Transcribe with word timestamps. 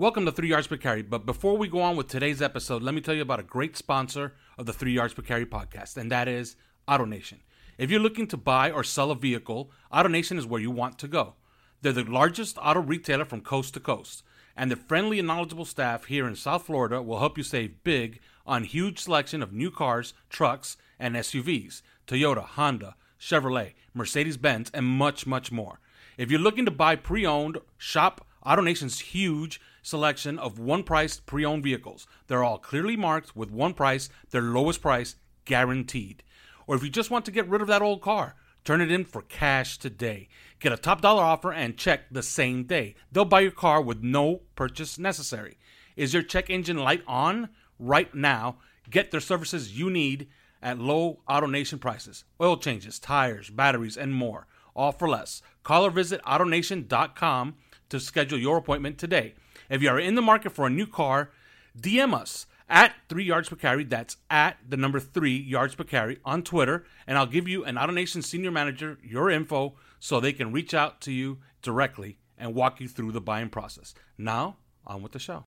Welcome 0.00 0.26
to 0.26 0.30
Three 0.30 0.50
Yards 0.50 0.68
Per 0.68 0.76
Carry. 0.76 1.02
But 1.02 1.26
before 1.26 1.56
we 1.56 1.66
go 1.66 1.80
on 1.80 1.96
with 1.96 2.06
today's 2.06 2.40
episode, 2.40 2.84
let 2.84 2.94
me 2.94 3.00
tell 3.00 3.16
you 3.16 3.22
about 3.22 3.40
a 3.40 3.42
great 3.42 3.76
sponsor 3.76 4.32
of 4.56 4.64
the 4.64 4.72
Three 4.72 4.92
Yards 4.92 5.12
Per 5.12 5.22
Carry 5.22 5.44
podcast, 5.44 5.96
and 5.96 6.08
that 6.12 6.28
is 6.28 6.54
AutoNation. 6.86 7.38
If 7.78 7.90
you're 7.90 7.98
looking 7.98 8.28
to 8.28 8.36
buy 8.36 8.70
or 8.70 8.84
sell 8.84 9.10
a 9.10 9.16
vehicle, 9.16 9.72
AutoNation 9.92 10.38
is 10.38 10.46
where 10.46 10.60
you 10.60 10.70
want 10.70 11.00
to 11.00 11.08
go. 11.08 11.34
They're 11.82 11.90
the 11.90 12.04
largest 12.04 12.58
auto 12.62 12.80
retailer 12.80 13.24
from 13.24 13.40
coast 13.40 13.74
to 13.74 13.80
coast, 13.80 14.22
and 14.56 14.70
the 14.70 14.76
friendly 14.76 15.18
and 15.18 15.26
knowledgeable 15.26 15.64
staff 15.64 16.04
here 16.04 16.28
in 16.28 16.36
South 16.36 16.66
Florida 16.66 17.02
will 17.02 17.18
help 17.18 17.36
you 17.36 17.42
save 17.42 17.82
big 17.82 18.20
on 18.46 18.62
huge 18.62 19.00
selection 19.00 19.42
of 19.42 19.52
new 19.52 19.72
cars, 19.72 20.14
trucks, 20.30 20.76
and 21.00 21.16
SUVs, 21.16 21.82
Toyota, 22.06 22.44
Honda, 22.44 22.94
Chevrolet, 23.20 23.72
Mercedes-Benz, 23.94 24.70
and 24.72 24.86
much, 24.86 25.26
much 25.26 25.50
more. 25.50 25.80
If 26.16 26.30
you're 26.30 26.38
looking 26.38 26.66
to 26.66 26.70
buy 26.70 26.94
pre-owned, 26.94 27.58
shop 27.78 28.24
AutoNation's 28.46 29.00
huge 29.00 29.60
selection 29.82 30.38
of 30.38 30.58
one-priced 30.58 31.26
pre-owned 31.26 31.62
vehicles. 31.62 32.06
They're 32.26 32.44
all 32.44 32.58
clearly 32.58 32.96
marked 32.96 33.36
with 33.36 33.50
one 33.50 33.74
price, 33.74 34.08
their 34.30 34.42
lowest 34.42 34.82
price 34.82 35.16
guaranteed. 35.44 36.22
Or 36.66 36.76
if 36.76 36.82
you 36.82 36.90
just 36.90 37.10
want 37.10 37.24
to 37.24 37.30
get 37.30 37.48
rid 37.48 37.62
of 37.62 37.68
that 37.68 37.82
old 37.82 38.02
car, 38.02 38.36
turn 38.64 38.80
it 38.80 38.90
in 38.90 39.04
for 39.04 39.22
cash 39.22 39.78
today. 39.78 40.28
Get 40.60 40.72
a 40.72 40.76
top 40.76 41.00
dollar 41.00 41.22
offer 41.22 41.52
and 41.52 41.76
check 41.76 42.02
the 42.10 42.22
same 42.22 42.64
day. 42.64 42.94
They'll 43.10 43.24
buy 43.24 43.40
your 43.40 43.50
car 43.50 43.80
with 43.80 44.02
no 44.02 44.42
purchase 44.54 44.98
necessary. 44.98 45.58
Is 45.96 46.12
your 46.12 46.22
check 46.22 46.50
engine 46.50 46.78
light 46.78 47.02
on? 47.06 47.48
Right 47.78 48.14
now, 48.14 48.58
get 48.90 49.10
their 49.10 49.20
services 49.20 49.78
you 49.78 49.88
need 49.88 50.28
at 50.62 50.78
low 50.78 51.20
AutoNation 51.28 51.80
prices. 51.80 52.24
Oil 52.40 52.56
changes, 52.56 52.98
tires, 52.98 53.50
batteries, 53.50 53.96
and 53.96 54.12
more. 54.12 54.46
All 54.74 54.92
for 54.92 55.08
less. 55.08 55.42
Call 55.62 55.86
or 55.86 55.90
visit 55.90 56.22
AutoNation.com 56.22 57.54
to 57.88 58.00
schedule 58.00 58.38
your 58.38 58.58
appointment 58.58 58.98
today. 58.98 59.34
If 59.68 59.82
you 59.82 59.90
are 59.90 60.00
in 60.00 60.14
the 60.14 60.22
market 60.22 60.52
for 60.52 60.66
a 60.66 60.70
new 60.70 60.86
car, 60.86 61.30
DM 61.78 62.14
us 62.14 62.46
at 62.70 62.94
three 63.10 63.24
yards 63.24 63.50
per 63.50 63.56
carry. 63.56 63.84
That's 63.84 64.16
at 64.30 64.56
the 64.66 64.78
number 64.78 64.98
three 64.98 65.36
yards 65.36 65.74
per 65.74 65.84
carry 65.84 66.18
on 66.24 66.42
Twitter, 66.42 66.86
and 67.06 67.18
I'll 67.18 67.26
give 67.26 67.46
you 67.46 67.66
an 67.66 67.74
AutoNation 67.74 68.24
senior 68.24 68.50
manager 68.50 68.96
your 69.02 69.30
info 69.30 69.74
so 70.00 70.20
they 70.20 70.32
can 70.32 70.52
reach 70.52 70.72
out 70.72 71.02
to 71.02 71.12
you 71.12 71.38
directly 71.60 72.16
and 72.38 72.54
walk 72.54 72.80
you 72.80 72.88
through 72.88 73.12
the 73.12 73.20
buying 73.20 73.50
process. 73.50 73.94
Now, 74.16 74.56
on 74.86 75.02
with 75.02 75.12
the 75.12 75.18
show. 75.18 75.44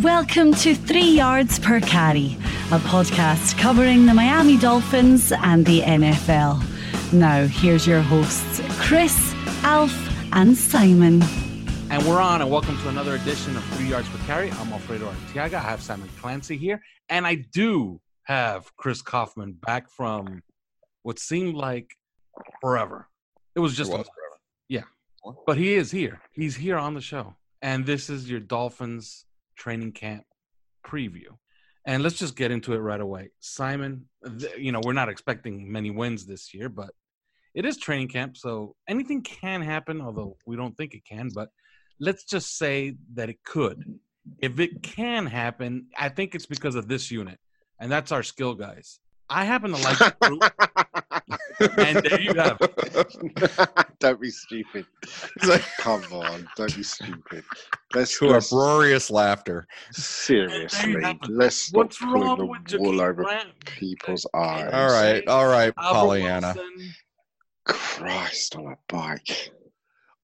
Welcome 0.00 0.54
to 0.54 0.76
Three 0.76 1.10
Yards 1.10 1.58
Per 1.58 1.80
Carry, 1.80 2.36
a 2.70 2.78
podcast 2.78 3.58
covering 3.58 4.06
the 4.06 4.14
Miami 4.14 4.56
Dolphins 4.56 5.32
and 5.32 5.66
the 5.66 5.80
NFL. 5.80 6.62
Now, 7.12 7.46
here's 7.48 7.84
your 7.84 8.02
hosts, 8.02 8.60
Chris, 8.78 9.34
Alf, 9.64 10.07
and 10.32 10.56
Simon. 10.56 11.22
And 11.90 12.04
we're 12.06 12.20
on, 12.20 12.42
and 12.42 12.50
welcome 12.50 12.76
to 12.82 12.88
another 12.88 13.14
edition 13.14 13.56
of 13.56 13.64
Three 13.74 13.88
Yards 13.88 14.08
Per 14.08 14.18
Carry. 14.26 14.50
I'm 14.50 14.72
Alfredo 14.72 15.10
Artiaga. 15.10 15.54
I 15.54 15.60
have 15.60 15.80
Simon 15.80 16.08
Clancy 16.20 16.56
here, 16.56 16.80
and 17.08 17.26
I 17.26 17.36
do 17.36 18.00
have 18.24 18.74
Chris 18.76 19.00
Kaufman 19.00 19.52
back 19.52 19.88
from 19.90 20.42
what 21.02 21.18
seemed 21.18 21.54
like 21.54 21.94
forever. 22.60 23.08
It 23.54 23.60
was 23.60 23.74
just 23.76 23.90
It 23.90 23.94
a 23.94 23.98
was 23.98 24.06
month. 24.06 24.40
yeah, 24.68 24.82
but 25.46 25.56
he 25.56 25.74
is 25.74 25.90
here. 25.90 26.20
He's 26.32 26.56
here 26.56 26.76
on 26.76 26.94
the 26.94 27.00
show, 27.00 27.34
and 27.62 27.86
this 27.86 28.10
is 28.10 28.28
your 28.30 28.40
Dolphins 28.40 29.24
training 29.56 29.92
camp 29.92 30.24
preview. 30.86 31.36
And 31.86 32.02
let's 32.02 32.18
just 32.18 32.36
get 32.36 32.50
into 32.50 32.74
it 32.74 32.78
right 32.78 33.00
away. 33.00 33.30
Simon, 33.40 34.08
th- 34.38 34.58
you 34.58 34.72
know 34.72 34.80
we're 34.84 34.92
not 34.92 35.08
expecting 35.08 35.72
many 35.72 35.90
wins 35.90 36.26
this 36.26 36.52
year, 36.52 36.68
but 36.68 36.90
it 37.54 37.64
is 37.64 37.76
training 37.78 38.08
camp, 38.08 38.36
so 38.36 38.74
anything 38.88 39.22
can 39.22 39.62
happen. 39.62 40.00
Although 40.00 40.36
we 40.46 40.56
don't 40.56 40.76
think 40.76 40.94
it 40.94 41.04
can, 41.04 41.30
but 41.34 41.48
let's 42.00 42.24
just 42.24 42.56
say 42.58 42.96
that 43.14 43.28
it 43.28 43.38
could. 43.44 43.82
If 44.40 44.60
it 44.60 44.82
can 44.82 45.26
happen, 45.26 45.86
I 45.98 46.08
think 46.10 46.34
it's 46.34 46.46
because 46.46 46.74
of 46.74 46.86
this 46.88 47.10
unit, 47.10 47.38
and 47.80 47.90
that's 47.90 48.12
our 48.12 48.22
skill 48.22 48.54
guys. 48.54 49.00
I 49.30 49.44
happen 49.44 49.72
to 49.72 49.76
like 49.82 49.98
the 49.98 50.16
group, 50.22 50.42
and 51.78 51.96
there 51.98 52.20
you 52.20 52.32
have 52.34 52.56
it. 52.60 53.88
don't 54.00 54.20
be 54.20 54.30
stupid. 54.30 54.86
It's 55.36 55.46
like- 55.46 55.64
Come 55.78 56.02
on, 56.12 56.48
don't 56.56 56.74
be 56.74 56.82
stupid. 56.82 57.44
Let's, 57.94 58.18
to 58.18 58.26
let's 58.28 58.50
uproarious 58.52 59.10
laughter. 59.10 59.66
seriously. 59.92 61.02
have. 61.02 61.16
Let's 61.28 61.56
stop 61.56 61.76
What's 61.76 61.98
pulling 61.98 62.22
wrong 62.22 62.38
the 62.38 62.46
with 62.46 62.60
wool 62.78 62.92
Jakeem 62.94 63.02
over 63.10 63.22
Grant? 63.24 63.64
people's 63.66 64.26
eyes. 64.34 64.70
All 64.72 64.88
right, 64.90 65.26
all 65.28 65.46
right, 65.46 65.72
Albert 65.78 65.94
Pollyanna. 65.98 66.54
Wilson? 66.56 66.94
Christ 67.68 68.56
on 68.56 68.66
a 68.72 68.76
bike. 68.92 69.50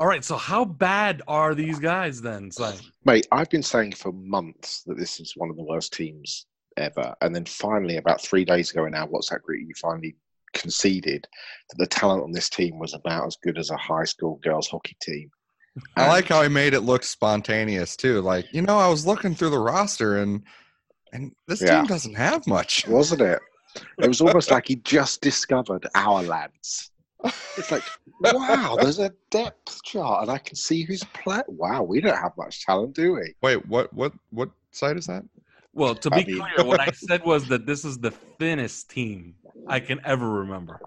All 0.01 0.09
right, 0.09 0.25
so 0.25 0.37
how 0.37 0.65
bad 0.65 1.23
are 1.29 1.55
these 1.55 1.79
guys 1.79 2.21
then? 2.21 2.51
Simon? 2.51 2.81
Mate, 3.05 3.27
I've 3.31 3.51
been 3.51 3.63
saying 3.63 3.93
for 3.93 4.13
months 4.13 4.83
that 4.87 4.99
this 4.99 5.21
is 5.21 5.35
one 5.37 5.51
of 5.51 5.57
the 5.57 5.63
worst 5.63 5.93
teams 5.93 6.47
ever. 6.77 7.15
And 7.21 7.35
then 7.35 7.45
finally, 7.45 7.99
about 7.99 8.21
three 8.21 8.45
days 8.45 8.71
ago 8.73 8.87
in 8.87 8.95
our 8.95 9.07
WhatsApp 9.07 9.43
group, 9.43 9.61
you 9.61 9.73
finally 9.81 10.17
conceded 10.53 11.27
that 11.71 11.77
the 11.79 11.87
talent 11.87 12.23
on 12.25 12.33
this 12.33 12.49
team 12.49 12.79
was 12.79 12.95
about 12.95 13.27
as 13.27 13.37
good 13.43 13.59
as 13.59 13.71
a 13.71 13.77
high 13.77 14.05
school 14.05 14.41
girls 14.43 14.69
hockey 14.69 14.97
team. 15.01 15.31
I 15.97 16.07
like 16.09 16.29
how 16.29 16.43
he 16.43 16.49
made 16.49 16.73
it 16.75 16.81
look 16.81 17.03
spontaneous 17.03 17.97
too. 17.97 18.21
Like, 18.21 18.47
you 18.53 18.63
know, 18.63 18.79
I 18.79 18.89
was 18.89 19.07
looking 19.07 19.35
through 19.35 19.51
the 19.51 19.59
roster 19.59 20.19
and 20.19 20.43
and 21.13 21.33
this 21.47 21.61
Yeah. 21.61 21.77
team 21.79 21.87
doesn't 21.87 22.15
have 22.15 22.47
much. 22.47 22.87
wasn't 22.89 23.21
it? 23.21 23.41
It 23.99 24.09
was 24.09 24.21
almost 24.21 24.51
like 24.51 24.67
he 24.69 24.77
just 24.77 25.21
discovered 25.21 25.87
our 25.95 26.23
lads. 26.23 26.91
It's 27.57 27.71
like, 27.71 27.83
wow, 28.21 28.77
there's 28.81 28.99
a 28.99 29.11
depth 29.31 29.83
chart, 29.85 30.23
and 30.23 30.31
I 30.31 30.39
can 30.39 30.57
see 30.57 30.83
who's 30.83 31.03
play. 31.15 31.41
Wow, 31.49 31.83
we 31.83 32.01
don't 32.01 32.17
have 32.17 32.33
much 32.37 32.65
talent, 32.67 32.95
do 32.95 33.15
we? 33.15 33.35
Wait, 33.43 33.65
what 33.67 33.93
what 33.93 34.13
what 34.31 34.51
side 34.73 34.97
is 34.97 35.07
that? 35.07 35.25
Well, 35.73 35.95
to 35.95 36.11
I 36.13 36.23
be 36.25 36.33
mean- 36.33 36.43
clear, 36.43 36.67
what 36.67 36.81
I 36.81 36.91
said 36.93 37.25
was 37.25 37.49
that 37.49 37.67
this 37.67 37.85
is 37.85 37.99
the 37.99 38.11
thinnest 38.39 38.91
team 38.91 39.35
I 39.69 39.81
can 39.81 40.01
ever 40.05 40.29
remember. 40.29 40.81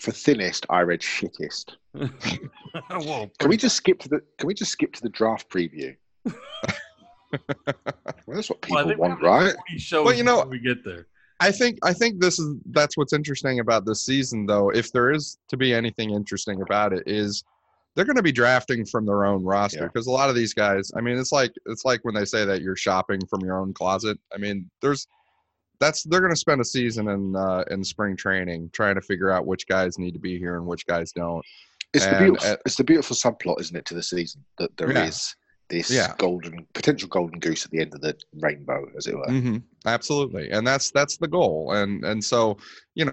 For 0.00 0.12
thinnest, 0.12 0.64
I 0.70 0.80
read 0.80 1.00
shittest. 1.00 1.74
well, 2.90 3.30
Can 3.38 3.48
we 3.50 3.56
just 3.56 3.76
skip 3.76 3.98
to 4.00 4.08
the? 4.08 4.20
Can 4.38 4.46
we 4.46 4.54
just 4.54 4.70
skip 4.72 4.92
to 4.94 5.02
the 5.02 5.08
draft 5.10 5.48
preview? 5.50 5.96
Well, 8.26 8.36
that's 8.36 8.50
what 8.50 8.60
people 8.60 8.78
think 8.78 8.88
we 8.90 8.96
want, 8.96 9.22
right? 9.22 9.54
40 9.88 10.04
Well, 10.04 10.14
you 10.14 10.24
know- 10.24 10.36
before 10.38 10.50
we 10.50 10.58
get 10.58 10.84
there. 10.84 11.06
I 11.40 11.50
think 11.50 11.78
I 11.82 11.92
think 11.92 12.20
this 12.20 12.38
is 12.38 12.56
that's 12.66 12.96
what's 12.96 13.12
interesting 13.12 13.60
about 13.60 13.86
this 13.86 14.04
season 14.04 14.46
though. 14.46 14.70
If 14.70 14.92
there 14.92 15.10
is 15.10 15.38
to 15.48 15.56
be 15.56 15.72
anything 15.74 16.10
interesting 16.10 16.60
about 16.62 16.92
it 16.92 17.02
is 17.06 17.42
they're 17.96 18.04
going 18.04 18.16
to 18.16 18.22
be 18.22 18.32
drafting 18.32 18.84
from 18.84 19.04
their 19.04 19.24
own 19.24 19.42
roster 19.42 19.80
Yeah. 19.80 19.86
because 19.86 20.06
a 20.06 20.12
lot 20.12 20.28
of 20.28 20.36
these 20.36 20.54
guys, 20.54 20.92
I 20.96 21.00
mean, 21.00 21.18
it's 21.18 21.32
like 21.32 21.52
it's 21.66 21.84
like 21.84 22.00
when 22.04 22.14
they 22.14 22.24
say 22.24 22.44
that 22.44 22.62
you're 22.62 22.76
shopping 22.76 23.20
from 23.26 23.40
your 23.40 23.58
own 23.58 23.72
closet. 23.72 24.18
I 24.34 24.38
mean, 24.38 24.70
there's 24.80 25.08
that's 25.80 26.02
they're 26.04 26.20
going 26.20 26.32
to 26.32 26.36
spend 26.36 26.60
a 26.60 26.64
season 26.64 27.08
in 27.08 27.34
uh, 27.34 27.64
in 27.70 27.82
spring 27.82 28.16
training 28.16 28.70
trying 28.72 28.94
to 28.94 29.00
figure 29.00 29.30
out 29.30 29.46
which 29.46 29.66
guys 29.66 29.98
need 29.98 30.12
to 30.12 30.20
be 30.20 30.38
here 30.38 30.56
and 30.56 30.66
which 30.66 30.86
guys 30.86 31.10
don't. 31.12 31.44
It's 31.92 32.06
the 32.06 32.18
beautiful. 32.18 32.50
uh, 32.50 32.56
it's 32.66 32.76
the 32.76 32.84
beautiful 32.84 33.16
subplot, 33.16 33.60
isn't 33.60 33.74
it, 33.76 33.84
to 33.86 33.94
the 33.94 34.02
season 34.02 34.44
that 34.58 34.76
there 34.76 34.90
is 34.90 34.94
Yeah. 34.94 35.39
This 35.70 35.90
Yeah. 35.90 36.14
golden 36.18 36.66
potential 36.74 37.08
golden 37.08 37.38
goose 37.38 37.64
at 37.64 37.70
the 37.70 37.80
end 37.80 37.94
of 37.94 38.00
the 38.02 38.16
rainbow, 38.34 38.86
as 38.96 39.06
it 39.06 39.16
were. 39.16 39.26
hmm 39.30 39.58
Absolutely, 39.86 40.50
and 40.50 40.66
that's 40.66 40.90
that's 40.90 41.16
the 41.16 41.28
goal. 41.28 41.72
And 41.72 42.04
and 42.04 42.22
so 42.22 42.58
you 42.94 43.06
know, 43.06 43.12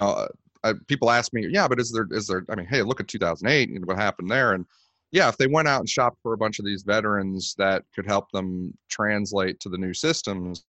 uh, 0.00 0.28
I, 0.62 0.72
people 0.88 1.10
ask 1.10 1.32
me, 1.34 1.46
yeah, 1.50 1.68
but 1.68 1.78
is 1.78 1.92
there 1.92 2.06
is 2.10 2.26
there? 2.26 2.44
I 2.48 2.54
mean, 2.54 2.66
hey, 2.66 2.82
look 2.82 3.00
at 3.00 3.08
2008. 3.08 3.68
You 3.68 3.80
know 3.80 3.84
what 3.86 3.96
happened 3.98 4.30
there, 4.30 4.54
and 4.54 4.64
yeah, 5.12 5.28
if 5.28 5.36
they 5.36 5.46
went 5.46 5.68
out 5.68 5.80
and 5.80 5.88
shopped 5.88 6.18
for 6.22 6.32
a 6.32 6.38
bunch 6.38 6.58
of 6.58 6.64
these 6.64 6.82
veterans 6.82 7.54
that 7.58 7.84
could 7.94 8.06
help 8.06 8.30
them 8.32 8.72
translate 8.88 9.60
to 9.60 9.68
the 9.68 9.78
new 9.78 9.92
systems, 9.92 10.64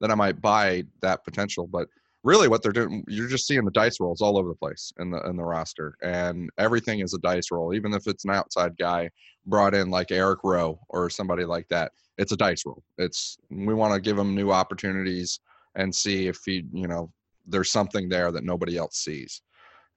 then 0.00 0.10
I 0.10 0.14
might 0.14 0.40
buy 0.40 0.84
that 1.02 1.24
potential. 1.24 1.66
But 1.66 1.88
really, 2.26 2.48
what 2.48 2.62
they're 2.62 2.72
doing, 2.72 3.04
you're 3.08 3.28
just 3.28 3.46
seeing 3.46 3.64
the 3.64 3.70
dice 3.70 4.00
rolls 4.00 4.20
all 4.20 4.36
over 4.36 4.48
the 4.48 4.54
place 4.54 4.92
in 4.98 5.10
the 5.10 5.20
in 5.28 5.36
the 5.36 5.44
roster, 5.44 5.96
and 6.02 6.50
everything 6.58 7.00
is 7.00 7.14
a 7.14 7.18
dice 7.18 7.50
roll. 7.50 7.74
Even 7.74 7.94
if 7.94 8.06
it's 8.06 8.24
an 8.24 8.32
outside 8.32 8.76
guy 8.76 9.08
brought 9.46 9.74
in 9.74 9.90
like 9.90 10.10
Eric 10.10 10.40
Rowe 10.44 10.78
or 10.88 11.08
somebody 11.08 11.44
like 11.44 11.68
that, 11.68 11.92
it's 12.18 12.32
a 12.32 12.36
dice 12.36 12.64
roll. 12.66 12.82
It's 12.98 13.38
we 13.50 13.74
want 13.74 13.94
to 13.94 14.00
give 14.00 14.18
him 14.18 14.34
new 14.34 14.50
opportunities 14.50 15.40
and 15.74 15.94
see 15.94 16.26
if 16.26 16.38
he, 16.44 16.64
you 16.72 16.88
know, 16.88 17.10
there's 17.46 17.70
something 17.70 18.08
there 18.08 18.32
that 18.32 18.44
nobody 18.44 18.76
else 18.76 18.96
sees 18.96 19.42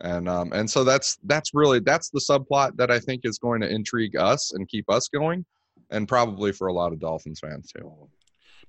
and 0.01 0.29
um, 0.29 0.51
and 0.53 0.69
so 0.69 0.83
that's 0.83 1.17
that's 1.25 1.53
really 1.53 1.79
that's 1.79 2.09
the 2.09 2.19
subplot 2.19 2.77
that 2.77 2.89
I 2.89 2.99
think 2.99 3.21
is 3.23 3.37
going 3.37 3.61
to 3.61 3.69
intrigue 3.69 4.15
us 4.15 4.53
and 4.53 4.67
keep 4.67 4.89
us 4.89 5.07
going, 5.07 5.45
and 5.89 6.07
probably 6.07 6.51
for 6.51 6.67
a 6.67 6.73
lot 6.73 6.93
of 6.93 6.99
Dolphins 6.99 7.39
fans 7.39 7.71
too. 7.75 7.91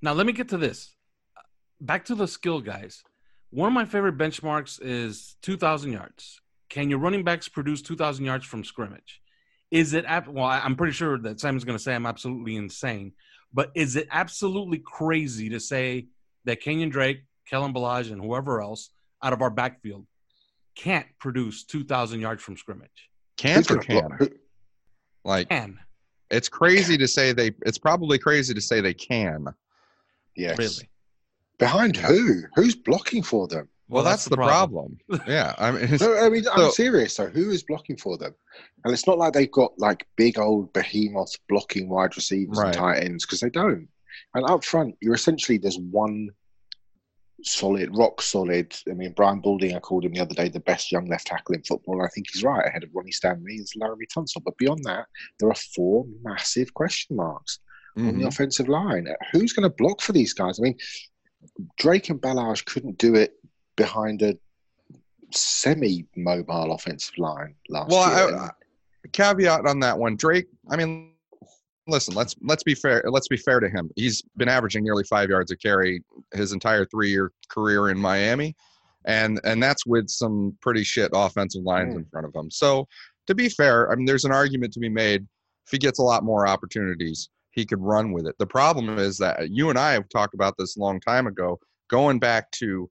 Now 0.03 0.13
let 0.13 0.27
me 0.27 0.33
get 0.33 0.49
to 0.49 0.59
this. 0.59 0.95
Back 1.81 2.05
to 2.07 2.15
the 2.15 2.27
skill 2.27 2.61
guys. 2.61 3.03
One 3.51 3.69
of 3.69 3.73
my 3.73 3.85
favorite 3.85 4.17
benchmarks 4.17 4.79
is 4.81 5.37
2,000 5.43 5.93
yards. 5.93 6.41
Can 6.69 6.89
your 6.89 7.01
running 7.01 7.25
backs 7.25 7.49
produce 7.49 7.83
2,000 7.83 8.25
yards 8.25 8.47
from 8.47 8.65
scrimmage? 8.65 9.21
Is 9.71 9.93
it 9.93 10.05
ab- 10.07 10.29
well? 10.29 10.47
I'm 10.47 10.77
pretty 10.77 10.93
sure 10.93 11.19
that 11.19 11.41
Simon's 11.41 11.65
going 11.65 11.77
to 11.77 11.83
say 11.83 11.95
I'm 11.95 12.07
absolutely 12.07 12.57
insane, 12.57 13.13
but 13.53 13.71
is 13.75 13.97
it 13.97 14.09
absolutely 14.11 14.79
crazy 14.79 15.49
to 15.51 15.61
say 15.61 16.07
that 16.45 16.61
Kenyon 16.61 16.91
Drake, 16.91 17.25
Kalen 17.51 17.75
Ballage, 17.75 18.13
and 18.13 18.21
whoever 18.21 18.61
else 18.61 18.91
out 19.23 19.33
of 19.33 19.43
our 19.43 19.51
backfield 19.51 20.07
can't 20.77 21.07
produce 21.19 21.65
2,000 21.65 22.21
yards 22.21 22.43
from 22.43 22.57
scrimmage. 22.57 23.11
Can't 23.37 23.69
or 23.71 23.79
can? 23.79 24.11
Like, 25.25 25.49
Can. 25.49 25.79
it's 26.31 26.49
crazy 26.49 26.97
to 26.99 27.09
say 27.09 27.33
they. 27.33 27.53
It's 27.63 27.79
probably 27.79 28.19
crazy 28.19 28.55
to 28.55 28.61
say 28.61 28.81
they 28.81 28.95
can. 28.95 29.47
Yes. 30.37 30.59
Really? 30.59 30.90
Behind 31.61 31.97
who? 31.97 32.43
Who's 32.57 32.75
blocking 32.75 33.23
for 33.23 33.47
them? 33.47 33.69
Well, 33.89 34.05
that's, 34.05 34.25
the 34.25 34.37
problem. 34.37 34.99
yeah, 35.27 35.55
I 35.59 35.73
mean, 35.73 35.97
no, 36.01 36.17
I 36.17 36.29
mean, 36.29 36.45
I'm 36.53 36.59
So- 36.59 36.71
serious. 36.71 37.15
So, 37.17 37.27
who 37.27 37.51
is 37.51 37.63
blocking 37.65 37.97
for 37.97 38.17
them? 38.17 38.33
And 38.85 38.93
it's 38.93 39.07
not 39.07 39.19
like 39.19 39.33
they've 39.33 39.51
got 39.51 39.73
like 39.79 40.07
big 40.17 40.39
old 40.39 40.73
behemoth 40.73 41.33
blocking 41.49 41.89
wide 41.89 42.17
receivers 42.17 42.57
Right. 42.59 42.67
and 42.69 42.75
tight 42.77 43.03
ends 43.05 43.27
because 43.27 43.41
they 43.41 43.51
don't. 43.51 43.89
And 44.35 44.45
up 44.49 44.65
front, 44.65 44.95
you're 45.03 45.15
essentially 45.15 45.59
there's 45.59 45.79
one 45.79 46.31
solid, 47.43 47.91
rock 47.97 48.21
solid. 48.23 48.75
I 48.89 48.93
mean, 48.93 49.13
Brian 49.17 49.41
Balding, 49.41 49.75
I 49.75 49.81
called 49.81 50.05
him 50.05 50.13
the 50.13 50.21
other 50.21 50.35
day 50.35 50.49
the 50.49 50.61
best 50.61 50.93
young 50.93 51.09
left 51.09 51.27
tackle 51.27 51.55
in 51.55 51.63
football. 51.63 52.03
I 52.05 52.09
think 52.09 52.27
he's 52.33 52.45
right. 52.45 52.67
Ahead 52.67 52.85
of 52.85 52.91
Ronnie 52.95 53.13
Stanley 53.13 53.55
is 53.55 53.73
Laremy 53.81 54.07
Tunsil. 54.15 54.43
But 54.45 54.57
beyond 54.59 54.85
that, 54.85 55.07
there 55.39 55.49
are 55.49 55.55
four 55.75 56.05
massive 56.23 56.73
question 56.75 57.17
marks 57.17 57.59
on 57.97 58.19
the 58.19 58.25
Mhm. 58.25 58.29
offensive 58.29 58.69
line. 58.69 59.09
Who's 59.33 59.53
going 59.53 59.69
to 59.69 59.75
block 59.77 60.01
for 60.01 60.13
these 60.13 60.33
guys? 60.33 60.61
I 60.61 60.63
mean, 60.63 60.79
Drake 61.77 62.09
and 62.11 62.21
Ballage 62.21 62.65
couldn't 62.65 62.99
do 62.99 63.15
it 63.15 63.35
behind 63.77 64.23
a 64.23 64.37
semi-mobile 65.33 66.73
offensive 66.73 67.17
line 67.19 67.55
last 67.69 67.91
Well, 67.91 68.31
year. 68.31 68.39
I, 68.39 68.51
caveat 69.13 69.67
on 69.67 69.81
that 69.81 69.99
one, 69.99 70.17
Drake. 70.17 70.47
I 70.71 70.77
mean, 70.77 71.13
listen, 71.87 72.15
let's 72.15 72.37
let's 72.43 72.63
be 72.63 72.75
fair. 72.75 73.03
Let's 73.07 73.29
be 73.29 73.37
fair 73.37 73.61
to 73.61 73.69
him. 73.69 73.91
He's 73.97 74.23
been 74.37 74.49
averaging 74.49 74.85
nearly 74.85 75.05
five 75.05 75.31
yards 75.31 75.51
a 75.51 75.57
carry 75.57 76.03
his 76.35 76.53
entire 76.53 76.85
three-year 76.85 77.33
career 77.49 77.91
in 77.91 77.99
Miami, 77.99 78.55
and 79.05 79.41
and 79.45 79.63
that's 79.63 79.87
with 79.87 80.09
some 80.09 80.57
pretty 80.61 80.85
shit 80.85 81.11
offensive 81.15 81.63
lines 81.63 81.95
in 81.95 82.03
hmm. 82.03 82.09
front 82.11 82.27
of 82.27 82.35
him. 82.35 82.51
So, 82.51 82.87
to 83.27 83.35
be 83.35 83.49
fair, 83.49 83.91
I 83.91 83.97
mean, 83.97 84.07
there's 84.07 84.25
an 84.25 84.33
argument 84.33 84.73
to 84.75 84.81
be 84.81 84.89
made. 84.89 85.27
If 85.67 85.73
he 85.73 85.79
gets 85.79 85.99
a 85.99 86.03
lot 86.03 86.25
more 86.25 86.49
opportunities, 86.49 87.29
he 87.51 87.65
could 87.67 87.81
run 87.81 88.13
with 88.13 88.27
it. 88.27 88.37
The 88.39 88.47
problem 88.47 88.99
is 88.99 89.19
that 89.19 89.51
you 89.51 89.71
and 89.71 89.79
I 89.79 89.93
have 89.93 90.09
talked 90.09 90.35
about 90.35 90.57
this 90.59 90.77
a 90.77 90.81
long 90.81 91.01
time 91.01 91.27
ago, 91.27 91.59
going 91.89 92.19
back 92.19 92.51
to, 92.53 92.89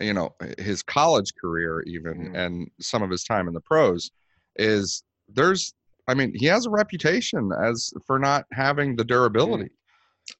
you 0.00 0.12
know, 0.12 0.34
his 0.58 0.82
college 0.82 1.32
career 1.40 1.82
even, 1.86 2.32
Mhm. 2.32 2.36
and 2.36 2.70
some 2.80 3.02
of 3.02 3.10
his 3.10 3.24
time 3.24 3.48
in 3.48 3.54
the 3.54 3.60
pros, 3.60 4.10
is 4.56 5.02
there's 5.28 5.74
I 6.08 6.14
mean, 6.14 6.32
he 6.34 6.46
has 6.46 6.66
a 6.66 6.70
reputation 6.70 7.52
as 7.64 7.92
for 8.06 8.18
not 8.18 8.44
having 8.52 8.96
the 8.96 9.04
durability. 9.04 9.70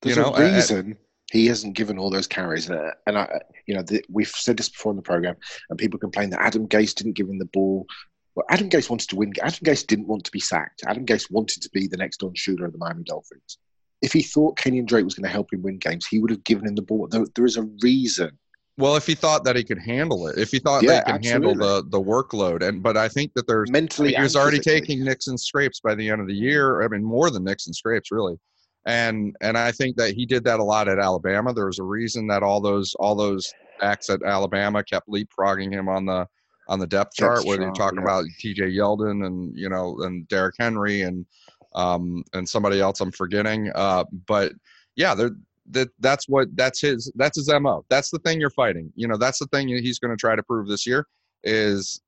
There's 0.00 0.16
you 0.16 0.22
know, 0.22 0.34
a 0.34 0.52
reason 0.54 0.96
he 1.30 1.46
hasn't 1.46 1.76
given 1.76 1.98
all 1.98 2.10
those 2.10 2.26
carries, 2.26 2.68
and, 2.68 2.92
and 3.06 3.16
I, 3.16 3.40
you 3.66 3.74
know, 3.74 3.82
the, 3.82 4.04
we've 4.08 4.28
said 4.28 4.56
this 4.56 4.68
before 4.68 4.90
in 4.90 4.96
the 4.96 5.02
program, 5.02 5.36
and 5.70 5.78
people 5.78 6.00
complain 6.00 6.30
that 6.30 6.42
Adam 6.42 6.66
Gase 6.66 6.94
didn't 6.94 7.12
give 7.12 7.28
him 7.28 7.38
the 7.38 7.46
ball. 7.46 7.86
Well, 8.34 8.44
Adam 8.50 8.68
Gase 8.70 8.90
wanted 8.90 9.08
to 9.10 9.16
win. 9.16 9.32
Adam 9.40 9.60
Gase 9.64 9.86
didn't 9.86 10.08
want 10.08 10.24
to 10.24 10.30
be 10.32 10.40
sacked. 10.40 10.82
Adam 10.86 11.06
Gase 11.06 11.30
wanted 11.30 11.62
to 11.62 11.70
be 11.70 11.86
the 11.86 11.96
next 11.96 12.18
Don 12.18 12.34
Shula 12.34 12.66
of 12.66 12.72
the 12.72 12.78
Miami 12.78 13.04
Dolphins. 13.04 13.58
If 14.02 14.12
he 14.12 14.22
thought 14.22 14.56
Kenyon 14.56 14.84
Drake 14.84 15.04
was 15.04 15.14
going 15.14 15.24
to 15.24 15.30
help 15.30 15.52
him 15.52 15.62
win 15.62 15.78
games, 15.78 16.06
he 16.06 16.18
would 16.18 16.30
have 16.30 16.44
given 16.44 16.66
him 16.66 16.74
the 16.74 16.82
ball. 16.82 17.08
There, 17.08 17.24
there 17.34 17.44
is 17.44 17.56
a 17.56 17.62
reason. 17.82 18.36
Well, 18.78 18.96
if 18.96 19.06
he 19.06 19.14
thought 19.14 19.44
that 19.44 19.54
he 19.54 19.64
could 19.64 19.78
handle 19.78 20.26
it, 20.28 20.38
if 20.38 20.50
he 20.50 20.58
thought 20.58 20.82
Yeah, 20.82 21.02
that 21.04 21.06
he 21.06 21.12
could 21.12 21.24
handle 21.24 21.54
the 21.54 21.84
the 21.88 22.00
workload, 22.00 22.62
and 22.66 22.82
but 22.82 22.96
I 22.96 23.08
think 23.08 23.32
that 23.34 23.46
there's 23.46 23.70
Mentally, 23.70 24.14
he 24.14 24.22
was 24.22 24.34
already 24.34 24.58
taking 24.58 25.04
Nixon 25.04 25.36
scrapes 25.36 25.80
by 25.80 25.94
the 25.94 26.08
end 26.08 26.20
of 26.20 26.26
the 26.26 26.34
year. 26.34 26.82
I 26.82 26.88
mean, 26.88 27.04
more 27.04 27.30
than 27.30 27.44
Nixon 27.44 27.74
scrapes, 27.74 28.10
really. 28.10 28.38
And 28.86 29.36
and 29.42 29.58
I 29.58 29.72
think 29.72 29.96
that 29.96 30.14
he 30.14 30.24
did 30.24 30.42
that 30.44 30.58
a 30.58 30.64
lot 30.64 30.88
at 30.88 30.98
Alabama. 30.98 31.52
There 31.52 31.66
was 31.66 31.78
a 31.78 31.84
reason 31.84 32.26
that 32.28 32.42
all 32.42 32.60
those 32.60 32.94
all 32.94 33.14
those 33.14 33.52
acts 33.82 34.08
at 34.08 34.22
Alabama 34.22 34.82
kept 34.82 35.08
leapfrogging 35.08 35.70
him 35.70 35.88
on 35.88 36.06
the 36.06 36.26
on 36.68 36.78
the 36.78 36.86
depth 36.86 37.14
chart. 37.14 37.36
Depth 37.36 37.46
whether 37.46 37.62
you're 37.62 37.72
talking 37.72 37.98
yeah. 37.98 38.04
about 38.04 38.24
T.J. 38.40 38.70
Yeldon 38.70 39.26
and 39.26 39.56
you 39.56 39.68
know 39.68 39.98
and 40.00 40.26
Derrick 40.28 40.54
Henry 40.58 41.02
and 41.02 41.26
um 41.74 42.24
and 42.32 42.48
somebody 42.48 42.80
else 42.80 43.00
I'm 43.00 43.12
forgetting. 43.12 43.70
Uh, 43.74 44.04
but 44.26 44.52
yeah, 44.96 45.14
there 45.14 45.30
that 45.70 45.88
that's 46.00 46.28
what 46.28 46.48
that's 46.54 46.80
his 46.80 47.10
that's 47.14 47.36
his 47.36 47.48
mo. 47.48 47.84
That's 47.88 48.10
the 48.10 48.18
thing 48.20 48.40
you're 48.40 48.50
fighting. 48.50 48.92
You 48.96 49.08
know, 49.08 49.16
that's 49.16 49.38
the 49.38 49.46
thing 49.46 49.68
he's 49.68 49.98
going 49.98 50.10
to 50.10 50.20
try 50.20 50.36
to 50.36 50.42
prove 50.42 50.68
this 50.68 50.86
year 50.86 51.06
is 51.44 52.00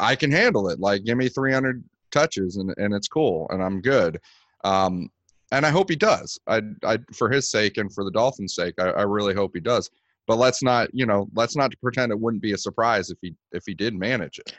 I 0.00 0.16
can 0.16 0.30
handle 0.30 0.68
it. 0.68 0.80
Like, 0.80 1.04
give 1.04 1.18
me 1.18 1.28
300 1.28 1.82
touches 2.10 2.56
and, 2.56 2.74
and 2.76 2.94
it's 2.94 3.08
cool 3.08 3.46
and 3.50 3.62
I'm 3.62 3.80
good. 3.80 4.20
Um, 4.64 5.10
and 5.50 5.66
I 5.66 5.70
hope 5.70 5.90
he 5.90 5.96
does. 5.96 6.38
I, 6.46 6.62
I, 6.84 6.98
for 7.12 7.30
his 7.30 7.50
sake 7.50 7.76
and 7.76 7.92
for 7.92 8.04
the 8.04 8.10
Dolphins' 8.10 8.54
sake, 8.54 8.74
I, 8.78 8.88
I 8.90 9.02
really 9.02 9.34
hope 9.34 9.52
he 9.54 9.60
does. 9.60 9.90
But 10.26 10.38
let's 10.38 10.62
not, 10.62 10.88
you 10.94 11.04
know, 11.04 11.28
let's 11.34 11.56
not 11.56 11.74
pretend 11.82 12.12
it 12.12 12.18
wouldn't 12.18 12.42
be 12.42 12.52
a 12.52 12.58
surprise 12.58 13.10
if 13.10 13.18
he 13.20 13.34
if 13.50 13.64
he 13.66 13.74
did 13.74 13.92
manage 13.92 14.38
it. 14.38 14.54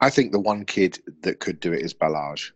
I, 0.00 0.10
think 0.10 0.32
the 0.32 0.40
one 0.40 0.64
kid 0.64 1.00
that 1.22 1.40
could 1.40 1.58
do 1.58 1.72
it 1.72 1.82
is 1.82 1.94
Ballage. 1.94 2.50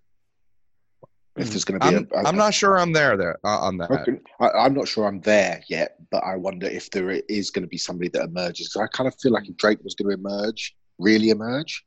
If 1.36 1.50
there's 1.50 1.64
going 1.64 1.80
to 1.80 1.90
be, 1.90 1.96
I'm, 1.96 2.08
a, 2.12 2.20
a- 2.20 2.28
I'm 2.28 2.36
not 2.36 2.52
sure 2.54 2.76
I'm 2.78 2.92
there 2.92 3.16
there 3.16 3.38
uh, 3.44 3.60
on 3.60 3.78
that. 3.78 3.90
Okay. 3.90 4.18
I, 4.40 4.48
I'm 4.50 4.74
not 4.74 4.88
sure 4.88 5.06
I'm 5.06 5.20
there 5.20 5.62
yet, 5.68 5.96
but 6.10 6.22
I 6.24 6.36
wonder 6.36 6.66
if 6.66 6.90
there 6.90 7.10
is 7.10 7.50
going 7.50 7.62
to 7.62 7.68
be 7.68 7.78
somebody 7.78 8.10
that 8.10 8.24
emerges. 8.24 8.68
Because 8.68 8.88
I 8.88 8.96
kind 8.96 9.06
of 9.08 9.14
feel 9.20 9.32
like 9.32 9.48
if 9.48 9.56
Drake 9.56 9.78
was 9.84 9.94
going 9.94 10.08
to 10.10 10.14
emerge, 10.14 10.74
really 10.98 11.30
emerge, 11.30 11.84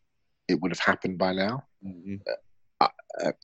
it 0.48 0.60
would 0.62 0.72
have 0.72 0.80
happened 0.80 1.18
by 1.18 1.34
now. 1.34 1.64
Mhm. 1.86 2.22
Uh, 2.82 2.88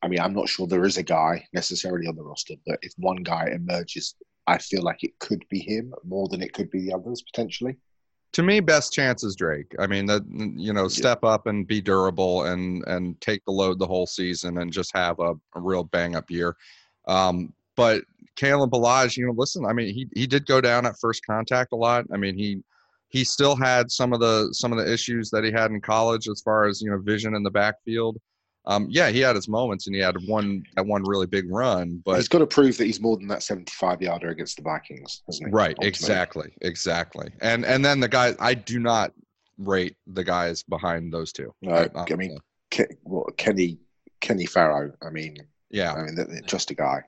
I 0.04 0.08
mean, 0.08 0.20
I'm 0.20 0.34
not 0.34 0.50
sure 0.50 0.66
there 0.68 0.86
is 0.86 0.98
a 0.98 1.04
guy 1.04 1.46
necessarily 1.54 2.08
on 2.08 2.16
the 2.16 2.24
roster, 2.24 2.56
but 2.66 2.80
if 2.82 2.92
one 2.98 3.18
guy 3.18 3.50
emerges, 3.54 4.16
I 4.48 4.58
feel 4.58 4.82
like 4.82 5.04
it 5.04 5.18
could 5.20 5.46
be 5.50 5.60
him 5.60 5.94
more 6.04 6.28
than 6.28 6.42
it 6.42 6.54
could 6.54 6.72
be 6.72 6.82
the 6.82 6.94
others 6.94 7.22
potentially. 7.22 7.78
To 8.34 8.44
me, 8.44 8.60
best 8.60 8.94
chance 8.94 9.24
is 9.24 9.36
Drake. 9.36 9.74
I 9.80 9.88
mean, 9.88 10.06
that 10.06 10.24
you 10.30 10.72
know, 10.72 10.88
step 10.88 11.24
up 11.24 11.48
and 11.48 11.66
be 11.66 11.82
durable 11.82 12.44
and 12.44 12.84
and 12.86 13.20
take 13.22 13.44
the 13.46 13.52
load 13.52 13.80
the 13.80 13.88
whole 13.88 14.06
season 14.06 14.60
and 14.60 14.72
just 14.72 14.96
have 14.96 15.20
a, 15.20 15.34
a 15.56 15.60
real 15.60 15.84
bang 15.84 16.16
up 16.16 16.30
year. 16.30 16.56
Um, 17.08 17.54
but 17.76 18.04
Kalen 18.36 18.70
Ballage, 18.70 19.18
you 19.18 19.26
know, 19.26 19.34
listen, 19.36 19.66
I 19.66 19.74
mean, 19.74 19.94
he 19.94 20.08
he 20.14 20.28
did 20.28 20.46
go 20.46 20.62
down 20.62 20.86
at 20.86 21.00
first 21.00 21.26
contact 21.26 21.74
a 21.74 21.76
lot. 21.76 22.06
I 22.14 22.18
mean, 22.18 22.38
he 22.38 22.62
he 23.10 23.24
still 23.24 23.56
had 23.56 23.92
some 23.92 24.14
of 24.14 24.20
the 24.20 24.50
some 24.54 24.72
of 24.72 24.78
the 24.78 24.92
issues 24.92 25.30
that 25.32 25.44
he 25.44 25.52
had 25.52 25.72
in 25.72 25.82
college 25.82 26.28
as 26.30 26.42
far 26.42 26.66
as 26.66 26.82
you 26.82 26.90
know 26.90 27.00
vision 27.00 27.36
in 27.36 27.44
the 27.44 27.52
backfield. 27.52 28.18
Um, 28.70 28.86
yeah, 28.88 29.10
he 29.10 29.20
had 29.20 29.36
his 29.36 29.48
moments 29.48 29.88
and 29.88 29.96
he 29.96 30.02
had 30.02 30.16
one 30.28 30.64
that 30.76 30.86
one 30.86 31.04
really 31.04 31.26
big 31.26 31.52
run, 31.52 32.04
but 32.06 32.18
he's 32.18 32.28
got 32.28 32.38
to 32.38 32.46
prove 32.46 32.78
that 32.78 32.86
he's 32.86 33.02
more 33.02 33.18
than 33.18 33.28
that 33.30 33.42
75 33.42 34.00
yarder 34.00 34.30
against 34.30 34.58
the 34.58 34.62
Vikings, 34.62 35.24
hasn't 35.26 35.50
he? 35.50 35.52
Right, 35.52 35.70
Ultimately. 35.72 35.88
exactly, 35.90 36.50
exactly. 36.62 37.30
And 37.42 37.66
and 37.66 37.84
then 37.84 38.00
the 38.00 38.08
guys, 38.08 38.36
I 38.40 38.54
do 38.54 38.78
not 38.80 39.12
rate 39.58 39.96
the 40.06 40.24
guys 40.24 40.62
behind 40.62 41.12
those 41.12 41.34
two. 41.34 41.52
No, 41.64 41.74
I- 41.74 41.90
I 42.12 42.16
mean, 42.16 42.38
Ke- 42.72 42.96
well, 43.04 43.26
Kenny 43.38 43.80
Kenny 44.22 44.46
Farrow. 44.46 44.92
I 45.02 45.10
mean, 45.10 45.36
yeah, 45.72 45.94
I 45.94 46.04
mean, 46.04 46.16
th- 46.16 46.28
th- 46.28 46.46
just 46.46 46.70
a 46.70 46.76
guy. 46.76 47.02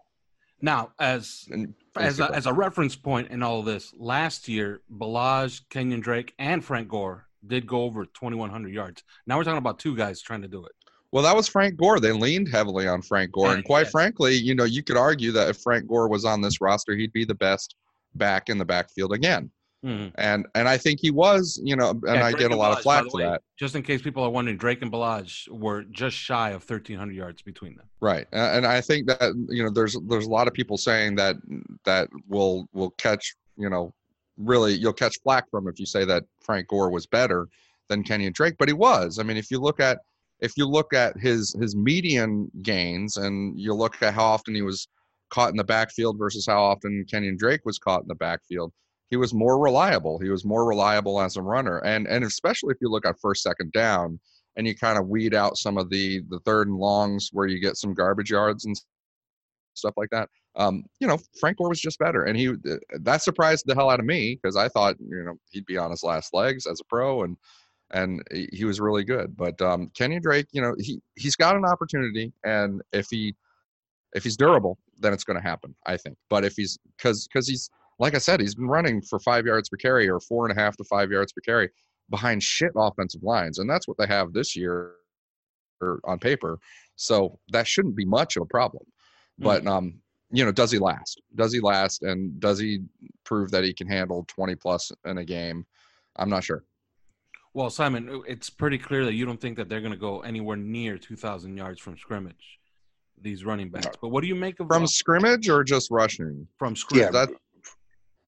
Now, 0.64 0.94
as 1.00 1.46
and 1.52 1.76
as 1.96 2.20
a, 2.20 2.32
as 2.34 2.48
a 2.48 2.54
reference 2.54 2.96
point 2.96 3.30
in 3.30 3.44
all 3.44 3.60
of 3.60 3.66
this, 3.68 3.94
last 3.98 4.48
year, 4.48 4.82
Ballage, 4.92 5.62
Kenyon 5.70 6.00
Drake, 6.00 6.34
and 6.40 6.66
Frank 6.66 6.88
Gore 6.88 7.28
did 7.46 7.68
go 7.68 7.84
over 7.84 8.06
2,100 8.06 8.74
yards. 8.74 9.04
Now 9.28 9.38
we're 9.38 9.44
talking 9.44 9.58
about 9.60 9.78
two 9.80 9.96
guys 9.96 10.22
trying 10.22 10.42
to 10.44 10.48
do 10.48 10.66
it. 10.66 10.72
Well, 11.12 11.24
that 11.24 11.36
was 11.36 11.48
Frank 11.48 11.76
Gore. 11.76 12.00
They 12.00 12.12
leaned 12.14 12.48
heavily 12.48 12.88
on 12.88 13.02
Frank 13.02 13.32
Gore, 13.34 13.48
and 13.48 13.56
And- 13.58 13.66
quite 13.66 13.90
frankly, 13.90 14.36
you 14.36 14.56
know, 14.56 14.64
you 14.64 14.82
could 14.82 14.98
argue 14.98 15.32
that 15.34 15.50
if 15.50 15.58
Frank 15.58 15.88
Gore 15.88 16.08
was 16.08 16.24
on 16.26 16.42
this 16.42 16.62
roster, 16.62 16.96
he'd 16.96 17.12
be 17.14 17.26
the 17.26 17.36
best 17.36 17.76
back 18.16 18.50
in 18.50 18.58
the 18.58 18.66
backfield 18.66 19.14
again. 19.14 19.52
Mhm. 19.84 20.12
and 20.14 20.46
and 20.54 20.70
I 20.70 20.78
think 20.78 21.00
he 21.02 21.10
was, 21.10 21.60
you 21.64 21.76
know, 21.76 21.90
and 21.90 22.04
Yeah, 22.06 22.26
I 22.28 22.34
get 22.34 22.42
a 22.42 22.46
and 22.52 22.58
lot 22.60 22.78
of 22.78 22.84
flack 22.84 23.06
for 23.10 23.18
way, 23.18 23.24
that. 23.24 23.42
Just 23.58 23.74
in 23.74 23.82
case 23.82 24.00
people 24.00 24.24
are 24.24 24.30
wondering, 24.30 24.56
Drake 24.58 24.84
and 24.84 24.92
Ballage 24.92 25.50
were 25.50 25.82
just 25.86 26.16
shy 26.16 26.52
of 26.52 26.64
1,300 26.64 27.16
yards 27.16 27.42
between 27.42 27.76
them. 27.78 27.88
Right, 28.00 28.28
and 28.32 28.64
I 28.68 28.80
think 28.80 29.08
that 29.08 29.34
you 29.50 29.64
know 29.64 29.72
there's 29.72 29.98
there's 30.08 30.28
a 30.28 30.30
lot 30.30 30.48
of 30.48 30.54
people 30.54 30.78
saying 30.78 31.16
that 31.16 31.36
that 31.86 32.10
will 32.28 32.70
will 32.74 32.92
catch 32.92 33.36
you 33.58 33.72
know 33.72 33.92
really 34.38 34.74
you'll 34.76 34.94
catch 34.94 35.18
flack 35.24 35.50
from 35.50 35.68
if 35.68 35.80
you 35.80 35.88
say 35.88 36.06
that 36.06 36.26
Frank 36.42 36.68
Gore 36.68 36.92
was 36.92 37.08
better 37.08 37.48
than 37.88 38.04
Kenyon 38.04 38.34
Drake, 38.34 38.58
but 38.60 38.70
he 38.70 38.74
was. 38.74 39.18
I 39.18 39.24
mean, 39.24 39.36
if 39.38 39.50
you 39.50 39.60
look 39.60 39.80
at 39.80 39.98
if 40.42 40.54
you 40.58 40.68
look 40.68 40.94
at 40.94 41.18
his 41.18 41.56
his 41.60 41.76
median 41.76 42.52
gains 42.62 43.18
and 43.18 43.60
you 43.60 43.74
look 43.74 44.02
at 44.02 44.14
how 44.14 44.26
often 44.26 44.56
he 44.56 44.62
was 44.62 44.88
caught 45.30 45.52
in 45.52 45.58
the 45.58 45.64
backfield 45.64 46.18
versus 46.18 46.46
how 46.46 46.62
often 46.62 47.06
Kenyon 47.10 47.38
Drake 47.38 47.62
was 47.64 47.80
caught 47.80 48.02
in 48.02 48.08
the 48.08 48.16
backfield, 48.16 48.74
he 49.10 49.18
was 49.18 49.34
more 49.34 49.60
reliable. 49.60 50.20
He 50.20 50.30
was 50.30 50.44
more 50.44 50.66
reliable 50.66 51.22
as 51.22 51.38
a 51.38 51.42
runner, 51.42 51.80
and 51.80 52.08
and 52.08 52.24
especially 52.24 52.74
if 52.74 52.82
you 52.82 52.90
look 52.90 53.06
at 53.06 53.20
first 53.22 53.44
second 53.44 53.72
down 53.72 54.20
and 54.58 54.68
you 54.68 54.76
kind 54.76 54.98
of 54.98 55.08
weed 55.08 55.34
out 55.34 55.58
some 55.58 55.78
of 55.78 55.90
the 55.90 56.22
the 56.30 56.40
third 56.40 56.68
and 56.68 56.78
longs 56.78 57.30
where 57.32 57.48
you 57.48 57.60
get 57.60 57.78
some 57.78 57.94
garbage 57.94 58.32
yards 58.32 58.66
and 58.66 58.76
stuff 59.74 59.94
like 59.96 60.10
that. 60.10 60.30
Um, 60.56 60.84
you 61.00 61.08
know, 61.08 61.18
Frank 61.40 61.58
Gore 61.58 61.70
was 61.70 61.80
just 61.80 62.00
better, 62.00 62.24
and 62.24 62.38
he 62.38 62.50
uh, 62.50 62.78
that 63.02 63.22
surprised 63.22 63.66
the 63.66 63.76
hell 63.76 63.90
out 63.90 64.00
of 64.00 64.06
me 64.06 64.38
because 64.42 64.58
I 64.58 64.68
thought 64.68 64.96
you 65.00 65.24
know 65.24 65.36
he'd 65.52 65.66
be 65.66 65.78
on 65.78 65.92
his 65.92 66.04
last 66.04 66.34
legs 66.34 66.66
as 66.66 66.82
a 66.82 66.86
pro, 66.86 67.24
and 67.24 67.38
and 67.92 68.24
he 68.52 68.66
was 68.66 68.80
really 68.80 69.04
good. 69.04 69.36
But 69.36 69.62
um, 69.62 69.92
Kenny 69.98 70.20
Drake, 70.20 70.48
you 70.52 70.62
know, 70.62 70.76
he 70.80 71.02
he's 71.16 71.36
got 71.36 71.56
an 71.56 71.66
opportunity, 71.66 72.34
and 72.44 72.82
if 72.92 73.08
he 73.10 73.36
if 74.14 74.24
he's 74.24 74.38
durable, 74.38 74.78
then 75.00 75.14
it's 75.14 75.24
going 75.24 75.40
to 75.40 75.48
happen, 75.48 75.76
I 75.86 75.98
think. 75.98 76.18
But 76.30 76.44
if 76.44 76.54
he's 76.56 76.78
because 76.98 77.28
because 77.28 77.48
he's 77.48 77.70
like 78.00 78.16
I 78.16 78.20
said, 78.20 78.40
he's 78.40 78.56
been 78.56 78.68
running 78.68 79.02
for 79.02 79.20
five 79.20 79.46
yards 79.46 79.70
per 79.70 79.78
carry 79.78 80.10
or 80.10 80.20
four 80.20 80.48
and 80.48 80.58
a 80.58 80.62
half 80.62 80.76
to 80.78 80.84
five 80.84 81.12
yards 81.12 81.34
per 81.34 81.42
carry 81.42 81.70
behind 82.10 82.44
shit 82.44 82.72
offensive 82.76 83.24
lines, 83.24 83.60
and 83.60 83.70
that's 83.70 83.88
what 83.88 83.98
they 83.98 84.08
have 84.08 84.34
this 84.34 84.56
year 84.56 84.94
or 85.82 86.00
on 86.04 86.20
paper. 86.20 86.60
So 86.96 87.40
that 87.50 87.68
shouldn't 87.68 87.96
be 87.96 88.06
much 88.06 88.38
of 88.38 88.44
a 88.44 88.48
problem. 88.48 88.84
But 89.38 89.66
um, 89.66 89.96
you 90.32 90.46
know, 90.46 90.52
does 90.52 90.72
he 90.72 90.80
last? 90.80 91.22
Does 91.36 91.52
he 91.52 91.60
last? 91.60 92.04
And 92.04 92.40
does 92.40 92.60
he 92.60 92.84
prove 93.26 93.52
that 93.52 93.64
he 93.64 93.74
can 93.74 93.88
handle 93.88 94.26
20 94.28 94.56
plus 94.56 94.92
in 95.06 95.18
a 95.18 95.26
game? 95.26 95.66
I'm 96.16 96.30
not 96.30 96.44
sure. 96.44 96.64
Well, 97.54 97.70
Simon, 97.70 98.24
it's 98.28 98.50
pretty 98.50 98.78
clear 98.78 99.04
that 99.06 99.14
you 99.14 99.26
don't 99.26 99.40
think 99.40 99.58
that 99.58 99.68
they're 99.68 99.82
going 99.82 99.92
to 99.92 99.98
go 99.98 100.22
anywhere 100.22 100.56
near 100.58 100.98
2,000 100.98 101.58
yards 101.58 101.80
from 101.82 101.98
scrimmage. 101.98 102.60
These 103.22 103.46
running 103.46 103.70
backs, 103.70 103.98
but 104.02 104.08
what 104.08 104.22
do 104.22 104.28
you 104.28 104.34
make 104.36 104.60
of 104.60 104.68
From 104.68 104.84
uh, 104.84 104.88
scrimmage 104.88 105.48
or 105.48 105.64
just 105.64 105.92
rushing? 105.92 106.48
from 106.58 106.76
scrimmage? 106.76 107.12
that 107.12 107.30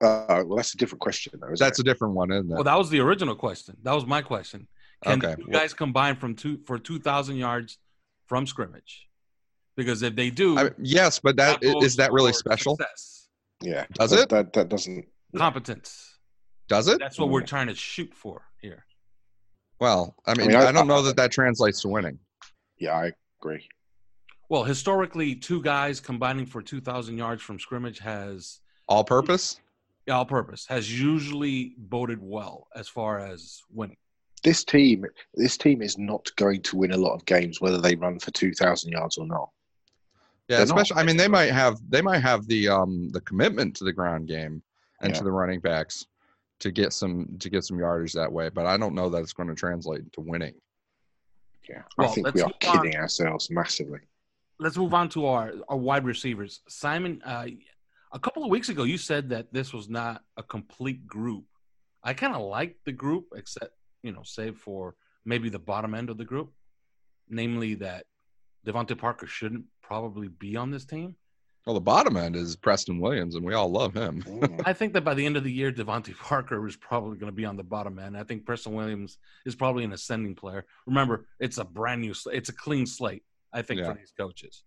Uh, 0.01 0.43
well, 0.45 0.57
that's 0.57 0.73
a 0.75 0.77
different 0.77 0.99
question, 1.01 1.33
though. 1.39 1.47
Isn't 1.47 1.65
that's 1.65 1.79
a 1.79 1.83
different 1.83 2.13
one, 2.13 2.29
isn't 2.31 2.51
it? 2.51 2.53
Well, 2.53 2.63
that 2.63 2.77
was 2.77 2.91
the 2.91 2.99
original 2.99 3.33
question. 3.35 3.75
That 3.81 3.93
was 3.95 4.05
my 4.05 4.21
question. 4.21 4.67
Can 5.03 5.17
Okay. 5.17 5.33
the 5.35 5.43
two 5.45 5.49
guys 5.51 5.73
combine 5.73 6.15
from 6.17 6.35
two 6.35 6.59
for 6.67 6.77
2,000 6.77 7.37
yards 7.37 7.79
from 8.27 8.45
scrimmage? 8.45 9.07
Because 9.75 10.03
if 10.03 10.15
they 10.15 10.29
do, 10.29 10.59
I, 10.59 10.69
yes, 10.77 11.17
but 11.19 11.37
that 11.37 11.57
i- 11.63 11.71
goes 11.73 11.83
is 11.85 11.95
that 11.95 12.11
really 12.11 12.33
special? 12.33 12.75
success. 12.75 13.29
yeah. 13.61 13.87
Does 13.93 14.11
that, 14.11 14.19
it? 14.19 14.29
That 14.29 14.53
that 14.53 14.69
doesn't. 14.69 15.05
competence. 15.35 16.19
Does 16.67 16.87
it? 16.87 16.99
That's 16.99 17.17
what 17.17 17.29
we're 17.29 17.41
trying 17.41 17.67
to 17.67 17.75
shoot 17.75 18.13
for 18.13 18.43
here. 18.61 18.85
Well, 19.83 20.15
I 20.25 20.33
mean, 20.35 20.47
mean, 20.47 20.55
I, 20.55 20.67
I- 20.67 20.71
don't 20.71 20.87
know 20.87 21.01
that 21.01 21.17
that 21.17 21.29
translates 21.33 21.81
to 21.81 21.89
winning. 21.89 22.17
Yeah, 22.77 22.93
I 22.93 23.11
agree. 23.41 23.67
Well, 24.47 24.63
historically, 24.63 25.35
two 25.35 25.61
guys 25.61 25.99
combining 25.99 26.45
for 26.45 26.61
2,000 26.61 27.17
yards 27.17 27.41
from 27.41 27.59
scrimmage 27.59 27.99
has 27.99 28.61
All 28.87 29.03
purpose? 29.03 29.59
all 30.09 30.25
purpose 30.25 30.65
has 30.67 30.85
usually 31.01 31.75
boded 31.77 32.19
well 32.21 32.67
as 32.77 32.87
far 32.87 33.19
as 33.19 33.61
winning. 33.73 33.97
This 34.41 34.63
team, 34.63 35.03
this 35.33 35.57
team 35.57 35.81
is 35.81 35.97
not 35.97 36.29
going 36.37 36.61
to 36.61 36.77
win 36.77 36.91
a 36.91 36.97
lot 36.97 37.13
of 37.15 37.25
games 37.25 37.59
whether 37.59 37.79
they 37.81 37.95
run 37.95 38.19
for 38.19 38.31
two 38.31 38.53
thousand 38.53 38.91
yards 38.93 39.17
or 39.17 39.25
not. 39.27 39.49
Yeah, 40.47 40.57
They're 40.59 40.67
not. 40.67 40.77
especially. 40.81 41.01
I 41.01 41.05
mean, 41.05 41.17
they 41.17 41.27
might 41.29 41.51
have 41.51 41.77
they 41.89 42.01
might 42.01 42.19
have 42.21 42.47
the 42.47 42.69
um 42.69 43.09
the 43.11 43.21
commitment 43.21 43.75
to 43.77 43.83
the 43.83 43.91
ground 43.93 44.27
game 44.29 44.61
and 45.01 45.11
Yeah. 45.13 45.17
to 45.19 45.23
the 45.25 45.31
running 45.31 45.59
backs 45.59 46.05
to 46.63 46.71
get 46.71 46.93
some 46.93 47.27
to 47.39 47.49
get 47.49 47.65
some 47.65 47.77
yardage 47.77 48.13
that 48.13 48.31
way, 48.31 48.47
but 48.47 48.65
I 48.65 48.77
don't 48.77 48.95
know 48.95 49.09
that 49.09 49.21
it's 49.21 49.33
going 49.33 49.49
to 49.49 49.55
translate 49.55 50.09
to 50.13 50.21
winning. 50.21 50.53
Yeah, 51.69 51.81
Well, 51.97 52.09
I 52.09 52.13
think 52.13 52.33
we 52.33 52.41
are 52.41 52.45
move 52.45 52.53
on. 52.67 52.81
kidding 52.83 52.95
ourselves 52.97 53.49
massively. 53.49 53.99
Let's 54.59 54.77
move 54.77 54.93
on 54.93 55.09
to 55.09 55.25
our, 55.25 55.51
our 55.67 55.75
wide 55.77 56.05
receivers. 56.05 56.61
Simon, 56.69 57.21
uh, 57.25 57.47
a 58.13 58.19
couple 58.19 58.45
of 58.45 58.49
weeks 58.49 58.69
ago, 58.69 58.83
you 58.83 58.97
said 58.97 59.29
that 59.29 59.51
this 59.51 59.73
was 59.73 59.89
not 59.89 60.23
a 60.37 60.43
complete 60.43 61.05
group. 61.05 61.43
I 62.01 62.13
kind 62.13 62.33
of 62.33 62.41
like 62.43 62.77
the 62.85 62.91
group, 62.93 63.25
except, 63.35 63.71
you 64.03 64.13
know, 64.13 64.23
save 64.23 64.55
for 64.57 64.95
maybe 65.25 65.49
the 65.49 65.59
bottom 65.59 65.93
end 65.93 66.09
of 66.09 66.17
the 66.17 66.25
group, 66.25 66.51
namely 67.29 67.75
that 67.75 68.05
DeVante 68.65 68.97
Parker 68.97 69.27
shouldn't 69.27 69.65
probably 69.81 70.29
be 70.29 70.55
on 70.55 70.71
this 70.71 70.85
team. 70.85 71.15
Well, 71.65 71.75
the 71.75 71.81
bottom 71.81 72.17
end 72.17 72.35
is 72.35 72.55
Preston 72.57 72.99
Williams, 72.99 73.35
and 73.35 73.45
we 73.45 73.53
all 73.53 73.69
love 73.71 73.93
him. 73.93 74.21
Mm. 74.23 74.61
I 74.65 74.73
think 74.73 74.91
that 74.93 75.05
by 75.05 75.13
the 75.13 75.25
end 75.25 75.37
of 75.37 75.43
the 75.45 75.51
year, 75.51 75.71
DeVante 75.71 76.15
Parker 76.21 76.65
is 76.67 76.75
probably 76.75 77.17
going 77.17 77.31
to 77.31 77.35
be 77.35 77.45
on 77.45 77.55
the 77.55 77.63
bottom 77.63 77.99
end. 77.99 78.17
I 78.17 78.23
think 78.23 78.45
Preston 78.45 78.73
Williams 78.73 79.17
is 79.45 79.55
probably 79.55 79.83
an 79.85 79.93
ascending 79.93 80.35
player. 80.35 80.65
Remember, 80.85 81.25
it's 81.39 81.57
a 81.59 81.63
brand 81.63 82.01
new, 82.01 82.13
sl- 82.13 82.29
it's 82.31 82.49
a 82.49 82.53
clean 82.53 82.85
slate. 82.85 83.23
I 83.53 83.61
think 83.61 83.79
Yeah. 83.79 83.91
for 83.93 83.97
these 83.97 84.11
coaches. 84.17 84.63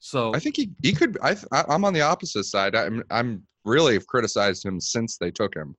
So 0.00 0.34
I 0.34 0.38
think 0.38 0.56
he, 0.56 0.70
he 0.82 0.92
could. 0.92 1.16
I, 1.22 1.36
I 1.52 1.64
I'm 1.68 1.84
on 1.84 1.92
the 1.92 2.02
opposite 2.02 2.44
side. 2.44 2.74
I'm 2.76 3.02
I'm 3.10 3.44
really 3.64 3.94
have 3.94 4.06
criticized 4.06 4.64
him 4.64 4.80
since 4.80 5.16
they 5.18 5.30
took 5.30 5.54
him. 5.54 5.74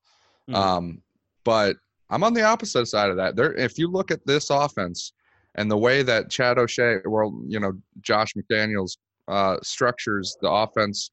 Mhm. 0.49 0.55
Um, 0.55 1.01
but 1.45 1.77
I'm 2.09 2.23
on 2.23 2.33
the 2.33 2.43
opposite 2.43 2.87
side 2.87 3.09
of 3.11 3.17
that. 3.17 3.35
There, 3.35 3.53
if 3.53 3.77
you 3.77 3.87
look 3.89 4.09
at 4.11 4.25
this 4.25 4.49
offense 4.49 5.13
and 5.55 5.69
the 5.71 5.77
way 5.77 6.01
that 6.03 6.29
Chad 6.29 6.57
O'Shea, 6.57 6.97
well, 7.05 7.41
you 7.47 7.59
know, 7.59 7.73
Josh 8.01 8.33
McDaniels 8.35 8.97
uh, 9.29 9.57
structures 9.61 10.35
the 10.41 10.49
offense 10.49 11.11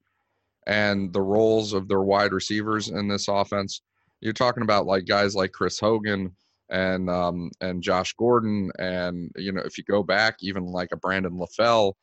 and 0.65 1.13
the 1.13 1.21
roles 1.21 1.73
of 1.73 1.87
their 1.87 2.01
wide 2.01 2.33
receivers 2.33 2.89
in 2.89 3.07
this 3.07 3.27
offense, 3.29 3.81
you're 4.19 4.33
talking 4.33 4.63
about 4.63 4.85
like 4.85 5.05
guys 5.05 5.35
like 5.35 5.51
Chris 5.51 5.79
Hogan 5.79 6.35
and 6.69 7.09
um, 7.09 7.49
and 7.61 7.81
Josh 7.81 8.13
Gordon, 8.13 8.69
and 8.77 9.31
you 9.37 9.53
know, 9.53 9.61
if 9.61 9.77
you 9.77 9.83
go 9.85 10.03
back, 10.03 10.37
even 10.41 10.65
like 10.65 10.89
a 10.91 10.97
Brandon 10.97 11.39
LaFell, 11.39 11.93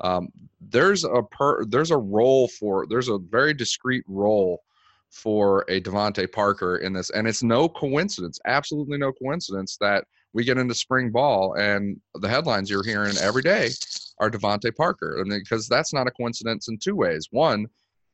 um, 0.00 0.28
there's 0.60 1.04
a 1.04 1.22
per 1.30 1.64
there's 1.66 1.90
a 1.90 1.98
role 1.98 2.48
for 2.48 2.86
there's 2.88 3.08
a 3.08 3.18
very 3.18 3.52
discrete 3.52 4.04
role 4.06 4.62
for 5.10 5.64
a 5.68 5.80
DeVante 5.80 6.32
Parker 6.32 6.78
in 6.78 6.92
this, 6.94 7.10
and 7.10 7.28
it's 7.28 7.42
no 7.42 7.68
coincidence, 7.68 8.38
absolutely 8.46 8.96
no 8.96 9.12
coincidence 9.12 9.76
that 9.80 10.04
we 10.32 10.44
get 10.44 10.58
into 10.58 10.74
spring 10.74 11.10
ball 11.10 11.54
and 11.54 12.00
the 12.14 12.28
headlines 12.28 12.70
you're 12.70 12.84
hearing 12.84 13.16
every 13.18 13.42
day 13.42 13.70
are 14.18 14.30
DeVante 14.30 14.74
Parker, 14.74 15.20
and 15.20 15.30
because 15.30 15.68
that's 15.68 15.92
not 15.92 16.06
a 16.06 16.10
coincidence 16.10 16.68
in 16.68 16.78
two 16.78 16.94
ways. 16.94 17.28
One, 17.30 17.66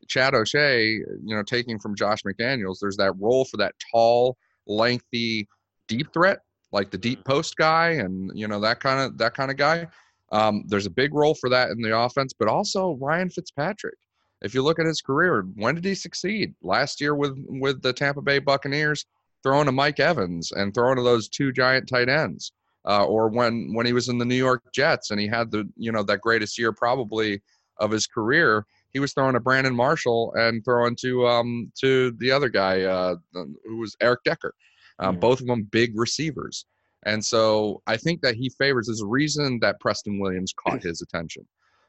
Chad 0.08 0.34
O'Shea, 0.34 0.86
you 0.86 1.36
know, 1.36 1.42
taking 1.42 1.78
from 1.78 1.94
Josh 1.94 2.22
McDaniels, 2.22 2.78
there's 2.80 2.96
that 2.96 3.12
role 3.18 3.44
for 3.44 3.58
that 3.58 3.74
tall, 3.92 4.36
lengthy, 4.66 5.46
deep 5.88 6.12
threat, 6.12 6.40
like 6.72 6.90
the 6.90 6.98
deep 6.98 7.24
post 7.24 7.56
guy, 7.56 7.90
and 7.90 8.30
you 8.34 8.48
know 8.48 8.60
that 8.60 8.80
kind 8.80 9.00
of 9.00 9.18
that 9.18 9.34
kind 9.34 9.50
of 9.50 9.56
guy. 9.56 9.86
Um, 10.32 10.64
there's 10.68 10.86
a 10.86 10.90
big 10.90 11.12
role 11.12 11.34
for 11.34 11.50
that 11.50 11.70
in 11.70 11.82
the 11.82 11.96
offense, 11.96 12.32
but 12.32 12.48
also 12.48 12.96
Ryan 13.00 13.30
Fitzpatrick. 13.30 13.98
If 14.42 14.54
you 14.54 14.62
look 14.62 14.78
at 14.78 14.86
his 14.86 15.02
career, 15.02 15.42
when 15.56 15.74
did 15.74 15.84
he 15.84 15.94
succeed? 15.94 16.54
Last 16.62 17.00
year 17.00 17.14
with 17.14 17.36
with 17.48 17.82
the 17.82 17.92
Tampa 17.92 18.22
Bay 18.22 18.38
Buccaneers, 18.38 19.04
throwing 19.42 19.66
to 19.66 19.72
Mike 19.72 20.00
Evans 20.00 20.52
and 20.52 20.72
throwing 20.72 20.96
to 20.96 21.02
those 21.02 21.28
two 21.28 21.52
giant 21.52 21.88
tight 21.88 22.08
ends, 22.08 22.52
uh, 22.86 23.04
or 23.04 23.28
when 23.28 23.72
when 23.74 23.86
he 23.86 23.92
was 23.92 24.08
in 24.08 24.18
the 24.18 24.24
New 24.24 24.34
York 24.36 24.62
Jets 24.72 25.10
and 25.10 25.20
he 25.20 25.26
had 25.26 25.50
the 25.50 25.68
you 25.76 25.92
know 25.92 26.02
that 26.04 26.20
greatest 26.20 26.58
year 26.58 26.72
probably 26.72 27.40
of 27.78 27.90
his 27.90 28.06
career, 28.06 28.66
he 28.92 28.98
was 29.00 29.12
throwing 29.12 29.34
to 29.34 29.40
Brandon 29.40 29.74
Marshall 29.74 30.32
and 30.36 30.64
throwing 30.64 30.96
to 30.96 31.26
um 31.26 31.70
to 31.80 32.10
the 32.12 32.30
other 32.30 32.48
guy 32.48 32.82
uh, 32.82 33.16
who 33.64 33.76
was 33.78 33.96
Eric 34.00 34.20
Decker. 34.24 34.54
Um, 34.98 35.14
Yeah. 35.14 35.20
Both 35.20 35.40
of 35.40 35.46
them 35.46 35.62
big 35.64 35.92
receivers. 35.98 36.66
And 37.06 37.24
so 37.24 37.80
I 37.86 37.96
think 37.96 38.20
that 38.20 38.34
he 38.34 38.50
favors. 38.50 38.86
There's 38.86 39.00
a 39.00 39.06
reason 39.06 39.58
that 39.60 39.80
Preston 39.80 40.18
Williams 40.20 40.52
caught 40.52 40.82
his 40.82 41.00
attention, 41.00 41.46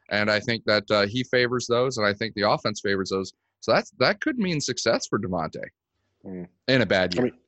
and 0.10 0.32
I 0.32 0.40
think 0.40 0.64
that 0.66 0.90
uh, 0.90 1.06
he 1.08 1.24
favors 1.26 1.68
those, 1.68 1.98
and 1.98 2.08
I 2.08 2.14
think 2.14 2.34
the 2.36 2.50
offense 2.50 2.80
favors 2.80 3.10
those. 3.10 3.34
So 3.60 3.74
that's 3.74 3.92
that 4.00 4.22
could 4.22 4.38
mean 4.40 4.62
success 4.62 5.08
for 5.08 5.20
DeVante 5.20 5.64
Mm. 6.26 6.48
in 6.68 6.82
a 6.82 6.86
bad 6.86 7.14
I 7.14 7.16
year. 7.16 7.24
mean, 7.26 7.40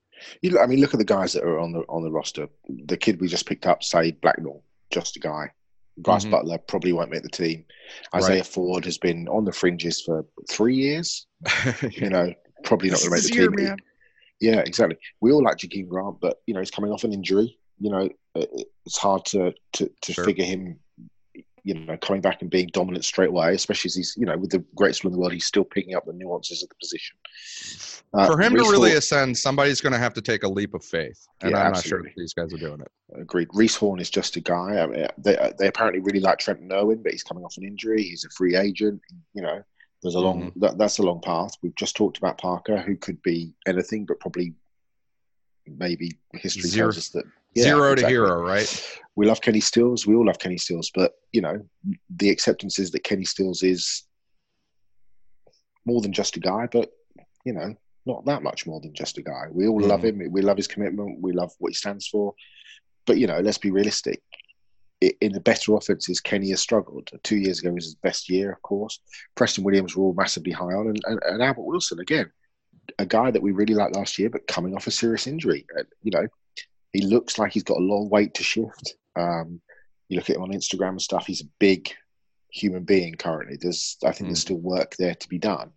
you 0.42 0.60
I 0.60 0.66
mean, 0.68 0.80
look 0.80 0.94
at 0.94 1.00
the 1.00 1.06
guys 1.06 1.34
that 1.34 1.44
are 1.44 1.60
on 1.60 1.72
the 1.72 1.80
on 1.90 2.04
the 2.04 2.12
roster. 2.12 2.48
The 2.86 2.98
kid 2.98 3.20
we 3.22 3.28
just 3.28 3.46
picked 3.48 3.66
up, 3.66 3.84
Saeed 3.84 4.22
Blacknall, 4.22 4.62
just 4.92 5.16
a 5.18 5.20
guy. 5.20 5.52
Bryce 5.98 6.26
Mhm. 6.26 6.32
Butler 6.32 6.58
probably 6.58 6.92
won't 6.92 7.12
make 7.12 7.22
the 7.24 7.30
team. 7.30 7.66
Right. 8.14 8.24
Isaiah 8.24 8.44
Ford 8.44 8.84
has 8.86 8.98
been 8.98 9.28
on 9.28 9.46
the 9.46 9.52
fringes 9.52 10.02
for 10.02 10.26
three 10.50 10.76
years. 10.76 11.28
You 11.92 12.10
know, 12.10 12.34
probably 12.64 12.90
not 12.90 13.00
going 13.00 13.10
to 13.10 13.12
make 13.12 13.22
his 13.22 13.30
the 13.30 13.36
year, 13.36 13.50
team. 13.52 13.66
man. 13.66 13.78
Yeah, 14.40 14.60
exactly. 14.60 14.98
We 15.22 15.32
all 15.32 15.44
like 15.44 15.58
Jakeem 15.58 15.88
Grant, 15.88 16.20
but 16.20 16.42
you 16.48 16.54
know 16.54 16.60
he's 16.62 16.72
coming 16.72 16.92
off 16.92 17.04
an 17.04 17.14
injury. 17.14 17.58
You 17.80 17.92
know, 17.92 18.10
it's 18.36 18.98
hard 18.98 19.26
to 19.26 19.54
to, 19.74 19.92
to 20.02 20.14
Sure. 20.14 20.26
figure 20.26 20.46
him 20.46 20.80
you 21.64 21.74
know, 21.74 21.96
coming 21.98 22.22
back 22.22 22.42
and 22.42 22.52
being 22.52 22.70
dominant 22.74 23.06
straight 23.06 23.30
away, 23.30 23.54
especially 23.54 23.88
as 23.88 23.96
he's, 23.96 24.16
you 24.18 24.26
know, 24.26 24.38
with 24.38 24.50
the 24.50 24.64
greatest 24.76 25.04
one 25.04 25.12
in 25.12 25.14
the 25.14 25.20
world, 25.20 25.32
he's 25.32 25.46
still 25.46 25.64
picking 25.64 25.96
up 25.96 26.06
the 26.06 26.14
nuances 26.14 26.62
of 26.62 26.70
the 26.70 26.76
position. 26.76 27.16
Uh, 28.14 28.28
For 28.28 28.40
him 28.40 28.54
Reece 28.54 28.64
to 28.64 28.72
really 28.72 28.90
Horn, 28.90 28.98
ascend, 28.98 29.38
somebody's 29.38 29.80
going 29.80 29.94
to 29.94 30.00
have 30.00 30.14
to 30.16 30.22
take 30.22 30.44
a 30.44 30.48
leap 30.48 30.74
of 30.74 30.84
faith, 30.84 31.26
and 31.42 31.52
yeah, 31.52 31.60
I'm 31.60 31.68
absolutely. 31.68 32.10
not 32.10 32.14
sure 32.14 32.24
these 32.24 32.34
guys 32.34 32.54
are 32.54 32.58
doing 32.58 32.82
it. 32.82 32.92
Agreed. 33.20 33.48
Reece 33.54 33.76
Horn 33.76 34.00
is 34.00 34.10
just 34.10 34.36
a 34.36 34.42
guy. 34.42 34.80
I 34.82 34.88
mean, 34.88 35.08
they 35.18 35.54
they 35.58 35.68
apparently 35.68 36.02
really 36.02 36.20
like 36.20 36.40
Trent 36.40 36.60
Irwin, 36.72 37.02
but 37.02 37.12
he's 37.12 37.24
coming 37.24 37.44
off 37.44 37.58
an 37.58 37.64
injury. 37.64 38.04
He's 38.04 38.26
a 38.26 38.30
free 38.30 38.56
agent. 38.56 39.02
You 39.34 39.44
know, 39.44 39.64
there's 40.02 40.16
a 40.16 40.20
long 40.20 40.50
mm-hmm. 40.50 40.60
that, 40.60 40.78
that's 40.78 41.00
a 41.00 41.04
long 41.04 41.22
path. 41.22 41.56
We've 41.62 41.76
just 41.76 41.96
talked 41.96 42.18
about 42.18 42.38
Parker, 42.38 42.78
who 42.78 42.98
could 42.98 43.22
be 43.24 43.54
anything, 43.68 44.06
but 44.06 44.20
probably 44.20 44.54
maybe 45.68 46.12
history 46.34 46.70
Zero. 46.70 46.88
tells 46.88 46.98
us 46.98 47.10
that 47.10 47.26
yeah, 47.56 47.64
Zero 47.64 47.92
exactly. 47.92 48.04
to 48.04 48.08
hero, 48.10 48.42
right? 48.42 49.00
We 49.16 49.28
love 49.28 49.42
Kenny 49.42 49.60
Stills. 49.60 50.08
We 50.08 50.16
all 50.16 50.26
love 50.26 50.40
Kenny 50.40 50.58
Stills, 50.58 50.92
but 50.94 51.14
you 51.32 51.42
know, 51.42 51.60
the 52.10 52.30
acceptance 52.30 52.80
is 52.80 52.92
that 52.92 53.04
Kenny 53.04 53.26
Stills 53.26 53.62
is 53.62 54.04
more 55.86 56.02
than 56.02 56.14
just 56.14 56.36
a 56.38 56.40
guy, 56.40 56.68
but 56.72 56.90
you 57.46 57.54
know, 57.54 57.76
not 58.06 58.26
that 58.26 58.44
much 58.44 58.66
more 58.66 58.80
than 58.82 58.94
just 58.94 59.18
a 59.18 59.22
guy. 59.22 59.46
We 59.52 59.68
all 59.68 59.82
mm. 59.82 59.88
love 59.88 60.04
him. 60.04 60.22
We 60.32 60.42
love 60.42 60.58
his 60.58 60.68
commitment. 60.68 61.22
We 61.22 61.32
love 61.32 61.52
what 61.60 61.70
he 61.70 61.76
stands 61.76 62.08
for. 62.08 62.34
But 63.06 63.18
you 63.18 63.28
know, 63.28 63.40
let's 63.40 63.58
be 63.58 63.72
realistic. 63.72 64.22
In 65.20 65.34
the 65.34 65.42
better 65.42 65.76
offenses, 65.76 66.22
Kenny 66.22 66.52
has 66.52 66.62
struggled. 66.62 67.10
Two 67.24 67.36
years 67.36 67.60
ago 67.60 67.72
was 67.72 67.84
his 67.84 67.96
best 67.96 68.30
year, 68.30 68.54
of 68.54 68.62
course. 68.62 69.02
Preston 69.36 69.66
Williams 69.66 69.96
were 69.96 70.06
all 70.06 70.14
massively 70.14 70.54
high 70.54 70.74
on, 70.74 70.88
and, 70.88 71.02
and, 71.06 71.20
and 71.24 71.44
Albert 71.44 71.64
Wilson 71.64 72.00
again, 72.00 72.32
a 73.00 73.06
guy 73.06 73.32
that 73.32 73.42
we 73.42 73.52
really 73.52 73.74
liked 73.74 73.96
last 73.96 74.20
year, 74.20 74.30
but 74.30 74.48
coming 74.48 74.76
off 74.76 74.88
a 74.88 74.92
serious 74.92 75.28
injury. 75.28 75.66
You 76.02 76.12
know, 76.12 76.28
he 76.92 77.02
looks 77.02 77.38
like 77.38 77.52
he's 77.52 77.64
got 77.64 77.78
a 77.78 77.82
long 77.82 78.10
weight 78.10 78.34
to 78.36 78.44
shift. 78.44 78.96
Um, 79.16 79.62
you 80.10 80.18
look 80.18 80.30
at 80.30 80.36
him 80.36 80.44
on 80.44 80.52
Instagram 80.52 80.90
and 80.90 81.02
stuff; 81.02 81.26
he's 81.26 81.42
a 81.42 81.50
big 81.60 81.94
human 82.54 82.84
being 82.84 83.16
currently. 83.16 83.58
There's, 83.60 83.98
I 84.04 84.12
think, 84.12 84.28
mm. 84.28 84.30
there's 84.30 84.40
hmm. 84.40 84.48
still 84.48 84.58
work 84.58 84.96
there 84.98 85.16
to 85.16 85.30
be 85.30 85.40
done. 85.40 85.72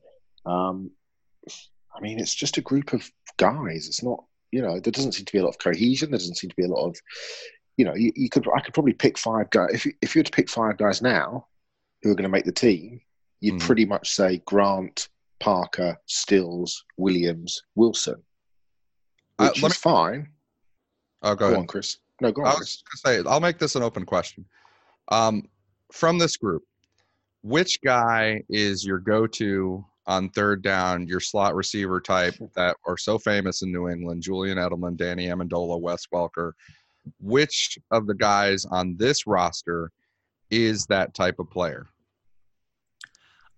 Um, 0.44 0.90
I 1.94 2.00
mean, 2.00 2.20
it's 2.20 2.34
just 2.34 2.58
a 2.58 2.62
group 2.62 2.92
of 2.92 3.10
guys. 3.38 3.88
It's 3.88 4.02
not, 4.02 4.22
you 4.52 4.60
know, 4.60 4.78
there 4.78 4.92
doesn't 4.92 5.12
seem 5.12 5.24
to 5.24 5.32
be 5.32 5.38
a 5.38 5.42
lot 5.42 5.50
of 5.50 5.58
cohesion. 5.58 6.10
There 6.10 6.18
doesn't 6.18 6.36
seem 6.36 6.50
to 6.50 6.56
be 6.56 6.64
a 6.64 6.68
lot 6.68 6.86
of, 6.86 6.96
you 7.78 7.86
know, 7.86 7.94
you, 7.94 8.12
you 8.14 8.28
could, 8.28 8.46
I 8.54 8.60
could 8.60 8.74
probably 8.74 8.92
pick 8.92 9.16
five 9.16 9.48
guys. 9.50 9.70
If 9.72 9.86
you, 9.86 9.92
if 10.02 10.14
you 10.14 10.20
were 10.20 10.24
to 10.24 10.32
pick 10.32 10.50
five 10.50 10.76
guys 10.76 11.00
now 11.00 11.46
who 12.02 12.10
are 12.10 12.14
going 12.14 12.24
to 12.24 12.28
make 12.28 12.44
the 12.44 12.52
team, 12.52 13.00
you'd 13.40 13.54
mm. 13.54 13.60
pretty 13.60 13.86
much 13.86 14.10
say 14.10 14.42
Grant, 14.44 15.08
Parker, 15.40 15.96
Stills, 16.06 16.84
Williams, 16.96 17.62
Wilson, 17.74 18.22
uh, 19.38 19.48
which 19.48 19.62
uh, 19.62 19.66
is 19.66 19.76
fine. 19.76 20.28
Oh, 21.22 21.34
go, 21.34 21.36
go 21.36 21.46
ahead. 21.46 21.58
on, 21.58 21.66
Chris. 21.66 21.98
No, 22.20 22.32
go 22.32 22.42
on. 22.42 22.48
I 22.48 22.54
was 22.54 22.82
say, 23.04 23.22
I'll 23.26 23.40
make 23.40 23.58
this 23.58 23.76
an 23.76 23.82
open 23.82 24.04
question. 24.04 24.44
Um, 25.08 25.48
from 25.92 26.18
this 26.18 26.36
group, 26.36 26.62
which 27.42 27.80
guy 27.84 28.42
is 28.48 28.84
your 28.84 28.98
go-to 28.98 29.84
on 30.06 30.30
third 30.30 30.62
down, 30.62 31.06
your 31.06 31.20
slot 31.20 31.54
receiver 31.54 32.00
type 32.00 32.34
that 32.54 32.76
are 32.86 32.96
so 32.96 33.18
famous 33.18 33.62
in 33.62 33.72
New 33.72 33.88
England? 33.88 34.22
Julian 34.22 34.58
Edelman, 34.58 34.96
Danny 34.96 35.26
Amendola, 35.26 35.80
Wes 35.80 36.06
Welker. 36.12 36.52
Which 37.20 37.78
of 37.92 38.06
the 38.06 38.14
guys 38.14 38.64
on 38.64 38.96
this 38.96 39.26
roster 39.26 39.92
is 40.50 40.86
that 40.86 41.14
type 41.14 41.38
of 41.38 41.50
player? 41.50 41.86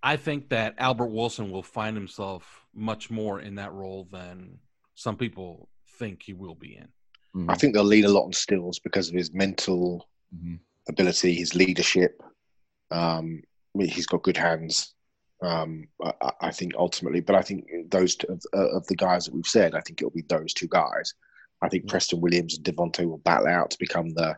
I 0.03 0.17
think 0.17 0.51
that 0.51 0.75
Albert 0.79 1.09
Wilson 1.09 1.51
will 1.51 1.63
find 1.63 1.97
himself 1.97 2.65
much 2.75 3.11
more 3.11 3.41
in 3.41 3.57
that 3.57 3.73
role 3.73 4.07
than 4.11 4.59
some 4.95 5.17
people 5.17 5.69
think 5.99 6.23
he 6.23 6.33
will 6.33 6.55
be 6.55 6.77
in. 6.77 6.89
Mm-hmm. 7.35 7.51
I 7.51 7.55
think 7.55 7.75
they'll 7.75 7.85
lean 7.85 8.05
a 8.05 8.09
lot 8.09 8.25
on 8.25 8.33
Stills 8.33 8.79
because 8.79 9.09
of 9.09 9.15
his 9.15 9.33
mental 9.33 10.09
mm-hmm. 10.35 10.57
ability, 10.89 11.35
his 11.35 11.55
leadership. 11.55 12.23
Um, 12.91 13.43
he's 13.79 14.07
got 14.07 14.23
good 14.23 14.37
hands. 14.37 14.95
Um, 15.43 15.89
I, 16.03 16.33
I, 16.41 16.51
think 16.51 16.73
ultimately, 16.77 17.21
but 17.21 17.37
I 17.37 17.43
think 17.43 17.67
those 17.91 18.17
two, 18.17 18.27
of, 18.29 18.43
uh, 18.57 18.77
of, 18.77 18.87
the 18.89 18.97
guys 18.97 19.25
that 19.25 19.35
we've 19.35 19.47
said, 19.47 19.75
I 19.75 19.81
think 19.81 20.01
it'll 20.01 20.11
be 20.11 20.25
those 20.29 20.53
two 20.53 20.67
guys. 20.67 21.15
I 21.63 21.69
think 21.69 21.85
mm-hmm. 21.85 21.91
Preston 21.91 22.21
Williams 22.21 22.57
and 22.57 22.65
DeVante 22.65 23.07
will 23.07 23.19
battle 23.19 23.47
out 23.47 23.71
to 23.71 23.79
become 23.79 24.11
the 24.11 24.37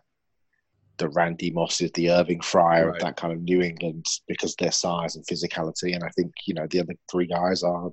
the 1.00 1.09
Randy 1.09 1.50
Mosses, 1.50 1.90
the 1.92 2.11
Irving 2.11 2.40
Fryar 2.40 2.87
right. 2.87 2.95
of 2.95 2.99
that 3.00 3.16
kind 3.16 3.33
of 3.33 3.40
New 3.40 3.62
England 3.62 4.07
because 4.28 4.54
their 4.57 4.71
size 4.71 5.16
and 5.16 5.26
physicality. 5.26 5.95
And 5.95 6.04
I 6.04 6.09
think 6.11 6.33
you 6.47 6.54
know 6.54 6.66
the 6.69 6.80
other 6.80 6.95
three 7.11 7.26
guys 7.26 7.62
are 7.62 7.90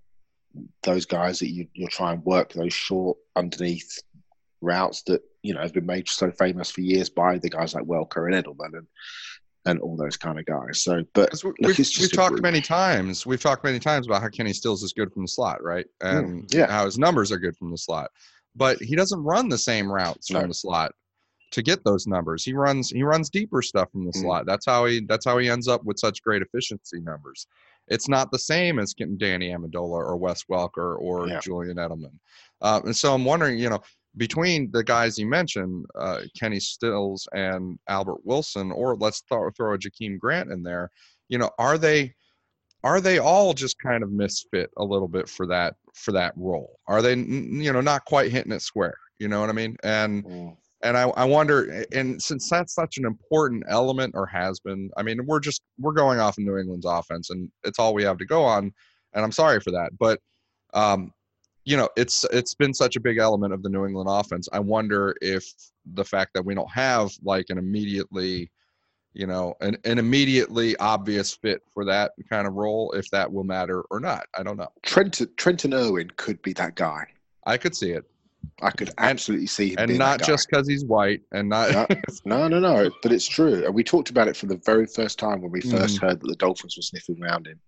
those 0.84 1.06
guys 1.06 1.40
that 1.40 1.50
you 1.50 1.68
you'll 1.74 1.90
try 1.90 2.14
and 2.14 2.24
work 2.26 2.54
those 2.54 2.74
short 2.74 3.18
underneath 3.36 4.00
routes 4.62 5.04
that 5.04 5.22
you 5.42 5.54
know 5.54 5.62
have 5.62 5.74
been 5.74 5.86
made 5.86 6.08
so 6.08 6.32
famous 6.32 6.70
for 6.70 6.82
years 6.82 7.10
by 7.10 7.38
the 7.38 7.50
guys 7.50 7.74
like 7.74 7.86
Welker 7.86 8.32
and 8.32 8.46
Edelman 8.46 8.78
and 8.78 8.88
and 9.66 9.80
all 9.80 9.98
those 9.98 10.18
kind 10.18 10.40
of 10.40 10.46
guys. 10.46 10.82
So, 10.82 11.04
but 11.14 11.32
look, 11.44 11.56
we've, 11.60 11.78
we've 11.78 12.12
talked 12.14 12.34
group. 12.34 12.42
many 12.42 12.62
times. 12.62 13.26
We've 13.26 13.42
talked 13.42 13.64
many 13.64 13.80
times 13.80 14.08
about 14.08 14.22
how 14.22 14.30
Kenny 14.30 14.54
Stills 14.54 14.82
is 14.82 14.94
good 14.94 15.12
from 15.12 15.24
the 15.24 15.28
slot, 15.28 15.62
right? 15.62 15.86
And 16.00 16.44
mm, 16.44 16.54
yeah. 16.54 16.72
how 16.72 16.86
his 16.86 16.98
numbers 16.98 17.34
are 17.34 17.38
good 17.38 17.58
from 17.58 17.72
the 17.72 17.78
slot. 17.78 18.10
But 18.56 18.82
he 18.82 18.96
doesn't 18.96 19.22
run 19.22 19.50
the 19.50 19.58
same 19.58 19.92
routes 19.92 20.32
no. 20.32 20.40
from 20.40 20.50
the 20.50 20.54
slot 20.54 20.94
to 21.52 21.62
get 21.62 21.84
those 21.84 22.08
numbers. 22.08 22.44
He 22.44 22.54
runs 22.54 22.90
he 22.90 23.04
runs 23.04 23.30
deeper 23.30 23.62
stuff 23.62 23.92
from 23.92 24.06
the 24.06 24.12
mm. 24.12 24.22
slot. 24.22 24.46
That's 24.46 24.66
how 24.66 24.86
he 24.86 25.02
that's 25.08 25.26
how 25.26 25.38
he 25.38 25.50
ends 25.50 25.68
up 25.68 25.84
with 25.84 26.00
such 26.00 26.22
great 26.22 26.42
efficiency 26.42 27.00
numbers. 27.00 27.48
It's 27.88 28.10
not 28.10 28.32
the 28.32 28.40
same 28.40 28.80
as 28.80 28.94
getting 28.94 29.18
Danny 29.18 29.50
Amendola 29.50 29.90
or 29.90 30.18
Wes 30.18 30.44
Welker 30.52 31.00
or 31.00 31.28
yeah. 31.28 31.40
Julian 31.40 31.78
Edelman. 31.78 32.20
Uh, 32.62 32.82
and 32.84 32.96
so 32.96 33.14
I'm 33.14 33.24
wondering, 33.24 33.58
you 33.58 33.70
know, 33.70 33.82
between 34.18 34.70
the 34.72 34.84
guys 34.84 35.18
you 35.18 35.26
mentioned, 35.26 35.86
uh, 35.98 36.22
Kenny 36.38 36.60
Stills 36.60 37.28
and 37.34 37.80
Albert 37.88 38.26
Wilson, 38.26 38.72
or 38.72 38.96
let's 38.98 39.24
throw, 39.30 39.50
throw 39.52 39.74
a 39.74 39.78
Jakeem 39.78 40.20
Grant 40.20 40.52
in 40.52 40.64
there, 40.64 40.92
you 41.30 41.38
know, 41.38 41.50
are 41.60 41.78
they 41.78 42.14
are 42.84 43.02
they 43.02 43.20
all 43.20 43.54
just 43.54 43.80
kind 43.80 44.04
of 44.04 44.12
misfit 44.12 44.70
a 44.78 44.84
little 44.84 45.08
bit 45.08 45.28
for 45.28 45.48
that 45.48 45.76
for 45.94 46.12
that 46.12 46.34
role? 46.36 46.80
Are 46.88 47.02
they 47.02 47.16
you 47.16 47.74
know 47.74 47.82
not 47.82 48.06
quite 48.06 48.32
hitting 48.32 48.52
it 48.52 48.62
square? 48.62 48.98
You 49.20 49.28
know 49.28 49.40
what 49.40 49.50
I 49.50 49.54
mean? 49.54 49.78
And 49.84 50.24
mm. 50.24 50.58
And 50.84 50.96
I, 50.98 51.04
I 51.10 51.26
wonder, 51.26 51.86
and 51.92 52.22
since 52.22 52.50
that's 52.50 52.76
such 52.76 52.98
an 52.98 53.06
important 53.06 53.64
element 53.68 54.14
or 54.16 54.26
has 54.28 54.60
been, 54.60 54.90
I 54.96 55.04
mean, 55.04 55.26
we're 55.26 55.40
just 55.40 55.62
we're 55.80 55.94
going 55.94 56.20
off 56.20 56.38
of 56.38 56.44
New 56.44 56.58
England's 56.58 56.86
offense, 56.86 57.30
and 57.30 57.50
it's 57.64 57.80
all 57.80 57.94
we 57.94 58.04
have 58.04 58.18
to 58.18 58.26
go 58.26 58.44
on. 58.44 58.72
And 59.14 59.26
I'm 59.26 59.32
sorry 59.32 59.60
for 59.60 59.72
that, 59.72 59.92
but 59.98 60.20
um, 60.74 61.12
you 61.66 61.76
know, 61.76 61.90
it's 61.98 62.26
it's 62.32 62.54
been 62.54 62.74
such 62.74 62.96
a 62.96 63.00
big 63.00 63.18
element 63.18 63.54
of 63.54 63.64
the 63.64 63.70
New 63.70 63.86
England 63.86 64.10
offense. 64.10 64.48
I 64.54 64.60
wonder 64.60 65.16
if 65.22 65.46
the 65.94 66.06
fact 66.06 66.32
that 66.34 66.46
we 66.46 66.56
don't 66.56 66.72
have 66.72 67.12
like 67.24 67.48
an 67.50 67.58
immediately, 67.58 68.52
you 69.14 69.28
know, 69.28 69.56
an, 69.62 69.78
an 69.84 69.98
immediately 69.98 70.78
obvious 70.78 71.34
fit 71.34 71.62
for 71.74 71.84
that 71.86 72.12
kind 72.30 72.48
of 72.48 72.54
role, 72.54 72.92
if 72.92 73.10
that 73.12 73.32
will 73.32 73.44
matter 73.44 73.84
or 73.90 74.00
not. 74.00 74.28
I 74.38 74.44
don't 74.44 74.58
know. 74.58 74.70
Trenton 74.84 75.28
Trenton 75.36 75.74
Irwin 75.74 76.10
could 76.16 76.42
be 76.42 76.54
that 76.54 76.76
guy. 76.76 77.06
I 77.46 77.58
could 77.58 77.76
see 77.76 77.92
it. 77.92 78.06
I 78.62 78.72
could 78.72 78.92
absolutely 78.98 79.48
see 79.48 79.72
him, 79.72 79.78
and 79.80 79.98
not 79.98 80.22
just 80.22 80.50
because 80.50 80.68
he's 80.68 80.86
white, 80.86 81.22
and 81.32 81.50
not 81.50 81.90
no, 82.26 82.48
no, 82.48 82.60
no. 82.60 82.90
But 83.04 83.12
it's 83.12 83.28
true, 83.28 83.66
and 83.66 83.74
we 83.74 83.84
talked 83.84 84.10
about 84.10 84.28
it 84.28 84.36
for 84.36 84.46
the 84.46 84.62
very 84.66 84.86
first 84.86 85.20
time 85.20 85.42
when 85.42 85.52
we 85.52 85.62
first 85.62 85.98
mm. 85.98 86.02
heard 86.02 86.20
that 86.22 86.28
the 86.28 86.36
Dolphins 86.36 86.78
were 86.78 86.84
sniffing 86.84 87.22
around 87.24 87.48
him. 87.48 87.60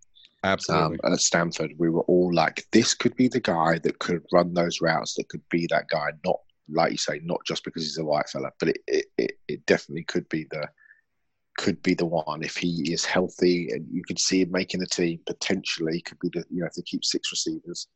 Absolutely. 0.43 0.99
Um, 1.03 1.13
at 1.13 1.19
Stanford, 1.19 1.73
we 1.77 1.89
were 1.89 2.03
all 2.03 2.33
like, 2.33 2.65
this 2.71 2.93
could 2.93 3.15
be 3.15 3.27
the 3.27 3.41
guy 3.41 3.77
that 3.79 3.99
could 3.99 4.23
run 4.31 4.53
those 4.53 4.79
routes, 4.81 5.15
that 5.15 5.27
could 5.29 5.43
be 5.49 5.67
that 5.69 5.89
guy, 5.89 6.11
not 6.25 6.39
like 6.71 6.91
you 6.91 6.97
say, 6.97 7.19
not 7.23 7.41
just 7.45 7.63
because 7.63 7.83
he's 7.83 7.97
a 7.97 8.05
white 8.05 8.29
fella, 8.29 8.51
but 8.59 8.69
it, 8.69 8.77
it, 8.87 9.05
it, 9.17 9.31
it 9.47 9.65
definitely 9.65 10.03
could 10.03 10.27
be 10.29 10.45
the 10.51 10.67
could 11.57 11.81
be 11.83 11.93
the 11.93 12.05
one 12.05 12.41
if 12.41 12.55
he 12.55 12.89
is 12.93 13.03
healthy 13.03 13.67
and 13.71 13.85
you 13.91 14.01
could 14.07 14.17
see 14.17 14.41
him 14.43 14.51
making 14.51 14.79
the 14.79 14.87
team 14.87 15.19
potentially 15.25 15.99
could 15.99 16.17
be 16.19 16.29
the 16.31 16.41
you 16.49 16.61
know 16.61 16.67
if 16.67 16.73
they 16.73 16.81
keep 16.83 17.03
six 17.03 17.33
receivers 17.33 17.89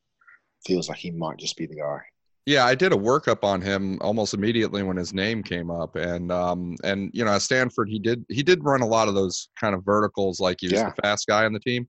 feels 0.66 0.90
like 0.90 0.98
he 0.98 1.12
might 1.12 1.38
just 1.38 1.56
be 1.56 1.66
the 1.66 1.78
guy 1.78 2.00
yeah, 2.46 2.66
I 2.66 2.76
did 2.76 2.92
a 2.92 2.98
workup 2.98 3.44
on 3.44 3.62
him 3.62 3.98
almost 4.02 4.34
immediately 4.34 4.84
when 4.84 4.98
his 4.98 5.14
name 5.14 5.44
came 5.44 5.72
up, 5.72 5.96
and 5.96 6.32
um, 6.32 6.76
and 6.84 7.10
you 7.14 7.24
know, 7.24 7.32
at 7.32 7.42
Stanford, 7.42 7.90
he 7.90 8.00
did 8.00 8.26
he 8.30 8.44
did 8.44 8.64
run 8.64 8.82
a 8.82 8.88
lot 8.88 9.08
of 9.08 9.16
those 9.16 9.50
kind 9.60 9.74
of 9.74 9.86
verticals, 9.86 10.40
like 10.40 10.58
he 10.60 10.68
was 10.68 10.74
yeah. 10.74 10.90
the 10.90 11.02
fast 11.02 11.28
guy 11.28 11.46
on 11.46 11.54
the 11.54 11.60
team. 11.60 11.88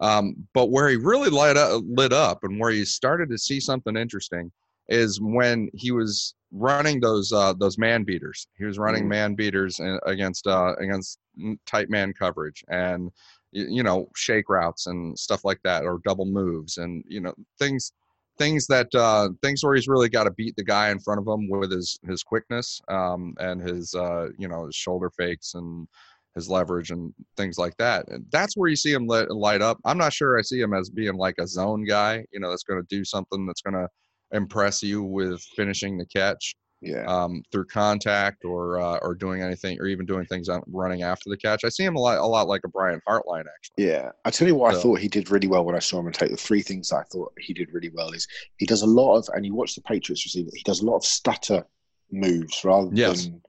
Um, 0.00 0.34
but 0.54 0.70
where 0.70 0.88
he 0.88 0.96
really 0.96 1.28
lit 1.28 1.58
up, 1.58 1.82
lit 1.86 2.12
up 2.14 2.44
and 2.44 2.58
where 2.58 2.70
he 2.70 2.86
started 2.86 3.28
to 3.28 3.36
see 3.36 3.60
something 3.60 3.96
interesting 3.96 4.50
is 4.88 5.20
when 5.20 5.68
he 5.74 5.92
was 5.92 6.34
running 6.50 7.00
those 7.00 7.30
uh, 7.32 7.52
those 7.52 7.76
man 7.76 8.04
beaters. 8.04 8.46
He 8.56 8.64
was 8.64 8.78
running 8.78 9.04
mm. 9.04 9.08
man 9.08 9.34
beaters 9.34 9.80
against 10.06 10.46
uh, 10.46 10.74
against 10.78 11.18
tight 11.66 11.90
man 11.90 12.14
coverage 12.14 12.64
and 12.68 13.10
you 13.52 13.82
know 13.82 14.08
shake 14.16 14.48
routes 14.48 14.86
and 14.86 15.18
stuff 15.18 15.44
like 15.44 15.60
that 15.64 15.84
or 15.84 16.00
double 16.04 16.24
moves 16.24 16.78
and 16.78 17.04
you 17.06 17.20
know 17.20 17.34
things 17.58 17.92
things 18.40 18.66
that 18.66 18.92
uh, 18.94 19.28
things 19.42 19.62
where 19.62 19.74
he's 19.74 19.86
really 19.86 20.08
got 20.08 20.24
to 20.24 20.30
beat 20.30 20.56
the 20.56 20.64
guy 20.64 20.90
in 20.90 20.98
front 20.98 21.20
of 21.20 21.28
him 21.28 21.48
with 21.50 21.70
his 21.70 22.00
his 22.08 22.22
quickness 22.22 22.80
um, 22.88 23.34
and 23.38 23.60
his 23.60 23.94
uh, 23.94 24.28
you 24.38 24.48
know 24.48 24.66
his 24.66 24.74
shoulder 24.74 25.10
fakes 25.16 25.54
and 25.54 25.86
his 26.34 26.48
leverage 26.48 26.90
and 26.90 27.12
things 27.36 27.58
like 27.58 27.76
that. 27.76 28.08
And 28.08 28.24
that's 28.30 28.56
where 28.56 28.70
you 28.70 28.76
see 28.76 28.92
him 28.92 29.06
light 29.06 29.62
up. 29.62 29.78
I'm 29.84 29.98
not 29.98 30.12
sure 30.12 30.38
I 30.38 30.42
see 30.42 30.60
him 30.60 30.72
as 30.72 30.88
being 30.88 31.16
like 31.16 31.34
a 31.38 31.46
zone 31.46 31.84
guy, 31.84 32.24
you 32.32 32.40
know, 32.40 32.50
that's 32.50 32.62
going 32.62 32.80
to 32.80 32.86
do 32.88 33.04
something 33.04 33.46
that's 33.46 33.62
going 33.62 33.74
to 33.74 33.88
impress 34.32 34.82
you 34.82 35.02
with 35.02 35.42
finishing 35.56 35.98
the 35.98 36.06
catch. 36.06 36.54
Yeah. 36.82 37.04
um, 37.04 37.42
through 37.52 37.66
contact 37.66 38.44
or 38.44 38.80
uh, 38.80 38.98
or 39.02 39.14
doing 39.14 39.42
anything 39.42 39.78
or 39.80 39.86
even 39.86 40.06
doing 40.06 40.24
things 40.24 40.48
on 40.48 40.62
running 40.66 41.02
after 41.02 41.28
the 41.28 41.36
catch. 41.36 41.62
I 41.64 41.68
see 41.68 41.84
him 41.84 41.94
a 41.94 42.00
lot 42.00 42.16
a 42.16 42.26
lot 42.26 42.48
like 42.48 42.62
a 42.64 42.68
Brian 42.68 43.02
Hartline 43.06 43.44
actually. 43.54 43.86
Yeah, 43.86 44.12
I 44.24 44.30
tell 44.30 44.48
you 44.48 44.54
what, 44.54 44.74
I 44.74 44.80
thought 44.80 44.98
he 44.98 45.08
did 45.08 45.30
really 45.30 45.46
well 45.46 45.64
when 45.64 45.74
I 45.74 45.80
saw 45.80 45.98
him 46.00 46.06
and 46.06 46.14
take 46.14 46.30
the 46.30 46.36
three 46.38 46.62
things 46.62 46.90
I 46.90 47.02
thought 47.12 47.32
he 47.38 47.52
did 47.52 47.68
really 47.72 47.90
well 47.90 48.10
is 48.12 48.26
he 48.56 48.64
does 48.64 48.80
a 48.80 48.86
lot 48.86 49.16
of, 49.18 49.28
and 49.34 49.44
you 49.44 49.54
watch 49.54 49.74
the 49.74 49.82
Patriots 49.82 50.24
receiver, 50.24 50.48
he 50.54 50.62
does 50.62 50.80
a 50.80 50.86
lot 50.86 50.96
of 50.96 51.04
stutter 51.04 51.66
moves 52.10 52.64
rather 52.64 52.90
Yes. 52.94 53.24
than, 53.26 53.42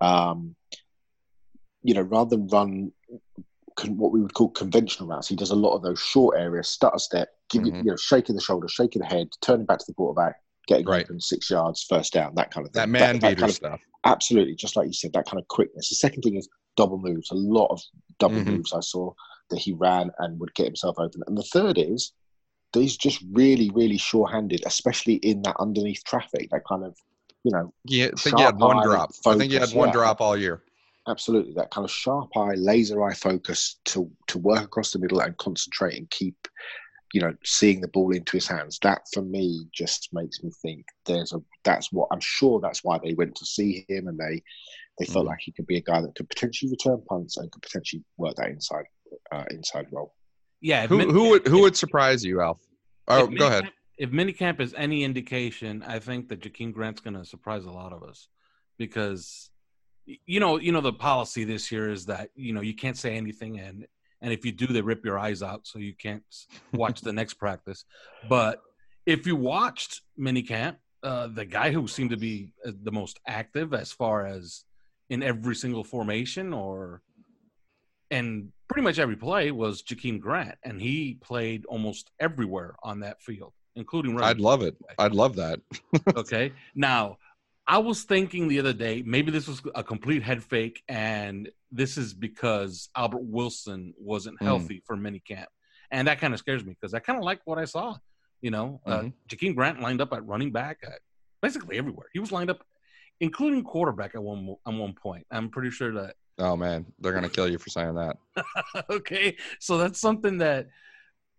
um, 0.00 0.56
you 1.82 1.92
know, 1.94 2.02
rather 2.02 2.30
than 2.36 2.48
run 2.48 2.92
con- 3.76 3.96
what 3.96 4.12
we 4.12 4.20
would 4.20 4.34
call 4.34 4.48
conventional 4.48 5.08
routes. 5.08 5.28
He 5.28 5.36
does 5.36 5.50
a 5.50 5.54
lot 5.54 5.74
of 5.76 5.82
those 5.82 6.00
short 6.00 6.38
areas, 6.38 6.68
stutter 6.68 6.98
step, 6.98 7.28
give 7.50 7.64
you, 7.66 7.72
Mhm. 7.72 7.78
you 7.84 7.90
know, 7.90 7.96
shaking 7.96 8.34
the 8.34 8.40
shoulder, 8.40 8.66
shaking 8.68 9.00
the 9.00 9.06
head, 9.06 9.28
turning 9.40 9.66
back 9.66 9.78
to 9.78 9.84
the 9.86 9.94
quarterback, 9.94 10.40
getting 10.68 10.86
Right. 10.86 11.04
open 11.04 11.20
six 11.20 11.50
yards, 11.50 11.82
first 11.82 12.12
down, 12.12 12.34
that 12.36 12.52
kind 12.52 12.64
of 12.66 12.72
thing. 12.72 12.80
That 12.80 12.88
man 12.88 13.14
beater 13.18 13.34
kind 13.34 13.50
of, 13.50 13.56
stuff. 13.56 13.80
absolutely, 14.04 14.54
just 14.54 14.76
like 14.76 14.86
you 14.86 14.92
said, 14.92 15.12
that 15.14 15.26
kind 15.26 15.40
of 15.40 15.48
quickness. 15.48 15.88
The 15.88 15.96
second 15.96 16.22
thing 16.22 16.36
is 16.36 16.48
double 16.76 16.98
moves. 16.98 17.30
A 17.32 17.34
lot 17.34 17.66
of 17.72 17.80
double 18.20 18.36
Mhm. 18.36 18.46
moves 18.46 18.72
I 18.72 18.80
saw 18.80 19.12
that 19.50 19.58
he 19.58 19.72
ran 19.72 20.10
and 20.20 20.38
would 20.38 20.54
get 20.54 20.66
himself 20.66 20.96
open. 20.98 21.22
And 21.26 21.36
the 21.36 21.42
third 21.42 21.78
is 21.78 22.12
that 22.72 22.80
he's 22.82 22.96
just 22.98 23.24
really, 23.32 23.70
really 23.70 23.96
sure-handed, 23.96 24.62
especially 24.66 25.14
in 25.14 25.40
that 25.42 25.56
underneath 25.58 26.04
traffic. 26.04 26.50
That 26.50 26.62
kind 26.68 26.84
of, 26.84 26.96
you 27.44 27.50
know, 27.50 27.72
Yeah, 27.84 28.10
I 28.14 28.20
think 28.20 28.36
he 28.36 28.42
had 28.44 28.58
one 28.58 28.84
drop. 28.86 29.10
I 29.26 29.36
think 29.36 29.50
he 29.50 29.58
had 29.58 29.72
one 29.72 29.88
yeah. 29.88 29.92
drop 29.92 30.20
all 30.20 30.36
year. 30.36 30.62
absolutely 31.06 31.54
that 31.54 31.70
kind 31.70 31.86
of 31.86 31.90
sharp 31.90 32.28
eye, 32.36 32.52
laser 32.56 33.02
eye 33.02 33.14
focus 33.14 33.76
to 33.86 34.10
to 34.26 34.36
work 34.38 34.62
across 34.62 34.90
the 34.92 34.98
middle 34.98 35.18
and 35.20 35.34
concentrate 35.38 35.96
and 35.96 36.10
keep, 36.10 36.36
you 37.12 37.20
know, 37.20 37.34
seeing 37.44 37.80
the 37.80 37.88
ball 37.88 38.10
into 38.12 38.32
his 38.36 38.46
hands. 38.46 38.78
That 38.82 39.02
for 39.12 39.22
me 39.22 39.66
just 39.72 40.08
makes 40.12 40.42
me 40.42 40.50
think 40.62 40.84
there's 41.06 41.32
a. 41.32 41.38
That's 41.64 41.90
what 41.92 42.08
I'm 42.12 42.20
sure. 42.20 42.60
That's 42.60 42.84
why 42.84 42.98
they 43.02 43.14
went 43.14 43.34
to 43.36 43.46
see 43.46 43.84
him 43.88 44.08
and 44.08 44.18
they 44.18 44.42
they 44.98 45.06
felt 45.06 45.24
Mhm. 45.26 45.28
like 45.28 45.38
he 45.40 45.52
could 45.52 45.66
be 45.66 45.76
a 45.76 45.82
guy 45.82 46.00
that 46.00 46.14
could 46.16 46.28
potentially 46.28 46.70
return 46.70 47.00
punts 47.08 47.36
and 47.36 47.50
could 47.52 47.62
potentially 47.62 48.02
work 48.16 48.34
that 48.36 48.48
inside 48.50 48.84
uh, 49.32 49.44
inside 49.50 49.86
role. 49.92 50.14
Yeah. 50.60 50.86
Who 50.86 50.98
Min- 50.98 51.10
who 51.10 51.30
would 51.30 51.46
who 51.46 51.58
if- 51.58 51.62
would 51.62 51.76
surprise 51.76 52.24
you, 52.24 52.40
Alf? 52.40 52.58
Oh, 53.06 53.24
if 53.32 53.38
go 53.38 53.46
ahead. 53.46 53.64
minicamp- 53.64 53.72
If 53.98 54.10
minicamp 54.10 54.60
is 54.60 54.74
any 54.76 55.02
indication, 55.02 55.82
I 55.82 55.98
think 55.98 56.28
that 56.28 56.40
Jakeem 56.40 56.72
Grant's 56.72 57.00
going 57.00 57.14
to 57.14 57.24
surprise 57.24 57.64
a 57.64 57.70
lot 57.70 57.92
of 57.92 58.02
us 58.02 58.28
because 58.78 59.50
you 60.24 60.40
know, 60.40 60.58
you 60.58 60.72
know, 60.72 60.80
the 60.80 60.92
policy 60.92 61.44
this 61.44 61.70
year 61.70 61.90
is 61.90 62.06
that 62.06 62.30
you 62.34 62.52
know 62.54 62.60
you 62.62 62.74
can't 62.74 62.96
say 62.96 63.16
anything, 63.16 63.58
and 63.60 63.86
and 64.20 64.32
if 64.32 64.44
you 64.44 64.52
do, 64.52 64.66
they 64.66 64.82
rip 64.82 65.04
your 65.04 65.18
eyes 65.18 65.42
out, 65.42 65.66
so 65.66 65.78
you 65.78 65.94
can't 65.94 66.22
watch 66.72 67.00
the 67.00 67.12
next 67.12 67.34
practice. 67.34 67.84
But 68.28 68.60
if 69.06 69.26
you 69.26 69.36
watched 69.36 70.02
minicamp, 70.18 70.76
uh, 71.02 71.28
the 71.28 71.44
guy 71.44 71.70
who 71.70 71.86
seemed 71.86 72.10
to 72.10 72.16
be 72.16 72.52
uh, 72.66 72.72
the 72.82 72.92
most 72.92 73.20
active 73.26 73.72
as 73.72 73.92
far 73.92 74.26
as 74.26 74.64
in 75.10 75.22
every 75.22 75.54
single 75.54 75.84
formation 75.84 76.52
or 76.52 77.02
and 78.10 78.52
pretty 78.68 78.82
much 78.82 78.98
every 78.98 79.16
play 79.16 79.50
was 79.50 79.82
Jakeem 79.82 80.20
Grant, 80.20 80.56
and 80.64 80.80
he 80.80 81.18
played 81.22 81.64
almost 81.66 82.10
everywhere 82.20 82.74
on 82.82 83.00
that 83.00 83.22
field, 83.22 83.52
including 83.76 84.14
running. 84.14 84.30
I'd 84.30 84.40
love 84.40 84.62
it. 84.62 84.76
I'd 84.98 85.12
love 85.12 85.36
that. 85.36 85.60
okay. 86.16 86.52
Now, 86.74 87.18
I 87.70 87.76
was 87.78 88.04
thinking 88.04 88.48
the 88.48 88.58
other 88.60 88.72
day, 88.72 89.02
maybe 89.04 89.30
this 89.30 89.46
was 89.46 89.60
a 89.74 89.84
complete 89.84 90.22
head 90.22 90.42
fake, 90.42 90.82
and 90.88 91.50
this 91.70 91.98
is 91.98 92.14
because 92.14 92.88
Albert 92.96 93.24
Wilson 93.24 93.92
wasn't 93.98 94.38
Mm. 94.40 94.44
healthy 94.46 94.82
for 94.86 94.96
minicamp. 94.96 95.46
And 95.90 96.08
that 96.08 96.18
kind 96.18 96.32
of 96.32 96.40
scares 96.40 96.64
me 96.64 96.72
because 96.78 96.94
I 96.94 96.98
kind 97.00 97.18
of 97.18 97.24
like 97.24 97.40
what 97.44 97.58
I 97.58 97.66
saw. 97.66 97.96
You 98.40 98.50
know, 98.52 98.80
uh, 98.86 99.00
Mhm. 99.02 99.12
Jakeem 99.28 99.54
Grant 99.54 99.80
lined 99.80 100.00
up 100.00 100.12
at 100.14 100.24
running 100.24 100.50
back 100.52 100.78
at 100.82 101.00
basically 101.42 101.76
everywhere. 101.76 102.06
He 102.12 102.20
was 102.20 102.30
lined 102.32 102.50
up, 102.50 102.64
including 103.20 103.64
quarterback 103.64 104.14
at 104.14 104.22
one 104.22 104.56
at 104.66 104.72
one 104.72 104.94
point. 104.94 105.26
I'm 105.30 105.50
pretty 105.50 105.70
sure 105.70 105.92
that 105.92 106.16
Oh 106.40 106.56
man, 106.56 106.86
they're 107.00 107.12
gonna 107.12 107.28
kill 107.28 107.48
you 107.50 107.58
for 107.58 107.68
saying 107.68 107.96
that. 107.96 108.16
okay, 108.90 109.36
so 109.58 109.76
that's 109.76 109.98
something 109.98 110.38
that 110.38 110.68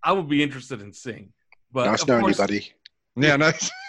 I 0.03 0.11
would 0.11 0.27
be 0.27 0.43
interested 0.43 0.81
in 0.81 0.91
seeing. 0.93 1.33
But 1.71 1.85
nice 1.85 2.01
of 2.01 2.07
knowing 2.09 2.19
you, 2.21 2.25
course, 2.25 2.37
buddy. 2.37 2.73
Yeah, 3.15 3.35
nice. 3.37 3.71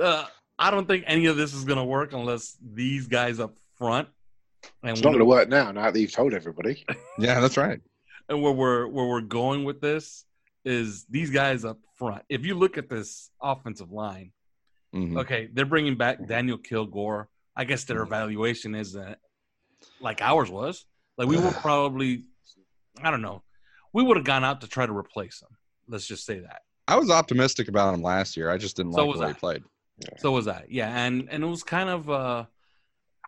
uh, 0.00 0.24
I 0.58 0.70
don't 0.70 0.86
think 0.86 1.04
any 1.06 1.26
of 1.26 1.36
this 1.36 1.52
is 1.54 1.64
going 1.64 1.78
to 1.78 1.84
work 1.84 2.12
unless 2.12 2.56
these 2.62 3.06
guys 3.06 3.40
up 3.40 3.56
front 3.78 4.08
and 4.82 4.92
It's 4.92 5.02
not 5.02 5.10
going 5.10 5.18
to 5.20 5.24
work 5.24 5.48
now. 5.48 5.70
Now 5.72 5.90
that 5.90 5.98
you've 6.00 6.12
told 6.12 6.32
everybody. 6.34 6.84
Yeah, 7.18 7.40
that's 7.40 7.56
right. 7.56 7.80
and 8.28 8.42
where 8.42 8.52
we're 8.52 8.86
where 8.88 9.06
we're 9.06 9.20
going 9.22 9.64
with 9.64 9.80
this 9.80 10.24
is 10.64 11.06
these 11.08 11.30
guys 11.30 11.64
up 11.64 11.78
front. 11.96 12.22
If 12.28 12.44
you 12.44 12.54
look 12.56 12.76
at 12.76 12.88
this 12.90 13.30
offensive 13.40 13.90
line, 13.92 14.32
Mhm. 14.94 15.18
okay, 15.20 15.48
they're 15.52 15.64
bringing 15.66 15.96
back 15.96 16.26
Daniel 16.26 16.58
Kilgore. 16.58 17.28
I 17.56 17.64
guess 17.64 17.84
their 17.84 18.02
evaluation 18.02 18.74
isn't 18.74 19.16
like 20.00 20.20
ours 20.20 20.50
was. 20.50 20.84
Like 21.16 21.28
we 21.28 21.38
were 21.38 21.52
probably, 21.52 22.24
I 23.02 23.10
don't 23.10 23.22
know, 23.22 23.42
we 23.94 24.02
would 24.02 24.16
have 24.18 24.26
gone 24.26 24.44
out 24.44 24.60
to 24.62 24.66
try 24.68 24.84
to 24.84 24.92
replace 24.96 25.40
him. 25.40 25.48
Let's 25.88 26.06
just 26.06 26.26
say 26.26 26.40
that. 26.40 26.62
I 26.88 26.96
was 26.96 27.10
optimistic 27.10 27.68
about 27.68 27.94
him 27.94 28.02
last 28.02 28.36
year. 28.36 28.50
I 28.50 28.58
just 28.58 28.76
didn't 28.76 28.92
So 28.92 29.06
like 29.06 29.08
was 29.08 29.16
the 29.18 29.22
way 29.22 29.30
I. 29.30 29.32
he 29.32 29.38
played. 29.38 29.62
So 30.18 30.32
was 30.32 30.46
I. 30.48 30.64
Yeah, 30.68 30.88
and 31.06 31.28
and 31.30 31.42
it 31.42 31.46
was 31.46 31.62
kind 31.62 31.88
of, 31.88 32.08
uh 32.10 32.44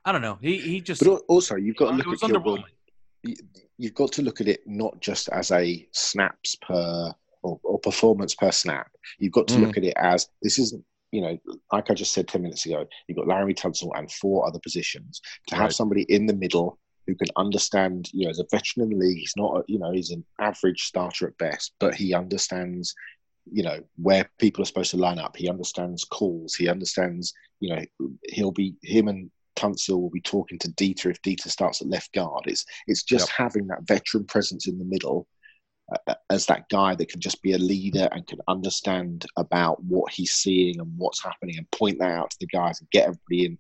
I 0.05 0.13
don't 0.13 0.23
know. 0.23 0.39
He 0.41 0.59
he 0.59 0.81
just 0.81 1.03
But 1.05 1.23
also, 1.29 1.57
you've 1.57 1.77
got 1.77 1.87
to 1.91 1.95
it 1.95 1.97
look 1.99 2.07
was 2.09 2.23
at 2.23 2.31
Kilgore. 2.31 2.59
underwhelming. 2.59 2.65
you- 3.23 3.37
You've 3.81 3.95
got 3.95 4.11
to 4.13 4.23
look 4.23 4.41
at 4.41 4.49
it 4.49 4.61
not 4.67 4.99
just 5.01 5.29
as 5.29 5.53
a 5.53 5.89
snaps 5.93 6.57
per 6.57 7.15
or, 7.45 7.61
or 7.63 7.79
performance 7.79 8.35
per 8.35 8.51
snap. 8.51 8.91
You've 9.21 9.31
got 9.33 9.47
to 9.49 9.55
Mhm. 9.55 9.61
look 9.61 9.77
at 9.77 9.85
it 9.85 9.95
as 9.97 10.29
this 10.43 10.59
isn't. 10.59 10.85
You 11.13 11.21
know, 11.23 11.39
like 11.73 11.89
I 11.91 11.95
just 11.95 12.13
said 12.13 12.27
ten 12.27 12.43
minutes 12.43 12.67
ago, 12.67 12.85
you've 13.07 13.17
got 13.17 13.29
Larry 13.29 13.55
Tunsil 13.55 13.93
and 13.97 14.11
four 14.11 14.47
other 14.47 14.59
positions. 14.59 15.21
To 15.47 15.55
have 15.55 15.65
Right. 15.67 15.73
somebody 15.73 16.03
in 16.09 16.27
the 16.27 16.35
middle 16.35 16.79
who 17.07 17.15
can 17.15 17.29
understand, 17.37 18.11
you 18.13 18.25
know, 18.25 18.31
as 18.31 18.41
a 18.41 18.45
veteran 18.51 18.91
in 18.91 18.99
the 18.99 19.07
league, 19.07 19.19
he's 19.19 19.33
not, 19.37 19.59
a, 19.61 19.65
you 19.69 19.79
know, 19.79 19.93
he's 19.93 20.11
an 20.11 20.25
average 20.41 20.83
starter 20.83 21.27
at 21.29 21.39
best, 21.39 21.73
but 21.79 21.95
he 21.95 22.13
understands, 22.13 22.95
you 23.53 23.63
know, 23.63 23.81
where 23.97 24.31
people 24.39 24.63
are 24.63 24.67
supposed 24.67 24.91
to 24.93 24.97
line 24.97 25.19
up. 25.19 25.37
He 25.37 25.49
understands 25.49 26.05
calls. 26.05 26.55
He 26.55 26.69
understands, 26.69 27.33
you 27.61 27.75
know, 27.75 27.85
he'll 28.29 28.53
be 28.53 28.75
him 28.83 29.09
and 29.09 29.31
Tunsil 29.57 30.01
will 30.01 30.11
be 30.11 30.21
talking 30.21 30.59
to 30.61 30.69
Deiter 30.71 31.11
if 31.11 31.21
Deiter 31.23 31.49
starts 31.49 31.81
at 31.83 31.89
left 31.89 32.13
guard. 32.13 32.45
It's 32.47 32.65
it's 32.87 33.03
just 33.03 33.29
having 33.31 33.67
that 33.67 33.83
veteran 33.83 34.25
presence 34.25 34.69
in 34.69 34.79
the 34.79 34.85
middle 34.85 35.27
uh, 36.07 36.15
as 36.31 36.47
that 36.47 36.69
guy 36.69 36.95
that 36.95 37.09
can 37.09 37.21
just 37.21 37.43
be 37.43 37.53
a 37.53 37.59
leader 37.59 38.09
and 38.13 38.27
can 38.27 38.39
understand 38.47 39.27
about 39.37 39.83
what 39.83 40.13
he's 40.13 40.33
seeing 40.33 40.79
and 40.81 40.93
what's 40.97 41.23
happening 41.23 41.57
and 41.59 41.71
point 41.73 41.99
that 41.99 42.13
out 42.13 42.31
to 42.31 42.37
the 42.41 42.47
guys 42.47 42.81
and 42.81 42.91
get 42.91 43.09
everybody 43.09 43.47
in. 43.47 43.59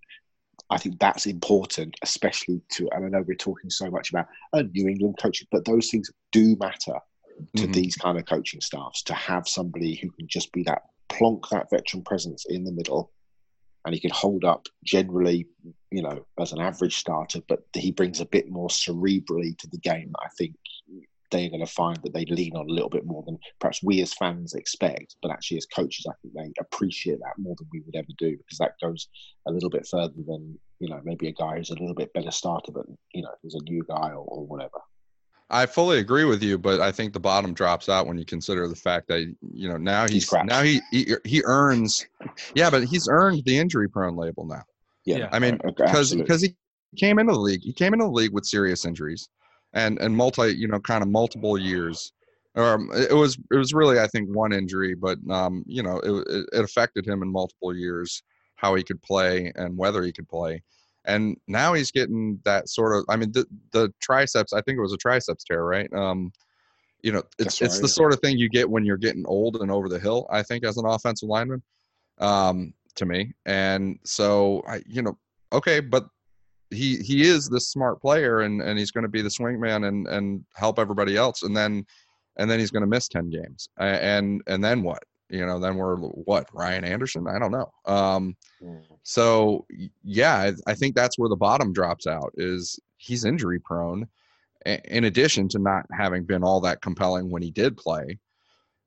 I 0.70 0.76
think 0.76 0.98
that's 0.98 1.26
important, 1.26 1.96
especially 2.02 2.60
to. 2.72 2.88
And 2.92 3.06
I 3.06 3.08
know 3.08 3.24
we're 3.26 3.34
talking 3.34 3.70
so 3.70 3.90
much 3.90 4.10
about 4.10 4.26
a 4.52 4.62
New 4.62 4.86
England 4.86 5.16
coach, 5.18 5.42
but 5.50 5.64
those 5.64 5.88
things 5.88 6.10
do 6.30 6.56
matter 6.60 6.94
to 7.56 7.66
Mhm. 7.66 7.72
these 7.72 7.96
kind 7.96 8.18
of 8.18 8.26
coaching 8.26 8.60
staffs 8.60 9.02
to 9.04 9.14
have 9.14 9.48
somebody 9.48 9.94
who 9.96 10.10
can 10.10 10.26
just 10.28 10.52
be 10.52 10.62
that 10.64 10.82
plonk 11.08 11.48
that 11.50 11.70
veteran 11.70 12.02
presence 12.02 12.44
in 12.48 12.64
the 12.64 12.72
middle 12.72 13.10
and 13.84 13.94
he 13.94 14.00
can 14.00 14.10
hold 14.10 14.44
up 14.44 14.66
generally 14.84 15.46
you 15.90 16.02
know 16.02 16.26
as 16.38 16.52
an 16.52 16.60
average 16.60 16.96
starter 16.96 17.40
but 17.48 17.60
he 17.74 17.90
brings 17.90 18.20
a 18.20 18.26
bit 18.26 18.50
more 18.50 18.68
cerebrally 18.68 19.56
to 19.58 19.66
the 19.68 19.78
game 19.78 20.12
i 20.22 20.28
think 20.36 20.54
they're 21.30 21.50
going 21.50 21.64
to 21.64 21.66
find 21.66 21.98
that 22.02 22.14
they 22.14 22.24
lean 22.26 22.56
on 22.56 22.68
a 22.68 22.72
little 22.72 22.88
bit 22.88 23.04
more 23.04 23.22
than 23.26 23.38
perhaps 23.60 23.82
we 23.82 24.00
as 24.00 24.14
fans 24.14 24.54
expect 24.54 25.16
but 25.22 25.30
actually 25.30 25.56
as 25.56 25.66
coaches 25.66 26.06
i 26.08 26.12
think 26.20 26.34
they 26.34 26.52
appreciate 26.60 27.18
that 27.20 27.38
more 27.38 27.54
than 27.58 27.68
we 27.72 27.80
would 27.80 27.96
ever 27.96 28.12
do 28.18 28.36
because 28.36 28.58
that 28.58 28.72
goes 28.82 29.08
a 29.46 29.50
little 29.50 29.70
bit 29.70 29.86
further 29.90 30.22
than 30.26 30.58
you 30.80 30.88
know 30.88 31.00
maybe 31.04 31.28
a 31.28 31.32
guy 31.32 31.56
who's 31.56 31.70
a 31.70 31.74
little 31.74 31.94
bit 31.94 32.12
better 32.12 32.30
starter 32.30 32.72
but 32.72 32.86
you 33.14 33.22
know 33.22 33.30
is 33.44 33.54
a 33.54 33.70
new 33.70 33.82
guy 33.88 34.10
or, 34.10 34.24
or 34.26 34.46
whatever 34.46 34.78
I 35.50 35.66
fully 35.66 35.98
agree 35.98 36.24
with 36.24 36.42
you, 36.42 36.58
but 36.58 36.80
I 36.80 36.92
think 36.92 37.12
the 37.12 37.20
bottom 37.20 37.54
drops 37.54 37.88
out 37.88 38.06
when 38.06 38.18
you 38.18 38.24
consider 38.24 38.68
the 38.68 38.76
fact 38.76 39.08
that 39.08 39.20
you 39.52 39.68
know 39.68 39.78
now 39.78 40.06
He's 40.06 40.30
he's 40.30 40.44
now 40.44 40.62
he, 40.62 40.80
he 40.90 41.14
he 41.24 41.42
earns, 41.44 42.06
yeah, 42.54 42.68
but 42.68 42.84
he's 42.84 43.08
earned 43.08 43.44
the 43.44 43.58
injury 43.58 43.88
prone 43.88 44.16
label 44.16 44.44
now. 44.44 44.62
yeah, 45.06 45.16
Yeah. 45.18 45.28
I 45.32 45.38
mean, 45.38 45.58
because 45.64 46.12
absolutely. 46.12 46.22
because 46.22 46.42
he 46.42 46.56
came 46.96 47.18
into 47.18 47.32
the 47.32 47.38
league, 47.40 47.62
he 47.62 47.72
came 47.72 47.94
into 47.94 48.04
the 48.04 48.10
league 48.10 48.32
with 48.32 48.44
serious 48.44 48.84
injuries, 48.84 49.28
and 49.72 49.98
and 50.00 50.14
multi, 50.14 50.48
you 50.54 50.68
know, 50.68 50.80
kind 50.80 51.02
of 51.02 51.08
multiple 51.08 51.56
years. 51.56 52.12
Um, 52.54 52.90
it 52.92 53.14
was 53.14 53.38
it 53.50 53.56
was 53.56 53.72
really 53.72 54.00
I 54.00 54.06
think 54.06 54.28
one 54.34 54.52
injury, 54.52 54.94
but 54.94 55.18
um, 55.30 55.64
you 55.66 55.82
know, 55.82 55.98
it, 56.00 56.10
it 56.28 56.46
it 56.52 56.64
affected 56.64 57.06
him 57.06 57.22
in 57.22 57.32
multiple 57.32 57.74
years 57.74 58.22
how 58.56 58.74
he 58.74 58.82
could 58.82 59.00
play 59.00 59.52
and 59.54 59.78
whether 59.78 60.02
he 60.02 60.12
could 60.12 60.28
play. 60.28 60.62
And 61.08 61.36
now 61.48 61.72
he's 61.72 61.90
getting 61.90 62.38
that 62.44 62.68
sort 62.68 62.94
of. 62.94 63.04
I 63.08 63.16
mean, 63.16 63.32
the 63.32 63.46
the 63.72 63.92
triceps. 64.00 64.52
I 64.52 64.60
think 64.60 64.78
it 64.78 64.82
was 64.82 64.92
a 64.92 64.98
triceps 64.98 65.44
tear, 65.44 65.64
right? 65.64 65.92
Um, 65.92 66.32
you 67.02 67.12
know, 67.12 67.22
it's 67.38 67.58
That's 67.58 67.62
it's 67.62 67.80
the 67.80 67.88
sort 67.88 68.12
of 68.12 68.20
thing 68.20 68.38
you 68.38 68.48
get 68.48 68.68
when 68.68 68.84
you're 68.84 68.96
getting 68.96 69.24
old 69.26 69.56
and 69.56 69.70
over 69.70 69.88
the 69.88 69.98
hill. 69.98 70.26
I 70.30 70.42
think 70.42 70.64
as 70.64 70.76
an 70.76 70.86
offensive 70.86 71.28
lineman, 71.28 71.62
um, 72.18 72.74
to 72.96 73.06
me, 73.06 73.32
and 73.46 73.98
so 74.04 74.62
I, 74.68 74.82
you 74.86 75.02
know, 75.02 75.16
okay, 75.52 75.80
but 75.80 76.06
he 76.70 76.96
he 76.96 77.22
is 77.22 77.48
this 77.48 77.68
smart 77.68 78.00
player, 78.00 78.40
and 78.40 78.60
and 78.60 78.78
he's 78.78 78.90
going 78.90 79.04
to 79.04 79.08
be 79.08 79.22
the 79.22 79.28
swingman 79.28 79.86
and 79.88 80.06
and 80.08 80.44
help 80.54 80.78
everybody 80.78 81.16
else, 81.16 81.42
and 81.42 81.56
then 81.56 81.86
and 82.36 82.50
then 82.50 82.58
he's 82.58 82.70
going 82.70 82.82
to 82.82 82.88
miss 82.88 83.08
ten 83.08 83.30
games, 83.30 83.68
and 83.78 84.42
and 84.46 84.62
then 84.62 84.82
what? 84.82 85.02
You 85.30 85.44
know, 85.44 85.58
then 85.58 85.76
we're 85.76 85.96
what 85.96 86.48
Ryan 86.52 86.84
Anderson. 86.84 87.26
I 87.28 87.38
don't 87.38 87.52
know. 87.52 87.70
Um, 87.84 88.36
Mm. 88.62 88.82
so 89.04 89.66
yeah, 90.02 90.34
I, 90.36 90.52
I 90.70 90.74
think 90.74 90.96
that's 90.96 91.16
where 91.16 91.28
the 91.28 91.36
bottom 91.36 91.72
drops 91.72 92.06
out. 92.08 92.32
Is 92.34 92.80
he's 92.96 93.24
injury 93.24 93.60
prone, 93.60 94.08
in 94.66 95.04
addition 95.04 95.48
to 95.50 95.58
not 95.60 95.86
having 95.96 96.24
been 96.24 96.42
all 96.42 96.60
that 96.62 96.82
compelling 96.82 97.30
when 97.30 97.40
he 97.42 97.52
did 97.52 97.76
play, 97.76 98.18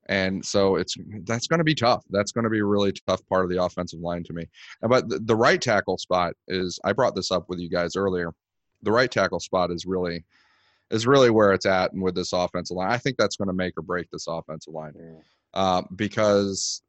and 0.06 0.44
so 0.44 0.76
it's 0.76 0.94
that's 1.24 1.46
going 1.46 1.58
to 1.58 1.64
be 1.64 1.74
tough. 1.74 2.04
That's 2.10 2.32
going 2.32 2.44
to 2.44 2.50
be 2.50 2.58
a 2.58 2.64
really 2.66 2.92
tough 2.92 3.26
part 3.28 3.44
of 3.44 3.50
the 3.50 3.62
offensive 3.62 4.00
line 4.00 4.24
to 4.24 4.32
me. 4.34 4.44
But 4.82 5.08
the, 5.08 5.20
the 5.20 5.36
right 5.36 5.60
tackle 5.60 5.96
spot 5.96 6.34
is 6.48 6.78
I 6.84 6.92
brought 6.92 7.14
this 7.14 7.30
up 7.30 7.48
with 7.48 7.58
you 7.58 7.70
guys 7.70 7.96
earlier. 7.96 8.34
The 8.82 8.92
right 8.92 9.10
tackle 9.10 9.40
spot 9.40 9.70
is 9.70 9.86
really 9.86 10.22
is 10.90 11.06
really 11.06 11.30
where 11.30 11.54
it's 11.54 11.64
at 11.64 11.92
and 11.92 12.02
with 12.02 12.14
this 12.14 12.34
offensive 12.34 12.76
line. 12.76 12.90
I 12.90 12.98
think 12.98 13.16
that's 13.16 13.36
going 13.36 13.48
to 13.48 13.54
make 13.54 13.72
or 13.78 13.82
break 13.82 14.10
this 14.10 14.26
offensive 14.26 14.74
line 14.74 14.92
Mm. 14.92 15.22
Uh, 15.54 15.82
because 15.96 16.82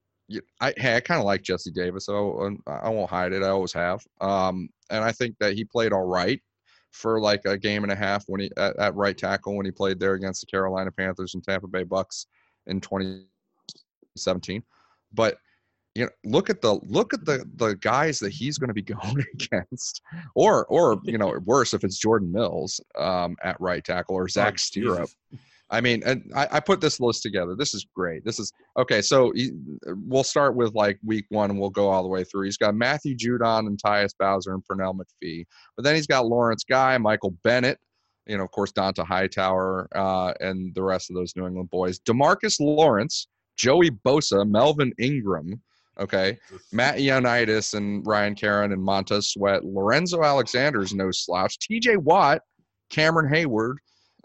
I 0.61 0.73
hey 0.77 0.95
I 0.95 0.99
kind 0.99 1.19
of 1.19 1.25
like 1.25 1.41
Jesse 1.41 1.71
Davis. 1.71 2.05
So 2.05 2.55
I 2.67 2.89
won't 2.89 3.09
hide 3.09 3.33
it. 3.33 3.43
I 3.43 3.49
always 3.49 3.73
have. 3.73 4.01
Um, 4.21 4.69
and 4.89 5.03
I 5.03 5.11
think 5.11 5.35
that 5.39 5.53
he 5.53 5.65
played 5.65 5.91
all 5.93 6.05
right 6.07 6.41
for 6.91 7.19
like 7.19 7.41
a 7.45 7.57
game 7.57 7.83
and 7.83 7.91
a 7.91 7.95
half 7.95 8.23
when 8.27 8.41
he 8.41 8.51
at, 8.57 8.77
at 8.77 8.95
right 8.95 9.17
tackle 9.17 9.55
when 9.55 9.65
he 9.65 9.71
played 9.71 9.99
there 9.99 10.13
against 10.13 10.41
the 10.41 10.47
Carolina 10.47 10.91
Panthers 10.91 11.33
and 11.33 11.43
Tampa 11.43 11.67
Bay 11.67 11.83
Bucks 11.83 12.27
in 12.67 12.79
2017. 12.79 14.63
But 15.13 15.37
you 15.95 16.05
know, 16.05 16.11
look 16.23 16.49
at 16.49 16.61
the 16.61 16.79
look 16.83 17.13
at 17.13 17.25
the 17.25 17.45
the 17.55 17.75
guys 17.75 18.19
that 18.19 18.31
he's 18.31 18.57
going 18.57 18.69
to 18.69 18.73
be 18.73 18.81
going 18.83 19.25
against, 19.33 20.01
or 20.35 20.65
or 20.67 20.99
you 21.03 21.17
know, 21.17 21.37
worse 21.45 21.73
if 21.73 21.83
it's 21.83 21.97
Jordan 21.97 22.31
Mills 22.31 22.79
um, 22.97 23.35
at 23.43 23.59
right 23.59 23.83
tackle 23.83 24.15
or 24.15 24.27
Zach 24.27 24.53
Oh, 24.53 24.57
Sterup. 24.57 24.99
Jesus. 24.99 25.15
I 25.73 25.81
mean, 25.81 26.03
and 26.05 26.31
I, 26.35 26.47
I 26.51 26.59
put 26.59 26.81
this 26.81 26.99
list 26.99 27.23
together. 27.23 27.55
This 27.55 27.73
is 27.73 27.85
great. 27.95 28.23
This 28.23 28.39
is 28.39 28.53
okay. 28.77 29.01
So 29.01 29.31
he, 29.33 29.51
we'll 29.87 30.23
start 30.23 30.55
with 30.55 30.75
like 30.75 30.99
week 31.03 31.25
one, 31.29 31.49
and 31.49 31.59
we'll 31.59 31.71
go 31.71 31.89
all 31.89 32.03
the 32.03 32.09
way 32.09 32.23
through. 32.23 32.45
He's 32.45 32.57
got 32.57 32.75
Matthew 32.75 33.15
Judon 33.17 33.65
and 33.65 33.81
Tyus 33.81 34.13
Bowser 34.17 34.53
and 34.53 34.63
Pernell 34.63 34.95
McPhee, 34.95 35.45
but 35.75 35.83
then 35.83 35.95
he's 35.95 36.05
got 36.05 36.27
Lawrence 36.27 36.63
Guy, 36.63 36.97
Michael 36.99 37.35
Bennett, 37.43 37.79
you 38.27 38.37
know, 38.37 38.43
of 38.43 38.51
course, 38.51 38.71
Dont'a 38.71 39.05
Hightower, 39.05 39.87
uh, 39.95 40.33
and 40.39 40.73
the 40.75 40.83
rest 40.83 41.09
of 41.09 41.15
those 41.15 41.35
New 41.35 41.47
England 41.47 41.71
boys. 41.71 41.99
Demarcus 41.99 42.59
Lawrence, 42.59 43.27
Joey 43.57 43.89
Bosa, 43.89 44.47
Melvin 44.47 44.93
Ingram, 44.99 45.59
okay, 45.99 46.37
Matt 46.71 46.97
Ioannidis 46.97 47.73
and 47.73 48.05
Ryan 48.05 48.35
Kerrigan 48.35 48.73
and 48.73 48.83
Montez 48.83 49.29
Sweat, 49.29 49.65
Lorenzo 49.65 50.23
Alexander's 50.23 50.93
no 50.93 51.09
slouch, 51.09 51.57
T.J. 51.57 51.97
Watt, 51.97 52.41
Cameron 52.89 53.33
Heyward, 53.33 53.77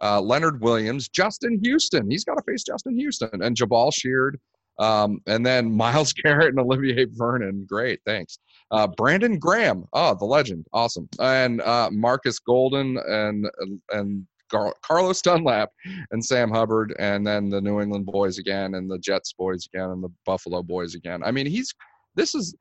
uh, 0.02 0.20
Leonard 0.20 0.60
Williams, 0.60 1.08
Justin 1.08 1.60
Houston. 1.62 2.10
He's 2.10 2.24
got 2.24 2.34
to 2.34 2.42
face 2.42 2.62
Justin 2.62 2.96
Houston 2.96 3.42
and 3.42 3.56
Jabaal 3.56 3.92
Sheard. 3.92 4.38
Um, 4.78 5.20
and 5.26 5.44
then 5.44 5.72
Myles 5.76 6.12
Garrett 6.12 6.50
and 6.50 6.60
Olivier 6.60 7.06
Vernon. 7.12 7.66
Great, 7.68 8.00
thanks. 8.06 8.38
Uh, 8.70 8.86
Brandon 8.86 9.38
Graham. 9.38 9.84
Oh, 9.92 10.14
the 10.14 10.24
legend. 10.24 10.66
Awesome. 10.72 11.08
And 11.20 11.60
uh, 11.62 11.90
Marcus 11.90 12.38
Golden 12.38 12.98
and 12.98 13.48
and 13.90 14.26
Gar- 14.50 14.74
Carlos 14.82 15.20
Dunlap 15.22 15.70
and 16.10 16.24
Sam 16.24 16.50
Hubbard, 16.50 16.94
and 16.98 17.26
then 17.26 17.48
the 17.48 17.60
New 17.60 17.80
England 17.80 18.06
boys 18.06 18.38
again, 18.38 18.74
and 18.74 18.90
the 18.90 18.98
Jets 18.98 19.32
boys 19.32 19.66
again, 19.72 19.90
and 19.90 20.02
the 20.02 20.10
Buffalo 20.24 20.62
boys 20.62 20.94
again. 20.94 21.22
I 21.22 21.30
mean, 21.30 21.46
he's 21.46 21.74
this 22.14 22.34
is 22.34 22.54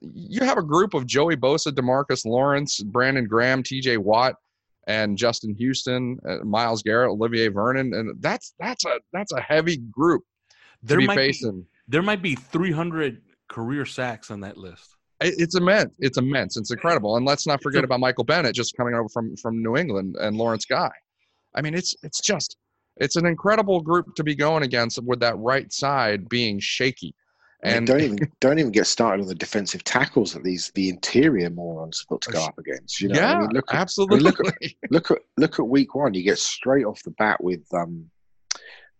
you 0.00 0.44
have 0.44 0.58
a 0.58 0.62
group 0.62 0.94
of 0.94 1.06
Joey 1.06 1.36
Bosa, 1.36 1.72
Demarcus 1.72 2.24
Lawrence, 2.24 2.80
Brandon 2.82 3.26
Graham, 3.26 3.62
T.J. 3.62 3.98
Watt, 3.98 4.34
and 4.86 5.16
Justin 5.18 5.54
Houston, 5.56 6.18
uh, 6.28 6.38
Myles 6.44 6.82
Garrett, 6.82 7.10
Olivier 7.10 7.48
Vernon, 7.48 7.92
and 7.94 8.20
that's 8.22 8.54
that's 8.58 8.84
a 8.84 8.98
that's 9.12 9.32
a 9.32 9.40
heavy 9.40 9.76
group 9.76 10.22
to 10.82 10.86
There 10.86 10.98
be 10.98 11.06
might 11.06 11.16
be, 11.16 11.20
facing. 11.28 11.66
there 11.88 12.02
might 12.02 12.22
be 12.22 12.34
300 12.34 13.20
career 13.48 13.84
sacks 13.84 14.30
on 14.30 14.40
that 14.40 14.56
list. 14.56 14.94
It- 15.20 15.34
It's 15.38 15.54
immense. 15.54 15.92
It's 15.98 16.16
immense. 16.18 16.56
It's 16.56 16.70
incredible. 16.70 17.16
And 17.16 17.26
let's 17.26 17.46
not 17.46 17.62
forget 17.62 17.84
about 17.84 18.00
Michael 18.00 18.24
Bennett 18.24 18.54
just 18.54 18.76
coming 18.76 18.94
over 18.94 19.08
from 19.10 19.36
from 19.36 19.62
New 19.62 19.76
England 19.76 20.16
and 20.20 20.36
Lawrence 20.36 20.64
Guy. 20.64 20.90
I 21.54 21.60
mean, 21.62 21.74
it's 21.74 21.94
it's 22.02 22.20
just 22.20 22.56
it's 22.96 23.16
an 23.16 23.26
incredible 23.26 23.80
group 23.80 24.14
to 24.16 24.24
be 24.24 24.34
going 24.34 24.62
against 24.62 25.02
with 25.02 25.20
that 25.20 25.36
right 25.38 25.70
side 25.72 26.28
being 26.28 26.58
shaky. 26.60 27.14
And 27.62 27.86
don't 27.86 28.00
even 28.00 28.18
don't 28.40 28.58
even 28.58 28.72
get 28.72 28.86
started 28.86 29.22
on 29.22 29.28
the 29.28 29.34
defensive 29.34 29.84
tackles 29.84 30.32
that 30.32 30.44
these 30.44 30.70
the 30.74 30.88
interior 30.88 31.50
morons 31.50 32.00
have 32.00 32.08
got 32.08 32.20
to 32.22 32.32
go 32.32 32.44
up 32.44 32.58
against. 32.58 33.00
You 33.00 33.08
know, 33.08 33.16
yeah, 33.16 33.34
I 33.34 33.40
mean, 33.40 33.50
look 33.50 33.72
at 33.72 33.80
absolutely. 33.80 34.20
look 34.20 34.38
look 34.90 35.10
at 35.10 35.18
look 35.36 35.58
at 35.58 35.68
week 35.68 35.94
one. 35.94 36.14
You 36.14 36.22
get 36.22 36.38
straight 36.38 36.84
off 36.84 37.02
the 37.02 37.10
bat 37.12 37.42
with 37.42 37.62
um 37.74 38.10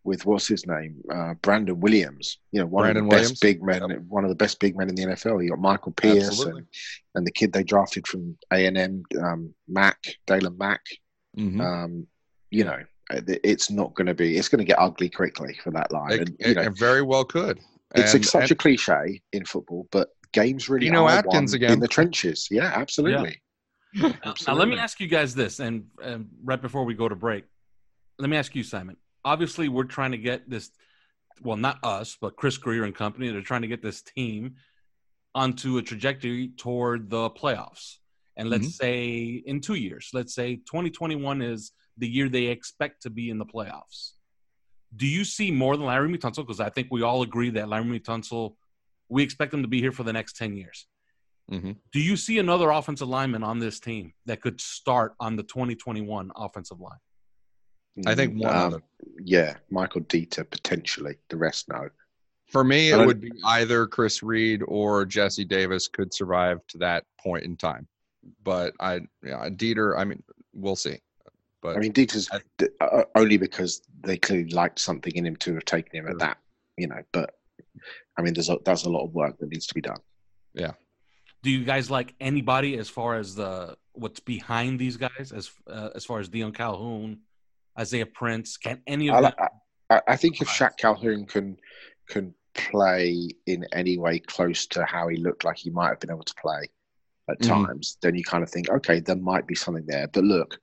with 0.02 0.24
what's 0.24 0.48
his 0.48 0.66
name, 0.66 0.96
uh, 1.12 1.34
Brandon 1.42 1.78
Williams. 1.78 2.38
You 2.52 2.60
know, 2.60 2.66
one 2.66 2.84
Brandon 2.84 3.04
of 3.04 3.10
the 3.10 3.14
Williams. 3.14 3.30
best 3.32 3.42
big 3.42 3.62
men, 3.62 3.82
one 4.08 4.24
of 4.24 4.30
the 4.30 4.36
best 4.36 4.58
big 4.58 4.76
men 4.76 4.88
in 4.88 4.94
the 4.94 5.04
NFL. 5.04 5.42
You 5.42 5.50
got 5.50 5.58
Michael 5.58 5.92
Pierce 5.92 6.40
and, 6.40 6.66
and 7.14 7.26
the 7.26 7.30
kid 7.30 7.52
they 7.52 7.62
drafted 7.62 8.06
from 8.06 8.36
A 8.52 8.66
and 8.66 8.78
M, 8.78 9.02
um, 9.22 9.54
Mack, 9.68 9.98
Daylon 10.26 10.58
Mack. 10.58 10.80
Mhm. 11.36 11.60
Um, 11.60 12.06
you 12.50 12.64
know, 12.64 12.82
it's 13.10 13.70
not 13.70 13.94
going 13.94 14.06
to 14.06 14.14
be. 14.14 14.36
It's 14.36 14.48
going 14.48 14.58
to 14.58 14.64
get 14.64 14.78
ugly 14.78 15.08
quickly 15.08 15.58
for 15.62 15.70
that 15.72 15.92
line. 15.92 16.12
It, 16.12 16.20
and, 16.20 16.36
you 16.40 16.54
know, 16.54 16.62
it 16.62 16.78
very 16.78 17.02
well 17.02 17.24
could. 17.24 17.60
It's 17.94 18.14
And- 18.14 18.24
such 18.24 18.42
and- 18.44 18.52
a 18.52 18.54
cliche 18.54 19.20
in 19.32 19.44
football, 19.44 19.88
but 19.90 20.10
games 20.32 20.68
really 20.68 20.86
Geno 20.86 21.04
are 21.04 21.10
Atkins 21.10 21.54
again. 21.54 21.72
in 21.72 21.80
the 21.80 21.88
trenches. 21.88 22.48
Yeah, 22.50 22.72
absolutely. 22.74 23.40
Now, 23.94 24.14
now 24.46 24.54
let 24.54 24.68
me 24.68 24.78
ask 24.78 25.00
you 25.00 25.08
guys 25.08 25.34
this, 25.34 25.58
and, 25.58 25.86
and 26.02 26.28
right 26.44 26.60
before 26.62 26.84
we 26.84 26.94
go 26.94 27.08
to 27.08 27.16
break, 27.16 27.44
let 28.18 28.30
me 28.30 28.36
ask 28.36 28.54
you, 28.54 28.62
Simon. 28.62 28.96
Obviously, 29.24 29.68
we're 29.68 29.84
trying 29.84 30.12
to 30.12 30.18
get 30.18 30.48
this. 30.48 30.70
Well, 31.42 31.56
not 31.56 31.78
us, 31.82 32.16
but 32.20 32.36
Chris 32.36 32.56
Grier 32.58 32.84
and 32.84 32.94
company. 32.94 33.30
They're 33.30 33.40
trying 33.42 33.62
to 33.62 33.68
get 33.68 33.82
this 33.82 34.02
team 34.02 34.56
onto 35.34 35.78
a 35.78 35.82
trajectory 35.82 36.48
toward 36.56 37.08
the 37.10 37.30
playoffs. 37.30 37.96
And 38.36 38.48
let's 38.48 38.66
Mm-hmm. 38.66 38.84
say 38.84 39.42
in 39.46 39.60
two 39.60 39.74
years, 39.74 40.10
let's 40.12 40.34
say 40.34 40.56
2021 40.56 41.42
is 41.42 41.72
the 41.98 42.08
year 42.08 42.28
they 42.28 42.44
expect 42.46 43.02
to 43.02 43.10
be 43.10 43.30
in 43.30 43.38
the 43.38 43.46
playoffs. 43.46 44.12
Do 44.94 45.06
you 45.06 45.24
see 45.24 45.50
more 45.50 45.76
than 45.76 45.86
Larry 45.86 46.16
Tunsil? 46.18 46.36
Because 46.46 46.60
I 46.60 46.68
think 46.70 46.88
we 46.90 47.02
all 47.02 47.22
agree 47.22 47.50
that 47.50 47.68
Larry 47.68 48.00
Tunsil, 48.00 48.56
we 49.08 49.22
expect 49.22 49.54
him 49.54 49.62
to 49.62 49.68
be 49.68 49.80
here 49.80 49.92
for 49.92 50.02
the 50.02 50.12
next 50.12 50.36
10 50.36 50.56
years. 50.56 50.86
Mhm. 51.50 51.76
Do 51.92 52.00
you 52.00 52.16
see 52.16 52.38
another 52.38 52.70
offensive 52.70 53.08
lineman 53.08 53.42
on 53.42 53.58
this 53.58 53.80
team 53.80 54.14
that 54.26 54.40
could 54.40 54.60
start 54.60 55.14
on 55.20 55.36
the 55.36 55.42
2021 55.42 56.30
offensive 56.36 56.80
line? 56.80 56.98
I 58.06 58.14
think 58.14 58.40
one 58.40 58.54
Um, 58.54 58.66
other. 58.74 58.82
Yeah, 59.18 59.58
Michael 59.68 60.02
Deiter 60.02 60.48
potentially. 60.48 61.16
The 61.28 61.36
rest 61.36 61.68
no. 61.68 61.88
For 62.50 62.62
me, 62.64 62.90
I 62.92 62.94
it 62.94 62.98
don't- 62.98 63.06
would 63.08 63.20
be 63.20 63.32
either 63.44 63.86
Chris 63.86 64.22
Reed 64.22 64.62
or 64.66 65.04
Jesse 65.04 65.44
Davis 65.44 65.88
could 65.88 66.12
survive 66.14 66.64
to 66.68 66.78
that 66.78 67.04
point 67.18 67.44
in 67.44 67.56
time. 67.56 67.88
But 68.42 68.74
I, 68.80 69.00
yeah, 69.24 69.48
Deiter. 69.50 69.98
I 69.98 70.04
mean, 70.04 70.22
we'll 70.52 70.76
see. 70.76 70.98
But 71.62 71.76
I 71.76 71.80
mean, 71.80 71.92
Deiter's 71.92 72.28
I- 72.32 72.40
d- 72.58 72.68
uh, 72.80 73.04
only 73.14 73.36
because 73.36 73.82
they 74.02 74.16
clearly 74.16 74.50
liked 74.50 74.78
something 74.78 75.14
in 75.14 75.26
him 75.26 75.36
to 75.36 75.54
have 75.54 75.64
taken 75.64 75.94
him 75.94 76.08
at 76.08 76.18
that. 76.18 76.38
You 76.76 76.88
know, 76.88 77.02
but 77.12 77.34
I 78.16 78.22
mean, 78.22 78.34
there's 78.34 78.48
a, 78.48 78.58
there's 78.64 78.84
a 78.84 78.90
lot 78.90 79.04
of 79.04 79.12
work 79.14 79.38
that 79.38 79.50
needs 79.50 79.66
to 79.66 79.74
be 79.74 79.80
done. 79.82 79.98
Yeah. 80.54 80.72
Do 81.42 81.50
you 81.50 81.64
guys 81.64 81.90
like 81.90 82.14
anybody 82.20 82.78
as 82.78 82.88
far 82.88 83.16
as 83.16 83.34
the 83.34 83.76
what's 83.92 84.20
behind 84.20 84.78
these 84.78 84.96
guys, 84.96 85.32
as 85.34 85.50
uh, 85.66 85.90
as 85.94 86.04
far 86.04 86.20
as 86.20 86.28
Dion 86.28 86.52
Calhoun, 86.52 87.20
Isaiah 87.78 88.06
Prince? 88.06 88.56
Can 88.56 88.80
any 88.86 89.08
of 89.08 89.16
I, 89.16 89.20
them? 89.22 89.32
I, 89.38 89.44
I- 89.44 90.02
I 90.08 90.16
think 90.16 90.40
if 90.40 90.48
Shaq 90.48 90.76
Calhoun 90.76 91.26
can 91.26 91.56
can 92.08 92.32
play 92.54 93.28
in 93.46 93.64
any 93.72 93.98
way 93.98 94.18
close 94.18 94.66
to 94.68 94.84
how 94.84 95.08
he 95.08 95.16
looked 95.16 95.44
like 95.44 95.56
he 95.56 95.70
might 95.70 95.88
have 95.88 96.00
been 96.00 96.10
able 96.10 96.22
to 96.24 96.34
play 96.34 96.68
at 97.28 97.38
Mhm. 97.40 97.66
times, 97.66 97.96
then 98.02 98.14
you 98.16 98.24
kind 98.24 98.42
of 98.42 98.50
think, 98.50 98.68
okay, 98.70 99.00
there 99.00 99.16
might 99.16 99.46
be 99.46 99.54
something 99.54 99.84
there. 99.86 100.08
But 100.08 100.24
look, 100.24 100.58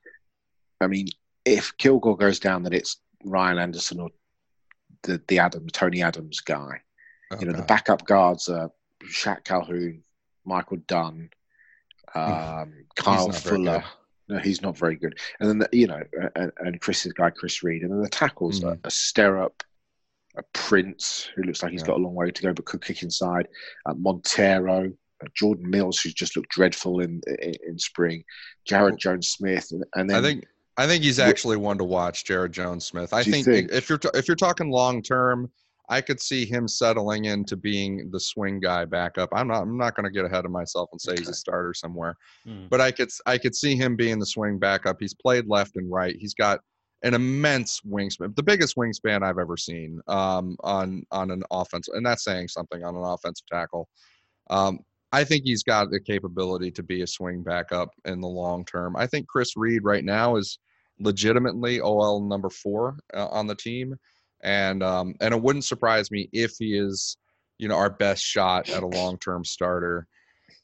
I 0.80 0.86
mean, 0.86 1.08
if 1.44 1.76
Kilgore 1.78 2.16
goes 2.16 2.38
down, 2.40 2.62
then 2.62 2.72
it's 2.72 2.98
Ryan 3.24 3.58
Anderson 3.58 4.00
or 4.00 4.10
the 5.02 5.20
the 5.28 5.38
Adam 5.38 5.66
Tony 5.68 6.02
Adams 6.02 6.40
guy. 6.40 6.80
oh, 7.32 7.36
You 7.40 7.46
know, 7.46 7.52
the 7.52 7.62
backup 7.62 8.04
guards 8.04 8.48
are 8.48 8.70
Shaq 9.04 9.44
Calhoun, 9.44 10.02
Michael 10.44 10.78
Dunn, 10.86 11.30
um, 12.14 12.72
Kyle 12.96 13.30
Fuller. 13.32 13.84
No, 14.30 14.38
he's 14.38 14.60
not 14.60 14.76
very 14.76 14.96
good. 14.96 15.18
And 15.40 15.48
then, 15.48 15.58
the, 15.58 15.68
you 15.72 15.86
know, 15.86 16.02
and, 16.36 16.52
and 16.58 16.80
Chris's 16.82 17.14
guy, 17.14 17.30
Chris 17.30 17.62
Reed. 17.62 17.80
And 17.82 17.90
then 17.90 18.02
the 18.02 18.10
tackles 18.10 18.60
Mhm. 18.60 18.66
are 18.68 18.78
a 18.84 18.88
Sterup, 18.88 19.62
a 20.36 20.42
Prince, 20.52 21.30
who 21.34 21.44
looks 21.44 21.62
like 21.62 21.72
he's 21.72 21.80
Yeah. 21.80 21.86
got 21.88 21.96
a 21.96 22.02
long 22.02 22.14
way 22.14 22.30
to 22.30 22.42
go, 22.42 22.52
but 22.52 22.66
could 22.66 22.84
kick 22.84 23.02
inside, 23.02 23.48
uh, 23.86 23.94
Montero, 23.94 24.92
uh, 25.22 25.26
Jordan 25.34 25.70
Mills, 25.70 25.98
who's 26.00 26.12
just 26.12 26.36
looked 26.36 26.50
dreadful 26.50 27.00
in 27.00 27.22
in, 27.40 27.54
in 27.66 27.78
spring, 27.78 28.22
Jaryd 28.68 28.98
Jones-Smith. 28.98 29.70
And, 29.70 29.84
and 29.94 30.10
then 30.10 30.18
I 30.18 30.20
think 30.22 30.44
I 30.78 30.86
think 30.86 31.02
he's 31.02 31.18
actually 31.18 31.56
one 31.56 31.76
to 31.78 31.84
watch, 31.84 32.24
Jaryd 32.24 32.52
Jones-Smith. 32.52 33.12
I 33.12 33.22
think, 33.24 33.44
think? 33.44 33.70
if 33.72 33.88
you're 33.88 33.98
t- 33.98 34.08
if 34.14 34.28
you're 34.28 34.36
talking 34.36 34.70
long 34.70 35.02
term, 35.02 35.50
I 35.90 36.00
could 36.00 36.20
see 36.20 36.44
him 36.46 36.68
settling 36.68 37.24
into 37.24 37.56
being 37.56 38.10
the 38.12 38.20
swing 38.20 38.60
guy 38.60 38.84
backup. 38.84 39.28
I'm 39.32 39.48
not 39.48 39.62
I'm 39.62 39.76
not 39.76 39.96
going 39.96 40.04
to 40.04 40.10
get 40.10 40.24
ahead 40.24 40.44
of 40.44 40.50
myself 40.52 40.88
and 40.92 41.00
say 41.00 41.14
he's 41.18 41.28
a 41.28 41.34
starter 41.34 41.74
somewhere, 41.74 42.14
Hmm. 42.44 42.66
but 42.70 42.80
I 42.80 42.92
could 42.92 43.08
s- 43.08 43.20
I 43.26 43.38
could 43.38 43.56
see 43.56 43.74
him 43.74 43.96
being 43.96 44.18
the 44.18 44.26
swing 44.26 44.58
backup. 44.58 44.98
He's 45.00 45.14
played 45.14 45.46
left 45.48 45.76
and 45.76 45.90
right. 45.90 46.14
He's 46.18 46.34
got 46.34 46.60
an 47.02 47.14
immense 47.14 47.80
wingspan, 47.86 48.34
the 48.36 48.42
biggest 48.42 48.76
wingspan 48.76 49.22
I've 49.22 49.38
ever 49.38 49.56
seen 49.56 50.00
um, 50.08 50.56
on 50.60 51.02
on 51.10 51.30
an 51.32 51.42
offense, 51.50 51.88
and 51.88 52.06
that's 52.06 52.22
saying 52.24 52.48
something 52.48 52.84
on 52.84 52.94
an 52.94 53.02
offensive 53.04 53.46
tackle. 53.50 53.88
Um, 54.50 54.78
I 55.10 55.24
think 55.24 55.42
he's 55.44 55.62
got 55.62 55.90
the 55.90 56.00
capability 56.00 56.70
to 56.72 56.82
be 56.82 57.02
a 57.02 57.06
swing 57.06 57.42
backup 57.42 57.88
in 58.04 58.20
the 58.20 58.28
long 58.28 58.64
term. 58.64 58.94
I 58.96 59.06
think 59.06 59.26
Chris 59.26 59.56
Reed 59.56 59.82
right 59.82 60.04
now 60.04 60.36
is 60.36 60.58
legitimately 61.00 61.80
OL 61.80 62.20
number 62.20 62.50
four 62.50 62.98
uh, 63.14 63.28
on 63.28 63.46
the 63.46 63.54
team, 63.54 63.96
and 64.42 64.82
um, 64.82 65.14
and 65.20 65.34
it 65.34 65.40
wouldn't 65.40 65.64
surprise 65.64 66.10
me 66.10 66.28
if 66.32 66.52
he 66.58 66.76
is, 66.76 67.16
you 67.58 67.68
know, 67.68 67.76
our 67.76 67.90
best 67.90 68.22
shot 68.22 68.68
at 68.70 68.82
a 68.82 68.86
long 68.98 69.18
term 69.18 69.44
starter. 69.44 70.06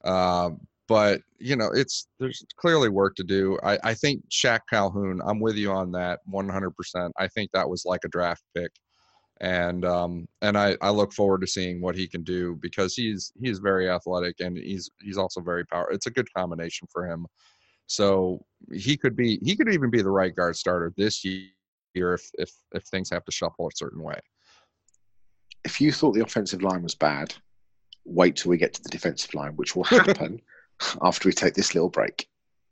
Uh, 0.05 0.51
but 0.87 1.21
you 1.39 1.57
know, 1.57 1.71
it's 1.75 2.09
there's 2.21 2.45
clearly 2.57 2.89
work 2.89 3.15
to 3.17 3.25
do. 3.25 3.59
I, 3.63 3.79
I 3.85 3.95
think 3.95 4.23
Shaq 4.29 4.61
Calhoun. 4.69 5.21
I'm 5.25 5.41
with 5.41 5.57
you 5.57 5.73
on 5.73 5.93
that 5.93 6.21
100. 6.27 6.71
percent 6.73 7.13
I 7.19 7.29
think 7.29 7.51
that 7.53 7.69
was 7.69 7.85
like 7.87 8.01
a 8.05 8.09
draft 8.09 8.43
pick, 8.55 8.71
and 9.41 9.85
um, 9.85 10.27
and 10.43 10.59
I, 10.59 10.77
I 10.83 10.91
look 10.91 11.13
forward 11.13 11.41
to 11.41 11.47
seeing 11.47 11.81
what 11.81 11.97
he 11.97 12.07
can 12.07 12.23
do 12.23 12.59
because 12.61 12.95
he's 12.95 13.33
he's 13.41 13.59
very 13.59 13.89
athletic 13.89 14.41
and 14.41 14.57
he's 14.57 14.91
he's 15.01 15.19
also 15.19 15.41
very 15.41 15.65
powerful. 15.67 15.95
It's 15.95 16.07
a 16.07 16.11
good 16.11 16.33
combination 16.35 16.87
for 16.93 17.07
him. 17.07 17.27
So 17.87 18.45
he 18.73 18.97
could 18.97 19.17
be 19.17 19.39
he 19.43 19.57
could 19.57 19.69
even 19.69 19.91
be 19.91 20.03
the 20.03 20.11
right 20.11 20.35
guard 20.35 20.57
starter 20.57 20.93
this 20.97 21.25
year 21.25 22.15
if 22.15 22.31
if 22.35 22.51
if 22.73 22.85
things 22.85 23.11
have 23.11 23.25
to 23.25 23.33
shuffle 23.33 23.69
a 23.69 23.77
certain 23.77 24.03
way. 24.03 24.19
If 25.65 25.81
you 25.81 25.93
thought 25.93 26.13
the 26.13 26.23
offensive 26.23 26.63
line 26.63 26.83
was 26.83 26.95
bad, 26.95 27.35
wait 28.05 28.37
till 28.37 28.51
we 28.51 28.59
get 28.59 28.75
to 28.75 28.83
the 28.83 28.89
defensive 28.89 29.35
line, 29.35 29.53
which 29.57 29.75
will 29.75 29.85
happen 29.85 30.41
after 31.03 31.29
we 31.29 31.33
take 31.33 31.55
this 31.55 31.75
little 31.75 31.91
break. 31.91 32.29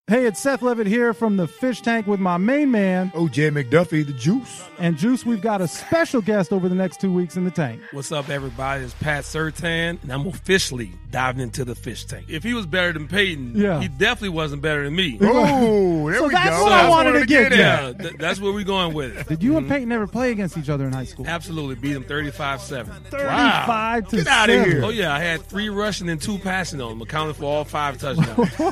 Hey, 0.08 0.26
it's 0.26 0.40
Seth 0.40 0.62
Levitt 0.62 0.88
here 0.88 1.14
from 1.14 1.36
the 1.36 1.46
Fish 1.46 1.80
Tank 1.80 2.08
with 2.08 2.18
my 2.18 2.36
main 2.36 2.72
man, 2.72 3.12
OJ 3.14 3.52
McDuffie, 3.52 4.04
the 4.04 4.12
juice. 4.12 4.64
And 4.80 4.98
Juice, 4.98 5.24
we've 5.24 5.40
got 5.40 5.60
a 5.60 5.68
special 5.68 6.20
guest 6.20 6.52
over 6.52 6.68
the 6.68 6.74
next 6.74 7.00
two 7.00 7.12
weeks 7.12 7.36
in 7.36 7.44
the 7.44 7.52
tank. 7.52 7.80
What's 7.92 8.10
up, 8.10 8.28
everybody? 8.28 8.82
It's 8.82 8.94
Pat 8.94 9.22
Surtain, 9.22 10.02
and 10.02 10.12
I'm 10.12 10.26
officially 10.26 10.90
diving 11.12 11.40
into 11.40 11.64
the 11.64 11.76
fish 11.76 12.04
tank. 12.04 12.26
If 12.28 12.42
he 12.42 12.52
was 12.52 12.66
better 12.66 12.92
than 12.92 13.06
Peyton, 13.06 13.52
Yeah. 13.54 13.80
he 13.80 13.86
definitely 13.86 14.30
wasn't 14.30 14.60
better 14.60 14.82
than 14.82 14.96
me. 14.96 15.18
Oh, 15.20 16.10
there 16.10 16.18
So 16.18 16.26
we 16.26 16.32
that's 16.34 16.50
go. 16.58 16.64
what 16.64 16.72
I 16.72 16.88
wanted 16.88 17.20
to 17.20 17.26
get 17.26 17.54
Yeah, 17.56 17.90
at. 17.90 17.98
th- 18.00 18.14
that's 18.18 18.40
where 18.40 18.52
we're 18.52 18.64
going 18.64 18.94
with 18.94 19.16
it. 19.16 19.28
Did 19.28 19.40
you 19.40 19.56
and 19.56 19.66
mm-hmm. 19.66 19.72
Peyton 19.72 19.92
ever 19.92 20.08
play 20.08 20.32
against 20.32 20.58
each 20.58 20.68
other 20.68 20.84
in 20.84 20.92
high 20.92 21.04
school? 21.04 21.28
Absolutely 21.28 21.76
beat 21.76 21.94
him 21.94 22.02
35 22.02 22.60
7. 22.60 22.92
35 23.04 24.08
to 24.08 24.16
Get 24.16 24.26
outta 24.26 24.52
7. 24.52 24.68
here. 24.70 24.84
Oh, 24.84 24.88
yeah, 24.88 25.14
I 25.14 25.20
had 25.20 25.42
three 25.42 25.68
rushing 25.68 26.08
and 26.08 26.20
two 26.20 26.38
passing 26.38 26.80
on 26.80 26.90
him, 26.92 27.02
accounting 27.02 27.34
for 27.34 27.44
all 27.44 27.64
five 27.64 27.98
touchdowns. 27.98 28.48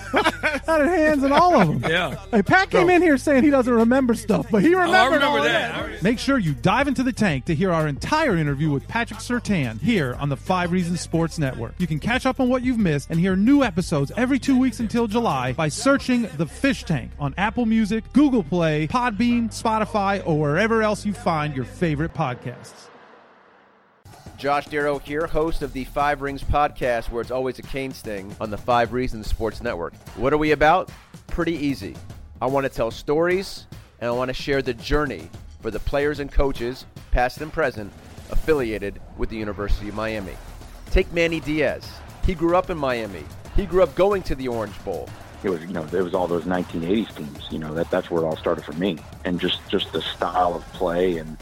Had 0.66 0.86
hands 0.86 1.19
in 1.22 1.32
all 1.32 1.60
of 1.60 1.80
them. 1.80 1.90
yeah. 1.90 2.16
Hey, 2.30 2.42
Pat 2.42 2.70
came 2.70 2.90
in 2.90 3.02
here 3.02 3.16
saying 3.18 3.44
he 3.44 3.50
doesn't 3.50 3.72
remember 3.72 4.14
stuff, 4.14 4.46
but 4.50 4.62
he 4.62 4.74
Oh, 4.74 4.78
I 4.78 4.84
remembered 4.86 5.14
remember 5.16 5.26
all 5.26 5.36
of 5.38 5.44
that. 5.44 5.72
that. 5.72 5.82
I 5.82 5.86
re- 5.86 5.98
Make 6.02 6.18
sure 6.18 6.38
you 6.38 6.52
dive 6.54 6.88
into 6.88 7.02
the 7.02 7.12
tank 7.12 7.46
to 7.46 7.54
hear 7.54 7.72
our 7.72 7.86
entire 7.88 8.36
interview 8.36 8.70
with 8.70 8.86
Patrick 8.88 9.20
Surtain 9.20 9.80
here 9.80 10.16
on 10.18 10.28
the 10.28 10.36
Five 10.36 10.72
Reasons 10.72 11.00
Sports 11.00 11.38
Network. 11.38 11.74
You 11.78 11.86
can 11.86 11.98
catch 11.98 12.26
up 12.26 12.40
on 12.40 12.48
what 12.48 12.62
you've 12.62 12.78
missed 12.78 13.10
and 13.10 13.18
hear 13.20 13.36
new 13.36 13.62
episodes 13.62 14.12
every 14.16 14.38
two 14.38 14.58
weeks 14.58 14.80
until 14.80 15.06
July 15.06 15.52
by 15.52 15.68
searching 15.68 16.28
The 16.36 16.46
Fish 16.46 16.84
Tank 16.84 17.10
on 17.18 17.34
Apple 17.38 17.66
Music, 17.66 18.04
Google 18.12 18.42
Play, 18.42 18.86
Podbean, 18.88 19.48
Spotify, 19.50 20.22
or 20.26 20.38
wherever 20.38 20.82
else 20.82 21.06
you 21.06 21.12
find 21.12 21.54
your 21.56 21.64
favorite 21.64 22.14
podcasts. 22.14 22.88
Josh 24.40 24.68
Darrow 24.68 24.98
here, 24.98 25.26
host 25.26 25.60
of 25.60 25.74
the 25.74 25.84
Five 25.84 26.22
Rings 26.22 26.42
podcast, 26.42 27.10
where 27.10 27.20
it's 27.20 27.30
always 27.30 27.58
a 27.58 27.62
cane 27.62 27.92
sting 27.92 28.34
on 28.40 28.48
the 28.48 28.56
Five 28.56 28.94
Reasons 28.94 29.26
Sports 29.26 29.62
Network. 29.62 29.92
What 30.16 30.32
are 30.32 30.38
we 30.38 30.52
about? 30.52 30.90
Pretty 31.26 31.52
easy. 31.52 31.94
I 32.40 32.46
want 32.46 32.64
to 32.64 32.70
tell 32.70 32.90
stories, 32.90 33.66
and 34.00 34.08
I 34.08 34.12
want 34.12 34.30
to 34.30 34.32
share 34.32 34.62
the 34.62 34.72
journey 34.72 35.28
for 35.60 35.70
the 35.70 35.78
players 35.78 36.20
and 36.20 36.32
coaches, 36.32 36.86
past 37.10 37.42
and 37.42 37.52
present, 37.52 37.92
affiliated 38.30 38.98
with 39.18 39.28
the 39.28 39.36
University 39.36 39.90
of 39.90 39.94
Miami. 39.94 40.32
Take 40.86 41.12
Manny 41.12 41.40
Diaz. 41.40 41.86
He 42.24 42.34
grew 42.34 42.56
up 42.56 42.70
in 42.70 42.78
Miami. 42.78 43.24
He 43.56 43.66
grew 43.66 43.82
up 43.82 43.94
going 43.94 44.22
to 44.22 44.34
the 44.34 44.48
Orange 44.48 44.82
Bowl. 44.86 45.06
it 45.44 45.50
was 45.50 45.60
you 45.60 45.74
know 45.74 45.84
it 45.84 46.02
was 46.02 46.14
all 46.14 46.26
those 46.26 46.44
1980s 46.44 47.14
teams 47.14 47.46
you 47.50 47.58
know 47.58 47.74
that 47.74 47.90
that's 47.90 48.10
where 48.10 48.22
it 48.22 48.26
all 48.26 48.36
started 48.36 48.64
for 48.64 48.72
me 48.72 48.98
and 49.24 49.38
just 49.38 49.58
just 49.68 49.92
the 49.92 50.00
style 50.00 50.54
of 50.54 50.62
play 50.72 51.18
and 51.18 51.36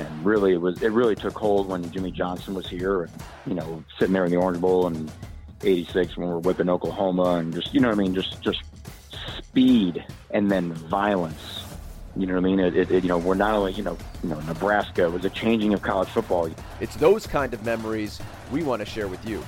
and 0.00 0.24
really 0.24 0.52
it 0.52 0.60
was 0.60 0.82
it 0.82 0.92
really 0.92 1.14
took 1.14 1.36
hold 1.36 1.68
when 1.68 1.90
Jimmy 1.92 2.10
Johnson 2.10 2.54
was 2.54 2.66
here 2.66 3.02
and 3.02 3.12
you 3.46 3.54
know 3.54 3.84
sitting 3.98 4.12
there 4.12 4.24
in 4.24 4.30
the 4.30 4.36
Orange 4.36 4.60
Bowl 4.60 4.86
in 4.86 5.10
86 5.62 6.16
when 6.16 6.28
we 6.28 6.32
were 6.32 6.40
whipping 6.40 6.68
Oklahoma 6.68 7.34
and 7.34 7.54
just 7.54 7.72
you 7.74 7.80
know 7.80 7.88
what 7.88 7.98
I 7.98 8.02
mean 8.02 8.14
just 8.14 8.40
just 8.40 8.62
speed 9.38 10.04
and 10.30 10.50
then 10.50 10.72
violence 10.72 11.64
you 12.16 12.26
know 12.26 12.34
what 12.34 12.40
I 12.40 12.42
mean 12.42 12.60
it, 12.60 12.76
it, 12.76 12.90
it 12.90 13.02
you 13.04 13.08
know 13.08 13.18
we're 13.18 13.34
not 13.34 13.54
only 13.54 13.72
you 13.72 13.82
know 13.82 13.96
you 14.22 14.30
know 14.30 14.40
Nebraska 14.40 15.10
was 15.10 15.24
a 15.24 15.30
changing 15.30 15.74
of 15.74 15.82
college 15.82 16.08
football 16.08 16.50
It's 16.80 16.96
those 16.96 17.26
kind 17.26 17.52
of 17.52 17.64
memories 17.64 18.20
we 18.50 18.62
want 18.62 18.80
to 18.80 18.86
share 18.86 19.08
with 19.08 19.24
you. 19.26 19.44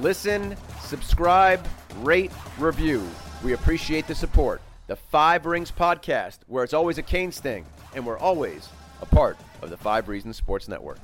Listen, 0.00 0.56
subscribe, 0.82 1.66
rate, 1.98 2.30
review. 2.58 3.06
We 3.42 3.54
appreciate 3.54 4.06
the 4.06 4.14
support. 4.14 4.60
The 4.86 4.96
Five 4.96 5.46
Rings 5.46 5.70
Podcast, 5.70 6.38
where 6.46 6.64
it's 6.64 6.74
always 6.74 6.98
a 6.98 7.02
cane 7.02 7.30
thing, 7.30 7.64
and 7.94 8.04
we're 8.04 8.18
always 8.18 8.68
a 9.02 9.06
part 9.06 9.36
of 9.62 9.70
the 9.70 9.76
Five 9.76 10.08
Reasons 10.08 10.36
Sports 10.36 10.68
Network. 10.68 10.98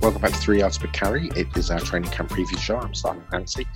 Welcome 0.00 0.20
back 0.20 0.32
to 0.32 0.38
Three 0.38 0.58
Yards 0.58 0.76
Per 0.76 0.88
Carry. 0.88 1.28
It 1.28 1.46
is 1.56 1.70
our 1.70 1.80
training 1.80 2.10
camp 2.10 2.28
preview 2.28 2.58
show. 2.58 2.76
I'm 2.76 2.92
Simon 2.92 3.24
Clancy, 3.30 3.66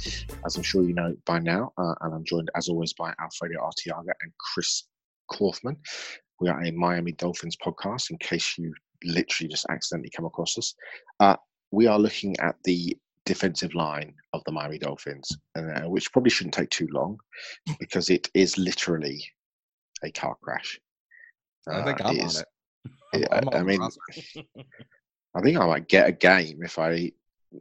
as 0.44 0.56
I'm 0.56 0.62
sure 0.62 0.82
you 0.82 0.92
know 0.92 1.16
by 1.24 1.38
now, 1.38 1.72
uh, 1.78 1.94
and 2.02 2.14
I'm 2.14 2.24
joined 2.24 2.50
as 2.54 2.68
always 2.68 2.92
by 2.92 3.14
Alfredo 3.18 3.54
Artiaga 3.58 4.12
and 4.20 4.30
Chris 4.38 4.84
Kaufman. 5.32 5.78
We 6.38 6.50
are 6.50 6.62
a 6.62 6.70
Miami 6.70 7.12
Dolphins 7.12 7.56
podcast. 7.56 8.10
In 8.10 8.18
case 8.18 8.58
you 8.58 8.74
literally 9.04 9.48
just 9.48 9.64
accidentally 9.70 10.10
come 10.14 10.26
across 10.26 10.58
us, 10.58 10.74
uh, 11.20 11.36
we 11.70 11.86
are 11.86 11.98
looking 11.98 12.38
at 12.40 12.56
the 12.64 12.94
defensive 13.28 13.74
line 13.74 14.14
of 14.32 14.42
the 14.44 14.52
Miami 14.52 14.78
Dolphins, 14.78 15.28
uh, 15.56 15.82
which 15.88 16.10
probably 16.12 16.30
shouldn't 16.30 16.54
take 16.54 16.70
too 16.70 16.88
long 16.92 17.18
because 17.78 18.10
it 18.10 18.28
is 18.34 18.56
literally 18.58 19.22
a 20.02 20.10
car 20.10 20.36
crash. 20.42 20.80
I 21.68 21.84
think 21.84 22.00
Uh, 22.00 22.08
I'm 22.08 22.20
on 22.20 22.30
it. 22.30 23.28
I'm 23.32 23.48
on 23.48 23.54
I 23.60 23.62
mean. 23.62 23.80
I 25.34 25.40
think 25.42 25.58
I 25.58 25.66
might 25.66 25.88
get 25.88 26.08
a 26.08 26.12
game 26.12 26.62
if 26.62 26.78
I, 26.78 27.12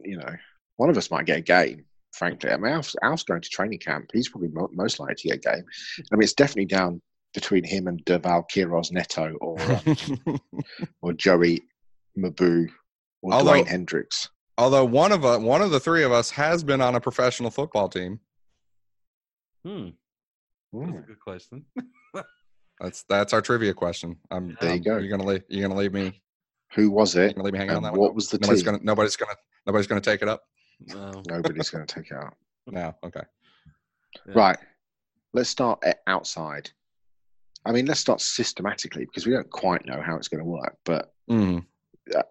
you 0.02 0.16
know, 0.18 0.34
one 0.76 0.88
of 0.90 0.96
us 0.96 1.10
might 1.10 1.26
get 1.26 1.38
a 1.38 1.42
game. 1.42 1.84
Frankly, 2.12 2.50
I 2.50 2.56
mean, 2.56 2.72
Alf's, 2.72 2.96
Alf's 3.02 3.22
going 3.24 3.42
to 3.42 3.48
training 3.50 3.78
camp. 3.78 4.10
He's 4.12 4.28
probably 4.30 4.48
mo- 4.48 4.70
most 4.72 4.98
likely 4.98 5.14
to 5.16 5.28
get 5.28 5.36
a 5.36 5.54
game. 5.56 5.64
I 6.10 6.16
mean, 6.16 6.22
it's 6.22 6.32
definitely 6.32 6.64
down 6.64 7.00
between 7.34 7.62
him 7.62 7.86
and 7.86 8.02
Durval 8.06 8.44
Queiroz 8.50 8.90
Neto 8.90 9.34
or 9.42 9.60
um, 9.60 10.40
or 11.02 11.12
Joey 11.12 11.62
Mbu 12.18 12.68
or 13.22 13.32
Although- 13.34 13.52
Dewayne 13.52 13.66
Hendrix. 13.68 14.30
Although 14.58 14.84
one 14.84 15.12
of 15.12 15.24
uh, 15.24 15.38
one 15.38 15.62
of 15.62 15.70
the 15.70 15.80
three 15.80 16.02
of 16.02 16.12
us 16.12 16.30
has 16.30 16.62
been 16.64 16.80
on 16.80 16.94
a 16.96 17.00
professional 17.00 17.50
football 17.50 17.88
team. 17.88 18.20
Hmm. 19.64 19.88
That's 20.72 20.90
a 20.90 21.02
good 21.06 21.20
question. 21.20 21.64
That's 22.80 23.02
that's 23.08 23.32
our 23.32 23.40
trivia 23.42 23.74
question. 23.74 24.16
I'm, 24.30 24.56
There 24.60 24.70
you 24.70 24.76
um, 24.76 24.82
go. 24.82 24.98
You're 24.98 25.10
gonna 25.16 25.28
leave. 25.28 25.42
You're 25.48 25.66
gonna 25.66 25.80
leave 25.80 25.92
me. 25.92 26.20
Who 26.74 26.90
was 26.90 27.14
You're 27.16 27.24
it? 27.24 27.34
gonna 27.34 27.44
leave 27.44 27.54
me 27.54 27.58
hanging 27.58 27.70
on 27.72 27.76
And 27.78 27.86
that 27.86 27.92
one. 27.92 28.00
what 28.00 28.14
was 28.14 28.28
the 28.28 28.38
nobody's 28.38 28.62
team? 28.62 28.72
gonna. 28.72 28.84
Nobody's 28.84 29.16
gonna. 29.16 29.34
Nobody's 29.66 29.86
gonna 29.88 30.00
take 30.00 30.22
it 30.22 30.28
up. 30.28 30.42
No. 30.86 31.22
Nobody's 31.28 31.70
going 31.70 31.84
to 31.86 31.92
take 31.94 32.10
it 32.12 32.16
out. 32.16 32.34
No. 32.68 32.94
Okay. 33.04 33.22
Yeah. 34.28 34.32
Right. 34.34 34.58
Let's 35.34 35.50
start 35.50 35.80
at 35.84 35.98
outside. 36.06 36.70
I 37.64 37.72
mean, 37.72 37.86
let's 37.86 37.98
start 37.98 38.20
systematically 38.20 39.04
because 39.06 39.26
we 39.26 39.32
don't 39.32 39.50
quite 39.50 39.84
know 39.86 40.00
how 40.00 40.14
it's 40.16 40.28
going 40.28 40.38
to 40.44 40.48
work. 40.48 40.76
But 40.84 41.12
Mm. 41.28 41.66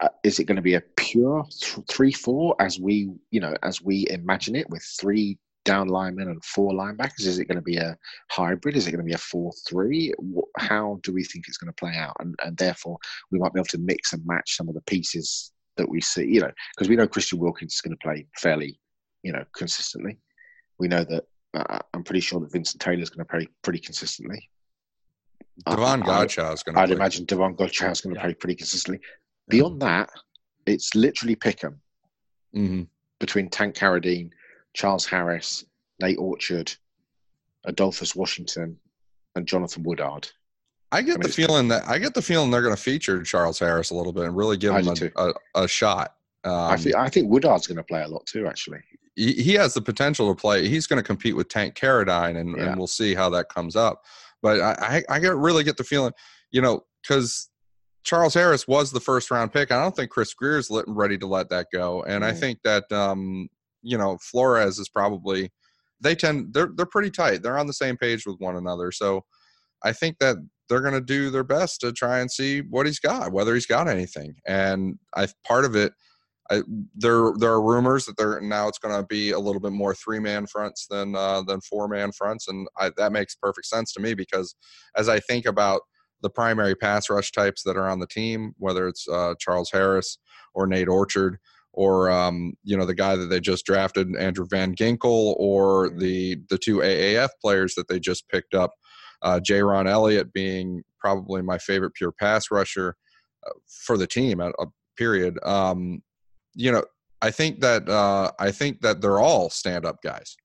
Uh, 0.02 0.10
is 0.24 0.40
it 0.40 0.46
going 0.46 0.56
to 0.56 0.62
be 0.62 0.76
a 0.76 0.82
pure 0.96 1.46
th- 1.50 1.86
three-four 1.90 2.56
as 2.60 2.80
we, 2.80 3.10
you 3.32 3.40
know, 3.40 3.54
as 3.64 3.82
we 3.82 4.08
imagine 4.10 4.56
it, 4.56 4.70
with 4.70 4.84
three 5.00 5.38
down 5.66 5.88
linemen 5.88 6.30
and 6.30 6.44
four 6.44 6.72
linebackers? 6.74 7.26
Is 7.26 7.40
it 7.40 7.46
going 7.46 7.58
to 7.58 7.62
be 7.62 7.78
a 7.78 7.98
hybrid? 8.32 8.76
Is 8.76 8.88
it 8.88 8.92
going 8.92 9.04
to 9.04 9.06
be 9.08 9.14
a 9.14 9.18
four-three? 9.18 10.14
How 10.58 11.00
do 11.04 11.14
we 11.14 11.24
think 11.24 11.46
it's 11.48 11.58
going 11.58 11.72
to 11.72 11.76
play 11.76 11.96
out? 11.96 12.16
And, 12.20 12.36
and 12.44 12.56
therefore, 12.58 12.98
we 13.32 13.40
might 13.40 13.54
be 13.54 13.60
able 13.60 13.68
to 13.68 13.78
mix 13.78 14.14
and 14.14 14.26
match 14.26 14.56
some 14.56 14.68
of 14.70 14.76
the 14.76 14.82
pieces 14.82 15.52
that 15.76 15.88
we 15.90 16.02
see. 16.02 16.26
You 16.26 16.42
know, 16.42 16.52
because 16.76 16.90
we 16.90 16.96
know 16.96 17.08
Christian 17.08 17.40
Wilkins 17.40 17.74
is 17.76 17.82
going 17.82 17.96
to 17.98 18.04
play 18.04 18.26
fairly, 18.38 18.80
you 19.24 19.32
know, 19.34 19.44
consistently. 19.56 20.18
We 20.80 20.88
know 20.88 21.04
that. 21.04 21.26
Uh, 21.54 21.80
I'm 21.94 22.04
pretty 22.04 22.20
sure 22.20 22.40
that 22.42 22.52
Vincent 22.52 22.82
Taylor 22.82 23.02
is 23.02 23.10
going 23.10 23.26
to 23.26 23.30
play 23.32 23.48
pretty 23.64 23.80
consistently. 23.80 24.50
I- 25.66 25.72
Devon 25.72 26.04
I- 26.04 26.06
Godchaux 26.06 26.54
is 26.54 26.64
gonna. 26.64 26.80
I'd 26.80 26.88
play. 26.88 26.96
imagine 26.96 27.26
Devon 27.26 27.56
Godchaux 27.56 27.92
is 27.92 28.02
going 28.02 28.14
to 28.14 28.20
Yeah. 28.20 28.26
play 28.26 28.34
pretty 28.36 28.56
consistently. 28.56 29.02
Beyond 29.50 29.82
that, 29.82 30.10
it's 30.66 30.94
literally 30.96 31.36
pick 31.36 31.64
'em 31.64 31.82
Mhm. 32.56 32.88
between 33.20 33.50
Tank 33.50 33.76
Carradine, 33.76 34.32
Charles 34.74 35.06
Harris, 35.06 35.66
Nate 36.00 36.18
Orchard, 36.20 36.74
Adolphus 37.66 38.16
Washington, 38.16 38.80
and 39.36 39.48
Jonathan 39.48 39.84
Woodard. 39.84 40.30
I 40.92 41.02
get 41.02 41.20
mean, 41.20 41.24
the 41.28 41.30
feeling 41.30 41.68
that 41.70 41.88
I 41.88 41.98
get 42.00 42.14
the 42.14 42.22
feeling 42.22 42.50
they're 42.50 42.62
going 42.62 42.76
to 42.76 42.82
feature 42.82 43.22
Charles 43.24 43.60
Harris 43.60 43.90
a 43.90 43.96
little 43.96 44.14
bit 44.14 44.24
and 44.26 44.36
really 44.38 44.56
give 44.58 44.74
I 44.74 44.82
him 44.82 45.12
a, 45.16 45.30
a, 45.56 45.64
a 45.64 45.68
shot. 45.68 46.16
Um, 46.46 46.54
I, 46.54 46.78
think, 46.78 46.96
I 46.96 47.10
think 47.10 47.30
Woodard's 47.30 47.68
going 47.68 47.78
to 47.78 47.84
play 47.84 48.04
a 48.04 48.08
lot 48.08 48.26
too, 48.26 48.48
actually. 48.48 48.80
he, 49.16 49.34
he 49.34 49.54
has 49.56 49.74
the 49.74 49.82
potential 49.82 50.34
to 50.34 50.40
play. 50.40 50.68
He's 50.70 50.88
going 50.88 50.98
to 51.02 51.04
compete 51.06 51.36
with 51.36 51.50
Tank 51.50 51.76
Carradine, 51.76 52.38
and, 52.38 52.56
Yeah. 52.56 52.68
and 52.68 52.78
we'll 52.78 52.88
see 52.88 53.16
how 53.16 53.30
that 53.32 53.50
comes 53.50 53.76
up. 53.76 54.04
But 54.42 54.62
I, 54.62 55.04
I, 55.10 55.16
I 55.16 55.20
get 55.20 55.36
really 55.36 55.64
get 55.66 55.76
the 55.78 55.84
feeling, 55.84 56.14
you 56.52 56.62
know, 56.62 56.86
because 57.02 57.50
Charles 58.08 58.34
Harris 58.34 58.66
was 58.70 58.90
the 58.92 59.02
first 59.02 59.30
round 59.30 59.52
pick. 59.52 59.70
I 59.70 59.82
don't 59.84 59.94
think 59.94 60.12
Chris 60.12 60.34
Grier's 60.34 60.70
let, 60.72 60.86
ready 60.88 61.18
to 61.18 61.28
let 61.28 61.50
that 61.50 61.68
go, 61.74 62.04
and 62.04 62.24
I 62.24 62.32
Mm. 62.32 62.40
think 62.40 62.60
that 62.64 62.90
um, 62.90 63.50
you 63.82 63.98
know 63.98 64.18
Flores 64.22 64.80
is 64.80 64.88
probably 64.88 65.52
they 66.00 66.16
tend 66.16 66.54
they're 66.54 66.72
they're 66.74 66.86
pretty 66.86 67.12
tight. 67.12 67.44
They're 67.44 67.58
on 67.58 67.68
the 67.68 67.74
same 67.74 67.98
page 67.98 68.26
with 68.26 68.38
one 68.40 68.56
another, 68.56 68.94
so 68.94 69.26
I 69.84 69.92
think 69.92 70.20
that 70.20 70.38
they're 70.70 70.82
going 70.82 70.94
to 70.94 71.02
do 71.02 71.30
their 71.30 71.44
best 71.44 71.82
to 71.82 71.92
try 71.92 72.20
and 72.20 72.32
see 72.32 72.62
what 72.62 72.86
he's 72.86 73.00
got, 73.00 73.34
whether 73.34 73.54
he's 73.54 73.66
got 73.66 73.90
anything. 73.90 74.36
And 74.46 74.98
I 75.16 75.28
part 75.46 75.66
of 75.66 75.76
it, 75.76 75.92
I, 76.50 76.62
there 76.96 77.34
there 77.38 77.52
are 77.52 77.62
rumors 77.62 78.06
that 78.06 78.16
they're 78.16 78.40
now 78.40 78.70
it's 78.70 78.80
going 78.80 78.96
to 78.96 79.06
be 79.06 79.32
a 79.32 79.40
little 79.40 79.60
bit 79.62 79.74
more 79.74 79.94
three 79.94 80.20
man 80.20 80.48
fronts 80.48 80.88
than 80.90 81.14
uh, 81.14 81.42
than 81.42 81.60
four 81.60 81.90
man 81.90 82.14
fronts, 82.14 82.48
and 82.48 82.70
I, 82.78 82.92
that 82.96 83.12
makes 83.12 83.36
perfect 83.36 83.68
sense 83.68 83.92
to 83.94 84.00
me 84.02 84.14
because 84.14 84.56
as 84.96 85.10
I 85.10 85.20
think 85.20 85.46
about 85.46 85.82
the 86.22 86.30
primary 86.30 86.76
pass 86.76 87.10
rush 87.10 87.32
types 87.32 87.64
that 87.64 87.78
are 87.78 87.90
on 87.90 88.00
the 88.00 88.08
team, 88.08 88.54
whether 88.58 88.88
it's 88.88 89.08
uh, 89.08 89.36
Charles 89.40 89.70
Harris 89.72 90.18
or 90.54 90.68
Nate 90.68 90.88
Orchard. 90.88 91.38
Or 91.74 92.10
um, 92.10 92.54
you 92.64 92.76
know 92.76 92.86
the 92.86 92.96
guy 92.96 93.16
that 93.16 93.28
they 93.28 93.40
just 93.40 93.64
drafted, 93.64 94.16
Andrew 94.16 94.48
Van 94.50 94.74
Ginkel, 94.74 95.36
or 95.38 95.90
the 95.90 96.38
the 96.50 96.58
two 96.58 96.78
AAF 96.78 97.30
players 97.40 97.76
that 97.76 97.88
they 97.88 98.00
just 98.00 98.28
picked 98.30 98.56
up, 98.56 98.72
uh, 99.22 99.40
Jayrone 99.40 99.88
Elliott 99.88 100.34
being 100.34 100.82
probably 101.00 101.44
my 101.44 101.60
favorite 101.60 101.94
pure 101.94 102.12
pass 102.12 102.50
rusher 102.50 102.96
uh, 103.46 103.52
for 103.86 103.96
the 103.96 104.08
team. 104.08 104.42
At 104.42 104.56
a 104.60 104.66
period, 104.98 105.38
um, 105.46 106.02
you 106.56 106.72
know, 106.72 106.84
I 107.22 107.30
think 107.30 107.62
that 107.62 107.88
uh, 107.88 108.32
I 108.40 108.52
think 108.52 108.82
that 108.82 109.02
they're 109.02 109.20
all 109.20 109.52
stand 109.52 109.86
up 109.86 110.02
guys. 110.04 110.36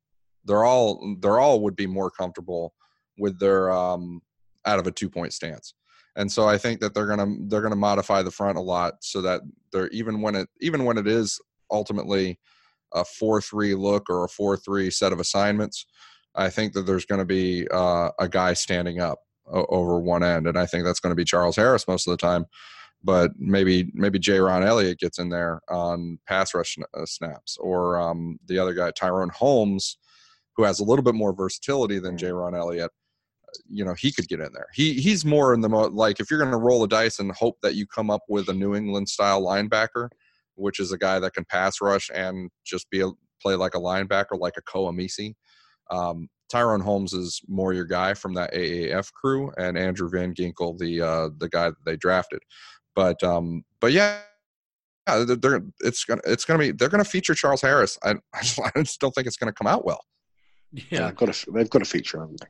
They're 0.45 0.65
all 0.65 1.17
they're 1.21 1.41
all 1.41 1.63
would 1.63 1.77
be 1.77 1.87
more 1.87 2.11
comfortable 2.11 2.75
with 3.19 3.39
their 3.39 3.71
um, 3.71 4.21
out 4.67 4.79
of 4.79 4.87
a 4.87 4.93
two 4.93 5.11
point 5.11 5.33
stance. 5.33 5.75
And 6.17 6.31
so 6.31 6.47
I 6.47 6.59
think 6.59 6.81
that 6.81 6.95
they're 6.95 7.07
gonna 7.07 7.35
they're 7.47 7.63
gonna 7.63 7.77
modify 7.77 8.23
the 8.23 8.31
front 8.31 8.59
a 8.59 8.63
lot 8.63 8.95
so 9.01 9.23
that 9.23 9.41
they're 9.73 9.89
even 9.89 10.21
when 10.21 10.35
it 10.35 10.49
even 10.61 10.85
when 10.85 10.99
it 10.99 11.07
is 11.07 11.41
ultimately 11.71 12.39
a 12.93 13.05
four 13.05 13.41
three 13.41 13.75
look 13.75 14.11
or 14.11 14.25
a 14.25 14.29
four 14.29 14.57
three 14.57 14.91
set 14.91 15.13
of 15.13 15.21
assignments, 15.21 15.87
I 16.35 16.51
think 16.51 16.75
that 16.75 16.87
there's 16.87 17.07
going 17.07 17.21
to 17.21 17.25
be 17.25 17.67
uh, 17.71 18.11
a 18.19 18.29
guy 18.29 18.53
standing 18.53 19.01
up 19.01 19.19
over 19.47 19.99
one 19.99 20.23
end, 20.23 20.47
and 20.47 20.59
I 20.59 20.67
think 20.67 20.85
that's 20.85 21.01
going 21.01 21.11
to 21.11 21.17
be 21.17 21.25
Charles 21.25 21.57
Harris 21.57 21.89
most 21.89 22.07
of 22.07 22.13
the 22.13 22.17
time. 22.17 22.47
But 23.05 23.33
maybe 23.37 23.91
maybe 23.95 24.21
Jayrone 24.21 24.65
Elliott 24.65 25.01
gets 25.01 25.19
in 25.19 25.29
there 25.29 25.61
on 25.69 26.19
pass 26.29 26.55
rush 26.55 26.79
uh, 26.79 27.05
snaps, 27.05 27.57
or 27.59 27.99
um, 27.99 28.39
the 28.47 28.59
other 28.59 28.75
guy 28.75 28.93
Tyrone 28.93 29.31
Holmes, 29.31 29.99
who 30.57 30.63
has 30.63 30.79
a 30.79 30.85
little 30.85 31.03
bit 31.03 31.15
more 31.15 31.35
versatility 31.35 31.99
than 31.99 32.17
Jayrone 32.17 32.57
Elliott. 32.57 32.93
You 33.69 33.85
know, 33.85 33.95
he 33.95 34.13
could 34.13 34.29
get 34.29 34.41
in 34.41 34.53
there. 34.53 34.67
He 34.75 34.95
he's 34.95 35.25
more 35.25 35.55
in 35.55 35.61
the 35.61 35.69
mo- 35.69 35.89
like 35.89 36.21
if 36.21 36.31
you're 36.31 36.41
going 36.41 36.53
to 36.53 36.59
roll 36.59 36.81
the 36.81 36.89
dice 36.89 37.19
and 37.19 37.33
hope 37.33 37.59
that 37.63 37.75
you 37.75 37.87
come 37.87 38.11
up 38.11 38.23
with 38.29 38.49
a 38.49 38.55
New 38.55 38.75
England 38.75 39.09
style 39.09 39.43
linebacker, 39.43 40.09
which 40.55 40.81
is 40.81 40.93
a 40.93 40.99
guy 40.99 41.19
that 41.19 41.35
can 41.35 41.45
pass 41.45 41.81
rush 41.81 42.11
and 42.15 42.51
just 42.65 42.89
be 42.91 43.01
a 43.01 43.11
play 43.41 43.55
like 43.55 43.75
a 43.75 43.81
linebacker, 43.81 44.39
like 44.39 44.55
a 44.57 44.63
Koamisi. 44.63 45.35
Um, 45.91 46.29
Tyrone 46.49 46.81
Holmes 46.81 47.13
is 47.15 47.41
more 47.49 47.73
your 47.73 47.87
guy 47.87 48.15
from 48.15 48.35
that 48.35 48.53
AAF 48.53 49.11
crew, 49.13 49.53
and 49.57 49.79
Andrew 49.79 50.09
Van 50.09 50.35
Ginkel, 50.35 50.79
the 50.79 51.01
uh, 51.01 51.31
the 51.39 51.49
guy 51.49 51.71
that 51.71 51.85
they 51.85 51.97
drafted. 51.97 52.41
But 52.95 53.23
um, 53.23 53.65
but 53.81 53.93
yeah, 53.93 54.19
yeah, 55.09 55.25
they're, 55.25 55.37
they're 55.37 55.63
it's 55.81 56.05
gonna 56.05 56.21
it's 56.27 56.45
gonna 56.45 56.59
be 56.59 56.73
they're 56.73 56.91
gonna 56.91 57.05
feature 57.05 57.35
Charles 57.35 57.63
Harris. 57.63 57.99
I 58.05 58.11
I 58.35 58.43
just, 58.43 58.61
I 58.61 58.71
just 58.77 59.01
don't 59.01 59.13
think 59.13 59.27
it's 59.27 59.37
gonna 59.37 59.53
come 59.53 59.67
out 59.67 59.85
well. 59.85 60.01
Yeah, 60.73 61.07
they've 61.07 61.17
got 61.17 61.29
a, 61.29 61.51
they've 61.53 61.71
got 61.71 61.83
a 61.83 61.87
feature, 61.87 62.21
haven't 62.21 62.41
they? 62.41 62.47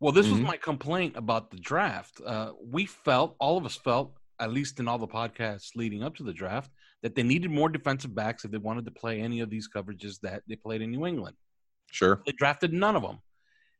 Well, 0.00 0.12
this 0.12 0.26
Mhm. 0.26 0.32
was 0.32 0.40
my 0.40 0.56
complaint 0.56 1.16
about 1.16 1.50
the 1.50 1.56
draft. 1.56 2.20
Uh, 2.24 2.52
we 2.60 2.86
felt, 2.86 3.36
all 3.38 3.56
of 3.56 3.64
us 3.64 3.76
felt, 3.76 4.14
at 4.38 4.52
least 4.52 4.78
in 4.80 4.88
all 4.88 4.98
the 4.98 5.08
podcasts 5.08 5.74
leading 5.74 6.02
up 6.02 6.14
to 6.16 6.22
the 6.22 6.32
draft, 6.32 6.70
that 7.02 7.14
they 7.14 7.22
needed 7.22 7.50
more 7.50 7.68
defensive 7.68 8.14
backs 8.14 8.44
if 8.44 8.50
they 8.50 8.58
wanted 8.58 8.84
to 8.84 8.90
play 8.90 9.20
any 9.20 9.40
of 9.40 9.48
these 9.48 9.68
coverages 9.68 10.20
that 10.20 10.42
they 10.46 10.56
played 10.56 10.82
in 10.82 10.90
New 10.90 11.06
England. 11.06 11.36
Sure. 11.90 12.22
They 12.26 12.32
drafted 12.32 12.72
none 12.72 12.96
of 12.96 13.02
them. 13.02 13.20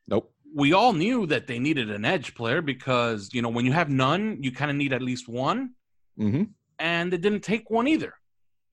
Nope. 0.09 0.33
We 0.55 0.73
all 0.73 0.93
knew 0.93 1.27
that 1.27 1.47
they 1.47 1.59
needed 1.59 1.91
an 1.91 2.05
edge 2.05 2.35
player 2.35 2.63
because, 2.63 3.35
you 3.35 3.43
know, 3.43 3.49
when 3.51 3.67
you 3.67 3.73
have 3.73 3.91
none, 3.91 4.43
you 4.43 4.53
kind 4.53 4.71
of 4.71 4.77
need 4.77 4.93
at 4.93 5.03
least 5.03 5.29
one, 5.29 5.75
hmm 6.17 6.45
and 6.79 7.11
they 7.11 7.17
didn't 7.17 7.41
take 7.41 7.71
one 7.71 7.89
either. 7.89 8.13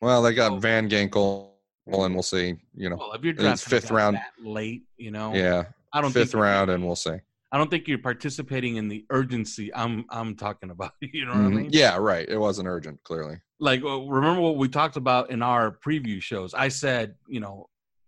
Well, 0.02 0.22
they 0.22 0.34
got 0.34 0.62
Van 0.62 0.90
Ginkel, 0.90 1.52
and 1.88 2.14
we'll 2.14 2.22
see. 2.22 2.56
You 2.76 2.90
know, 2.90 2.98
Well, 2.98 3.14
if 3.14 3.24
you're 3.24 3.32
drafting 3.32 3.70
fifth 3.70 3.92
round, 3.92 4.18
that 4.18 4.34
late, 4.40 4.84
you 4.98 5.10
know, 5.10 5.34
yeah, 5.34 5.66
I 5.94 6.02
don't 6.02 6.12
fifth 6.12 6.34
round, 6.34 6.70
and 6.70 6.86
we'll 6.86 6.98
see. 6.98 7.18
I 7.54 7.58
don't 7.60 7.70
think 7.70 7.88
you're 7.88 8.00
participating 8.00 8.78
in 8.78 8.88
the 8.90 9.06
urgency 9.12 9.74
I'm 9.74 10.06
I'm 10.10 10.36
talking 10.36 10.72
about. 10.72 10.94
You 11.02 11.26
know 11.28 11.34
what 11.34 11.42
I 11.42 11.50
Mhm. 11.50 11.56
mean? 11.56 11.70
Yeah, 11.72 11.98
right. 11.98 12.28
It 12.28 12.38
wasn't 12.40 12.68
urgent, 12.68 13.02
clearly. 13.04 13.38
like 13.60 13.82
remember 13.84 14.42
what 14.42 14.58
we 14.58 14.68
talked 14.68 14.98
about 14.98 15.30
in 15.30 15.42
our 15.44 15.78
preview 15.86 16.20
shows 16.30 16.54
i 16.56 16.68
said 16.68 17.06
you 17.36 17.40
know 17.40 17.56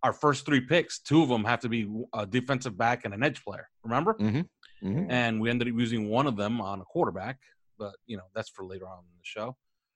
our 0.05 0.11
first 0.23 0.39
three 0.45 0.59
picks 0.73 0.93
two 1.09 1.21
of 1.23 1.29
them 1.29 1.43
have 1.51 1.59
to 1.65 1.69
be 1.69 1.81
a 2.21 2.25
defensive 2.25 2.75
back 2.85 3.05
and 3.05 3.13
an 3.13 3.21
edge 3.23 3.39
player 3.45 3.65
remember 3.83 4.13
Mm-hmm. 4.25 4.43
Mm-hmm. 4.87 5.11
and 5.21 5.31
we 5.41 5.49
ended 5.51 5.67
up 5.69 5.75
using 5.85 6.09
one 6.17 6.27
of 6.31 6.35
them 6.41 6.59
on 6.69 6.81
a 6.81 6.87
quarterback 6.93 7.37
but 7.81 7.93
you 8.11 8.17
know 8.17 8.27
that's 8.35 8.49
for 8.55 8.63
later 8.65 8.87
on 8.93 8.99
in 9.09 9.13
the 9.21 9.27
show 9.35 9.47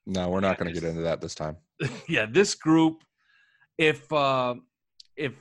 No, 0.06 0.30
we're 0.32 0.45
not 0.47 0.58
going 0.60 0.70
to 0.74 0.78
get 0.80 0.88
into 0.89 1.02
that 1.10 1.20
this 1.22 1.36
time. 1.43 1.56
yeah 2.16 2.26
this 2.39 2.52
group 2.68 2.95
if 3.78 4.02
uh 4.14 4.54
if 5.28 5.34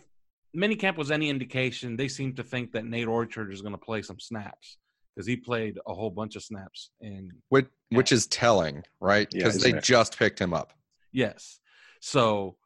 minicamp 0.56 0.96
was 0.96 1.10
any 1.10 1.28
indication 1.28 1.96
they 1.96 2.08
seem 2.08 2.34
to 2.34 2.42
think 2.42 2.72
that 2.72 2.84
nate 2.84 3.06
orchard 3.08 3.52
is 3.52 3.60
going 3.60 3.72
to 3.74 3.78
play 3.78 4.02
some 4.02 4.18
snaps 4.18 4.78
because 5.14 5.26
he 5.26 5.36
played 5.36 5.78
a 5.86 5.94
whole 5.94 6.10
bunch 6.10 6.36
of 6.36 6.42
snaps 6.42 6.90
in 7.00 7.30
Which 7.48 7.66
which 7.90 8.12
is 8.12 8.26
telling, 8.26 8.82
right? 9.00 9.28
Because 9.30 9.56
isn't 9.56 9.72
they 9.72 9.78
it? 9.78 9.84
just 9.84 10.18
picked 10.18 10.38
him 10.40 10.52
up. 10.54 10.72
Yes. 11.12 11.58
So 12.00 12.56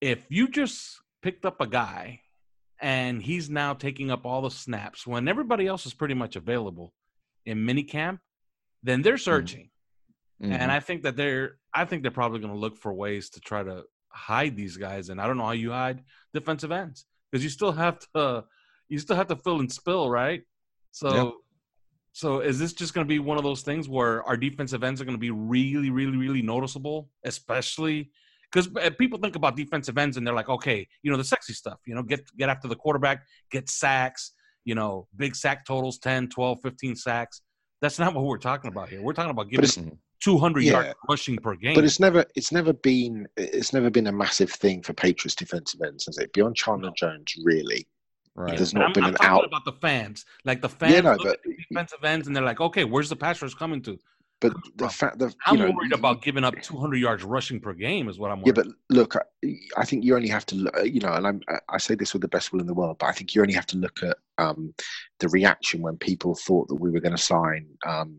if 0.00 0.26
you 0.28 0.48
just 0.48 1.00
picked 1.22 1.46
up 1.46 1.60
a 1.60 1.66
guy 1.66 2.20
and 2.80 3.22
he's 3.22 3.48
now 3.48 3.72
taking 3.74 4.10
up 4.10 4.26
all 4.26 4.42
the 4.42 4.50
snaps 4.50 5.06
when 5.06 5.28
everybody 5.28 5.66
else 5.66 5.86
is 5.86 5.94
pretty 5.94 6.14
much 6.14 6.36
available 6.36 6.92
in 7.46 7.58
minicamp, 7.58 8.18
then 8.82 9.00
they're 9.02 9.16
searching. 9.18 9.70
Mhm. 10.42 10.52
And 10.52 10.70
I 10.70 10.80
think 10.80 11.02
that 11.04 11.16
they're 11.16 11.56
I 11.72 11.86
think 11.86 12.02
they're 12.02 12.10
probably 12.10 12.40
going 12.40 12.52
to 12.52 12.58
look 12.58 12.76
for 12.76 12.92
ways 12.92 13.30
to 13.30 13.40
try 13.40 13.62
to 13.62 13.84
hide 14.08 14.56
these 14.56 14.76
guys 14.76 15.08
and 15.08 15.20
I 15.20 15.26
don't 15.26 15.36
know 15.38 15.44
how 15.46 15.52
you 15.52 15.70
hide 15.72 16.02
defensive 16.34 16.72
ends 16.72 17.06
because 17.36 17.44
you 17.44 17.50
still 17.50 17.72
have 17.72 17.98
to 18.14 18.44
you 18.88 18.98
still 18.98 19.16
have 19.16 19.26
to 19.26 19.36
fill 19.36 19.60
and 19.60 19.70
spill, 19.70 20.08
right? 20.08 20.42
So 20.90 21.14
Yep. 21.14 21.32
so 22.12 22.40
is 22.40 22.58
this 22.58 22.72
just 22.72 22.94
going 22.94 23.06
to 23.06 23.08
be 23.08 23.18
one 23.18 23.36
of 23.36 23.44
those 23.44 23.60
things 23.60 23.90
where 23.90 24.22
our 24.22 24.38
defensive 24.38 24.82
ends 24.82 25.02
are 25.02 25.04
going 25.04 25.16
to 25.16 25.20
be 25.20 25.30
really, 25.30 25.90
really, 25.90 26.16
really 26.16 26.40
noticeable, 26.40 27.10
especially 27.24 28.10
because 28.50 28.70
eh, 28.80 28.88
people 28.90 29.18
think 29.18 29.36
about 29.36 29.54
defensive 29.54 29.98
ends 29.98 30.16
and 30.16 30.26
they're 30.26 30.34
like, 30.34 30.48
okay, 30.48 30.88
you 31.02 31.10
know, 31.10 31.18
the 31.18 31.24
sexy 31.24 31.52
stuff, 31.52 31.78
you 31.86 31.94
know, 31.94 32.02
get 32.02 32.24
get 32.38 32.48
after 32.48 32.68
the 32.68 32.76
quarterback, 32.76 33.26
get 33.50 33.68
sacks, 33.68 34.32
you 34.64 34.74
know, 34.74 35.06
big 35.14 35.36
sack 35.36 35.66
totals, 35.66 35.98
10, 35.98 36.30
12, 36.30 36.62
15 36.62 36.96
sacks. 36.96 37.42
That's 37.82 37.98
not 37.98 38.14
what 38.14 38.24
we're 38.24 38.38
talking 38.38 38.70
about 38.70 38.88
here. 38.88 39.02
We're 39.02 39.12
talking 39.12 39.30
about 39.30 39.50
giving 39.50 40.00
200 40.20 40.64
Yeah. 40.64 40.72
yards 40.72 40.94
rushing 41.08 41.36
per 41.36 41.54
game. 41.54 41.74
But 41.74 41.84
it's 41.84 42.00
never 42.00 42.24
it's 42.34 42.52
never 42.52 42.72
been 42.72 43.26
it's 43.36 43.72
never 43.72 43.90
been 43.90 44.06
a 44.06 44.12
massive 44.12 44.50
thing 44.50 44.82
for 44.82 44.92
Patriots 44.92 45.34
defensive 45.34 45.80
ends, 45.82 46.06
has 46.06 46.18
it? 46.18 46.32
Beyond 46.32 46.56
Chandler 46.56 46.92
Jones, 46.96 47.34
really. 47.44 47.86
Right. 48.34 48.56
There's 48.56 48.74
not 48.74 48.86
I'm, 48.86 48.92
been 48.92 49.04
I'm 49.04 49.14
an 49.14 49.16
out. 49.22 49.44
about 49.46 49.64
the 49.64 49.72
fans. 49.72 50.24
Like 50.44 50.60
the 50.60 50.68
fans 50.68 50.92
Yeah, 50.94 51.00
no, 51.00 51.12
look 51.12 51.22
but 51.22 51.28
at 51.34 51.42
the 51.44 51.56
defensive 51.68 52.04
ends 52.04 52.26
and 52.26 52.36
they're 52.36 52.44
like, 52.44 52.60
okay, 52.60 52.84
where's 52.84 53.08
the 53.08 53.16
pass 53.16 53.40
rush 53.40 53.54
coming 53.54 53.80
to? 53.82 53.98
But 54.38 54.52
the 54.76 54.90
fact 54.90 55.18
that 55.20 55.34
I'm 55.46 55.58
know, 55.58 55.70
worried 55.70 55.94
about 55.94 56.20
giving 56.20 56.44
up 56.44 56.60
200 56.60 56.96
yards 56.96 57.24
rushing 57.24 57.58
per 57.58 57.72
game 57.72 58.06
is 58.10 58.18
what 58.18 58.30
I'm 58.30 58.42
Worried. 58.42 58.58
About. 58.58 58.66
Yeah, 58.66 58.72
but 58.90 58.94
look, 58.94 59.16
I- 59.16 59.22
I 59.78 59.86
think 59.86 60.04
you 60.04 60.14
only 60.14 60.28
have 60.28 60.44
to, 60.46 60.54
look, 60.56 60.74
you 60.84 61.00
know, 61.00 61.14
and 61.14 61.26
I'm, 61.26 61.40
I 61.70 61.78
say 61.78 61.94
this 61.94 62.12
with 62.12 62.20
the 62.20 62.28
best 62.28 62.52
will 62.52 62.60
in 62.60 62.66
the 62.66 62.74
world, 62.74 62.98
but 62.98 63.06
I 63.06 63.12
think 63.12 63.34
you 63.34 63.40
only 63.40 63.54
have 63.54 63.64
to 63.66 63.78
look 63.78 64.02
at 64.02 64.18
um, 64.36 64.74
the 65.20 65.28
reaction 65.30 65.80
when 65.80 65.96
people 65.96 66.34
thought 66.34 66.68
that 66.68 66.74
we 66.74 66.90
were 66.90 67.00
going 67.00 67.16
to 67.16 67.22
sign 67.22 67.66
um, 67.86 68.18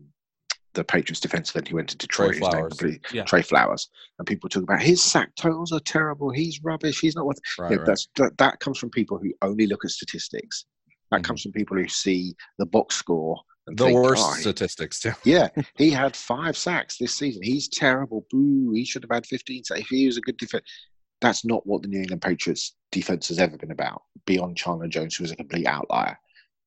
the 0.74 0.84
Patriots 0.84 1.20
defensive 1.20 1.56
end 1.56 1.68
who 1.68 1.76
went 1.76 1.88
to 1.88 1.96
Detroit, 1.96 2.32
name 2.32 2.40
Flowers. 2.40 2.68
completely- 2.70 3.00
Yeah. 3.12 3.24
Trey 3.24 3.42
Flowers, 3.42 3.88
and 4.18 4.26
people 4.28 4.48
talk 4.48 4.62
about 4.62 4.82
his 4.82 5.02
sack 5.02 5.34
totals 5.36 5.72
are 5.72 5.80
terrible. 5.80 6.30
He's 6.30 6.62
rubbish. 6.62 7.00
He's 7.00 7.16
not 7.16 7.26
worth. 7.26 7.38
Right, 7.58 7.78
right. 7.78 7.86
That's 7.86 8.08
that, 8.16 8.36
that 8.38 8.60
comes 8.60 8.78
from 8.78 8.90
people 8.90 9.18
who 9.18 9.32
only 9.42 9.66
look 9.66 9.84
at 9.84 9.90
statistics. 9.90 10.66
That 11.10 11.20
Mhm. 11.22 11.24
comes 11.24 11.42
from 11.42 11.52
people 11.52 11.76
who 11.76 11.88
see 11.88 12.34
the 12.58 12.66
box 12.66 12.96
score. 12.96 13.40
The 13.66 13.84
think, 13.84 13.98
worst 13.98 14.24
"Oh, 14.26 14.34
statistics 14.34 14.98
too. 15.00 15.12
yeah, 15.24 15.48
he 15.76 15.90
had 15.90 16.16
five 16.16 16.56
sacks 16.56 16.96
this 16.98 17.14
season. 17.14 17.42
He's 17.42 17.68
terrible. 17.68 18.26
Boo. 18.30 18.72
He 18.74 18.84
should 18.84 19.02
have 19.02 19.10
had 19.12 19.26
15 19.26 19.64
sacks. 19.64 19.80
If 19.80 19.88
he 19.88 20.06
was 20.06 20.16
a 20.16 20.22
good 20.22 20.38
defense, 20.38 20.64
that's 21.20 21.44
not 21.44 21.66
what 21.66 21.82
the 21.82 21.88
New 21.88 21.98
England 22.00 22.22
Patriots 22.22 22.74
defense 22.92 23.28
has 23.28 23.38
ever 23.38 23.56
been 23.58 23.70
about, 23.72 24.02
beyond 24.26 24.56
Chandler 24.56 24.88
Jones, 24.88 25.16
who 25.16 25.24
was 25.24 25.32
a 25.32 25.36
complete 25.36 25.66
outlier. 25.66 26.18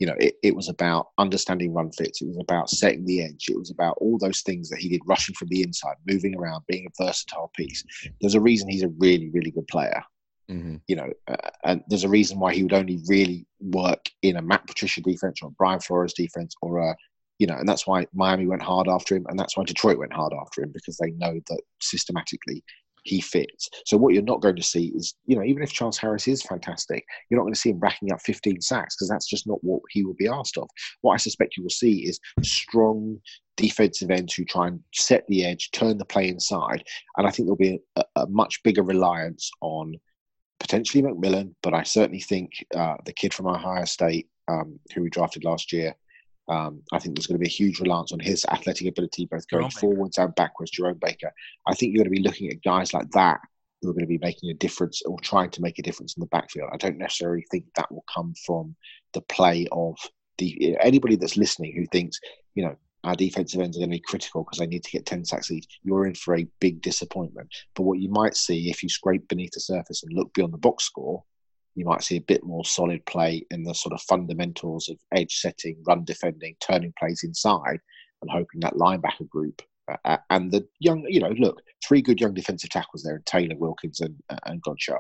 You 0.02 0.08
know, 0.08 0.16
it, 0.20 0.34
it 0.42 0.56
was 0.56 0.68
about 0.68 1.10
understanding 1.20 1.74
run 1.74 1.92
fits. 1.92 2.22
It 2.22 2.28
was 2.28 2.40
about 2.40 2.72
setting 2.72 3.06
the 3.06 3.22
edge. 3.22 3.46
It 3.48 3.58
was 3.58 3.70
about 3.70 3.98
all 4.02 4.18
those 4.18 4.42
things 4.42 4.68
that 4.70 4.80
he 4.80 4.90
did, 4.90 5.02
rushing 5.06 5.36
from 5.36 5.50
the 5.50 5.62
inside, 5.62 5.96
moving 6.08 6.36
around, 6.36 6.64
being 6.68 6.88
a 6.88 7.04
versatile 7.04 7.52
piece. 7.56 7.84
There's 8.20 8.34
a 8.34 8.42
reason 8.42 8.68
he's 8.68 8.82
a 8.82 8.96
really, 8.98 9.30
really 9.30 9.52
good 9.52 9.68
player. 9.68 10.02
Mm-hmm. 10.50 10.78
You 10.88 10.96
know, 10.96 11.10
uh, 11.28 11.50
and 11.64 11.84
there's 11.88 12.04
a 12.04 12.10
reason 12.10 12.40
why 12.40 12.52
he 12.56 12.64
would 12.64 12.74
only 12.74 13.00
really 13.08 13.46
work 13.60 14.10
in 14.24 14.38
a 14.38 14.42
Matt 14.42 14.66
Patricia 14.66 15.02
defense 15.02 15.40
or 15.44 15.50
a 15.50 15.52
Brian 15.52 15.80
Flores 15.80 16.14
defense 16.14 16.56
or 16.64 16.80
a, 16.80 16.96
you 17.38 17.46
know, 17.46 17.56
and 17.56 17.70
that's 17.70 17.86
why 17.86 18.08
Miami 18.12 18.48
went 18.48 18.64
hard 18.64 18.88
after 18.88 19.16
him, 19.16 19.26
and 19.30 19.38
that's 19.40 19.56
why 19.56 19.64
Detroit 19.66 20.00
went 20.00 20.14
hard 20.14 20.34
after 20.34 20.64
him 20.64 20.72
because 20.74 20.98
they 20.98 21.12
know 21.12 21.40
that 21.48 21.62
systematically 21.80 22.64
he 23.04 23.22
fits. 23.22 23.70
So 23.86 23.98
what 23.98 24.14
you're 24.14 24.24
not 24.24 24.42
going 24.42 24.56
to 24.56 24.64
see 24.64 24.92
is, 24.96 25.16
you 25.26 25.36
know, 25.36 25.44
even 25.44 25.64
if 25.64 25.72
Charles 25.72 25.98
Harris 25.98 26.28
is 26.28 26.44
fantastic, 26.44 27.06
you're 27.30 27.40
not 27.40 27.44
going 27.44 27.54
to 27.54 27.60
see 27.60 27.72
him 27.72 27.80
racking 27.80 28.12
up 28.12 28.22
15 28.22 28.62
sacks 28.62 28.96
because 28.96 29.10
that's 29.10 29.28
just 29.28 29.48
not 29.48 29.64
what 29.64 29.82
he 29.90 30.04
will 30.04 30.16
be 30.16 30.28
asked 30.28 30.58
of. 30.58 30.68
What 31.02 31.14
I 31.14 31.18
suspect 31.18 31.58
you 31.58 31.64
will 31.64 31.70
see 31.70 32.08
is 32.08 32.20
strong 32.44 33.20
defensive 33.58 34.12
ends 34.12 34.34
who 34.34 34.46
try 34.46 34.68
and 34.68 34.80
set 34.94 35.26
the 35.28 35.46
edge, 35.46 35.72
turn 35.72 35.98
the 35.98 36.06
play 36.06 36.28
inside, 36.28 36.84
and 37.18 37.28
I 37.28 37.32
think 37.32 37.48
there'll 37.48 37.58
be 37.58 37.80
a, 37.96 38.04
a 38.16 38.28
much 38.28 38.62
bigger 38.64 38.84
reliance 38.84 39.50
on 39.62 39.96
potentially 40.60 41.04
McMillan, 41.04 41.54
but 41.64 41.74
I 41.74 41.84
certainly 41.84 42.22
think 42.22 42.52
uh, 42.76 42.96
the 43.06 43.14
kid 43.14 43.34
from 43.34 43.48
Ohio 43.48 43.86
State 43.86 44.28
um, 44.48 44.80
who 44.94 45.04
we 45.04 45.10
drafted 45.10 45.44
last 45.44 45.72
year. 45.72 45.96
Um, 46.52 46.82
I 46.92 47.00
think 47.00 47.16
there's 47.16 47.28
going 47.28 47.40
to 47.40 47.44
be 47.44 47.48
a 47.48 47.50
huge 47.50 47.80
reliance 47.80 48.12
on 48.12 48.20
his 48.20 48.46
athletic 48.46 48.88
ability, 48.88 49.26
both 49.26 49.48
going 49.48 49.70
Jerome 49.70 49.72
forwards 49.72 50.18
and 50.18 50.36
backwards. 50.36 50.72
Jerome 50.72 51.00
Baker. 51.02 51.32
I 51.66 51.74
think 51.74 51.94
you're 51.94 52.04
going 52.04 52.14
to 52.14 52.22
be 52.22 52.28
looking 52.28 52.50
at 52.50 52.62
guys 52.62 52.94
like 52.94 53.10
that 53.12 53.40
who 53.82 53.90
are 53.90 53.94
going 53.94 54.04
to 54.04 54.08
be 54.08 54.18
making 54.18 54.50
a 54.52 54.56
difference 54.56 55.02
or 55.04 55.18
trying 55.22 55.50
to 55.52 55.62
make 55.62 55.80
a 55.80 55.82
difference 55.82 56.16
in 56.18 56.22
the 56.22 56.28
backfield. 56.28 56.70
I 56.74 56.78
don't 56.78 56.98
necessarily 56.98 57.46
think 57.50 57.66
that 57.76 57.90
will 57.90 58.04
come 58.14 58.34
from 58.46 58.76
the 59.14 59.22
play 59.22 59.66
of 59.72 59.96
the 60.40 60.78
anybody 60.82 61.16
that's 61.16 61.38
listening 61.38 61.74
who 61.74 61.86
thinks, 61.86 62.20
you 62.54 62.66
know, 62.66 62.76
our 63.06 63.16
defensive 63.16 63.62
ends 63.62 63.78
are 63.78 63.80
going 63.80 63.90
to 63.90 63.98
be 63.98 64.04
critical 64.06 64.44
because 64.44 64.60
they 64.60 64.68
need 64.68 64.84
to 64.84 64.92
get 64.92 65.06
10 65.06 65.26
sacks 65.26 65.52
each. 65.52 65.80
You're 65.84 66.06
in 66.06 66.16
for 66.16 66.36
a 66.36 66.48
big 66.60 66.82
disappointment. 66.82 67.48
But 67.76 67.84
what 67.84 68.00
you 68.00 68.10
might 68.10 68.36
see 68.36 68.70
if 68.70 68.84
you 68.84 68.90
scrape 68.90 69.28
beneath 69.28 69.52
the 69.54 69.62
surface 69.62 70.04
and 70.04 70.14
look 70.14 70.34
beyond 70.34 70.54
the 70.54 70.58
box 70.58 70.84
score, 70.84 71.24
you 71.76 71.86
might 71.86 72.04
see 72.04 72.18
a 72.18 72.22
bit 72.22 72.44
more 72.44 72.66
solid 72.66 73.06
play 73.06 73.46
in 73.52 73.64
the 73.64 73.74
sort 73.74 73.94
of 73.94 74.02
fundamentals 74.02 74.90
of 74.90 74.98
edge 75.14 75.36
setting, 75.36 75.78
run 75.88 76.04
defending, 76.04 76.56
turning 76.60 76.94
plays 77.00 77.22
inside, 77.24 77.80
and 78.22 78.32
hoping 78.32 78.60
that 78.60 78.76
linebacker 78.76 79.28
group 79.30 79.62
uh, 80.06 80.18
and 80.30 80.52
the 80.52 80.68
young, 80.80 81.06
you 81.08 81.20
know, 81.20 81.34
look, 81.38 81.62
three 81.86 82.02
good 82.02 82.20
young 82.20 82.34
defensive 82.34 82.70
tackles 82.70 83.04
there, 83.04 83.22
Taylor, 83.26 83.56
Wilkins, 83.58 84.02
and 84.02 84.16
and 84.46 84.62
Godchaux. 84.62 85.00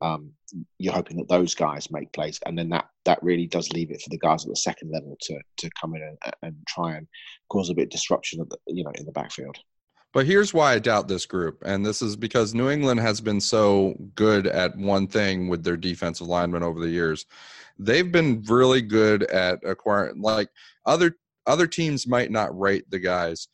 Um, 0.00 0.32
you're 0.78 0.92
hoping 0.92 1.16
that 1.18 1.28
those 1.28 1.54
guys 1.54 1.90
make 1.90 2.12
plays, 2.12 2.40
and 2.46 2.58
then 2.58 2.68
that 2.70 2.86
that 3.04 3.22
really 3.22 3.46
does 3.46 3.72
leave 3.72 3.90
it 3.90 4.02
for 4.02 4.10
the 4.10 4.18
guys 4.18 4.44
at 4.44 4.50
the 4.50 4.56
second 4.56 4.90
level 4.90 5.16
to 5.22 5.38
to 5.58 5.70
come 5.80 5.94
in 5.94 6.02
and, 6.02 6.34
and 6.42 6.56
try 6.66 6.96
and 6.96 7.06
cause 7.48 7.70
a 7.70 7.74
bit 7.74 7.84
of 7.84 7.90
disruption, 7.90 8.44
the, 8.48 8.58
you 8.66 8.84
know, 8.84 8.92
in 8.94 9.06
the 9.06 9.12
backfield. 9.12 9.56
But 10.14 10.26
here's 10.26 10.54
why 10.54 10.74
I 10.74 10.78
doubt 10.78 11.08
this 11.08 11.26
group. 11.26 11.60
And 11.66 11.84
this 11.84 12.00
is 12.00 12.14
because 12.14 12.54
New 12.54 12.70
England 12.70 13.00
has 13.00 13.20
been 13.20 13.40
so 13.40 13.96
good 14.14 14.46
at 14.46 14.76
one 14.76 15.08
thing 15.08 15.48
with 15.48 15.64
their 15.64 15.76
defensive 15.76 16.28
linemen 16.28 16.62
over 16.62 16.78
the 16.78 16.88
years. 16.88 17.26
They've 17.80 18.10
been 18.10 18.44
really 18.48 18.80
good 18.80 19.24
at 19.24 19.58
acquiring 19.64 20.22
like 20.22 20.48
other 20.86 21.16
other 21.46 21.66
teams 21.66 22.06
might 22.06 22.30
not 22.30 22.58
rate 22.58 22.88
the 22.90 23.00
guys. 23.00 23.48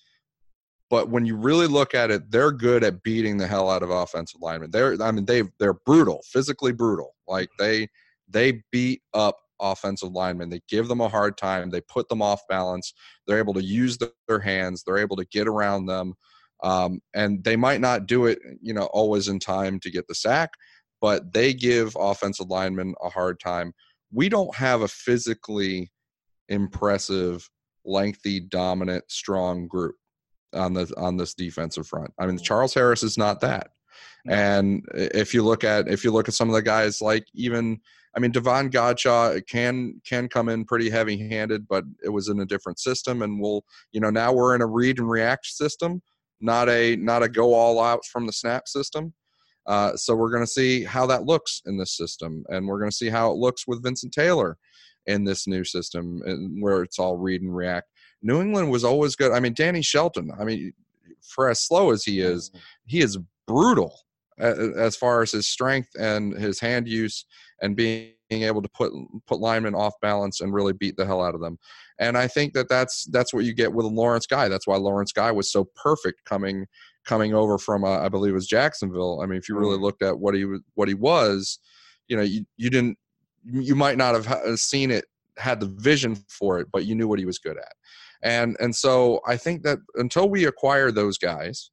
But 0.90 1.08
when 1.08 1.24
you 1.24 1.34
really 1.36 1.66
look 1.66 1.94
at 1.94 2.10
it, 2.10 2.30
they're 2.30 2.52
good 2.52 2.84
at 2.84 3.02
beating 3.02 3.38
the 3.38 3.46
hell 3.46 3.70
out 3.70 3.82
of 3.82 3.88
offensive 3.88 4.42
linemen. 4.42 4.70
They're 4.70 5.02
I 5.02 5.10
mean 5.12 5.24
they 5.24 5.44
they're 5.58 5.72
brutal, 5.72 6.20
physically 6.30 6.72
brutal. 6.72 7.14
Like 7.26 7.48
they 7.58 7.88
they 8.28 8.62
beat 8.70 9.00
up 9.14 9.38
offensive 9.60 10.12
linemen. 10.12 10.50
They 10.50 10.60
give 10.68 10.88
them 10.88 11.00
a 11.00 11.08
hard 11.08 11.38
time. 11.38 11.70
They 11.70 11.80
put 11.80 12.10
them 12.10 12.20
off 12.20 12.42
balance. 12.50 12.92
They're 13.26 13.38
able 13.38 13.54
to 13.54 13.64
use 13.64 13.96
their 14.28 14.40
hands. 14.40 14.82
They're 14.82 14.98
able 14.98 15.16
to 15.16 15.24
get 15.24 15.48
around 15.48 15.86
them. 15.86 16.14
Um, 16.62 17.00
and 17.14 17.42
they 17.42 17.56
might 17.56 17.80
not 17.80 18.06
do 18.06 18.26
it, 18.26 18.38
you 18.60 18.74
know, 18.74 18.84
always 18.86 19.28
in 19.28 19.38
time 19.38 19.80
to 19.80 19.90
get 19.90 20.06
the 20.08 20.14
sack, 20.14 20.50
but 21.00 21.32
they 21.32 21.54
give 21.54 21.96
offensive 21.98 22.48
linemen 22.48 22.94
a 23.02 23.08
hard 23.08 23.40
time. 23.40 23.72
We 24.12 24.28
don't 24.28 24.54
have 24.54 24.82
a 24.82 24.88
physically 24.88 25.90
impressive, 26.48 27.48
lengthy, 27.84 28.40
dominant, 28.40 29.04
strong 29.10 29.66
group 29.68 29.96
on 30.52 30.74
the 30.74 30.92
on 30.96 31.16
this 31.16 31.34
defensive 31.34 31.86
front. 31.86 32.12
I 32.18 32.26
mean, 32.26 32.38
Charles 32.38 32.74
Harris 32.74 33.02
is 33.02 33.16
not 33.16 33.40
that. 33.40 33.68
And 34.28 34.84
if 34.94 35.32
you 35.32 35.42
look 35.42 35.64
at 35.64 35.88
if 35.88 36.04
you 36.04 36.10
look 36.10 36.28
at 36.28 36.34
some 36.34 36.48
of 36.48 36.54
the 36.54 36.62
guys 36.62 37.00
like 37.00 37.26
even 37.34 37.80
I 38.14 38.20
mean 38.20 38.32
Devon 38.32 38.70
Godchaux 38.70 39.46
can 39.46 40.00
can 40.06 40.28
come 40.28 40.48
in 40.48 40.64
pretty 40.64 40.90
heavy 40.90 41.16
handed, 41.28 41.66
but 41.68 41.84
it 42.04 42.10
was 42.10 42.28
in 42.28 42.40
a 42.40 42.46
different 42.46 42.78
system 42.78 43.22
and 43.22 43.40
we'll 43.40 43.64
you 43.92 44.00
know 44.00 44.10
now 44.10 44.32
we're 44.32 44.54
in 44.54 44.62
a 44.62 44.66
read 44.66 44.98
and 44.98 45.08
react 45.08 45.46
system, 45.46 46.02
not 46.40 46.68
a 46.68 46.96
not 46.96 47.22
a 47.22 47.28
go 47.28 47.54
all 47.54 47.80
out 47.80 48.04
from 48.04 48.26
the 48.26 48.32
snap 48.32 48.68
system. 48.68 49.12
Uh, 49.66 49.94
so 49.96 50.14
we're 50.14 50.30
going 50.30 50.42
to 50.42 50.50
see 50.50 50.82
how 50.82 51.06
that 51.06 51.24
looks 51.24 51.62
in 51.66 51.76
this 51.76 51.96
system, 51.96 52.44
and 52.48 52.66
we're 52.66 52.78
going 52.78 52.90
to 52.90 52.96
see 52.96 53.08
how 53.10 53.30
it 53.30 53.36
looks 53.36 53.66
with 53.66 53.82
Vincent 53.82 54.12
Taylor 54.12 54.56
in 55.06 55.24
this 55.24 55.46
new 55.46 55.64
system, 55.64 56.20
and 56.24 56.62
where 56.62 56.82
it's 56.82 56.98
all 56.98 57.16
read 57.16 57.42
and 57.42 57.54
react. 57.54 57.88
New 58.22 58.40
England 58.40 58.70
was 58.70 58.84
always 58.84 59.16
good. 59.16 59.32
I 59.32 59.40
mean, 59.40 59.54
Danny 59.54 59.82
Shelton. 59.82 60.30
I 60.38 60.44
mean, 60.44 60.72
for 61.22 61.48
as 61.48 61.60
slow 61.60 61.90
as 61.90 62.04
he 62.04 62.20
is, 62.20 62.50
he 62.86 63.00
is 63.00 63.18
brutal 63.46 63.94
as 64.38 64.96
far 64.96 65.22
as 65.22 65.32
his 65.32 65.46
strength 65.46 65.90
and 65.98 66.32
his 66.34 66.60
hand 66.60 66.88
use 66.88 67.26
and 67.60 67.76
being 67.76 68.14
able 68.30 68.62
to 68.62 68.68
put 68.70 68.92
put 69.26 69.40
linemen 69.40 69.74
off 69.74 69.94
balance 70.00 70.40
and 70.40 70.54
really 70.54 70.72
beat 70.72 70.96
the 70.96 71.04
hell 71.04 71.22
out 71.22 71.34
of 71.34 71.40
them. 71.40 71.58
And 72.00 72.16
I 72.16 72.26
think 72.26 72.54
that 72.54 72.68
that's 72.68 73.04
that's 73.12 73.32
what 73.32 73.44
you 73.44 73.54
get 73.54 73.74
with 73.74 73.84
a 73.84 73.90
Lawrence 73.90 74.26
Guy. 74.26 74.48
That's 74.48 74.66
why 74.66 74.76
Lawrence 74.76 75.12
Guy 75.12 75.30
was 75.30 75.52
so 75.52 75.68
perfect 75.76 76.24
coming 76.24 76.66
coming 77.04 77.34
over 77.34 77.58
from 77.58 77.84
uh, 77.84 78.00
I 78.00 78.08
believe 78.08 78.32
it 78.32 78.34
was 78.34 78.46
Jacksonville. 78.46 79.20
I 79.22 79.26
mean, 79.26 79.38
if 79.38 79.48
you 79.48 79.56
really 79.56 79.78
looked 79.78 80.02
at 80.02 80.18
what 80.18 80.34
he 80.34 80.46
was 80.46 80.60
what 80.74 80.88
he 80.88 80.94
was, 80.94 81.58
you 82.08 82.16
know, 82.16 82.22
you 82.22 82.46
you 82.56 82.70
didn't 82.70 82.96
you 83.44 83.74
might 83.74 83.98
not 83.98 84.14
have 84.14 84.58
seen 84.58 84.90
it 84.90 85.04
had 85.36 85.60
the 85.60 85.66
vision 85.76 86.16
for 86.28 86.58
it, 86.58 86.68
but 86.72 86.86
you 86.86 86.94
knew 86.94 87.06
what 87.06 87.18
he 87.18 87.26
was 87.26 87.38
good 87.38 87.58
at. 87.58 87.72
And 88.22 88.56
and 88.60 88.74
so 88.74 89.20
I 89.26 89.36
think 89.36 89.62
that 89.64 89.78
until 89.96 90.28
we 90.28 90.46
acquire 90.46 90.90
those 90.90 91.18
guys 91.18 91.70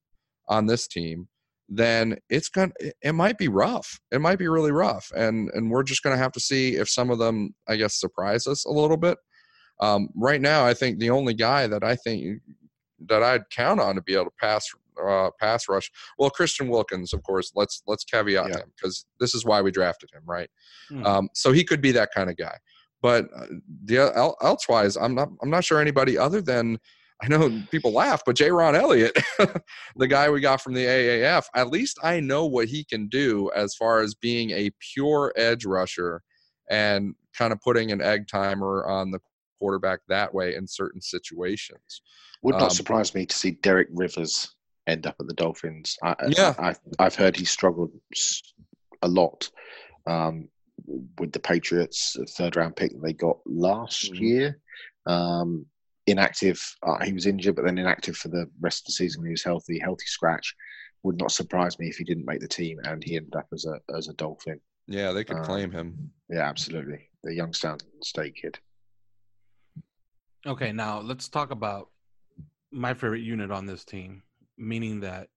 on 0.49 0.65
this 0.65 0.88
team, 0.88 1.30
then 1.69 2.17
it's 2.30 2.49
going 2.49 2.73
to 2.80 2.93
it 3.01 3.13
might 3.13 3.38
be 3.38 3.47
rough. 3.47 3.97
It 4.11 4.19
might 4.19 4.39
be 4.39 4.49
really 4.49 4.73
rough. 4.73 5.09
And 5.15 5.49
and 5.53 5.71
we're 5.71 5.84
just 5.84 6.03
going 6.03 6.15
to 6.15 6.21
have 6.21 6.34
to 6.34 6.41
see 6.41 6.75
if 6.75 6.89
some 6.89 7.09
of 7.09 7.17
them 7.17 7.55
I 7.67 7.78
guess 7.78 7.97
surprise 7.97 8.45
us 8.45 8.65
a 8.65 8.71
little 8.71 8.97
bit. 8.97 9.17
Um, 9.80 10.09
right 10.15 10.41
now, 10.41 10.65
I 10.65 10.73
think 10.73 10.99
the 10.99 11.09
only 11.09 11.34
guy 11.34 11.67
that 11.67 11.84
I 11.84 11.95
think 11.95 12.41
that 13.07 13.21
I'd 13.23 13.49
count 13.49 13.80
on 13.80 13.95
to 13.95 14.01
be 14.01 14.13
able 14.15 14.25
to 14.25 14.32
pass 14.39 14.67
uh, 15.07 15.30
pass 15.39 15.69
rush. 15.69 15.91
Well, 16.17 16.30
Christian 16.32 16.69
Wilkins, 16.69 17.13
of 17.13 17.21
course. 17.23 17.51
Let's 17.55 17.84
let's 17.86 18.03
caveat 18.03 18.49
Yeah. 18.49 18.57
him 18.59 18.71
because 18.75 19.05
this 19.19 19.36
is 19.36 19.45
why 19.45 19.61
we 19.61 19.71
drafted 19.71 20.09
him, 20.13 20.23
right? 20.25 20.49
Hmm. 20.89 21.05
Um, 21.05 21.30
so 21.34 21.51
he 21.51 21.63
could 21.63 21.82
be 21.82 21.91
that 21.91 22.09
kind 22.13 22.30
of 22.30 22.38
guy. 22.38 22.57
But 23.01 23.25
uh, 23.36 23.45
the 23.86 23.97
el- 24.15 24.38
elsewise, 24.41 24.97
I'm 24.97 25.13
not 25.13 25.30
I'm 25.43 25.51
not 25.51 25.63
sure 25.63 25.80
anybody 25.80 26.17
other 26.17 26.41
than 26.41 26.80
I 27.21 27.28
know 27.28 27.61
people 27.71 27.91
laugh, 27.93 28.21
but 28.25 28.36
Jayrone 28.36 28.75
Elliott, 28.75 29.17
the 29.95 30.07
guy 30.07 30.30
we 30.30 30.39
got 30.39 30.61
from 30.61 30.73
the 30.73 30.86
AAF, 30.86 31.45
at 31.55 31.69
least 31.69 31.97
I 32.03 32.19
know 32.19 32.45
what 32.45 32.67
he 32.67 32.84
can 32.84 33.07
do 33.07 33.49
as 33.55 33.73
far 33.75 34.01
as 34.01 34.13
being 34.15 34.51
a 34.51 34.69
pure 34.93 35.34
edge 35.36 35.65
rusher 35.65 36.21
and 36.69 37.15
kind 37.36 37.53
of 37.53 37.61
putting 37.61 37.91
an 37.91 38.01
egg 38.01 38.28
timer 38.28 38.86
on 38.88 39.09
the 39.11 39.19
quarterback 39.59 39.99
that 40.07 40.33
way 40.33 40.55
in 40.55 40.67
certain 40.67 41.01
situations. 41.01 42.01
Would 42.43 42.55
not 42.55 42.71
Um, 42.71 42.75
surprise 42.75 43.13
me 43.15 43.25
to 43.25 43.35
see 43.35 43.51
Derek 43.51 43.87
Rivers 43.91 44.55
end 44.85 45.07
up 45.07 45.15
at 45.19 45.27
the 45.27 45.33
Dolphins. 45.33 45.97
I, 46.03 46.15
Yeah. 46.29 46.53
I, 46.59 46.75
I've 46.99 47.15
heard 47.15 47.35
he 47.35 47.45
struggled 47.45 47.91
a 49.01 49.07
lot 49.07 49.49
um, 50.05 50.47
with 51.19 51.31
the 51.31 51.39
Patriots, 51.39 52.15
third 52.37 52.55
round 52.55 52.75
pick 52.75 52.91
that 52.91 53.01
they 53.03 53.13
got 53.13 53.37
last 53.45 54.13
Mm-hmm. 54.13 54.23
year. 54.23 54.59
Um, 55.05 55.65
inactive, 56.05 56.61
uh, 56.83 57.03
he 57.03 57.13
was 57.13 57.25
injured, 57.25 57.55
but 57.55 57.65
then 57.65 57.77
inactive 57.77 58.15
for 58.15 58.29
the 58.29 58.49
rest 58.61 58.81
of 58.81 58.85
the 58.87 58.91
season 58.93 59.21
when 59.21 59.29
he 59.29 59.33
was 59.33 59.43
healthy, 59.43 59.79
healthy 59.79 60.05
scratch. 60.05 60.55
Would 61.03 61.17
not 61.19 61.31
surprise 61.31 61.77
me 61.79 61.87
if 61.87 61.97
he 61.97 62.03
didn't 62.03 62.25
make 62.25 62.39
the 62.41 62.47
team 62.47 62.79
and 62.83 63.03
he 63.03 63.15
ended 63.17 63.35
up 63.35 63.47
as 63.53 63.65
a 63.65 63.79
as 63.95 64.07
a 64.07 64.13
Dolphin. 64.13 64.59
Yeah, 64.87 65.11
they 65.11 65.23
could 65.23 65.37
Um, 65.37 65.43
claim 65.43 65.71
him. 65.71 66.11
Yeah, 66.29 66.47
absolutely. 66.47 67.09
The 67.23 67.33
Youngstown 67.33 67.77
State 68.03 68.35
kid. 68.35 68.57
Okay, 70.47 70.71
now 70.71 71.01
let's 71.01 71.27
talk 71.27 71.51
about 71.51 71.89
my 72.71 72.93
favorite 72.93 73.21
unit 73.21 73.51
on 73.51 73.65
this 73.65 73.83
team, 73.83 74.23
meaning 74.57 75.01
that 75.01 75.27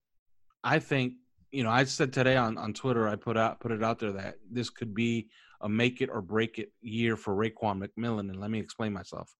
I 0.62 0.78
think, 0.78 1.14
you 1.50 1.64
know, 1.64 1.70
I 1.70 1.82
said 1.82 2.12
today 2.12 2.36
on, 2.36 2.56
on 2.56 2.72
Twitter, 2.72 3.08
I 3.08 3.16
put 3.16 3.36
out 3.36 3.58
put 3.58 3.72
it 3.72 3.82
out 3.82 3.98
there 3.98 4.12
that 4.12 4.36
this 4.48 4.70
could 4.70 4.94
be 4.94 5.26
a 5.62 5.68
make 5.68 6.00
it 6.00 6.10
or 6.12 6.22
break 6.22 6.60
it 6.60 6.70
year 6.80 7.16
for 7.16 7.34
Raekwon 7.34 7.84
McMillan, 7.84 8.30
and 8.30 8.40
let 8.40 8.52
me 8.52 8.60
explain 8.60 8.92
myself. 8.92 9.34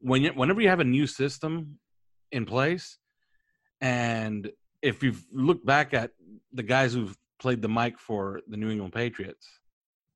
When 0.00 0.20
you, 0.20 0.32
whenever 0.34 0.60
you 0.60 0.68
have 0.68 0.80
a 0.80 0.84
new 0.84 1.06
system 1.06 1.78
in 2.30 2.44
place, 2.44 2.98
and 3.80 4.50
if 4.82 5.02
you've 5.02 5.24
looked 5.32 5.64
back 5.64 5.94
at 5.94 6.10
the 6.52 6.62
guys 6.62 6.92
who've 6.92 7.16
played 7.40 7.62
the 7.62 7.70
mic 7.70 7.98
for 7.98 8.42
the 8.46 8.58
New 8.58 8.68
England 8.68 8.92
Patriots, 8.92 9.48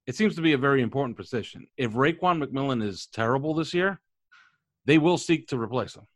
it 0.06 0.14
seems 0.14 0.34
to 0.36 0.42
be 0.42 0.52
a 0.52 0.58
very 0.58 0.82
important 0.82 1.16
position. 1.16 1.66
If 1.78 1.92
Raekwon 1.92 2.44
McMillan 2.44 2.86
is 2.86 3.06
terrible 3.06 3.54
this 3.54 3.72
year, 3.72 3.98
they 4.84 4.98
will 4.98 5.18
seek 5.18 5.48
to 5.48 5.58
replace 5.58 5.94
him. 5.94 6.06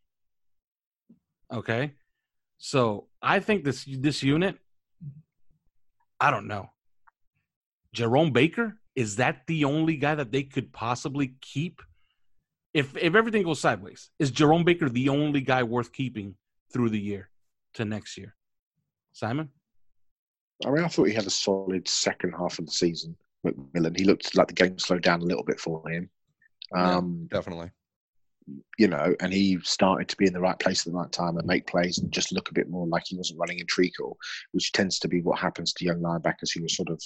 Okay, 1.52 1.92
so 2.58 3.08
I 3.22 3.40
think 3.40 3.64
this 3.64 3.84
this 3.88 4.22
unit, 4.22 4.56
I 6.20 6.30
don't 6.30 6.48
know. 6.48 6.70
Jerome 7.92 8.32
Baker 8.32 8.78
is 8.94 9.16
that 9.16 9.42
the 9.46 9.64
only 9.64 9.96
guy 9.96 10.14
that 10.14 10.32
they 10.32 10.42
could 10.42 10.72
possibly 10.72 11.34
keep? 11.40 11.82
If 12.74 12.96
if 12.96 13.14
everything 13.14 13.44
goes 13.44 13.60
sideways, 13.60 14.10
is 14.18 14.30
Jerome 14.30 14.64
Baker 14.64 14.88
the 14.88 15.08
only 15.10 15.40
guy 15.40 15.62
worth 15.62 15.92
keeping 15.92 16.34
through 16.72 16.90
the 16.90 17.00
year 17.00 17.30
to 17.74 17.84
next 17.84 18.16
year? 18.16 18.34
Simon? 19.12 19.50
I 20.64 20.70
mean, 20.70 20.84
I 20.84 20.88
thought 20.88 21.04
he 21.04 21.14
had 21.14 21.26
a 21.26 21.30
solid 21.30 21.86
second 21.86 22.32
half 22.32 22.58
of 22.58 22.66
the 22.66 22.72
season. 22.72 23.16
McMillan, 23.46 23.98
he 23.98 24.04
looked 24.04 24.34
like 24.34 24.48
the 24.48 24.54
game 24.54 24.78
slowed 24.78 25.02
down 25.02 25.20
a 25.20 25.24
little 25.24 25.44
bit 25.44 25.60
for 25.60 25.86
him. 25.88 26.10
Um, 26.74 27.28
yeah, 27.30 27.36
definitely. 27.36 27.70
You 28.78 28.88
know, 28.88 29.14
and 29.20 29.32
he 29.32 29.58
started 29.62 30.08
to 30.08 30.16
be 30.16 30.26
in 30.26 30.32
the 30.32 30.40
right 30.40 30.58
place 30.58 30.86
at 30.86 30.92
the 30.92 30.98
right 30.98 31.10
time 31.10 31.36
and 31.36 31.46
make 31.46 31.66
plays 31.66 31.98
and 31.98 32.12
just 32.12 32.32
look 32.32 32.48
a 32.48 32.54
bit 32.54 32.70
more 32.70 32.86
like 32.86 33.04
he 33.06 33.16
wasn't 33.16 33.40
running 33.40 33.58
in 33.58 33.66
treacle, 33.66 34.16
which 34.52 34.72
tends 34.72 34.98
to 35.00 35.08
be 35.08 35.20
what 35.20 35.38
happens 35.38 35.72
to 35.72 35.84
young 35.84 36.00
linebackers 36.00 36.54
who 36.54 36.64
are 36.64 36.68
sort 36.68 36.90
of 36.90 37.02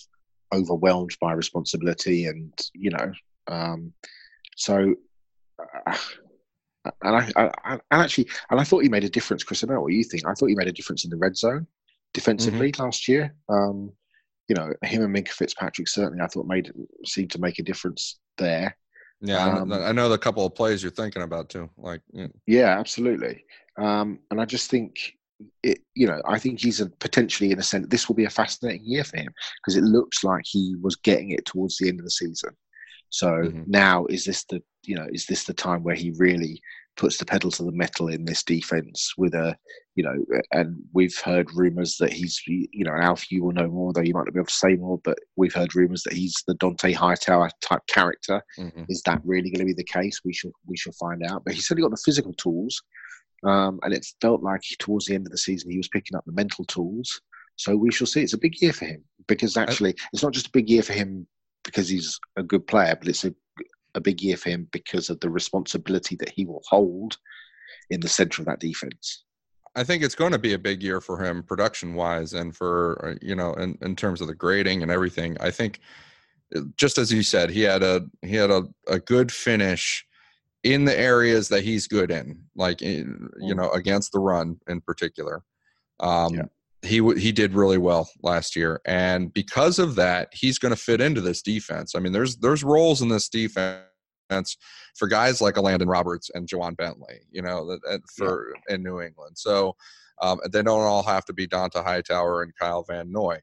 overwhelmed 0.53 1.17
by 1.21 1.33
responsibility 1.33 2.27
and 2.27 2.53
you 2.75 2.91
know, 2.91 3.13
um, 3.49 3.93
so. 4.57 4.95
Uh, 5.87 5.97
and 7.03 7.17
I, 7.17 7.31
I, 7.37 7.75
I, 7.91 8.03
actually, 8.03 8.29
and 8.51 8.59
I 8.59 8.65
thought 8.65 8.83
he 8.83 8.89
made 8.89 9.05
a 9.05 9.11
difference, 9.11 9.45
Chris. 9.45 9.63
I 9.63 9.67
don't 9.67 9.77
know 9.77 9.83
what 9.83 9.93
you 9.93 10.03
think. 10.03 10.27
I 10.27 10.33
thought 10.33 10.47
he 10.47 10.55
made 10.55 10.69
a 10.69 10.73
difference 10.73 11.05
in 11.05 11.11
the 11.11 11.17
red 11.19 11.37
zone 11.37 11.67
defensively 12.15 12.73
mm-hmm. 12.73 12.83
last 12.83 13.09
year. 13.09 13.35
Um, 13.49 13.93
you 14.49 14.55
know, 14.57 14.73
him 14.83 15.03
and 15.03 15.15
Minkah 15.15 15.29
Fitzpatrick 15.29 15.89
certainly 15.89 16.23
I 16.23 16.27
thought 16.27 16.47
made 16.47 16.73
seemed 17.05 17.31
to 17.33 17.41
make 17.41 17.59
a 17.59 17.63
difference 17.63 18.19
there. 18.37 18.77
Yeah, 19.23 19.59
um, 19.59 19.73
I 19.73 19.93
know 19.93 20.09
the 20.09 20.19
couple 20.19 20.47
of 20.47 20.55
plays 20.55 20.83
you're 20.83 20.91
thinking 20.91 21.23
about 21.23 21.51
too. 21.51 21.69
Like, 21.77 22.01
yeah, 22.13 22.29
yeah 22.47 22.79
absolutely. 22.79 23.45
Um, 23.77 24.21
and 24.31 24.41
I 24.41 24.45
just 24.47 24.71
think 24.71 25.15
it, 25.63 25.81
you 25.95 26.07
know, 26.07 26.21
I 26.27 26.39
think 26.39 26.61
he's 26.61 26.81
a, 26.81 26.87
potentially 26.89 27.51
in 27.51 27.59
a 27.59 27.63
sense 27.63 27.87
this 27.89 28.09
will 28.09 28.17
be 28.17 28.25
a 28.25 28.31
fascinating 28.31 28.85
year 28.85 29.05
for 29.05 29.19
him 29.19 29.33
because 29.59 29.77
it 29.77 29.85
looks 29.85 30.25
like 30.25 30.45
he 30.45 30.75
was 30.81 30.97
getting 30.97 31.31
it 31.31 31.45
towards 31.45 31.77
the 31.77 31.89
end 31.89 32.01
of 32.01 32.05
the 32.05 32.11
season. 32.11 32.51
So 33.11 33.29
mm-hmm. 33.29 33.63
now 33.67 34.07
is 34.07 34.25
this 34.25 34.45
the 34.45 34.63
you 34.85 34.95
know 34.95 35.07
is 35.13 35.27
this 35.27 35.45
the 35.45 35.55
time 35.55 35.83
where 35.83 35.95
he 35.95 36.13
really 36.17 36.61
puts 37.01 37.17
the 37.17 37.25
pedal 37.25 37.51
to 37.51 37.65
the 37.65 37.73
metal 37.73 38.09
in 38.09 38.27
this 38.27 38.45
defense 38.45 39.15
with 39.17 39.33
a, 39.33 39.57
you 39.95 40.05
know, 40.05 40.15
and 40.53 40.77
we've 40.93 41.19
heard 41.25 41.49
rumors 41.55 41.97
that 41.97 42.13
he's, 42.13 42.39
you 42.47 42.85
know, 42.85 42.93
Alf, 42.93 43.33
you 43.33 43.43
will 43.43 43.53
know 43.53 43.69
more, 43.69 43.95
though 43.95 44.03
you 44.03 44.13
might 44.13 44.27
not 44.27 44.35
be 44.35 44.39
able 44.39 44.47
to 44.47 44.53
say 44.53 44.77
more, 44.77 45.01
but 45.03 45.17
we've 45.35 45.55
heard 45.55 45.75
rumors 45.75 46.03
that 46.03 46.13
he's 46.13 46.35
the 46.47 46.55
Dont'a 46.57 46.95
Hightower 46.95 47.49
type 47.63 47.81
character. 47.87 48.43
Mm-hmm. 48.59 48.85
Is 48.91 49.01
that 49.07 49.23
really 49.25 49.51
going 49.51 49.61
to 49.61 49.65
be 49.65 49.73
the 49.73 49.83
case? 49.83 50.21
We 50.27 50.35
shall, 50.35 50.53
we 50.67 50.77
shall 50.77 50.93
find 50.93 51.25
out. 51.25 51.43
But 51.43 51.55
he's 51.55 51.67
certainly 51.67 51.89
got 51.89 51.97
the 51.97 52.03
physical 52.05 52.35
tools. 52.35 52.83
Um, 53.47 53.81
and 53.83 53.95
it 53.95 54.07
felt 54.21 54.43
like 54.43 54.61
towards 54.79 55.07
the 55.07 55.15
end 55.15 55.27
of 55.27 55.33
the 55.33 55.39
season, 55.39 55.71
he 55.71 55.79
was 55.79 55.89
picking 55.89 56.19
up 56.19 56.27
the 56.27 56.33
mental 56.33 56.67
tools. 56.67 57.19
So 57.57 57.75
we 57.77 57.91
shall 57.91 58.07
see. 58.07 58.21
It's 58.23 58.35
a 58.35 58.39
big 58.39 58.61
year 58.61 58.75
for 58.75 58.85
him 58.85 59.03
because 59.27 59.57
actually, 59.57 59.95
it's 60.13 60.23
not 60.23 60.35
just 60.35 60.49
a 60.49 60.53
big 60.53 60.69
year 60.69 60.83
for 60.83 60.93
him 60.93 61.27
because 61.65 61.89
he's 61.89 62.21
a 62.37 62.43
good 62.43 62.67
player, 62.67 62.95
but 62.95 63.09
it's 63.09 63.25
a 63.25 63.35
a 63.95 64.01
big 64.01 64.23
year 64.23 64.37
for 64.37 64.51
him 64.51 64.69
because 64.73 65.11
of 65.11 65.21
the 65.21 65.31
responsibility 65.31 66.17
that 66.17 66.31
he 66.31 66.45
will 66.45 66.63
hold 66.69 67.19
in 67.91 68.01
the 68.01 68.09
center 68.09 68.43
of 68.43 68.47
that 68.47 68.61
defense. 68.61 69.25
I 69.77 69.85
think 69.85 70.03
it's 70.03 70.15
going 70.15 70.33
to 70.33 70.39
be 70.39 70.55
a 70.55 70.59
big 70.59 70.83
year 70.83 71.01
for 71.01 71.25
him 71.25 71.43
production 71.43 71.95
wise 71.95 72.35
and 72.35 72.55
for, 72.55 73.05
uh, 73.05 73.15
you 73.23 73.35
know, 73.35 73.55
in, 73.55 73.79
in 73.83 73.95
terms 73.95 74.21
of 74.21 74.27
the 74.27 74.35
grading 74.35 74.83
and 74.83 74.91
everything. 74.91 75.37
I 75.41 75.51
think 75.51 75.81
uh, 76.55 76.63
just 76.77 76.99
as 76.99 77.13
you 77.13 77.23
said, 77.23 77.51
he 77.51 77.63
had 77.63 77.83
a, 77.83 78.07
he 78.23 78.35
had 78.35 78.51
a, 78.51 78.65
a 78.89 78.99
good 78.99 79.31
finish 79.31 80.05
in 80.65 80.85
the 80.85 80.99
areas 80.99 81.49
that 81.49 81.63
he's 81.63 81.87
good 81.87 82.11
in, 82.11 82.45
like, 82.55 82.83
in, 82.83 83.31
you 83.41 83.55
know, 83.55 83.71
against 83.71 84.13
the 84.13 84.19
run 84.19 84.59
in 84.69 84.81
particular. 84.81 85.43
Um, 86.01 86.35
yeah 86.35 86.43
he 86.83 87.01
he 87.19 87.33
did 87.33 87.55
really 87.55 87.79
well 87.79 88.09
last 88.23 88.57
year, 88.57 88.81
and 88.87 89.33
because 89.33 89.79
of 89.79 89.97
that, 89.97 90.29
he's 90.33 90.59
going 90.59 90.75
to 90.75 90.81
fit 90.81 91.01
into 91.01 91.21
this 91.21 91.43
defense. 91.43 91.95
I 91.95 92.01
mean, 92.01 92.13
there's 92.13 92.37
there's 92.37 92.65
roles 92.65 93.03
in 93.03 93.09
this 93.09 93.29
defense 93.29 93.85
for 94.97 95.09
guys 95.09 95.41
like 95.41 95.59
Landon 95.59 95.89
Roberts 95.89 96.31
and 96.35 96.49
Ja'Whaun 96.49 96.77
Bentley, 96.77 97.21
you 97.31 97.43
know, 97.43 97.79
for 98.17 98.55
yeah. 98.69 98.75
in 98.75 98.83
New 98.83 99.01
England. 99.01 99.37
So 99.37 99.75
um, 100.23 100.41
they 100.53 100.63
don't 100.63 100.83
all 100.83 101.03
have 101.03 101.25
to 101.27 101.33
be 101.33 101.47
Dont'a 101.47 101.85
Hightower 101.85 102.43
and 102.43 102.53
Kyle 102.59 102.85
Van 102.89 103.11
Noy. 103.11 103.41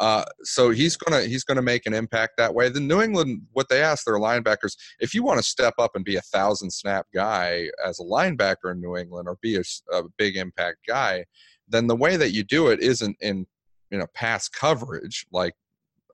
Uh, 0.00 0.24
so 0.42 0.70
he's 0.70 0.96
gonna 0.96 1.22
he's 1.22 1.44
gonna 1.44 1.62
make 1.62 1.86
an 1.86 1.94
impact 1.94 2.32
that 2.36 2.52
way. 2.52 2.68
The 2.68 2.80
New 2.80 3.00
England, 3.00 3.42
what 3.52 3.68
they 3.68 3.80
ask 3.80 4.04
their 4.04 4.18
linebackers, 4.18 4.76
if 4.98 5.14
you 5.14 5.22
want 5.22 5.38
to 5.38 5.44
step 5.44 5.74
up 5.78 5.92
and 5.94 6.04
be 6.04 6.16
a 6.16 6.20
thousand 6.20 6.72
snap 6.72 7.06
guy 7.14 7.68
as 7.84 8.00
a 8.00 8.02
linebacker 8.02 8.72
in 8.72 8.80
New 8.80 8.96
England 8.96 9.28
or 9.28 9.38
be 9.40 9.56
a, 9.56 9.62
a 9.92 10.02
big 10.18 10.36
impact 10.36 10.78
guy, 10.86 11.24
then 11.68 11.86
the 11.86 11.96
way 11.96 12.16
that 12.16 12.32
you 12.32 12.44
do 12.44 12.68
it 12.68 12.80
isn't 12.80 13.16
in 13.20 13.46
you 13.90 13.98
know 13.98 14.06
pass 14.14 14.48
coverage 14.48 15.26
like 15.32 15.54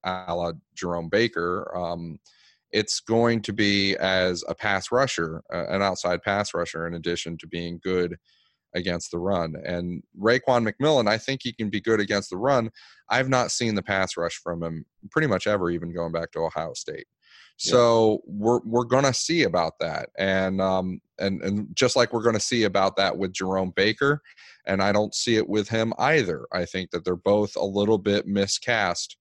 a 0.04 0.34
la 0.34 0.52
Jerome 0.74 1.08
Baker. 1.08 1.70
Um, 1.76 2.18
it's 2.72 3.00
going 3.00 3.42
to 3.42 3.52
be 3.52 3.96
as 3.96 4.44
a 4.48 4.54
pass 4.54 4.92
rusher, 4.92 5.42
uh, 5.52 5.66
an 5.68 5.82
outside 5.82 6.22
pass 6.22 6.54
rusher, 6.54 6.86
in 6.86 6.94
addition 6.94 7.36
to 7.38 7.46
being 7.46 7.80
good 7.82 8.16
against 8.74 9.10
the 9.10 9.18
run. 9.18 9.56
And 9.64 10.02
Raekwon 10.18 10.68
McMillan, 10.68 11.08
I 11.08 11.18
think 11.18 11.40
he 11.42 11.52
can 11.52 11.70
be 11.70 11.80
good 11.80 11.98
against 11.98 12.30
the 12.30 12.36
run. 12.36 12.70
I've 13.08 13.28
not 13.28 13.50
seen 13.50 13.74
the 13.74 13.82
pass 13.82 14.16
rush 14.16 14.36
from 14.36 14.62
him 14.62 14.84
pretty 15.10 15.26
much 15.26 15.48
ever, 15.48 15.70
even 15.70 15.92
going 15.92 16.12
back 16.12 16.30
to 16.32 16.40
Ohio 16.40 16.74
State. 16.74 17.06
So 17.60 18.22
we're 18.26 18.60
we're 18.60 18.84
gonna 18.84 19.12
see 19.12 19.42
about 19.42 19.74
that, 19.80 20.08
and 20.18 20.60
um 20.60 21.00
and 21.18 21.42
and 21.42 21.68
just 21.74 21.94
like 21.94 22.12
we're 22.12 22.22
gonna 22.22 22.40
see 22.40 22.64
about 22.64 22.96
that 22.96 23.18
with 23.18 23.34
Jerome 23.34 23.72
Baker, 23.76 24.22
and 24.66 24.82
I 24.82 24.92
don't 24.92 25.14
see 25.14 25.36
it 25.36 25.48
with 25.48 25.68
him 25.68 25.92
either. 25.98 26.46
I 26.52 26.64
think 26.64 26.90
that 26.90 27.04
they're 27.04 27.16
both 27.16 27.56
a 27.56 27.64
little 27.64 27.98
bit 27.98 28.26
miscast 28.26 29.16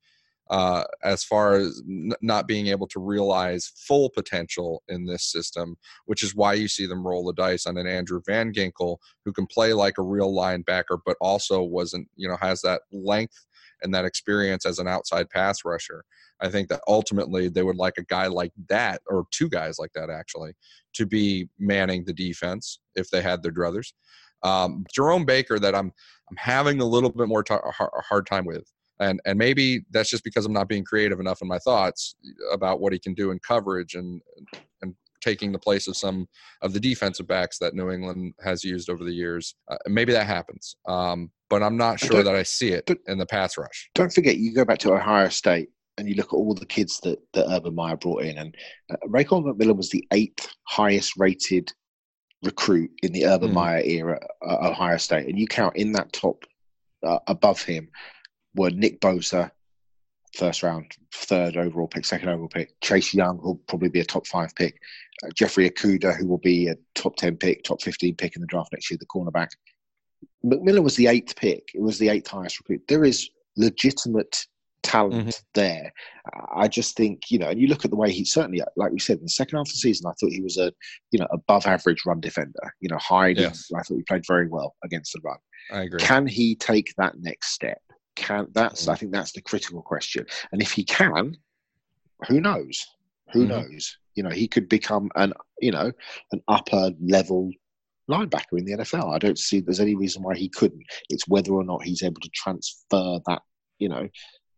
uh, 0.50 0.84
as 1.04 1.24
far 1.24 1.56
as 1.56 1.82
n- 1.88 2.12
not 2.22 2.48
being 2.48 2.68
able 2.68 2.88
to 2.88 3.00
realize 3.00 3.72
full 3.76 4.10
potential 4.10 4.82
in 4.88 5.06
this 5.06 5.32
system, 5.32 5.76
which 6.06 6.24
is 6.24 6.34
why 6.34 6.54
you 6.54 6.68
see 6.68 6.88
them 6.88 7.06
roll 7.06 7.26
the 7.26 7.34
dice 7.34 7.68
on 7.68 7.78
an 7.78 7.86
Andrew 7.86 8.22
Van 8.26 8.52
Ginkel 8.52 8.98
who 9.26 9.32
can 9.32 9.46
play 9.46 9.74
like 9.74 9.98
a 10.00 10.04
real 10.04 10.34
linebacker, 10.34 11.00
but 11.06 11.18
also 11.22 11.62
wasn't, 11.62 12.08
you 12.16 12.28
know, 12.28 12.38
has 12.38 12.62
that 12.62 12.82
length 12.92 13.46
and 13.82 13.94
that 13.94 14.06
experience 14.06 14.66
as 14.66 14.80
an 14.80 14.88
outside 14.88 15.30
pass 15.30 15.66
rusher. 15.66 16.04
I 16.42 16.50
think 16.50 16.70
that 16.70 16.82
ultimately 16.88 17.50
they 17.50 17.64
would 17.64 17.76
like 17.76 17.98
a 17.98 18.04
guy 18.04 18.28
like 18.28 18.52
that, 18.70 19.02
or 19.08 19.26
two 19.32 19.50
guys 19.50 19.78
like 19.78 19.92
that 19.94 20.10
actually, 20.10 20.54
to 20.94 21.06
be 21.06 21.50
manning 21.60 22.06
the 22.06 22.14
defense 22.14 22.80
if 22.96 23.10
they 23.10 23.22
had 23.22 23.44
their 23.44 23.52
druthers. 23.52 23.94
Um, 24.44 24.86
Jerome 24.94 25.26
Baker, 25.26 25.60
that 25.60 25.76
I'm 25.76 25.92
I'm 26.30 26.38
having 26.38 26.80
a 26.80 26.86
little 26.86 27.10
bit 27.10 27.28
more 27.28 27.44
t- 27.44 27.56
hard 27.64 28.26
time 28.26 28.46
with, 28.46 28.72
and 29.00 29.20
and 29.26 29.38
maybe 29.38 29.82
that's 29.92 30.10
just 30.10 30.24
because 30.24 30.46
I'm 30.46 30.54
not 30.54 30.70
being 30.70 30.86
creative 30.86 31.20
enough 31.20 31.42
in 31.42 31.48
my 31.48 31.60
thoughts 31.60 32.16
about 32.54 32.80
what 32.80 32.94
he 32.94 33.00
can 33.00 33.14
do 33.14 33.32
in 33.32 33.40
coverage 33.40 33.96
and 33.96 34.22
and 34.38 34.48
taking 35.22 35.52
the 35.52 35.60
place 35.60 35.88
of 35.88 35.98
some 35.98 36.28
of 36.62 36.74
the 36.74 36.80
defensive 36.80 37.28
backs 37.28 37.58
that 37.60 37.74
New 37.74 37.92
England 37.92 38.34
has 38.44 38.64
used 38.64 38.90
over 38.90 39.04
the 39.04 39.12
years. 39.14 39.56
Uh, 39.70 39.78
maybe 39.88 40.14
that 40.14 40.28
happens, 40.28 40.76
um, 40.88 41.30
but 41.50 41.64
I'm 41.64 41.78
not 41.78 42.00
sure 42.00 42.24
that 42.24 42.36
I 42.36 42.44
see 42.44 42.70
it 42.70 42.90
in 43.08 43.18
the 43.18 43.26
pass 43.26 43.58
rush. 43.58 43.90
Don't 43.96 44.14
forget, 44.14 44.38
you 44.38 44.54
go 44.54 44.66
back 44.66 44.80
to 44.80 44.94
Ohio 44.94 45.30
State 45.30 45.70
and 45.98 46.08
you 46.08 46.16
look 46.16 46.34
at 46.34 46.38
all 46.38 46.54
the 46.54 46.66
kids 46.66 47.00
that, 47.02 47.20
that 47.34 47.50
Urban 47.50 47.76
Meyer 47.76 47.98
brought 47.98 48.24
in, 48.24 48.38
and 48.38 48.56
uh, 48.92 48.96
Raekwon 49.08 49.44
McMillan 49.44 49.76
was 49.76 49.90
the 49.90 50.08
eighth 50.14 50.48
highest 50.68 51.14
rated 51.18 51.72
recruit 52.44 52.92
in 53.04 53.12
the 53.12 53.26
Urban 53.26 53.52
mm. 53.52 53.56
Meyer 53.56 53.82
era 53.84 54.20
at 54.48 54.60
Ohio 54.60 54.98
State. 54.98 55.28
And 55.28 55.38
you 55.38 55.48
count 55.48 55.76
in 55.76 55.92
that 55.94 56.14
top 56.14 56.46
uh, 57.04 57.20
above 57.28 57.62
him 57.62 57.90
were 58.56 58.70
Nick 58.70 59.00
Bosa, 59.02 59.52
first 60.36 60.64
round, 60.64 60.92
third 61.14 61.58
overall 61.58 61.88
pick, 61.88 62.06
second 62.06 62.30
overall 62.30 62.50
pick, 62.50 62.80
Chase 62.82 63.14
Young, 63.14 63.40
who'll 63.40 63.62
probably 63.68 63.90
be 63.90 64.00
a 64.00 64.06
top 64.06 64.28
five 64.28 64.54
pick, 64.56 64.80
uh, 65.24 65.30
Jeffrey 65.36 65.70
Okudah, 65.70 66.16
who 66.16 66.28
will 66.28 66.40
be 66.40 66.68
a 66.68 66.76
top 66.96 67.16
10 67.16 67.38
pick, 67.38 67.64
top 67.64 67.82
15 67.82 68.16
pick 68.16 68.36
in 68.36 68.42
the 68.42 68.48
draft 68.48 68.72
next 68.72 68.90
year, 68.90 68.98
the 69.00 69.06
cornerback. 69.06 69.50
McMillan 70.46 70.84
was 70.84 70.96
the 70.96 71.08
eighth 71.08 71.36
pick. 71.36 71.70
It 71.74 71.82
was 71.82 71.98
the 71.98 72.10
eighth 72.10 72.28
highest 72.28 72.60
recruit. 72.60 72.82
There 72.88 73.04
is 73.04 73.30
legitimate 73.58 74.46
talent 74.84 75.28
mm-hmm. 75.28 75.44
there. 75.54 75.92
I 76.56 76.68
just 76.68 76.96
think, 76.96 77.24
you 77.30 77.40
know, 77.40 77.50
and 77.50 77.60
you 77.60 77.68
look 77.68 77.86
at 77.86 77.92
the 77.92 77.98
way 77.98 78.12
he 78.12 78.24
certainly, 78.24 78.62
like 78.76 78.92
we 78.92 79.00
said, 79.00 79.18
in 79.18 79.24
the 79.24 79.30
second 79.30 79.58
half 79.58 79.68
of 79.68 79.74
the 79.74 79.80
season, 79.80 80.08
I 80.08 80.14
thought 80.20 80.32
he 80.32 80.42
was 80.42 80.58
a, 80.58 80.72
you 81.12 81.20
know, 81.20 81.28
above 81.32 81.66
average 81.66 82.04
run 82.06 82.20
defender. 82.20 82.74
You 82.80 82.90
know, 82.90 82.98
hiding. 82.98 83.44
Yes. 83.44 83.70
I 83.76 83.82
thought 83.82 83.98
he 83.98 84.04
played 84.04 84.26
very 84.28 84.48
well 84.48 84.76
against 84.84 85.14
the 85.14 85.22
run. 85.24 85.38
I 85.72 85.84
agree. 85.84 86.00
Can 86.00 86.28
he 86.28 86.56
take 86.56 86.94
that 86.98 87.20
next 87.20 87.52
step? 87.52 87.82
Can 88.20 88.48
that's. 88.52 88.88
I 88.88 88.96
think 88.96 89.12
that's 89.12 89.32
the 89.32 89.42
critical 89.42 89.82
question. 89.82 90.26
And 90.52 90.62
if 90.62 90.72
he 90.72 90.84
can, 90.84 91.38
who 92.28 92.42
knows? 92.42 92.86
Who 93.32 93.46
mm-hmm. 93.46 93.50
knows? 93.50 93.98
You 94.16 94.24
know, 94.24 94.30
he 94.30 94.48
could 94.48 94.68
become 94.68 95.10
an, 95.16 95.34
you 95.62 95.72
know, 95.72 95.92
an 96.34 96.42
upper 96.48 96.92
level 97.02 97.52
linebacker 98.12 98.58
in 98.58 98.66
the 98.66 98.74
NFL. 98.74 99.16
I 99.16 99.20
don't 99.20 99.40
see 99.40 99.62
there's 99.62 99.80
any 99.80 99.96
reason 99.96 100.22
why 100.22 100.36
he 100.36 100.50
couldn't. 100.50 100.84
It's 101.10 101.28
whether 101.28 101.54
or 101.54 101.64
not 101.64 101.84
he's 101.84 102.04
able 102.04 102.20
to 102.22 102.30
transfer 102.34 103.20
that, 103.26 103.42
you 103.78 103.88
know, 103.88 104.10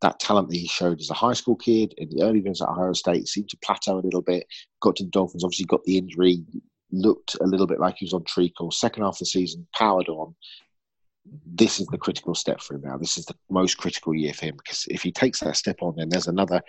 that 0.02 0.20
talent 0.20 0.50
that 0.50 0.58
he 0.58 0.68
showed 0.68 1.00
as 1.00 1.12
a 1.12 1.16
high 1.16 1.34
school 1.34 1.56
kid 1.56 1.94
in 1.98 2.10
the 2.10 2.24
early 2.24 2.42
games 2.42 2.62
at 2.62 2.70
Ohio 2.70 2.94
State 2.94 3.28
seemed 3.28 3.50
to 3.50 3.58
plateau 3.64 4.00
a 4.00 4.02
little 4.02 4.24
bit. 4.24 4.48
Got 4.82 4.96
to 4.96 5.04
the 5.04 5.12
Dolphins, 5.12 5.44
obviously 5.44 5.66
got 5.66 5.84
the 5.84 6.00
injury, 6.00 6.44
looked 6.92 7.38
a 7.40 7.46
little 7.46 7.68
bit 7.68 7.80
like 7.80 7.98
he 7.98 8.06
was 8.06 8.14
on 8.14 8.24
treacle. 8.24 8.72
Second 8.72 9.04
half 9.04 9.16
of 9.16 9.20
the 9.20 9.26
season, 9.28 9.68
powered 9.76 10.10
on. 10.10 10.34
This 11.26 11.80
is 11.80 11.88
the 11.88 11.98
critical 11.98 12.36
step 12.36 12.62
for 12.62 12.76
him 12.76 12.82
now. 12.82 12.98
This 12.98 13.18
is 13.18 13.26
the 13.26 13.36
most 13.50 13.78
critical 13.78 14.14
year 14.14 14.34
for 14.34 14.46
him 14.46 14.56
because 14.58 14.86
if 14.90 15.02
he 15.02 15.12
takes 15.12 15.40
that 15.42 15.56
step 15.56 15.78
on, 15.82 15.96
then 15.96 16.10
there's 16.10 16.28
another 16.28 16.62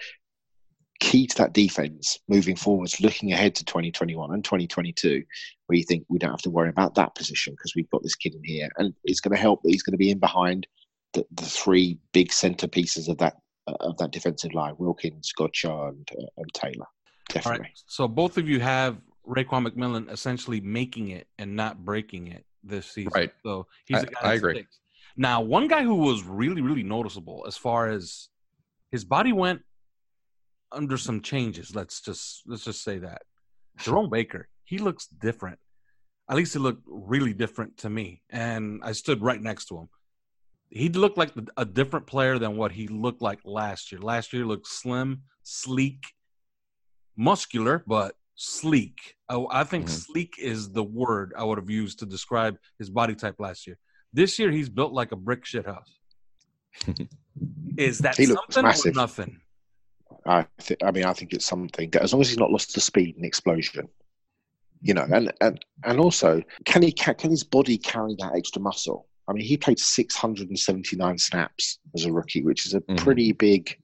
key 1.03 1.27
to 1.27 1.37
that 1.37 1.53
defense 1.53 2.19
moving 2.29 2.55
forwards, 2.55 3.01
looking 3.01 3.33
ahead 3.33 3.55
to 3.57 3.65
2021 3.65 4.33
and 4.33 4.45
2022, 4.45 5.23
where 5.67 5.77
you 5.77 5.85
think 5.85 6.05
we 6.09 6.19
don't 6.19 6.31
have 6.31 6.43
to 6.43 6.51
worry 6.51 6.69
about 6.69 6.95
that 6.95 7.15
position 7.15 7.55
because 7.55 7.75
we've 7.75 7.91
got 7.91 8.03
this 8.03 8.15
kid 8.15 8.35
in 8.35 8.45
here, 8.45 8.69
and 8.79 8.95
it's 9.05 9.21
going 9.21 9.35
to 9.35 9.41
help 9.41 9.63
that 9.63 9.71
he's 9.71 9.83
going 9.83 9.93
to 9.93 9.99
be 9.99 10.11
in 10.11 10.19
behind 10.19 10.67
the, 11.13 11.25
the 11.33 11.45
three 11.45 11.99
big 12.13 12.29
centerpieces 12.29 13.09
of 13.09 13.19
that 13.19 13.35
of 13.81 13.97
that 13.99 14.13
defensive 14.13 14.55
line: 14.55 14.75
Wilkins, 14.79 15.33
Godchaux, 15.37 15.89
and, 15.89 16.09
uh, 16.19 16.27
and 16.37 16.55
Taylor. 16.55 16.87
Definitely. 17.29 17.61
Right. 17.61 17.83
So 17.87 18.07
both 18.07 18.39
of 18.39 18.49
you 18.49 18.61
have 18.61 18.99
Raekwon 19.27 19.67
McMillan 19.67 20.11
essentially 20.11 20.61
making 20.61 21.09
it 21.09 21.27
and 21.39 21.57
not 21.57 21.85
breaking 21.85 22.29
it 22.29 22.45
this 22.63 22.87
season. 22.87 23.13
Right. 23.15 23.33
So 23.45 23.67
he's 23.87 23.99
I- 23.99 24.03
a 24.03 24.07
guy 24.07 24.21
I 24.23 24.35
agree. 24.35 24.55
sticks. 24.55 24.79
Now, 25.17 25.41
one 25.43 25.69
guy 25.69 25.83
who 25.83 25.97
was 25.97 26.23
really, 26.25 26.63
really 26.63 26.83
noticeable 26.83 27.45
as 27.47 27.57
far 27.57 27.89
as 27.89 28.29
his 28.91 29.05
body 29.05 29.33
went 29.33 29.61
under 30.71 30.97
some 30.97 31.21
changes. 31.21 31.75
Let's 31.75 32.01
just 32.01 32.43
let's 32.47 32.65
just 32.65 32.83
say 32.83 32.99
that 32.99 33.23
Jerome 33.79 34.09
Baker, 34.09 34.49
he 34.65 34.79
looks 34.79 35.07
different. 35.07 35.59
At 36.31 36.37
least 36.37 36.55
he 36.55 36.59
looked 36.61 36.85
really 36.87 37.35
different 37.35 37.77
to 37.79 37.91
me, 37.91 38.23
and 38.31 38.81
I 38.83 38.93
stood 38.93 39.21
right 39.23 39.41
next 39.41 39.67
to 39.67 39.79
him. 39.79 39.89
He 40.71 40.89
looked 40.89 41.19
like 41.19 41.33
a 41.59 41.67
different 41.67 42.07
player 42.07 42.39
than 42.39 42.57
what 42.57 42.73
he 42.73 42.89
looked 42.89 43.21
like 43.21 43.41
last 43.45 43.93
year. 43.93 44.01
Last 44.01 44.33
year, 44.33 44.47
looked 44.47 44.67
slim, 44.67 45.25
sleek, 45.43 46.01
muscular, 47.17 47.85
but 47.87 48.15
sleek. 48.35 49.17
I, 49.29 49.45
I 49.51 49.65
think 49.65 49.87
Mm-hmm. 49.87 49.95
sleek 49.95 50.35
is 50.39 50.71
the 50.71 50.83
word 50.85 51.33
I 51.37 51.45
would 51.45 51.59
have 51.59 51.71
used 51.71 51.99
to 52.01 52.07
describe 52.07 52.57
his 52.79 52.91
body 52.91 53.15
type 53.15 53.37
last 53.39 53.67
year. 53.67 53.79
This 54.13 54.39
year, 54.39 54.51
he's 54.51 54.69
built 54.69 54.93
like 54.93 55.13
a 55.13 55.17
brick 55.17 55.45
shit 55.45 55.67
house. 55.67 55.99
is 57.77 57.99
that 58.01 58.17
He 58.17 58.27
looks 58.27 58.55
something 58.55 58.65
or 58.65 58.69
massive. 58.69 58.95
nothing? 58.95 59.41
I 60.27 60.47
th- 60.61 60.81
I 60.85 60.91
mean, 60.91 61.05
I 61.05 61.13
think 61.15 61.33
it's 61.33 61.47
something 61.47 61.91
that 61.91 62.03
as 62.03 62.13
long 62.13 62.21
as 62.21 62.29
he's 62.29 62.39
not 62.39 62.51
lost 62.51 62.75
the 62.75 62.81
speed 62.81 63.17
and 63.17 63.25
explosion, 63.25 63.89
you 64.83 64.95
know, 64.95 65.07
and 65.11 65.33
and 65.41 65.59
and 65.85 65.99
also 65.99 66.43
can 66.65 66.83
he 66.83 66.93
ca- 66.93 67.15
can 67.15 67.31
his 67.31 67.45
body 67.45 67.79
carry 67.79 68.15
that 68.19 68.35
extra 68.37 68.61
muscle? 68.61 69.09
I 69.29 69.33
mean, 69.33 69.45
he 69.45 69.57
played 69.57 69.79
679 69.79 71.19
snaps 71.19 71.79
as 71.95 72.05
a 72.05 72.13
rookie, 72.13 72.43
which 72.43 72.67
is 72.67 72.75
a 72.75 72.81
Mhm. 72.83 72.99
pretty 72.99 73.33
big 73.33 73.77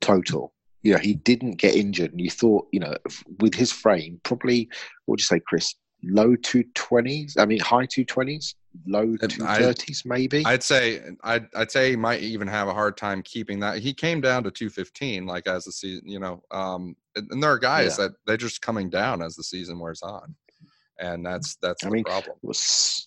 total. 0.00 0.52
You 0.88 0.94
know, 0.94 1.00
he 1.00 1.12
didn't 1.16 1.56
get 1.58 1.74
injured, 1.76 2.12
and 2.12 2.20
you 2.22 2.30
thought, 2.30 2.66
you 2.72 2.80
know, 2.80 2.96
f- 3.06 3.22
with 3.40 3.54
his 3.54 3.70
frame, 3.70 4.18
probably 4.22 4.70
what 5.04 5.12
would 5.14 5.20
you 5.20 5.24
say, 5.24 5.38
Chris? 5.46 5.74
Low 6.02 6.34
two 6.36 6.64
twenties. 6.74 7.36
I 7.38 7.44
mean, 7.44 7.60
high 7.60 7.84
two 7.84 8.06
twenties, 8.06 8.54
low 8.86 9.14
two 9.18 9.44
I- 9.44 9.58
thirties, 9.58 10.02
maybe. 10.06 10.46
I'd 10.46 10.62
say 10.62 11.02
I'd 11.24 11.46
I'd 11.54 11.70
say 11.70 11.90
he 11.90 11.96
might 11.96 12.22
even 12.22 12.48
have 12.48 12.68
a 12.68 12.72
hard 12.72 12.96
time 12.96 13.20
keeping 13.22 13.60
that. 13.60 13.80
He 13.80 13.92
came 13.92 14.22
down 14.22 14.44
to 14.44 14.50
215 14.50 15.26
like 15.26 15.46
as 15.46 15.66
the 15.66 15.72
season, 15.72 16.08
you 16.08 16.20
know. 16.20 16.42
Um, 16.50 16.96
and, 17.16 17.30
and 17.32 17.42
there 17.42 17.50
are 17.50 17.58
guys 17.58 17.98
Yeah. 17.98 18.04
that 18.06 18.12
they're 18.26 18.38
just 18.38 18.62
coming 18.62 18.88
down 18.88 19.20
as 19.20 19.36
the 19.36 19.44
season 19.44 19.78
wears 19.78 20.00
on, 20.02 20.34
and 20.98 21.26
that's 21.26 21.56
that's 21.60 21.84
I 21.84 21.88
the 21.88 21.94
mean, 21.96 22.04
problem. 22.04 22.36
was 22.40 23.06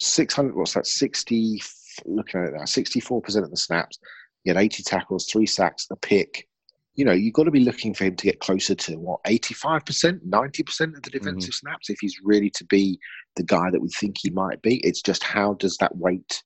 600 0.00 0.54
what's 0.54 0.74
that 0.74 0.86
60 0.86 1.62
looking 2.04 2.40
at 2.42 2.48
it 2.48 2.54
now 2.54 2.62
64% 2.64 3.42
of 3.44 3.50
the 3.50 3.56
snaps 3.56 3.98
he 4.42 4.50
had 4.50 4.56
80 4.56 4.82
tackles 4.82 5.26
three 5.30 5.46
sacks 5.46 5.86
a 5.92 5.96
pick 5.96 6.48
you 6.94 7.04
know 7.04 7.12
you've 7.12 7.34
got 7.34 7.44
to 7.44 7.50
be 7.50 7.60
looking 7.60 7.94
for 7.94 8.04
him 8.04 8.16
to 8.16 8.26
get 8.26 8.40
closer 8.40 8.74
to 8.74 8.96
what 8.96 9.22
85% 9.24 10.20
90% 10.20 10.20
of 10.20 10.52
the 10.52 10.60
mm-hmm. 10.60 11.10
defensive 11.10 11.54
snaps 11.54 11.90
if 11.90 11.98
he's 12.00 12.16
really 12.22 12.50
to 12.50 12.64
be 12.66 12.98
the 13.36 13.42
guy 13.42 13.70
that 13.70 13.80
we 13.80 13.88
think 13.88 14.16
he 14.18 14.30
might 14.30 14.60
be. 14.62 14.76
It's 14.86 15.02
just 15.02 15.22
how 15.22 15.54
does 15.54 15.76
that 15.78 15.96
weight 15.96 16.42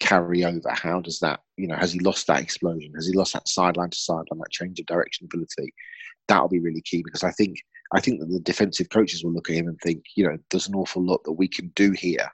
carry 0.00 0.44
over? 0.44 0.70
How 0.70 1.00
does 1.00 1.18
that 1.20 1.40
you 1.56 1.66
know 1.66 1.76
has 1.76 1.92
he 1.92 1.98
lost 2.00 2.26
that 2.28 2.42
explosion? 2.42 2.92
Has 2.94 3.06
he 3.06 3.14
lost 3.14 3.32
that 3.32 3.48
sideline 3.48 3.90
to 3.90 3.98
sideline 3.98 4.38
that 4.38 4.50
change 4.50 4.78
of 4.80 4.86
direction 4.86 5.26
ability? 5.26 5.74
That'll 6.28 6.48
be 6.48 6.60
really 6.60 6.82
key 6.82 7.02
because 7.02 7.24
i 7.24 7.30
think 7.30 7.56
I 7.92 8.00
think 8.00 8.20
that 8.20 8.28
the 8.28 8.40
defensive 8.40 8.90
coaches 8.90 9.24
will 9.24 9.32
look 9.32 9.48
at 9.48 9.56
him 9.56 9.68
and 9.68 9.78
think, 9.80 10.04
you 10.14 10.24
know, 10.24 10.36
there's 10.50 10.68
an 10.68 10.74
awful 10.74 11.04
lot 11.04 11.24
that 11.24 11.32
we 11.32 11.48
can 11.48 11.68
do 11.68 11.92
here. 11.92 12.28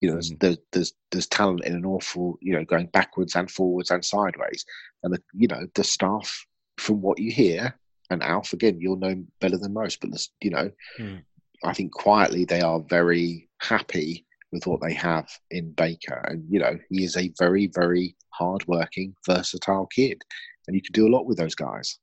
You 0.00 0.08
know, 0.08 0.14
there's, 0.14 0.30
mm-hmm. 0.30 0.38
there's 0.40 0.58
there's 0.72 0.92
there's 1.10 1.26
talent 1.28 1.64
in 1.64 1.74
an 1.74 1.84
awful, 1.84 2.38
you 2.40 2.52
know, 2.54 2.64
going 2.64 2.86
backwards 2.86 3.36
and 3.36 3.50
forwards 3.50 3.90
and 3.90 4.04
sideways. 4.04 4.64
And 5.02 5.14
the 5.14 5.22
you 5.32 5.48
know 5.48 5.66
the 5.74 5.84
staff, 5.84 6.44
from 6.78 7.00
what 7.00 7.18
you 7.18 7.30
hear, 7.30 7.74
and 8.10 8.22
Alf 8.22 8.52
again, 8.52 8.80
you'll 8.80 8.96
know 8.96 9.24
better 9.40 9.56
than 9.56 9.72
most, 9.72 10.00
but 10.00 10.10
this, 10.12 10.30
you 10.40 10.50
know, 10.50 10.70
Hmm. 10.96 11.16
I 11.64 11.72
think 11.72 11.92
quietly 11.92 12.44
they 12.44 12.60
are 12.60 12.80
very 12.80 13.48
happy 13.60 14.26
with 14.50 14.66
what 14.66 14.80
they 14.82 14.92
have 14.94 15.28
in 15.50 15.72
Baker, 15.72 16.24
and 16.28 16.44
you 16.50 16.58
know, 16.58 16.78
he 16.90 17.04
is 17.04 17.16
a 17.16 17.32
very 17.38 17.68
very 17.68 18.16
hardworking, 18.30 19.14
versatile 19.26 19.86
kid, 19.86 20.22
and 20.66 20.74
you 20.74 20.82
can 20.82 20.92
do 20.92 21.06
a 21.06 21.12
lot 21.14 21.26
with 21.26 21.38
those 21.38 21.54
guys. 21.54 21.98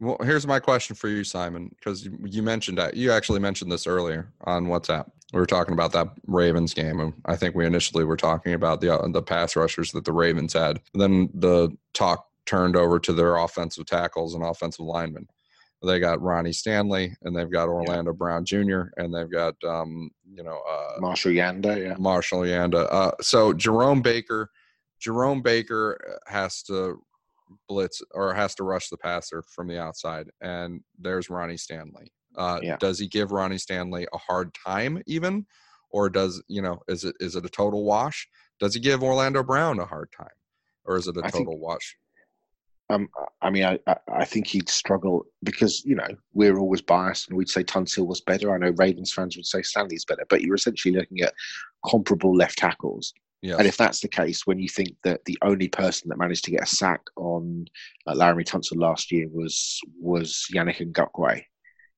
Well, 0.00 0.16
here's 0.22 0.46
my 0.48 0.58
question 0.58 0.96
for 0.96 1.08
you, 1.08 1.22
Simon, 1.22 1.70
because 1.78 2.04
you, 2.04 2.18
you 2.24 2.42
mentioned 2.42 2.76
that 2.78 2.96
you 2.96 3.12
actually 3.12 3.38
mentioned 3.38 3.70
this 3.70 3.86
earlier 3.86 4.32
on 4.42 4.66
WhatsApp. 4.66 5.08
We 5.32 5.38
were 5.38 5.46
talking 5.46 5.74
about 5.74 5.92
that 5.92 6.08
Ravens 6.26 6.74
game, 6.74 6.98
and 6.98 7.12
I 7.24 7.36
think 7.36 7.54
we 7.54 7.66
initially 7.66 8.04
were 8.04 8.16
talking 8.16 8.54
about 8.54 8.80
the 8.80 8.94
uh, 8.94 9.08
the 9.08 9.22
pass 9.22 9.54
rushers 9.54 9.92
that 9.92 10.04
the 10.04 10.12
Ravens 10.12 10.54
had. 10.54 10.80
And 10.92 11.00
Then 11.00 11.30
the 11.34 11.76
talk 11.94 12.26
turned 12.46 12.76
over 12.76 12.98
to 13.00 13.12
their 13.12 13.36
offensive 13.36 13.86
tackles 13.86 14.34
and 14.34 14.44
offensive 14.44 14.84
linemen. 14.84 15.26
They 15.84 15.98
got 15.98 16.22
Ronnie 16.22 16.52
Stanley, 16.52 17.16
and 17.22 17.34
they've 17.36 17.50
got 17.50 17.68
Orlando 17.68 18.12
Brown 18.12 18.44
Jr., 18.44 18.82
and 18.98 19.12
they've 19.12 19.30
got 19.30 19.54
um, 19.66 20.10
you 20.32 20.44
know 20.44 20.60
uh, 20.70 21.00
Marshall 21.00 21.32
Yanda, 21.32 21.76
yeah. 21.88 21.94
Marshall 21.98 22.42
Yanda. 22.42 22.86
Uh, 22.92 23.10
so 23.20 23.52
Jerome 23.52 24.00
Baker, 24.00 24.48
Jerome 25.00 25.42
Baker 25.42 26.20
has 26.28 26.62
to 26.64 27.02
blitz 27.68 28.00
or 28.12 28.32
has 28.32 28.54
to 28.54 28.62
rush 28.64 28.90
the 28.90 28.96
passer 28.96 29.42
from 29.42 29.66
the 29.66 29.80
outside, 29.80 30.28
and 30.40 30.82
there's 31.00 31.28
Ronnie 31.28 31.56
Stanley. 31.56 32.12
Uh, 32.36 32.60
Yeah. 32.62 32.76
Does 32.76 32.98
he 33.00 33.08
give 33.08 33.32
Ronnie 33.32 33.58
Stanley 33.58 34.06
a 34.12 34.18
hard 34.18 34.54
time 34.54 35.02
even, 35.06 35.44
or 35.90 36.08
does 36.08 36.40
you 36.46 36.62
know 36.62 36.78
is 36.86 37.02
it 37.02 37.16
is 37.18 37.34
it 37.34 37.44
a 37.44 37.48
total 37.50 37.84
wash? 37.84 38.28
Does 38.60 38.72
he 38.74 38.80
give 38.80 39.02
Orlando 39.02 39.42
Brown 39.42 39.80
a 39.80 39.84
hard 39.84 40.10
time, 40.16 40.28
or 40.84 40.94
is 40.96 41.08
it 41.08 41.16
a 41.16 41.22
I 41.24 41.30
think- 41.30 41.46
total 41.48 41.58
wash? 41.58 41.96
Um, 42.92 43.08
I 43.40 43.50
mean, 43.50 43.64
I, 43.64 43.78
I- 44.12 44.24
think 44.24 44.46
he'd 44.46 44.68
struggle 44.68 45.24
because 45.42 45.84
you 45.84 45.94
know 45.94 46.08
we're 46.34 46.58
always 46.58 46.80
biased, 46.82 47.28
and 47.28 47.36
we'd 47.36 47.48
say 47.48 47.64
Tunsil 47.64 48.06
was 48.06 48.20
better. 48.20 48.54
I 48.54 48.58
know 48.58 48.72
Ravens 48.76 49.12
fans 49.12 49.36
would 49.36 49.46
say 49.46 49.62
Stanley's 49.62 50.04
better, 50.04 50.24
but 50.28 50.42
you're 50.42 50.54
essentially 50.54 50.94
looking 50.94 51.20
at 51.20 51.34
comparable 51.84 52.34
left 52.34 52.58
tackles. 52.58 53.12
Yes. 53.42 53.58
And 53.58 53.66
if 53.66 53.76
that's 53.76 54.00
the 54.00 54.08
case, 54.08 54.46
when 54.46 54.60
you 54.60 54.68
think 54.68 54.90
that 55.02 55.24
the 55.24 55.36
only 55.42 55.68
person 55.68 56.08
that 56.08 56.18
managed 56.18 56.44
to 56.44 56.52
get 56.52 56.62
a 56.62 56.66
sack 56.66 57.00
on 57.16 57.66
uh, 58.06 58.14
Laremy 58.14 58.44
Tunsil 58.44 58.76
last 58.78 59.10
year 59.10 59.26
was 59.32 59.80
was 60.00 60.46
Yannick 60.54 60.78
Ngakoue, 60.92 61.42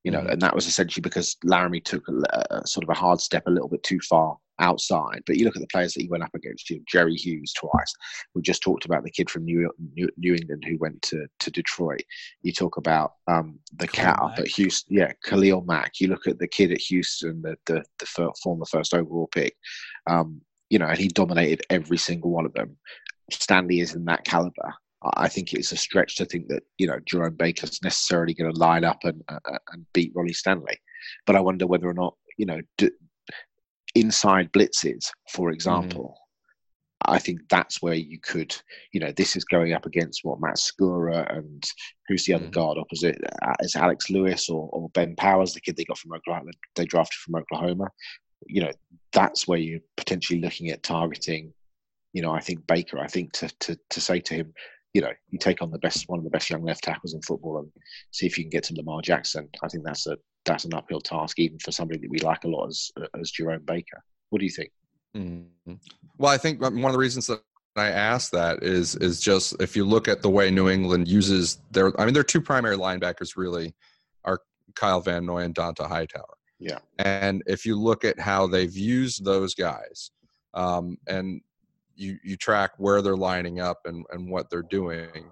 you 0.05 0.11
know, 0.11 0.21
Mhm. 0.21 0.31
and 0.33 0.41
that 0.41 0.55
was 0.55 0.67
essentially 0.67 1.01
because 1.01 1.35
Laremy 1.43 1.83
took 1.83 2.07
a, 2.07 2.57
a 2.61 2.67
sort 2.67 2.83
of 2.83 2.89
a 2.89 2.93
hard 2.93 3.19
step 3.19 3.43
a 3.47 3.51
little 3.51 3.67
bit 3.67 3.83
too 3.83 3.99
far 4.01 4.37
outside. 4.59 5.21
But 5.25 5.35
you 5.37 5.43
look 5.45 5.55
at 5.57 5.61
the 5.61 5.67
players 5.67 5.93
that 5.93 6.01
he 6.01 6.07
went 6.07 6.23
up 6.23 6.33
against, 6.35 6.69
you 6.69 6.77
know, 6.77 6.83
Jerry 6.87 7.15
Hughes 7.15 7.51
twice. 7.53 7.91
We 8.35 8.41
just 8.43 8.61
talked 8.61 8.85
about 8.85 9.03
the 9.03 9.09
kid 9.11 9.29
from 9.29 9.43
New 9.45 9.69
New, 9.95 10.07
New 10.17 10.35
England 10.35 10.63
who 10.65 10.77
went 10.77 11.01
to, 11.09 11.27
to 11.39 11.51
Detroit. 11.51 12.03
You 12.43 12.53
talk 12.53 12.77
about 12.77 13.13
um, 13.27 13.59
the 13.75 13.87
cat 13.87 14.17
up 14.21 14.37
at 14.37 14.47
Houston, 14.47 14.95
yeah, 14.95 15.11
Khalil 15.23 15.61
Mack. 15.65 15.99
You 15.99 16.07
look 16.09 16.27
at 16.27 16.37
the 16.39 16.47
kid 16.47 16.71
at 16.71 16.79
Houston, 16.81 17.41
the 17.41 17.57
the, 17.65 17.83
the 17.99 18.31
former 18.43 18.65
first 18.65 18.93
overall 18.93 19.27
pick. 19.27 19.55
Um, 20.07 20.41
you 20.69 20.79
know, 20.79 20.87
and 20.87 20.97
he 20.97 21.07
dominated 21.07 21.65
every 21.69 21.97
single 21.97 22.31
one 22.31 22.45
of 22.45 22.53
them. 22.53 22.77
Stanley 23.31 23.79
is 23.79 23.95
in 23.95 24.05
that 24.05 24.23
caliber. 24.23 24.73
I 25.15 25.27
think 25.27 25.53
it's 25.53 25.71
a 25.71 25.77
stretch 25.77 26.15
to 26.17 26.25
think 26.25 26.47
that 26.47 26.63
you 26.77 26.87
know 26.87 26.99
Jerome 27.05 27.35
Baker's 27.35 27.81
necessarily 27.83 28.33
going 28.33 28.51
to 28.51 28.59
line 28.59 28.83
up 28.83 29.03
and 29.03 29.21
uh, 29.29 29.57
and 29.71 29.85
beat 29.93 30.11
Ronnie 30.15 30.33
Stanley, 30.33 30.77
but 31.25 31.35
I 31.35 31.41
wonder 31.41 31.67
whether 31.67 31.87
or 31.87 31.93
not 31.93 32.15
you 32.37 32.45
know 32.45 32.61
d- 32.77 32.91
inside 33.95 34.51
blitzes, 34.51 35.09
for 35.31 35.51
example. 35.51 36.17
I 37.07 37.19
think 37.19 37.41
that's 37.49 37.81
where 37.81 37.93
you 37.93 38.19
could, 38.19 38.55
you 38.91 38.99
know, 38.99 39.11
this 39.11 39.35
is 39.35 39.43
going 39.45 39.73
up 39.73 39.85
against 39.85 40.21
what 40.23 40.39
Matt 40.39 40.55
Skura 40.55 41.37
and 41.37 41.63
who's 42.07 42.25
the 42.25 42.33
other 42.33 42.47
guard 42.47 42.77
opposite? 42.77 43.17
Uh, 43.43 43.53
Is 43.59 43.75
Alex 43.75 44.09
Lewis 44.09 44.49
or, 44.49 44.69
or 44.71 44.89
Ben 44.89 45.15
Powers, 45.15 45.53
the 45.53 45.61
kid 45.61 45.75
they 45.75 45.85
got 45.85 45.97
from 45.97 46.13
Oklahoma, 46.13 46.51
they 46.75 46.85
drafted 46.85 47.17
from 47.17 47.35
Oklahoma. 47.35 47.89
You 48.47 48.63
know, 48.63 48.71
that's 49.11 49.47
where 49.47 49.59
you're 49.59 49.81
potentially 49.97 50.39
looking 50.39 50.69
at 50.69 50.83
targeting. 50.83 51.53
You 52.13 52.21
know, 52.21 52.31
I 52.31 52.39
think 52.39 52.65
Baker. 52.65 52.99
I 52.99 53.07
think 53.07 53.33
to 53.33 53.49
to 53.59 53.77
to 53.89 54.01
say 54.01 54.19
to 54.21 54.33
him, 54.33 54.53
you 54.95 55.01
know, 55.01 55.11
you 55.29 55.37
take 55.37 55.61
on 55.61 55.71
the 55.71 55.77
best 55.77 56.07
one 56.07 56.19
of 56.19 56.23
the 56.23 56.29
best 56.29 56.49
young 56.49 56.63
left 56.63 56.81
tackles 56.81 57.13
in 57.13 57.21
football 57.21 57.57
and 57.57 57.69
see 58.11 58.25
if 58.25 58.37
you 58.37 58.45
can 58.45 58.49
get 58.49 58.63
to 58.63 58.73
Lamar 58.75 59.01
Jackson. 59.01 59.49
I 59.61 59.67
think 59.67 59.83
that's 59.83 60.07
a 60.07 60.17
that's 60.45 60.63
an 60.63 60.73
uphill 60.73 61.01
task, 61.01 61.37
even 61.37 61.59
for 61.59 61.73
somebody 61.73 61.99
that 61.99 62.09
we 62.09 62.19
like 62.19 62.45
a 62.45 62.47
lot 62.47 62.67
as 62.67 62.93
as 63.19 63.29
Jerome 63.29 63.63
Baker. 63.65 64.01
What 64.29 64.39
do 64.39 64.45
you 64.45 64.51
think? 64.51 64.71
Mhm. 65.13 65.47
Well, 66.17 66.31
I 66.31 66.37
think 66.37 66.61
one 66.61 66.85
of 66.85 66.93
the 66.93 66.97
reasons 66.97 67.27
that 67.27 67.41
I 67.75 67.89
asked 67.89 68.31
that 68.31 68.63
is 68.63 68.95
is 68.95 69.19
just 69.19 69.61
if 69.61 69.75
you 69.75 69.83
look 69.83 70.07
at 70.07 70.21
the 70.21 70.29
way 70.29 70.49
New 70.49 70.69
England 70.69 71.09
uses 71.09 71.59
their, 71.71 71.99
I 71.99 72.05
mean, 72.05 72.13
their 72.13 72.23
two 72.23 72.39
primary 72.39 72.77
linebackers 72.77 73.35
really 73.35 73.75
are 74.23 74.39
Kyle 74.75 75.01
Van 75.01 75.25
Noy 75.25 75.39
and 75.39 75.53
Dont'a 75.53 75.89
Hightower. 75.89 76.37
Yeah. 76.57 76.79
And 76.99 77.43
if 77.47 77.65
you 77.65 77.77
look 77.77 78.05
at 78.05 78.17
how 78.17 78.47
they've 78.47 78.77
used 78.77 79.25
those 79.25 79.55
guys, 79.55 80.11
um, 80.53 80.97
and 81.05 81.41
you 81.95 82.17
you 82.23 82.37
track 82.37 82.71
where 82.77 83.01
they're 83.01 83.17
lining 83.17 83.59
up 83.59 83.79
and 83.85 84.05
and 84.11 84.29
what 84.29 84.49
they're 84.49 84.61
doing, 84.63 85.31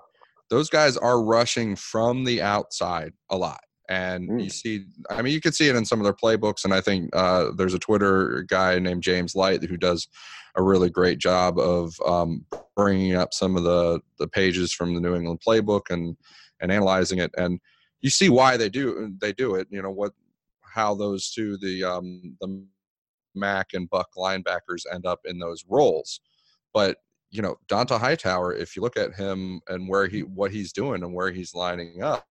those 0.50 0.70
guys 0.70 0.98
are 0.98 1.24
rushing 1.24 1.76
from 1.76 2.24
the 2.24 2.42
outside 2.42 3.14
a 3.30 3.38
lot. 3.38 3.62
And 3.90 4.30
Mm. 4.30 4.44
you 4.46 4.50
see, 4.50 4.86
I 5.10 5.22
mean, 5.22 5.34
you 5.34 5.42
could 5.42 5.54
see 5.56 5.68
it 5.68 5.76
in 5.76 5.86
some 5.86 6.00
of 6.00 6.06
their 6.06 6.14
playbooks. 6.14 6.64
And 6.64 6.74
I 6.74 6.80
think 6.80 7.10
uh, 7.14 7.52
there's 7.56 7.74
a 7.74 7.80
Twitter 7.80 8.44
guy 8.48 8.80
named 8.80 9.04
James 9.04 9.36
Light 9.36 9.64
who 9.64 9.76
does 9.78 10.08
a 10.56 10.64
really 10.64 10.90
great 10.90 11.20
job 11.20 11.60
of 11.60 11.94
um, 12.06 12.46
bringing 12.76 13.14
up 13.16 13.34
some 13.34 13.58
of 13.58 13.64
the 13.64 14.00
the 14.20 14.28
pages 14.28 14.72
from 14.74 14.94
the 14.94 15.02
New 15.02 15.16
England 15.16 15.42
playbook 15.46 15.90
and 15.90 16.16
and 16.62 16.72
analyzing 16.72 17.20
it. 17.20 17.32
And 17.38 17.60
you 18.02 18.10
see 18.10 18.30
why 18.30 18.58
they 18.58 18.70
do 18.70 19.14
they 19.20 19.34
do 19.34 19.56
it. 19.56 19.68
You 19.70 19.82
know 19.82 19.92
what, 19.92 20.14
how 20.62 20.96
those 20.96 21.32
two 21.32 21.58
the 21.58 21.84
um, 21.84 22.38
the 22.40 22.66
Mac 23.36 23.74
and 23.74 23.90
Buck 23.90 24.10
linebackers 24.18 24.84
end 24.92 25.06
up 25.06 25.22
in 25.26 25.40
those 25.40 25.66
roles. 25.68 26.22
But 26.74 26.98
you 27.32 27.42
know, 27.42 27.58
Dont'a 27.68 28.00
Hightower, 28.00 28.54
if 28.54 28.76
you 28.76 28.82
look 28.82 28.96
at 28.96 29.16
him 29.16 29.62
and 29.68 29.90
where 29.90 30.08
he 30.08 30.22
what 30.22 30.52
he's 30.52 30.72
doing 30.72 31.04
and 31.04 31.14
where 31.14 31.32
he's 31.32 31.56
lining 31.56 32.04
up, 32.04 32.28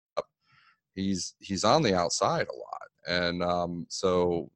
he's 0.95 1.35
he's 1.41 1.65
on 1.65 1.83
the 1.83 1.95
outside 1.95 2.47
a 2.49 2.57
lot. 2.57 2.89
And 3.07 3.43
um, 3.43 3.87
so 3.89 4.51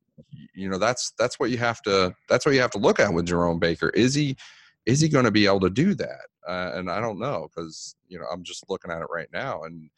you 0.55 0.69
know 0.69 0.79
that's 0.79 1.13
that's 1.19 1.39
what 1.39 1.51
you 1.51 1.59
have 1.59 1.83
to 1.83 2.15
that's 2.29 2.47
what 2.47 2.55
you 2.55 2.61
have 2.61 2.71
to 2.73 2.79
look 2.79 3.01
at 3.01 3.13
with 3.13 3.27
Jerome 3.27 3.59
Baker. 3.59 3.91
Is 3.91 4.15
he 4.15 4.37
is 4.87 5.01
he 5.01 5.09
going 5.09 5.25
to 5.25 5.33
be 5.33 5.47
able 5.47 5.61
to 5.61 5.71
do 5.71 5.95
that? 5.95 6.27
Uh, 6.47 6.73
and 6.75 6.89
I 6.91 7.01
don't 7.01 7.19
know 7.19 7.49
because 7.49 7.97
you 8.09 8.19
know 8.19 8.27
I'm 8.33 8.45
just 8.45 8.65
looking 8.71 8.91
at 8.93 9.03
it 9.03 9.09
right 9.11 9.29
now, 9.33 9.63
and 9.65 9.91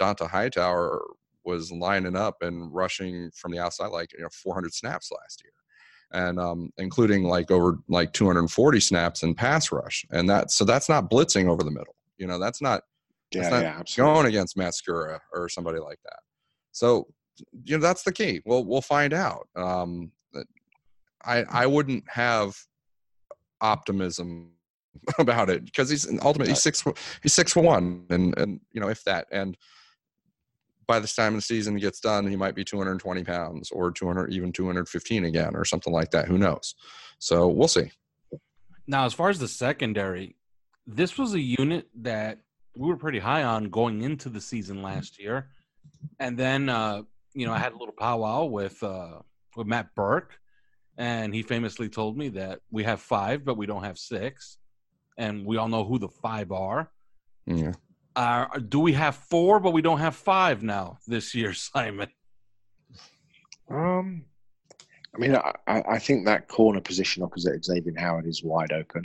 Dont'a 0.00 0.30
Hightower 0.30 1.02
was 1.44 1.72
lining 1.72 2.16
up 2.16 2.36
and 2.42 2.72
rushing 2.72 3.30
from 3.34 3.52
the 3.52 3.58
outside 3.58 3.88
like 3.88 4.12
you 4.12 4.20
know 4.20 4.28
400 4.30 4.72
snaps 4.72 5.10
last 5.10 5.42
year 5.42 5.52
and 6.12 6.38
um, 6.38 6.72
including 6.78 7.24
like 7.24 7.50
over 7.50 7.78
like 7.88 8.12
240 8.12 8.80
snaps 8.80 9.22
in 9.22 9.34
pass 9.34 9.70
rush, 9.72 10.04
and 10.10 10.28
that 10.28 10.50
so 10.50 10.64
that's 10.64 10.88
not 10.88 11.10
blitzing 11.10 11.48
over 11.48 11.62
the 11.62 11.70
middle. 11.70 11.94
You 12.16 12.26
know, 12.26 12.38
that's 12.38 12.60
not 12.62 12.82
Yeah, 13.32 13.42
that's 13.42 13.52
not 13.52 13.62
yeah, 13.62 13.76
absolutely. 13.78 14.14
going 14.14 14.26
against 14.26 14.56
Matt 14.56 14.74
Skura 14.74 15.18
or 15.32 15.48
somebody 15.48 15.78
like 15.78 15.98
that. 16.04 16.20
So 16.72 17.08
you 17.64 17.76
know 17.76 17.82
that's 17.82 18.02
the 18.02 18.12
key. 18.12 18.40
We'll 18.44 18.64
we'll 18.64 18.82
find 18.82 19.12
out. 19.12 19.48
Um, 19.56 20.12
I 21.24 21.44
I 21.44 21.66
wouldn't 21.66 22.04
have 22.08 22.56
optimism 23.60 24.50
about 25.18 25.50
it 25.50 25.64
because 25.64 25.90
he's 25.90 26.06
ultimately 26.22 26.52
he's 26.52 26.62
six 26.62 26.84
he's 27.22 27.34
six 27.34 27.52
foot 27.52 27.64
one 27.64 28.04
and 28.10 28.36
and 28.38 28.60
you 28.72 28.80
know 28.80 28.88
if 28.88 29.04
that 29.04 29.26
and 29.30 29.56
by 30.88 30.98
this 30.98 31.14
time 31.14 31.36
the 31.36 31.42
season 31.42 31.76
gets 31.76 32.00
done 32.00 32.26
he 32.26 32.34
might 32.34 32.54
be 32.56 32.64
220 32.64 33.22
pounds 33.22 33.70
or 33.70 33.92
200 33.92 34.32
even 34.32 34.50
215 34.50 35.24
again 35.26 35.54
or 35.54 35.64
something 35.64 35.92
like 35.92 36.10
that. 36.10 36.26
Who 36.26 36.38
knows? 36.38 36.74
So 37.20 37.46
we'll 37.46 37.68
see. 37.68 37.92
Now, 38.88 39.04
as 39.04 39.12
far 39.12 39.28
as 39.28 39.38
the 39.38 39.48
secondary, 39.48 40.34
this 40.86 41.18
was 41.18 41.34
a 41.34 41.40
unit 41.40 41.88
that 42.00 42.38
we 42.74 42.88
were 42.88 42.96
pretty 42.96 43.18
high 43.18 43.42
on 43.42 43.68
going 43.68 44.02
into 44.02 44.30
the 44.30 44.40
season 44.40 44.82
last 44.82 45.20
year, 45.20 45.50
and 46.18 46.38
then 46.38 46.70
uh, 46.70 47.02
you 47.34 47.46
know 47.46 47.52
I 47.52 47.58
had 47.58 47.72
a 47.72 47.76
little 47.76 47.94
powwow 47.96 48.44
with 48.44 48.82
uh, 48.82 49.18
with 49.56 49.66
Matt 49.66 49.94
Burke, 49.94 50.38
and 50.96 51.34
he 51.34 51.42
famously 51.42 51.90
told 51.90 52.16
me 52.16 52.30
that 52.30 52.60
we 52.70 52.84
have 52.84 53.00
five, 53.00 53.44
but 53.44 53.58
we 53.58 53.66
don't 53.66 53.84
have 53.84 53.98
six, 53.98 54.56
and 55.18 55.44
we 55.44 55.58
all 55.58 55.68
know 55.68 55.84
who 55.84 55.98
the 55.98 56.08
five 56.08 56.50
are. 56.50 56.90
yeah 57.46 57.72
Uh, 58.18 58.58
do 58.68 58.80
we 58.80 58.92
have 58.94 59.14
four, 59.14 59.60
but 59.60 59.70
we 59.70 59.80
don't 59.80 60.00
have 60.00 60.16
five 60.16 60.60
now 60.60 60.98
this 61.06 61.36
year, 61.36 61.52
Simon? 61.54 62.08
Um, 63.70 64.24
I 65.14 65.18
mean, 65.18 65.36
I, 65.36 65.52
I 65.68 65.98
think 66.00 66.26
that 66.26 66.48
corner 66.48 66.80
position 66.80 67.22
opposite 67.22 67.64
Xavier 67.64 67.92
Howard 67.96 68.26
is 68.26 68.42
wide 68.42 68.72
open. 68.72 69.04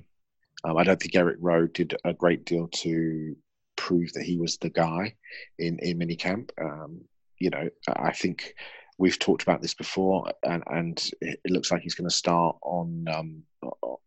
Um, 0.63 0.77
I 0.77 0.83
don't 0.83 0.99
think 0.99 1.15
Eric 1.15 1.37
Rowe 1.39 1.67
did 1.67 1.95
a 2.03 2.11
great 2.11 2.45
deal 2.45 2.67
to 2.69 3.35
prove 3.75 4.11
that 4.13 4.23
he 4.23 4.37
was 4.37 4.57
the 4.57 4.71
guy 4.71 5.13
in 5.59 5.77
in 5.79 5.99
minicamp. 5.99 6.49
Um, 6.59 7.01
you 7.37 7.51
know, 7.51 7.69
I 7.87 8.13
think 8.13 8.55
we've 8.97 9.19
talked 9.19 9.43
about 9.43 9.61
this 9.61 9.75
before, 9.75 10.31
and 10.41 10.63
and 10.65 10.97
it 11.21 11.39
it 11.45 11.51
looks 11.51 11.71
like 11.71 11.83
he's 11.83 11.95
going 11.95 12.09
to 12.09 12.15
start 12.15 12.55
on 12.63 13.05
um, 13.13 13.43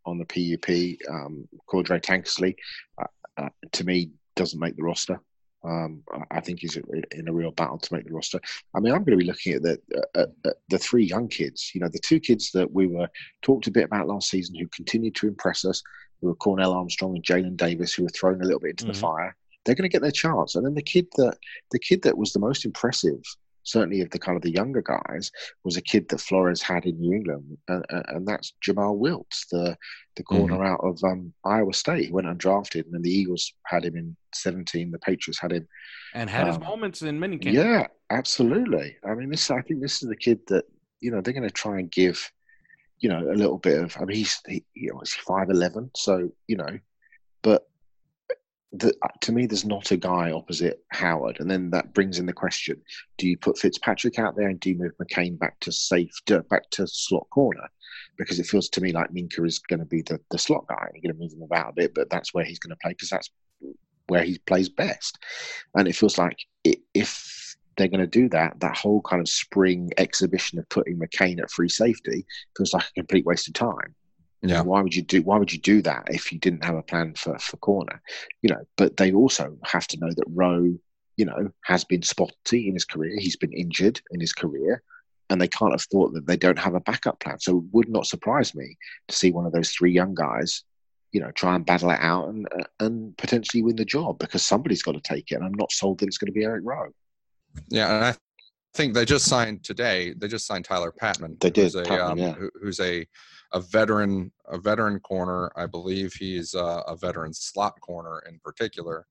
on 0.04 0.18
the 0.18 0.24
PUP. 0.24 0.98
Um, 1.08 1.46
Cordrea 1.68 2.02
Tankersley, 2.02 2.56
uh, 3.00 3.06
uh, 3.36 3.50
to 3.70 3.84
me, 3.84 4.10
doesn't 4.36 4.60
make 4.60 4.76
the 4.76 4.82
roster. 4.84 5.20
Um, 5.64 6.04
I- 6.30 6.40
think 6.40 6.60
he's 6.60 6.76
in 6.76 7.28
a 7.28 7.32
real 7.32 7.50
battle 7.50 7.78
to 7.78 7.94
make 7.94 8.06
the 8.06 8.12
roster. 8.14 8.38
I 8.74 8.78
mean, 8.78 8.92
I'm 8.92 9.02
going 9.02 9.18
to 9.18 9.24
be 9.24 9.30
looking 9.30 9.54
at 9.54 9.62
the 9.62 9.80
at, 10.14 10.28
at 10.44 10.54
the 10.68 10.78
three 10.78 11.04
young 11.04 11.26
kids. 11.26 11.72
You 11.74 11.80
know, 11.80 11.88
the 11.88 11.98
two 11.98 12.20
kids 12.20 12.52
that 12.52 12.70
we 12.72 12.86
were 12.86 13.08
talked 13.42 13.66
a 13.66 13.72
bit 13.72 13.84
about 13.86 14.06
last 14.06 14.30
season, 14.30 14.54
who 14.54 14.68
continued 14.68 15.16
to 15.16 15.26
impress 15.26 15.64
us, 15.64 15.82
who 16.20 16.28
were 16.28 16.36
Cornell 16.36 16.72
Armstrong 16.72 17.16
and 17.16 17.24
Jalen 17.24 17.56
Davis, 17.56 17.94
who 17.94 18.04
were 18.04 18.10
thrown 18.10 18.40
a 18.42 18.44
little 18.44 18.60
bit 18.60 18.70
into 18.70 18.84
Mhm. 18.84 18.88
the 18.94 19.00
fire. 19.00 19.36
They're 19.64 19.74
going 19.74 19.90
to 19.90 19.92
get 19.92 20.02
their 20.02 20.12
chance. 20.12 20.54
And 20.54 20.64
then 20.64 20.74
the 20.74 20.82
kid 20.82 21.08
that 21.16 21.36
the 21.72 21.80
kid 21.80 22.02
that 22.02 22.16
was 22.16 22.32
the 22.32 22.38
most 22.38 22.64
impressive, 22.64 23.20
certainly 23.66 24.00
of 24.00 24.10
the 24.10 24.18
kind 24.18 24.36
of 24.36 24.42
the 24.42 24.50
younger 24.50 24.80
guys, 24.82 25.30
was 25.64 25.76
a 25.76 25.82
kid 25.82 26.08
that 26.08 26.20
Flores 26.20 26.62
had 26.62 26.86
in 26.86 26.98
New 26.98 27.12
England, 27.12 27.58
and, 27.68 27.84
and, 27.90 28.26
that's 28.26 28.54
Jomal 28.62 28.98
Wiltz, 28.98 29.46
the 29.50 29.76
the 30.16 30.22
corner 30.22 30.64
out 30.64 30.80
of 30.82 30.98
um, 31.04 31.34
Iowa 31.44 31.74
State. 31.74 32.06
He 32.06 32.12
went 32.12 32.26
undrafted, 32.26 32.84
and 32.84 32.94
then 32.94 33.02
the 33.02 33.10
Eagles 33.10 33.52
had 33.66 33.84
him 33.84 33.96
in 33.96 34.16
17. 34.34 34.90
The 34.90 34.98
Patriots 35.00 35.40
had 35.40 35.52
him 35.52 35.68
And 36.14 36.30
had 36.30 36.46
his 36.46 36.56
Um, 36.56 36.62
moments 36.62 37.02
in 37.02 37.18
minicamp. 37.20 37.52
yeah, 37.52 37.86
absolutely. 38.10 38.96
I 39.04 39.14
mean, 39.14 39.28
this. 39.30 39.50
I 39.50 39.60
think 39.62 39.80
this 39.82 40.02
is 40.02 40.08
the 40.08 40.16
kid 40.16 40.40
that 40.48 40.64
you 41.00 41.10
know 41.10 41.20
they're 41.20 41.34
going 41.34 41.42
to 41.42 41.50
try 41.50 41.78
and 41.78 41.90
give, 41.90 42.30
you 43.00 43.08
know, 43.08 43.30
a 43.30 43.34
little 43.42 43.58
bit 43.58 43.78
of. 43.82 43.96
I 44.00 44.04
mean, 44.04 44.16
he's 44.16 44.40
he, 44.46 44.64
you 44.74 44.92
know, 44.92 45.00
he's 45.00 45.14
five 45.14 45.50
eleven, 45.50 45.90
so 45.94 46.30
you 46.46 46.56
know, 46.56 46.78
the, 48.78 48.94
uh, 49.02 49.08
to 49.22 49.32
me, 49.32 49.46
there's 49.46 49.64
not 49.64 49.90
a 49.90 49.96
guy 49.96 50.30
opposite 50.30 50.84
Howard, 50.90 51.40
and 51.40 51.50
then 51.50 51.70
that 51.70 51.94
brings 51.94 52.18
in 52.18 52.26
the 52.26 52.32
question: 52.32 52.80
Do 53.18 53.28
you 53.28 53.36
put 53.36 53.58
Fitzpatrick 53.58 54.18
out 54.18 54.36
there 54.36 54.48
and 54.48 54.60
do 54.60 54.70
you 54.70 54.78
move 54.78 54.92
McCain 55.00 55.38
back 55.38 55.58
to 55.60 55.72
safe, 55.72 56.10
back 56.48 56.70
to 56.70 56.86
slot 56.86 57.26
corner? 57.30 57.68
Because 58.18 58.38
it 58.38 58.46
feels 58.46 58.68
to 58.70 58.80
me 58.80 58.92
like 58.92 59.10
Minkah 59.10 59.46
is 59.46 59.58
going 59.58 59.80
to 59.80 59.86
be 59.86 60.02
the, 60.02 60.20
the 60.30 60.38
slot 60.38 60.66
guy. 60.68 60.88
You're 60.94 61.12
going 61.12 61.18
to 61.18 61.22
move 61.22 61.32
him 61.32 61.42
about 61.42 61.70
a 61.70 61.74
bit, 61.74 61.94
but 61.94 62.10
that's 62.10 62.32
where 62.32 62.44
he's 62.44 62.58
going 62.58 62.70
to 62.70 62.78
play 62.82 62.92
because 62.92 63.10
that's 63.10 63.30
where 64.08 64.22
he 64.22 64.38
plays 64.38 64.68
best. 64.68 65.18
And 65.74 65.88
it 65.88 65.96
feels 65.96 66.18
like 66.18 66.38
i 66.66 66.74
if 66.94 67.56
they're 67.76 67.88
going 67.88 68.00
to 68.00 68.06
do 68.06 68.28
that, 68.30 68.58
that 68.60 68.76
whole 68.76 69.02
kind 69.02 69.20
of 69.20 69.28
spring 69.28 69.90
exhibition 69.98 70.58
of 70.58 70.68
putting 70.70 70.98
McCain 70.98 71.40
at 71.40 71.50
free 71.50 71.68
safety 71.68 72.24
feels 72.56 72.72
like 72.72 72.84
a 72.84 72.94
complete 72.94 73.26
waste 73.26 73.48
of 73.48 73.54
time. 73.54 73.94
Yeah. 74.42 74.60
Why 74.62 74.80
would 74.82 74.94
you 74.94 75.02
do? 75.02 75.22
Why 75.22 75.38
would 75.38 75.52
you 75.52 75.58
do 75.58 75.82
that 75.82 76.04
if 76.08 76.30
you 76.30 76.38
didn't 76.38 76.64
have 76.64 76.76
a 76.76 76.82
plan 76.82 77.14
for 77.14 77.38
for 77.38 77.56
corner? 77.56 78.00
You 78.42 78.50
know. 78.50 78.62
But 78.76 78.96
they 78.96 79.12
also 79.12 79.56
have 79.64 79.86
to 79.88 79.98
know 79.98 80.10
that 80.10 80.24
Rowe, 80.28 80.78
you 81.16 81.24
know, 81.24 81.50
has 81.64 81.84
been 81.84 82.02
spotty 82.02 82.68
in 82.68 82.74
his 82.74 82.84
career. 82.84 83.16
He's 83.18 83.36
been 83.36 83.52
injured 83.52 84.00
in 84.10 84.20
his 84.20 84.32
career, 84.32 84.82
and 85.30 85.40
they 85.40 85.48
can't 85.48 85.72
have 85.72 85.82
thought 85.82 86.12
that 86.14 86.26
they 86.26 86.36
don't 86.36 86.58
have 86.58 86.74
a 86.74 86.80
backup 86.80 87.18
plan. 87.20 87.40
So 87.40 87.58
it 87.58 87.64
would 87.72 87.88
not 87.88 88.06
surprise 88.06 88.54
me 88.54 88.76
to 89.08 89.16
see 89.16 89.32
one 89.32 89.46
of 89.46 89.52
those 89.52 89.70
three 89.70 89.92
young 89.92 90.14
guys 90.14 90.64
you 91.12 91.20
know, 91.20 91.30
try 91.30 91.54
and 91.54 91.64
battle 91.64 91.90
it 91.90 92.00
out 92.00 92.28
and 92.28 92.46
and 92.80 93.16
potentially 93.16 93.62
win 93.62 93.76
the 93.76 93.84
job 93.86 94.18
because 94.18 94.42
somebody's 94.42 94.82
got 94.82 94.92
to 94.92 95.00
take 95.00 95.30
it. 95.30 95.36
And 95.36 95.44
I'm 95.44 95.54
not 95.54 95.72
sold 95.72 96.00
that 96.00 96.08
it's 96.08 96.18
going 96.18 96.26
to 96.26 96.32
be 96.32 96.44
Eric 96.44 96.62
Rowe. 96.64 96.90
Yeah, 97.68 97.94
and 97.94 98.04
I 98.04 98.14
think 98.74 98.92
they 98.92 99.06
just 99.06 99.24
signed 99.24 99.64
today. 99.64 100.12
They 100.14 100.28
just 100.28 100.46
signed 100.46 100.66
Tyler 100.66 100.92
Patmon. 100.92 101.40
They 101.40 101.48
did, 101.48 101.62
Who's 101.62 101.74
a, 101.76 101.84
Patmon, 101.84 102.10
um, 102.10 102.18
yeah. 102.18 102.32
who- 102.32 102.50
who's 102.60 102.80
a 102.80 103.06
a 103.52 103.60
veteran 103.60 104.32
a 104.48 104.58
veteran 104.58 105.00
corner. 105.00 105.50
I 105.56 105.66
believe 105.66 106.12
he's 106.14 106.54
uh, 106.54 106.82
a 106.86 106.96
veteran 106.96 107.32
slot 107.34 107.80
corner 107.80 108.22
in 108.28 108.38
particular. 108.40 109.06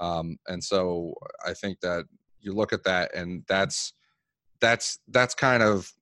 Um, 0.00 0.38
and 0.48 0.62
so 0.62 1.14
I 1.46 1.54
think 1.54 1.80
that 1.80 2.06
you 2.40 2.52
look 2.52 2.72
at 2.72 2.84
that, 2.84 3.14
and 3.14 3.44
that's 3.48 3.92
that's 4.60 4.98
that's 5.08 5.34
kind 5.34 5.62
of 5.62 5.92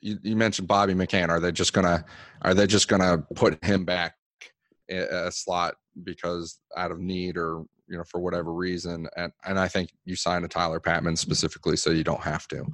you, 0.00 0.18
you 0.22 0.36
mentioned 0.36 0.68
Bobby 0.68 0.94
McCain. 0.94 1.28
Are 1.28 1.40
they 1.40 1.52
just 1.52 1.72
gonna 1.72 2.04
are 2.42 2.54
they 2.54 2.66
just 2.66 2.88
gonna 2.88 3.18
put 3.34 3.62
him 3.64 3.84
back 3.84 4.14
a 4.90 5.30
slot 5.32 5.74
because 6.02 6.60
out 6.76 6.90
of 6.90 6.98
need 6.98 7.36
or 7.36 7.64
you 7.92 7.98
know 7.98 8.04
for 8.04 8.20
whatever 8.20 8.52
reason 8.52 9.06
and 9.16 9.32
and 9.44 9.60
I 9.60 9.68
think 9.68 9.90
you 10.06 10.16
sign 10.16 10.44
a 10.44 10.48
Tyler 10.48 10.80
Patmon 10.80 11.16
specifically 11.16 11.76
so 11.76 11.90
you 11.90 12.02
don't 12.02 12.22
have 12.22 12.48
to. 12.48 12.64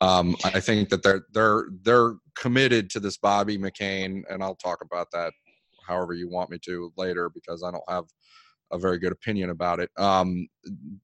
Um, 0.00 0.34
I 0.44 0.60
think 0.60 0.88
that 0.88 1.02
they're 1.02 1.26
they're 1.32 1.66
they're 1.82 2.14
committed 2.34 2.88
to 2.90 3.00
this 3.00 3.18
Bobby 3.18 3.58
McCain 3.58 4.22
and 4.30 4.42
I'll 4.42 4.56
talk 4.56 4.78
about 4.82 5.10
that 5.12 5.34
however 5.86 6.14
you 6.14 6.28
want 6.28 6.50
me 6.50 6.58
to 6.64 6.90
later 6.96 7.28
because 7.28 7.62
I 7.62 7.70
don't 7.70 7.84
have 7.88 8.04
a 8.72 8.78
very 8.78 8.98
good 8.98 9.12
opinion 9.12 9.50
about 9.50 9.78
it. 9.78 9.90
Um, 9.98 10.48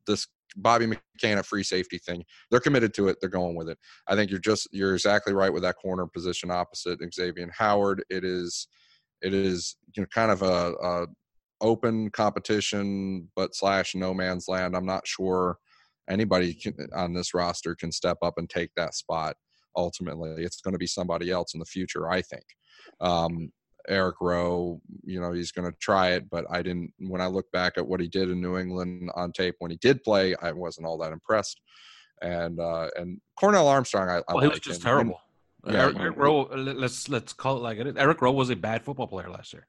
this 0.07 0.27
Bobby 0.57 0.87
McCain 0.87 1.37
at 1.37 1.45
free 1.45 1.63
safety 1.63 1.99
thing, 1.99 2.25
they're 2.51 2.61
committed 2.61 2.95
to 2.95 3.09
it. 3.09 3.19
They're 3.21 3.29
going 3.29 3.55
with 3.55 3.69
it. 3.69 3.79
I 4.07 4.15
think 4.15 4.31
you're 4.31 4.41
just 4.41 4.67
you're 4.73 4.95
exactly 4.95 5.35
right 5.35 5.53
with 5.53 5.63
that 5.63 5.77
corner 5.77 6.07
position 6.07 6.51
opposite 6.51 7.01
Xavier 7.15 7.51
Howard. 7.57 8.03
It 8.09 8.25
is 8.25 8.67
it 9.21 9.35
is 9.35 9.77
you 9.95 10.03
know 10.03 10.07
kind 10.15 10.31
of 10.31 10.41
a, 10.41 10.73
a 10.83 11.07
open 11.61 12.11
competition, 12.11 13.29
but 13.37 13.55
slash 13.55 13.95
no 13.95 14.15
man's 14.15 14.49
land. 14.49 14.77
I'm 14.77 14.87
not 14.87 15.07
sure 15.07 15.59
anybody 16.09 16.55
can, 16.55 16.75
on 16.95 17.13
this 17.13 17.35
roster 17.35 17.75
can 17.75 17.93
step 17.93 18.19
up 18.23 18.35
and 18.39 18.49
take 18.49 18.71
that 18.77 18.95
spot. 18.95 19.37
Ultimately, 19.77 20.45
it's 20.45 20.61
going 20.61 20.73
to 20.73 20.79
be 20.79 20.87
somebody 20.87 21.31
else 21.31 21.55
in 21.55 21.61
the 21.61 21.67
future. 21.67 22.11
I 22.11 22.23
think. 22.23 22.45
Um, 23.01 23.53
Eric 23.89 24.17
Rowe, 24.21 24.81
you 25.03 25.19
know, 25.21 25.33
he's 25.33 25.53
going 25.53 25.71
to 25.71 25.77
try 25.79 26.11
it, 26.11 26.29
but 26.31 26.45
I 26.51 26.63
didn't. 26.63 26.93
When 26.99 27.21
I 27.21 27.27
look 27.27 27.51
back 27.53 27.79
at 27.79 27.87
what 27.87 28.01
he 28.01 28.09
did 28.09 28.29
in 28.29 28.41
New 28.41 28.59
England 28.59 29.11
on 29.15 29.33
tape 29.33 29.55
when 29.61 29.71
he 29.71 29.79
did 29.79 30.03
play, 30.05 30.35
I 30.43 30.53
wasn't 30.53 30.87
all 30.87 30.99
that 30.99 31.13
impressed. 31.13 31.61
And 32.21 32.61
uh, 32.61 32.89
and 32.97 33.21
Cornell 33.39 33.69
Armstrong, 33.69 34.09
I, 34.09 34.19
I 34.29 34.35
well, 34.35 34.43
he 34.43 34.49
was 34.49 34.61
just 34.61 34.81
him. 34.81 34.85
terrible. 34.85 35.15
And- 35.15 35.23
yeah, 35.67 35.83
Eric, 35.83 35.97
Eric 35.99 36.17
Rowe, 36.17 36.43
let's 36.53 37.09
let's 37.09 37.33
call 37.33 37.57
it 37.57 37.61
like 37.61 37.79
it 37.79 37.87
is. 37.89 37.97
Eric 37.97 38.23
Rowe 38.23 38.33
was 38.33 38.49
a 38.51 38.57
bad 38.57 38.85
football 38.85 39.09
player 39.09 39.29
last 39.29 39.53
year. 39.53 39.67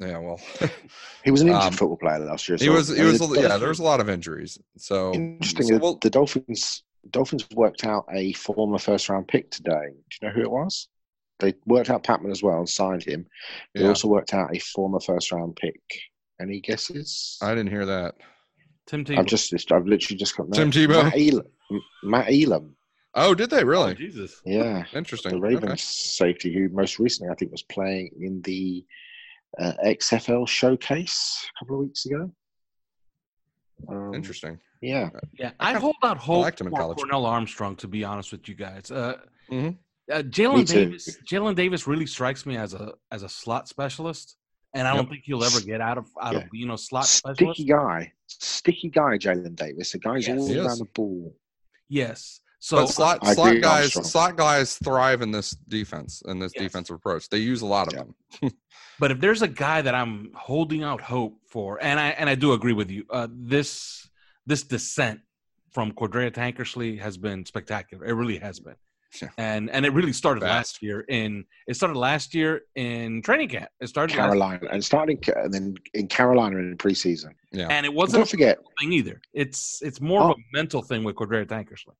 Yeah, 0.00 0.18
well, 0.18 0.40
He 1.24 1.30
was 1.30 1.40
an 1.40 1.48
injured 1.48 1.62
Um, 1.62 1.72
football 1.72 1.96
player 1.96 2.18
last 2.20 2.48
year. 2.48 2.56
he 2.58 2.68
was. 2.68 2.88
He 2.88 2.94
I 2.94 2.98
mean, 2.98 3.08
was. 3.12 3.18
the 3.18 3.26
a- 3.26 3.42
Yeah, 3.42 3.56
there 3.58 3.68
was 3.68 3.80
a 3.80 3.82
lot 3.84 4.00
of 4.00 4.08
injuries. 4.08 4.58
So 4.76 5.12
Interesting. 5.12 5.66
so 5.66 5.74
the- 5.74 5.80
we'll- 5.80 5.98
the 6.00 6.10
Dolphins 6.10 6.82
Dolphins 7.10 7.46
worked 7.54 7.84
out 7.84 8.04
a 8.12 8.32
former 8.34 8.78
first 8.78 9.08
round 9.08 9.28
pick 9.28 9.50
today. 9.50 9.88
Do 9.90 10.16
you 10.22 10.28
know 10.28 10.34
who 10.34 10.42
it 10.42 10.50
was? 10.50 10.88
They 11.40 11.54
worked 11.66 11.88
out 11.90 12.02
Patmon 12.04 12.30
as 12.32 12.42
well 12.42 12.58
and 12.58 12.68
signed 12.68 13.04
him. 13.04 13.26
They 13.74 13.82
Yeah. 13.82 13.88
also 13.88 14.08
worked 14.08 14.34
out 14.34 14.54
a 14.54 14.58
former 14.58 15.00
first 15.00 15.30
round 15.32 15.56
pick. 15.56 15.80
Any 16.40 16.60
guesses? 16.60 17.38
I 17.40 17.50
didn't 17.54 17.70
hear 17.70 17.86
that. 17.86 18.16
Tim 18.86 19.04
Tebow. 19.04 19.18
I've 19.18 19.26
just 19.26 19.52
I've 19.72 19.86
literally 19.86 20.16
just 20.18 20.36
got 20.36 20.52
Tim 20.52 20.70
Tebow? 20.70 21.02
Matt 21.04 21.16
Elam. 21.16 21.46
Matt 22.02 22.30
Elam. 22.32 22.76
Oh, 23.14 23.34
did 23.34 23.50
they 23.50 23.64
really? 23.64 23.94
Jesus. 23.94 24.40
Yeah. 24.44 24.84
Interesting. 24.92 25.32
The 25.32 25.40
Ravens 25.40 25.64
Okay. 25.64 25.76
safety 25.78 26.52
who 26.54 26.68
most 26.70 26.98
recently 26.98 27.30
I 27.32 27.34
think 27.36 27.50
was 27.52 27.62
playing 27.62 28.10
in 28.20 28.42
the 28.42 28.84
uh, 29.58 29.72
XFL 29.84 30.46
showcase 30.48 31.46
a 31.56 31.64
couple 31.64 31.76
of 31.76 31.80
weeks 31.86 32.06
ago. 32.06 32.30
Um, 33.88 34.14
Interesting. 34.14 34.58
Yeah. 34.80 35.10
Yeah, 35.38 35.52
I, 35.58 35.74
hold 35.74 35.96
out 36.04 36.18
hope 36.18 36.42
liked 36.42 36.60
him 36.60 36.68
in 36.68 36.72
for 36.72 36.78
college. 36.80 36.98
Cornell 36.98 37.26
Armstrong. 37.26 37.76
To 37.76 37.88
be 37.88 38.04
honest 38.04 38.30
with 38.32 38.48
you 38.48 38.54
guys, 38.54 38.90
uh, 38.90 39.18
Mhm. 39.50 39.76
uh, 40.12 40.22
Jalen. 40.22 40.66
Davis. 40.66 41.18
Jalen 41.30 41.54
Davis 41.56 41.86
really 41.86 42.06
strikes 42.06 42.46
me 42.46 42.56
as 42.56 42.74
a 42.74 42.92
as 43.10 43.22
a 43.22 43.28
slot 43.28 43.66
specialist, 43.68 44.36
and 44.74 44.86
I 44.86 44.94
don't 44.94 45.08
think 45.08 45.22
he'll 45.24 45.42
ever 45.44 45.60
get 45.60 45.80
out 45.80 45.98
of 45.98 46.06
out 46.20 46.34
Yeah. 46.34 46.40
of 46.40 46.50
being 46.50 46.70
a 46.70 46.78
slot 46.78 47.06
specialist. 47.06 47.56
Sticky 47.56 47.68
guy. 47.68 48.12
Sticky 48.26 48.90
guy, 48.90 49.18
Jalen 49.18 49.56
Davis. 49.56 49.92
The 49.92 49.98
guy's 49.98 50.28
Yes. 50.28 50.38
all 50.38 50.66
around 50.66 50.78
the 50.78 50.84
ball. 50.94 51.34
Yes. 51.88 52.40
So 52.60 52.78
but 52.78 52.86
slot 52.88 53.18
I 53.22 53.34
slot 53.34 53.60
guys 53.60 53.92
slot 53.92 54.36
guys 54.36 54.76
thrive 54.78 55.22
in 55.22 55.30
this 55.30 55.50
defense 55.68 56.22
in 56.26 56.38
this 56.40 56.52
Yes. 56.56 56.64
defensive 56.64 56.96
approach. 56.96 57.28
They 57.28 57.38
use 57.38 57.62
a 57.62 57.66
lot 57.66 57.86
of 57.88 57.94
Yeah. 57.94 58.02
them. 58.42 58.52
But 59.00 59.12
if 59.12 59.20
there's 59.20 59.42
a 59.42 59.48
guy 59.48 59.80
that 59.82 59.94
I'm 59.94 60.32
holding 60.34 60.82
out 60.82 61.00
hope 61.00 61.38
for, 61.48 61.78
and 61.80 62.00
I 62.00 62.08
and 62.08 62.28
I 62.28 62.34
do 62.34 62.52
agree 62.52 62.72
with 62.72 62.90
you, 62.90 63.04
uh, 63.10 63.28
this 63.30 64.08
this 64.44 64.64
descent 64.64 65.20
from 65.72 65.92
Cordrea 65.92 66.32
Tankersley 66.32 66.98
has 66.98 67.16
been 67.16 67.46
spectacular. 67.46 68.04
It 68.06 68.14
really 68.14 68.38
has 68.38 68.58
been, 68.58 68.74
Yeah. 69.22 69.28
and 69.38 69.70
and 69.70 69.86
it 69.86 69.92
really 69.92 70.12
started 70.12 70.40
Fast. 70.40 70.52
last 70.56 70.82
year 70.82 71.00
in 71.02 71.44
it 71.68 71.74
started 71.74 71.96
last 71.96 72.34
year 72.34 72.62
in 72.74 73.22
training 73.22 73.50
camp. 73.50 73.68
It 73.80 73.86
started 73.86 74.16
last, 74.16 74.26
Carolina 74.26 74.66
and 74.72 74.84
starting 74.84 75.20
and 75.36 75.54
then 75.54 75.76
in 75.94 76.08
Carolina 76.08 76.56
in 76.58 76.76
preseason. 76.76 77.34
Yeah. 77.52 77.68
and 77.70 77.86
it 77.86 77.90
Don't 77.90 77.96
wasn't 77.98 78.22
a 78.24 78.26
forget, 78.26 78.58
thing 78.80 78.92
either. 78.92 79.20
It's 79.32 79.80
it's 79.80 80.00
more 80.00 80.22
of 80.22 80.30
Oh. 80.30 80.32
a 80.32 80.42
mental 80.52 80.82
thing 80.82 81.04
with 81.04 81.14
Cordrea 81.14 81.46
Tankersley. 81.46 81.94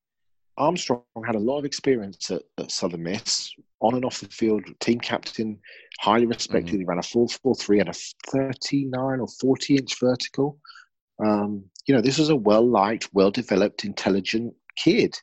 Armstrong 0.59 1.03
had 1.25 1.35
a 1.37 1.39
lot 1.41 1.59
of 1.59 1.65
experience 1.65 2.31
at, 2.31 2.43
at 2.59 2.71
Southern 2.71 3.03
Miss, 3.05 3.53
on 3.81 3.95
and 3.95 4.05
off 4.05 4.21
the 4.21 4.29
field, 4.29 4.65
team 4.81 4.99
captain, 4.99 5.59
highly 6.01 6.27
respected. 6.27 6.73
Mm-hmm. 6.73 6.81
He 6.81 6.85
ran 6.85 6.99
a 6.99 7.03
4 7.03 7.29
4 7.29 7.55
3 7.55 7.81
and 7.81 7.89
a 7.89 7.95
39 8.31 9.21
or 9.21 9.29
40 9.41 9.77
inch 9.77 9.99
vertical. 10.01 10.59
Um, 11.25 11.65
you 11.87 11.95
know, 11.95 12.01
this 12.01 12.19
was 12.19 12.29
a 12.29 12.37
well 12.37 12.69
liked, 12.69 13.09
well 13.13 13.31
developed, 13.31 13.85
intelligent 13.85 14.55
kid. 14.77 15.17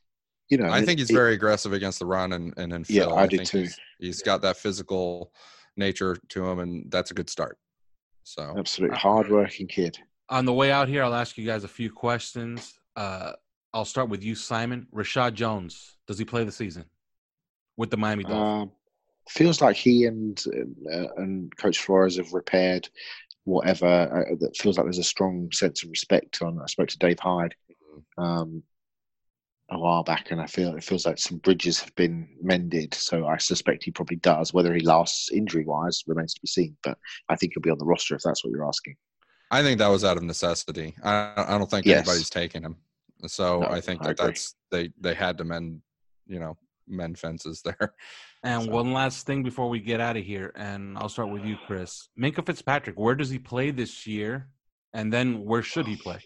You 0.49 0.57
know, 0.57 0.65
I 0.65 0.79
it- 0.79 0.85
think 0.85 0.99
he's 0.99 1.09
it- 1.09 1.13
very 1.13 1.33
aggressive 1.33 1.73
against 1.73 1.99
the 1.99 2.05
run 2.05 2.33
and 2.33 2.53
and 2.57 2.73
in 2.73 2.85
Yeah, 2.87 3.05
Phil. 3.05 3.17
I 3.17 3.27
do 3.27 3.37
think 3.37 3.49
too. 3.49 3.59
He's, 3.61 3.79
he's 3.99 4.21
got 4.21 4.41
that 4.41 4.57
physical 4.57 5.31
nature 5.77 6.17
to 6.29 6.45
him, 6.47 6.59
and 6.59 6.89
that's 6.91 7.11
a 7.11 7.13
good 7.13 7.29
start. 7.29 7.57
So 8.23 8.55
absolutely 8.57 8.97
hardworking 8.97 9.67
kid. 9.67 9.99
On 10.29 10.45
the 10.45 10.53
way 10.53 10.71
out 10.71 10.87
here, 10.87 11.03
I'll 11.03 11.13
ask 11.13 11.37
you 11.37 11.45
guys 11.45 11.63
a 11.63 11.67
few 11.67 11.91
questions. 11.91 12.79
Uh, 12.95 13.33
I'll 13.75 13.83
start 13.85 14.07
with 14.07 14.23
you, 14.23 14.35
Simon. 14.35 14.87
Reshad 14.95 15.33
Jones, 15.33 15.97
does 16.07 16.17
he 16.17 16.23
play 16.23 16.45
the 16.45 16.51
season 16.51 16.85
with 17.75 17.89
the 17.89 17.97
Miami 17.97 18.23
Dolphins? 18.23 18.47
Um, 18.61 18.71
feels 19.29 19.59
like 19.61 19.75
he 19.75 20.05
and 20.05 20.41
uh, 20.91 21.07
and 21.17 21.55
Coach 21.57 21.79
Flores 21.79 22.15
have 22.15 22.31
repaired 22.31 22.87
whatever. 23.43 23.85
Uh, 24.31 24.35
that 24.39 24.55
feels 24.55 24.77
like 24.77 24.85
there's 24.85 24.97
a 24.97 25.03
strong 25.03 25.51
sense 25.51 25.83
of 25.83 25.89
respect. 25.89 26.41
On 26.41 26.57
I 26.61 26.67
spoke 26.67 26.87
to 26.87 26.97
Dave 26.97 27.19
Hyde 27.19 27.53
um, 28.17 28.63
a 29.69 29.77
while 29.77 30.03
back, 30.03 30.31
and 30.31 30.39
I 30.39 30.45
feel 30.47 30.73
it 30.75 30.83
feels 30.83 31.05
like 31.05 31.17
some 31.17 31.39
bridges 31.39 31.81
have 31.81 31.93
been 31.95 32.29
mended. 32.41 32.93
So 32.93 33.27
I 33.27 33.35
suspect 33.37 33.83
he 33.83 33.91
probably 33.91 34.17
does. 34.17 34.53
Whether 34.53 34.73
he 34.73 34.81
lasts 34.81 35.31
injury 35.33 35.65
wise 35.65 36.01
remains 36.07 36.33
to 36.35 36.41
be 36.41 36.47
seen. 36.47 36.77
But 36.81 36.97
I 37.27 37.35
think 37.35 37.51
he'll 37.53 37.61
be 37.61 37.71
on 37.71 37.77
the 37.79 37.85
roster 37.85 38.15
if 38.15 38.21
that's 38.23 38.41
what 38.41 38.51
you're 38.51 38.67
asking. 38.67 38.95
I 39.51 39.63
think 39.63 39.79
that 39.79 39.87
was 39.89 40.05
out 40.05 40.15
of 40.17 40.23
necessity. 40.23 40.95
I, 41.03 41.33
I 41.35 41.57
don't 41.57 41.69
think 41.69 41.87
Yes. 41.87 42.07
anybody's 42.07 42.29
taking 42.29 42.63
him. 42.63 42.77
So 43.27 43.61
No, 43.61 43.67
I 43.67 43.81
think 43.81 44.01
I 44.01 44.05
that 44.07 44.11
agree. 44.11 44.25
that's 44.27 44.55
they 44.71 44.89
they 44.99 45.13
had 45.13 45.37
to 45.39 45.43
mend, 45.43 45.81
you 46.27 46.39
know, 46.39 46.57
mend 46.87 47.17
fences 47.19 47.61
there. 47.65 47.93
And 48.43 48.63
So- 48.63 48.71
one 48.71 48.93
last 48.93 49.25
thing 49.25 49.43
before 49.43 49.69
we 49.69 49.79
get 49.79 49.99
out 49.99 50.17
of 50.17 50.23
here, 50.23 50.51
and 50.55 50.97
I'll 50.97 51.09
start 51.09 51.29
with 51.29 51.43
you, 51.45 51.57
Chris. 51.67 52.09
Minkah 52.19 52.45
Fitzpatrick, 52.45 52.99
where 52.99 53.15
does 53.15 53.29
he 53.29 53.39
play 53.39 53.71
this 53.71 54.05
year? 54.05 54.49
And 54.93 55.11
then 55.11 55.43
where 55.43 55.61
should 55.61 55.87
he 55.87 55.95
play? 55.97 56.19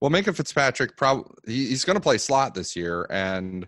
Well, 0.00 0.10
Minkah 0.10 0.34
Fitzpatrick 0.34 0.96
probably 0.96 1.30
he's 1.46 1.84
going 1.84 1.94
to 1.96 2.00
play 2.00 2.18
slot 2.18 2.54
this 2.54 2.74
year, 2.76 3.06
and 3.10 3.66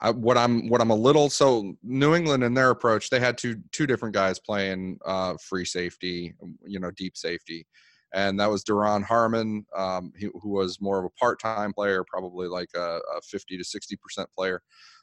I, 0.00 0.10
what 0.12 0.38
I'm 0.38 0.68
what 0.68 0.80
I'm 0.80 0.90
a 0.90 0.94
little 0.94 1.28
so 1.28 1.74
New 1.82 2.14
England 2.14 2.44
in 2.44 2.54
their 2.54 2.70
approach 2.70 3.10
they 3.10 3.18
had 3.20 3.36
two 3.36 3.56
two 3.72 3.86
different 3.86 4.14
guys 4.14 4.38
playing 4.38 4.98
uh, 5.04 5.34
free 5.42 5.64
safety, 5.64 6.34
you 6.64 6.78
know, 6.78 6.90
deep 6.92 7.16
safety, 7.16 7.66
and 8.14 8.38
that 8.40 8.50
was 8.50 8.64
Duron 8.64 9.02
Harmon, 9.02 9.66
um, 9.76 10.12
he, 10.16 10.28
who 10.40 10.50
was 10.50 10.80
more 10.80 10.98
of 10.98 11.04
a 11.04 11.10
part 11.10 11.40
time 11.40 11.72
player, 11.72 12.04
probably 12.08 12.48
like 12.48 12.70
a, 12.74 13.00
a 13.16 13.20
50 13.22 13.58
to 13.58 13.64
60 13.64 13.96
percent 13.96 14.28
player. 14.36 14.62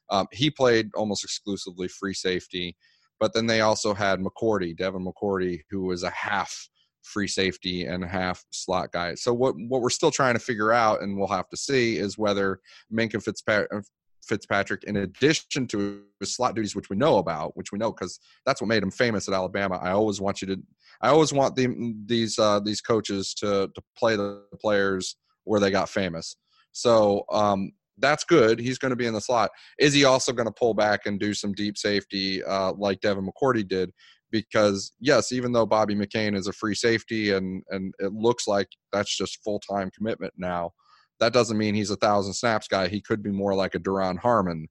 Um, 0.09 0.27
he 0.31 0.49
played 0.49 0.89
almost 0.95 1.23
exclusively 1.23 1.87
free 1.87 2.13
safety, 2.13 2.75
but 3.19 3.33
then 3.33 3.47
they 3.47 3.61
also 3.61 3.93
had 3.93 4.19
McCourty, 4.19 4.75
Devin 4.75 5.05
McCourty, 5.05 5.61
who 5.69 5.83
was 5.83 6.03
a 6.03 6.11
half 6.11 6.69
free 7.05 7.27
safety 7.27 7.85
and 7.85 8.03
half 8.03 8.43
slot 8.49 8.91
guy. 8.91 9.15
So 9.15 9.33
what 9.33 9.55
what 9.67 9.81
we're 9.81 9.89
still 9.89 10.11
trying 10.11 10.33
to 10.33 10.39
figure 10.39 10.71
out, 10.71 11.01
and 11.01 11.17
we'll 11.17 11.27
have 11.27 11.49
to 11.49 11.57
see, 11.57 11.97
is 11.97 12.17
whether 12.17 12.59
Minkah 12.91 13.23
Fitzpatrick, 13.23 13.85
Fitzpatrick, 14.27 14.83
in 14.83 14.97
addition 14.97 15.67
to 15.67 16.03
his 16.19 16.35
slot 16.35 16.55
duties, 16.55 16.75
which 16.75 16.89
we 16.89 16.95
know 16.95 17.17
about, 17.17 17.55
which 17.55 17.71
we 17.71 17.77
know 17.77 17.91
because 17.91 18.19
that's 18.45 18.61
what 18.61 18.67
made 18.67 18.83
him 18.83 18.91
famous 18.91 19.27
at 19.27 19.33
Alabama. 19.33 19.79
I 19.81 19.91
always 19.91 20.21
want 20.21 20.41
you 20.41 20.47
to, 20.47 20.57
I 21.01 21.09
always 21.09 21.33
want 21.33 21.55
the, 21.55 21.95
these 22.05 22.39
uh, 22.39 22.59
these 22.59 22.81
coaches 22.81 23.33
to 23.35 23.69
to 23.73 23.81
play 23.97 24.15
the 24.15 24.43
players 24.59 25.15
where 25.43 25.59
they 25.59 25.71
got 25.71 25.89
famous. 25.89 26.35
So 26.71 27.23
um, 27.31 27.71
that's 27.97 28.23
good. 28.23 28.59
He's 28.59 28.77
going 28.77 28.89
to 28.89 28.97
be 28.97 29.05
in 29.05 29.13
the 29.13 29.21
slot. 29.21 29.51
Is 29.79 29.93
he 29.93 30.03
also 30.03 30.33
going 30.33 30.47
to 30.47 30.51
pull 30.51 30.73
back 30.73 31.01
and 31.05 31.19
do 31.19 31.33
some 31.33 31.53
deep 31.53 31.77
safety 31.77 32.43
uh, 32.43 32.73
like 32.73 32.99
Devin 33.01 33.27
McCourty 33.27 33.67
did? 33.67 33.91
because 34.31 34.91
yes, 34.99 35.31
even 35.31 35.53
though 35.53 35.65
Bobby 35.65 35.95
McCain 35.95 36.35
is 36.35 36.47
a 36.47 36.51
free 36.51 36.75
safety 36.75 37.31
and 37.31 37.63
and 37.69 37.93
it 37.99 38.11
looks 38.11 38.47
like 38.47 38.67
that's 38.91 39.15
just 39.15 39.41
full 39.43 39.59
time 39.59 39.89
commitment 39.95 40.33
now, 40.37 40.71
that 41.19 41.33
doesn't 41.33 41.57
mean 41.57 41.75
he's 41.75 41.91
a 41.91 41.95
thousand 41.95 42.33
snaps 42.33 42.67
guy. 42.67 42.87
He 42.87 43.01
could 43.01 43.23
be 43.23 43.31
more 43.31 43.53
like 43.53 43.75
a 43.75 43.79
Duron 43.79 44.17
Harmon, 44.17 44.67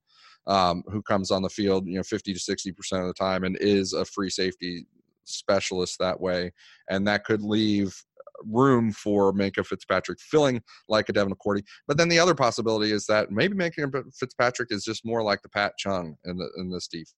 um, 0.47 0.83
who 0.87 1.01
comes 1.01 1.31
on 1.31 1.41
the 1.41 1.49
field, 1.49 1.87
you 1.87 1.95
know, 1.95 2.03
fifty 2.03 2.33
to 2.33 2.39
sixty 2.39 2.71
percent 2.71 3.01
of 3.01 3.07
the 3.07 3.13
time 3.13 3.43
and 3.43 3.57
is 3.59 3.93
a 3.93 4.05
free 4.05 4.29
safety 4.29 4.85
specialist 5.23 5.97
that 5.99 6.19
way, 6.19 6.51
and 6.89 7.07
that 7.07 7.25
could 7.25 7.41
leave 7.41 7.95
room 8.43 8.91
for 8.91 9.33
Minkah 9.33 9.65
Fitzpatrick 9.65 10.19
filling 10.19 10.61
like 10.89 11.07
a 11.09 11.13
Devin 11.13 11.33
McCourty. 11.33 11.63
But 11.87 11.97
then 11.97 12.09
the 12.09 12.19
other 12.19 12.35
possibility 12.35 12.91
is 12.91 13.05
that 13.07 13.31
maybe 13.31 13.55
Minkah 13.55 14.03
Fitzpatrick 14.13 14.71
is 14.71 14.83
just 14.83 15.05
more 15.05 15.23
like 15.23 15.41
the 15.41 15.49
Pat 15.49 15.73
Chung 15.77 16.15
in 16.25 16.37
the 16.37 16.49
in 16.57 16.69
this 16.69 16.87
defense 16.87 17.15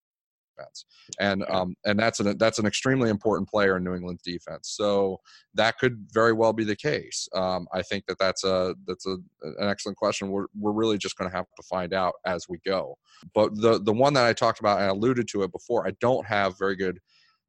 defense, 0.58 0.86
and 1.20 1.44
um, 1.50 1.76
and 1.86 2.00
that's 2.00 2.20
an 2.20 2.38
that's 2.38 2.60
an 2.60 2.66
extremely 2.66 3.10
important 3.10 3.50
player 3.50 3.78
in 3.78 3.84
New 3.84 3.96
England's 3.96 4.24
defense. 4.24 4.70
So 4.76 5.20
that 5.54 5.78
could 5.78 6.08
very 6.12 6.34
well 6.34 6.54
be 6.54 6.64
the 6.64 6.76
case. 6.76 7.28
Um, 7.34 7.68
I 7.74 7.82
think 7.82 8.06
that 8.08 8.20
that's 8.20 8.44
a 8.44 8.76
that's 8.86 9.06
a 9.06 9.18
an 9.44 9.70
excellent 9.70 9.98
question. 9.98 10.30
We're 10.30 10.48
we're 10.58 10.72
really 10.72 10.98
just 10.98 11.18
going 11.18 11.30
to 11.30 11.36
have 11.36 11.46
to 11.46 11.64
find 11.64 11.94
out 11.94 12.14
as 12.26 12.48
we 12.50 12.60
go. 12.66 12.98
But 13.34 13.56
the 13.56 13.80
the 13.80 13.94
one 13.94 14.14
that 14.14 14.26
I 14.26 14.34
talked 14.34 14.60
about, 14.60 14.82
and 14.82 14.90
alluded 14.90 15.28
to 15.30 15.44
it 15.44 15.52
before, 15.52 15.88
I 15.88 15.92
don't 16.00 16.26
have 16.26 16.58
very 16.58 16.76
good. 16.76 17.00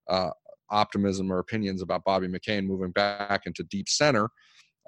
Uh, 0.09 0.31
optimism 0.71 1.33
or 1.33 1.39
opinions 1.39 1.81
about 1.81 2.05
Bobby 2.05 2.29
McCain 2.29 2.67
moving 2.67 2.91
back 2.91 3.47
into 3.47 3.63
deep 3.65 3.89
center 3.89 4.29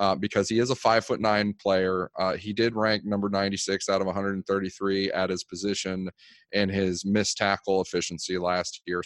uh, 0.00 0.14
because 0.14 0.48
he 0.48 0.58
is 0.58 0.70
a 0.70 0.74
five 0.74 1.04
foot 1.04 1.20
nine 1.20 1.54
player. 1.60 2.10
Uh, 2.18 2.34
he 2.34 2.54
did 2.54 2.74
rank 2.74 3.04
number 3.04 3.28
96 3.28 3.88
out 3.90 4.00
of 4.00 4.06
133 4.06 5.12
at 5.12 5.30
his 5.30 5.44
position 5.44 6.08
in 6.52 6.70
his 6.70 7.04
missed 7.04 7.36
tackle 7.36 7.82
efficiency 7.82 8.38
last 8.38 8.80
year. 8.86 9.02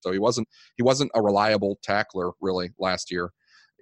So 0.00 0.12
he 0.12 0.20
wasn't 0.20 0.46
he 0.76 0.84
wasn't 0.84 1.10
a 1.16 1.20
reliable 1.20 1.78
tackler 1.82 2.30
really 2.40 2.70
last 2.78 3.10
year, 3.10 3.30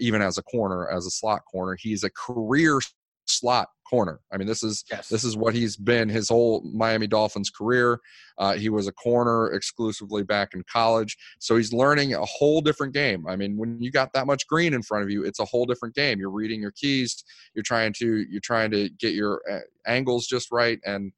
even 0.01 0.23
as 0.23 0.39
a 0.39 0.43
corner, 0.45 0.89
as 0.91 1.05
a 1.07 1.11
slot 1.11 1.43
corner. 1.51 1.77
He's 1.79 2.05
a 2.05 2.11
career 2.11 2.81
slot 3.27 3.69
corner. 3.89 4.21
I 4.33 4.37
mean, 4.37 4.47
this 4.49 4.63
is 4.63 4.85
Yes. 4.91 5.09
this 5.09 5.25
is 5.25 5.37
what 5.37 5.55
he's 5.55 5.77
been 5.77 6.09
his 6.09 6.29
whole 6.29 6.63
Miami 6.75 7.07
Dolphins 7.07 7.51
career. 7.51 8.01
Uh, 8.39 8.55
he 8.55 8.69
was 8.69 8.87
a 8.87 8.93
corner 8.93 9.53
exclusively 9.53 10.23
back 10.23 10.55
in 10.55 10.65
college, 10.71 11.17
so 11.39 11.57
he's 11.57 11.73
learning 11.73 12.15
a 12.15 12.25
whole 12.25 12.61
different 12.61 12.93
game. 12.93 13.27
I 13.27 13.37
mean, 13.37 13.57
when 13.57 13.81
you 13.81 13.91
got 13.91 14.13
that 14.15 14.27
much 14.27 14.47
green 14.47 14.75
in 14.75 14.83
front 14.83 15.05
of 15.05 15.11
you, 15.11 15.25
it's 15.25 15.39
a 15.39 15.45
whole 15.45 15.67
different 15.67 15.95
game. 15.95 16.19
You're 16.19 16.31
reading 16.31 16.61
your 16.61 16.73
keys. 16.73 17.23
You're 17.55 17.63
trying 17.63 17.93
to 17.95 18.27
you're 18.29 18.41
trying 18.41 18.71
to 18.73 18.89
get 18.89 19.15
your 19.15 19.41
uh, 19.51 19.61
angles 19.87 20.27
just 20.27 20.51
right, 20.51 20.81
and 20.85 21.13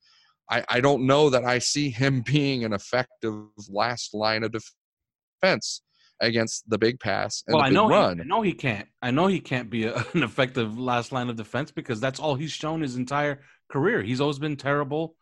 I, 0.51 0.65
I 0.69 0.81
don't 0.81 1.07
know 1.07 1.31
that 1.31 1.45
I 1.45 1.59
see 1.59 1.91
him 1.91 2.21
being 2.27 2.65
an 2.65 2.73
effective 2.73 3.35
last 3.69 4.15
line 4.15 4.45
of 4.45 4.53
defense 5.41 5.83
against 6.21 6.69
the 6.69 6.79
big 6.79 6.99
pass 7.01 7.43
and 7.47 7.55
well, 7.55 7.63
the 7.63 7.67
I 7.67 7.69
big 7.71 7.75
know, 7.75 7.89
run. 7.89 8.17
He, 8.17 8.23
I 8.23 8.27
know 8.27 8.43
he 8.43 8.53
can't. 8.53 8.89
I 9.03 9.11
know 9.11 9.27
he 9.27 9.41
can't 9.41 9.71
be 9.71 9.85
a, 9.85 9.95
an 10.15 10.23
effective 10.23 10.79
last 10.79 11.13
line 11.13 11.29
of 11.29 11.37
defense 11.37 11.71
because 11.71 12.01
that's 12.01 12.21
all 12.21 12.35
he's 12.35 12.53
shown 12.53 12.81
his 12.81 12.97
entire 12.97 13.41
career. 13.71 14.03
He's 14.03 14.21
always 14.21 14.39
been 14.39 14.57
terrible 14.57 15.15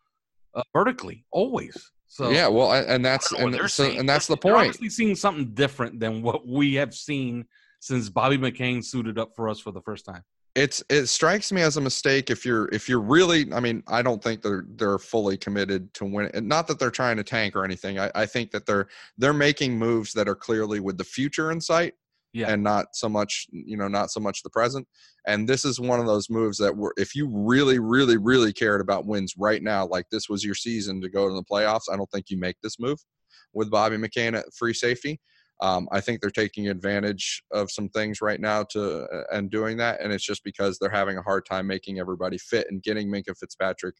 uh, 0.55 0.63
vertically, 0.73 1.25
always. 1.31 1.91
So 2.07 2.29
yeah, 2.29 2.47
well, 2.47 2.71
and, 2.71 2.87
and 2.87 3.05
that's 3.05 3.31
don't 3.31 3.39
know 3.39 3.45
what 3.51 3.61
and, 3.61 3.71
so, 3.71 3.85
and 3.85 4.07
that's 4.07 4.27
the 4.27 4.37
They're 4.41 4.53
point. 4.53 4.67
obviously 4.67 4.89
seeing 4.89 5.15
something 5.15 5.53
different 5.53 5.99
than 5.99 6.21
what 6.21 6.47
we 6.47 6.75
have 6.75 6.93
seen 6.93 7.45
since 7.79 8.09
Bobby 8.09 8.37
McCain 8.37 8.83
suited 8.83 9.19
up 9.19 9.31
for 9.35 9.49
us 9.49 9.59
for 9.59 9.71
the 9.71 9.81
first 9.81 10.05
time. 10.05 10.23
It's 10.57 10.83
it 10.89 11.05
strikes 11.05 11.51
me 11.51 11.61
as 11.61 11.77
a 11.77 11.81
mistake 11.81 12.31
if 12.31 12.43
you're 12.43 12.67
if 12.73 12.89
you're 12.89 12.99
really 12.99 13.53
i 13.53 13.59
mean 13.59 13.83
i 13.87 14.01
don't 14.01 14.23
think 14.23 14.41
they're 14.41 14.65
they're 14.75 14.97
fully 14.97 15.37
committed 15.37 15.93
to 15.93 16.03
win 16.03 16.31
and 16.33 16.47
not 16.47 16.67
that 16.67 16.79
they're 16.79 16.89
trying 16.89 17.15
to 17.15 17.23
tank 17.23 17.55
or 17.55 17.63
anything 17.63 17.99
i, 17.99 18.09
I 18.15 18.25
think 18.25 18.49
that 18.51 18.65
they're 18.65 18.87
they're 19.19 19.33
making 19.33 19.77
moves 19.77 20.13
that 20.13 20.27
are 20.27 20.35
clearly 20.35 20.79
with 20.79 20.97
the 20.97 21.03
future 21.03 21.51
in 21.51 21.61
sight 21.61 21.93
Yeah. 22.33 22.49
and 22.49 22.63
not 22.63 22.87
so 22.93 23.07
much 23.07 23.45
you 23.51 23.77
know 23.77 23.87
not 23.87 24.09
so 24.09 24.19
much 24.19 24.41
the 24.41 24.49
present 24.49 24.87
and 25.27 25.47
this 25.47 25.63
is 25.63 25.79
one 25.79 25.99
of 25.99 26.07
those 26.07 26.27
moves 26.27 26.57
that 26.57 26.75
were 26.75 26.93
if 26.97 27.13
you 27.13 27.29
really 27.31 27.77
really 27.77 28.17
really 28.17 28.51
cared 28.51 28.81
about 28.81 29.05
wins 29.05 29.35
right 29.37 29.61
now 29.61 29.85
like 29.85 30.05
this 30.11 30.27
was 30.27 30.43
your 30.43 30.55
season 30.55 30.99
to 31.01 31.09
go 31.09 31.27
to 31.29 31.35
the 31.35 31.43
playoffs 31.43 31.85
i 31.91 31.95
don't 31.95 32.09
think 32.09 32.31
you 32.31 32.39
make 32.39 32.55
this 32.63 32.79
move 32.79 32.97
with 33.53 33.69
bobby 33.69 33.95
mccain 33.95 34.35
at 34.35 34.45
free 34.57 34.73
safety 34.73 35.19
um, 35.59 35.87
I 35.91 36.01
think 36.01 36.21
they're 36.21 36.29
taking 36.29 36.67
advantage 36.67 37.43
of 37.51 37.71
some 37.71 37.89
things 37.89 38.21
right 38.21 38.39
now 38.39 38.63
to 38.71 39.03
uh, 39.05 39.23
and 39.31 39.49
doing 39.49 39.77
that, 39.77 40.01
and 40.01 40.13
it's 40.13 40.23
just 40.25 40.43
because 40.43 40.77
they're 40.77 40.89
having 40.89 41.17
a 41.17 41.21
hard 41.23 41.45
time 41.45 41.65
making 41.65 41.99
everybody 41.99 42.37
fit 42.37 42.67
and 42.69 42.83
getting 42.83 43.07
Minkah 43.09 43.37
Fitzpatrick. 43.37 43.95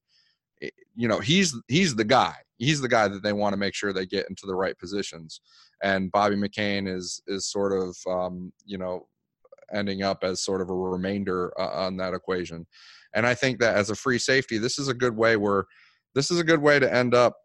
eh, 0.62 0.70
You 0.96 1.08
know, 1.08 1.20
he's 1.20 1.56
he's 1.68 1.96
the 1.96 2.04
guy. 2.04 2.36
He's 2.58 2.82
the 2.82 2.88
guy 2.88 3.08
that 3.08 3.24
they 3.24 3.34
want 3.34 3.54
to 3.54 3.58
make 3.58 3.74
sure 3.74 3.92
they 3.92 4.06
get 4.06 4.30
into 4.30 4.46
the 4.46 4.56
right 4.56 4.78
positions. 4.78 5.42
And 5.84 6.12
Bobby 6.12 6.36
McCain 6.36 6.88
is 6.88 7.22
is 7.28 7.50
sort 7.50 7.74
of 7.74 7.98
um, 8.08 8.54
you 8.66 8.78
know 8.78 9.08
ending 9.74 10.04
up 10.04 10.24
as 10.24 10.44
sort 10.44 10.62
of 10.62 10.70
a 10.70 10.76
remainder 10.76 11.54
uh, 11.60 11.86
on 11.86 11.98
that 11.98 12.14
equation. 12.14 12.66
And 13.16 13.26
I 13.26 13.34
think 13.34 13.60
that 13.60 13.76
as 13.76 13.90
a 13.90 13.96
free 13.96 14.20
safety, 14.20 14.60
this 14.60 14.78
is 14.78 14.90
a 14.90 14.94
good 14.94 15.16
way 15.16 15.38
where 15.38 15.66
this 16.14 16.30
is 16.30 16.40
a 16.40 16.44
good 16.44 16.62
way 16.62 16.78
to 16.80 16.94
end 16.94 17.16
up. 17.16 17.36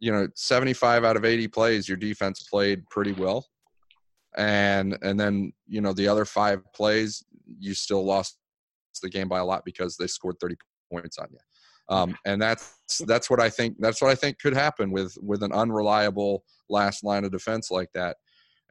You 0.00 0.12
know, 0.12 0.28
75 0.34 1.02
out 1.04 1.16
of 1.16 1.24
80 1.24 1.48
plays, 1.48 1.88
your 1.88 1.96
defense 1.96 2.42
played 2.42 2.86
pretty 2.90 3.12
well 3.12 3.46
and 4.36 4.98
and 5.02 5.18
then 5.18 5.52
you 5.66 5.80
know 5.80 5.92
the 5.92 6.08
other 6.08 6.24
five 6.24 6.60
plays 6.74 7.24
you 7.58 7.74
still 7.74 8.04
lost 8.04 8.38
the 9.02 9.10
game 9.10 9.28
by 9.28 9.38
a 9.38 9.44
lot 9.44 9.64
because 9.64 9.96
they 9.96 10.06
scored 10.06 10.36
30 10.40 10.56
points 10.90 11.18
on 11.18 11.26
you. 11.30 11.38
Um, 11.88 12.16
and 12.24 12.40
that's 12.40 12.74
that's 13.06 13.28
what 13.28 13.40
i 13.40 13.50
think 13.50 13.76
that's 13.78 14.00
what 14.00 14.10
i 14.10 14.14
think 14.14 14.38
could 14.38 14.54
happen 14.54 14.90
with 14.90 15.18
with 15.20 15.42
an 15.42 15.52
unreliable 15.52 16.42
last 16.70 17.04
line 17.04 17.24
of 17.24 17.32
defense 17.32 17.70
like 17.70 17.90
that. 17.94 18.16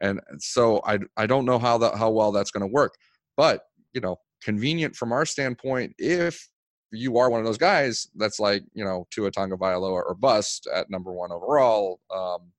And 0.00 0.20
so 0.38 0.80
i 0.84 0.98
i 1.16 1.26
don't 1.26 1.44
know 1.44 1.58
how 1.58 1.78
that 1.78 1.94
how 1.96 2.10
well 2.10 2.32
that's 2.32 2.50
going 2.50 2.66
to 2.66 2.72
work. 2.72 2.94
But 3.36 3.62
you 3.92 4.00
know 4.00 4.16
convenient 4.42 4.94
from 4.96 5.12
our 5.12 5.24
standpoint 5.24 5.94
if 5.98 6.48
you 6.90 7.16
are 7.18 7.30
one 7.30 7.40
of 7.40 7.46
those 7.46 7.58
guys 7.58 8.08
that's 8.16 8.38
like 8.38 8.62
you 8.74 8.84
know 8.84 9.06
Tua 9.10 9.30
Tagovailoa 9.30 10.02
or 10.04 10.14
bust 10.14 10.68
at 10.72 10.90
number 10.90 11.12
one 11.12 11.32
overall 11.32 12.00
um, 12.14 12.52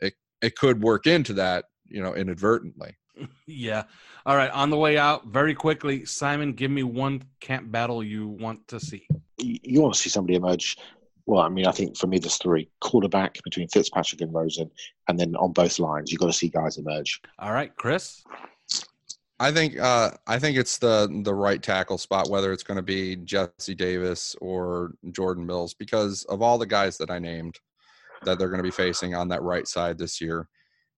it 0.00 0.14
it 0.40 0.56
could 0.56 0.82
work 0.82 1.06
into 1.06 1.32
that 1.34 1.66
you 1.88 2.02
know 2.02 2.14
inadvertently 2.14 2.96
Yeah. 3.46 3.84
All 4.26 4.36
right. 4.36 4.50
On 4.50 4.70
the 4.70 4.76
way 4.76 4.98
out, 4.98 5.26
very 5.28 5.54
quickly, 5.54 6.04
Simon, 6.04 6.52
give 6.52 6.70
me 6.70 6.82
one 6.82 7.22
camp 7.40 7.70
battle 7.70 8.04
you 8.04 8.28
want 8.28 8.66
to 8.68 8.78
see. 8.78 9.06
You 9.38 9.58
you 9.62 9.80
want 9.80 9.94
to 9.94 10.00
see 10.00 10.10
somebody 10.10 10.36
emerge. 10.36 10.76
Well, 11.26 11.42
I 11.42 11.48
mean, 11.48 11.66
I 11.66 11.72
think 11.72 11.96
for 11.96 12.06
me, 12.06 12.18
there's 12.18 12.36
three 12.36 12.70
quarterback 12.80 13.38
between 13.44 13.68
Fitzpatrick 13.68 14.20
and 14.22 14.32
Rosen, 14.32 14.70
and 15.08 15.18
then 15.18 15.36
on 15.36 15.52
both 15.52 15.78
lines, 15.78 16.10
you've 16.10 16.20
got 16.20 16.26
to 16.26 16.32
see 16.32 16.48
guys 16.48 16.78
emerge. 16.78 17.20
All 17.38 17.52
right, 17.52 17.74
Chris. 17.76 18.22
I 19.40 19.52
think 19.52 19.78
uh, 19.78 20.12
I 20.26 20.38
think 20.38 20.56
it's 20.56 20.78
the 20.78 21.08
the 21.24 21.34
right 21.34 21.62
tackle 21.62 21.98
spot, 21.98 22.30
whether 22.30 22.52
it's 22.52 22.62
going 22.62 22.76
to 22.76 22.82
be 22.82 23.16
Jesse 23.16 23.74
Davis 23.74 24.36
or 24.40 24.92
Jordan 25.12 25.46
Mills, 25.46 25.74
because 25.74 26.24
of 26.24 26.42
all 26.42 26.58
the 26.58 26.66
guys 26.66 26.98
that 26.98 27.10
I 27.10 27.18
named 27.18 27.58
that 28.24 28.38
they're 28.38 28.48
going 28.48 28.58
to 28.58 28.64
be 28.64 28.70
facing 28.70 29.14
on 29.14 29.28
that 29.28 29.42
right 29.42 29.66
side 29.66 29.96
this 29.96 30.20
year. 30.20 30.48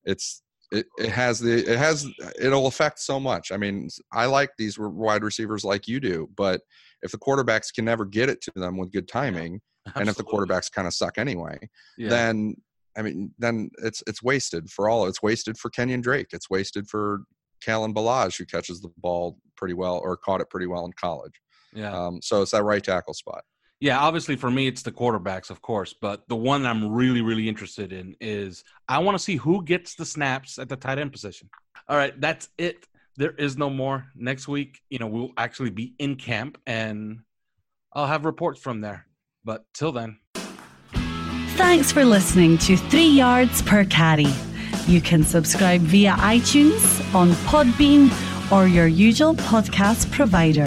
It's 0.04 0.42
it, 0.72 0.86
it 0.98 1.10
has 1.10 1.40
the 1.40 1.58
it 1.70 1.78
has 1.78 2.06
it'll 2.40 2.66
affect 2.66 2.98
so 3.00 3.18
much. 3.18 3.50
I 3.52 3.56
mean, 3.56 3.88
I 4.12 4.26
like 4.26 4.50
these 4.56 4.78
wide 4.78 5.24
receivers 5.24 5.64
like 5.64 5.88
you 5.88 6.00
do, 6.00 6.28
but 6.36 6.60
if 7.02 7.10
the 7.10 7.18
quarterbacks 7.18 7.72
can 7.74 7.84
never 7.84 8.04
get 8.04 8.28
it 8.28 8.40
to 8.42 8.52
them 8.54 8.76
with 8.76 8.92
good 8.92 9.08
timing, 9.08 9.60
and 9.94 10.08
if 10.08 10.16
the 10.16 10.24
quarterbacks 10.24 10.70
kind 10.70 10.86
of 10.86 10.94
suck 10.94 11.18
anyway, 11.18 11.58
Yeah. 11.98 12.10
then 12.10 12.56
I 12.96 13.02
mean, 13.02 13.32
then 13.38 13.70
it's 13.82 14.02
it's 14.06 14.22
wasted 14.22 14.70
for 14.70 14.88
all. 14.88 15.06
It's 15.06 15.22
wasted 15.22 15.56
for 15.58 15.70
Kenyan 15.70 16.02
Drake. 16.02 16.28
It's 16.32 16.50
wasted 16.50 16.88
for 16.88 17.20
Kalen 17.64 17.94
Ballage, 17.94 18.36
who 18.38 18.44
catches 18.46 18.80
the 18.80 18.90
ball 18.98 19.38
pretty 19.56 19.74
well 19.74 19.98
or 20.02 20.16
caught 20.16 20.40
it 20.40 20.50
pretty 20.50 20.66
well 20.66 20.84
in 20.84 20.92
college. 20.94 21.32
Yeah. 21.72 21.96
Um, 21.96 22.20
so 22.22 22.42
it's 22.42 22.50
that 22.50 22.64
right 22.64 22.82
tackle 22.82 23.14
spot. 23.14 23.42
Yeah, 23.80 23.98
obviously 23.98 24.36
for 24.36 24.50
me 24.50 24.66
it's 24.66 24.82
the 24.82 24.92
quarterbacks, 24.92 25.50
of 25.50 25.62
course, 25.62 25.94
but 25.94 26.28
the 26.28 26.36
one 26.36 26.66
I'm 26.66 26.92
really, 26.92 27.22
really 27.22 27.48
interested 27.48 27.92
in 27.92 28.14
is 28.20 28.62
I 28.88 28.98
want 28.98 29.16
to 29.16 29.22
see 29.22 29.36
who 29.36 29.64
gets 29.64 29.94
the 29.94 30.04
snaps 30.04 30.58
at 30.58 30.68
the 30.68 30.76
tight 30.76 30.98
end 30.98 31.12
position. 31.12 31.48
All 31.88 31.96
right, 31.96 32.18
that's 32.20 32.50
it. 32.58 32.86
There 33.16 33.32
is 33.32 33.56
no 33.56 33.70
more. 33.70 34.06
Next 34.14 34.48
week, 34.48 34.80
you 34.90 34.98
know, 34.98 35.06
we'll 35.06 35.32
actually 35.36 35.70
be 35.70 35.94
in 35.98 36.16
camp 36.16 36.58
and 36.66 37.20
I'll 37.92 38.06
have 38.06 38.24
reports 38.24 38.60
from 38.60 38.82
there. 38.82 39.06
But 39.44 39.64
till 39.72 39.92
then, 39.92 40.18
Thanks 41.60 41.92
for 41.92 42.04
listening 42.04 42.56
to 42.58 42.76
Three 42.76 43.08
Yards 43.08 43.60
Per 43.62 43.84
Carry. 43.84 44.32
You 44.86 45.00
can 45.00 45.22
subscribe 45.22 45.82
via 45.82 46.12
iTunes, 46.12 47.14
on 47.14 47.32
Podbean, 47.48 48.10
or 48.50 48.66
your 48.66 48.86
usual 48.86 49.34
podcast 49.34 50.10
provider. 50.10 50.66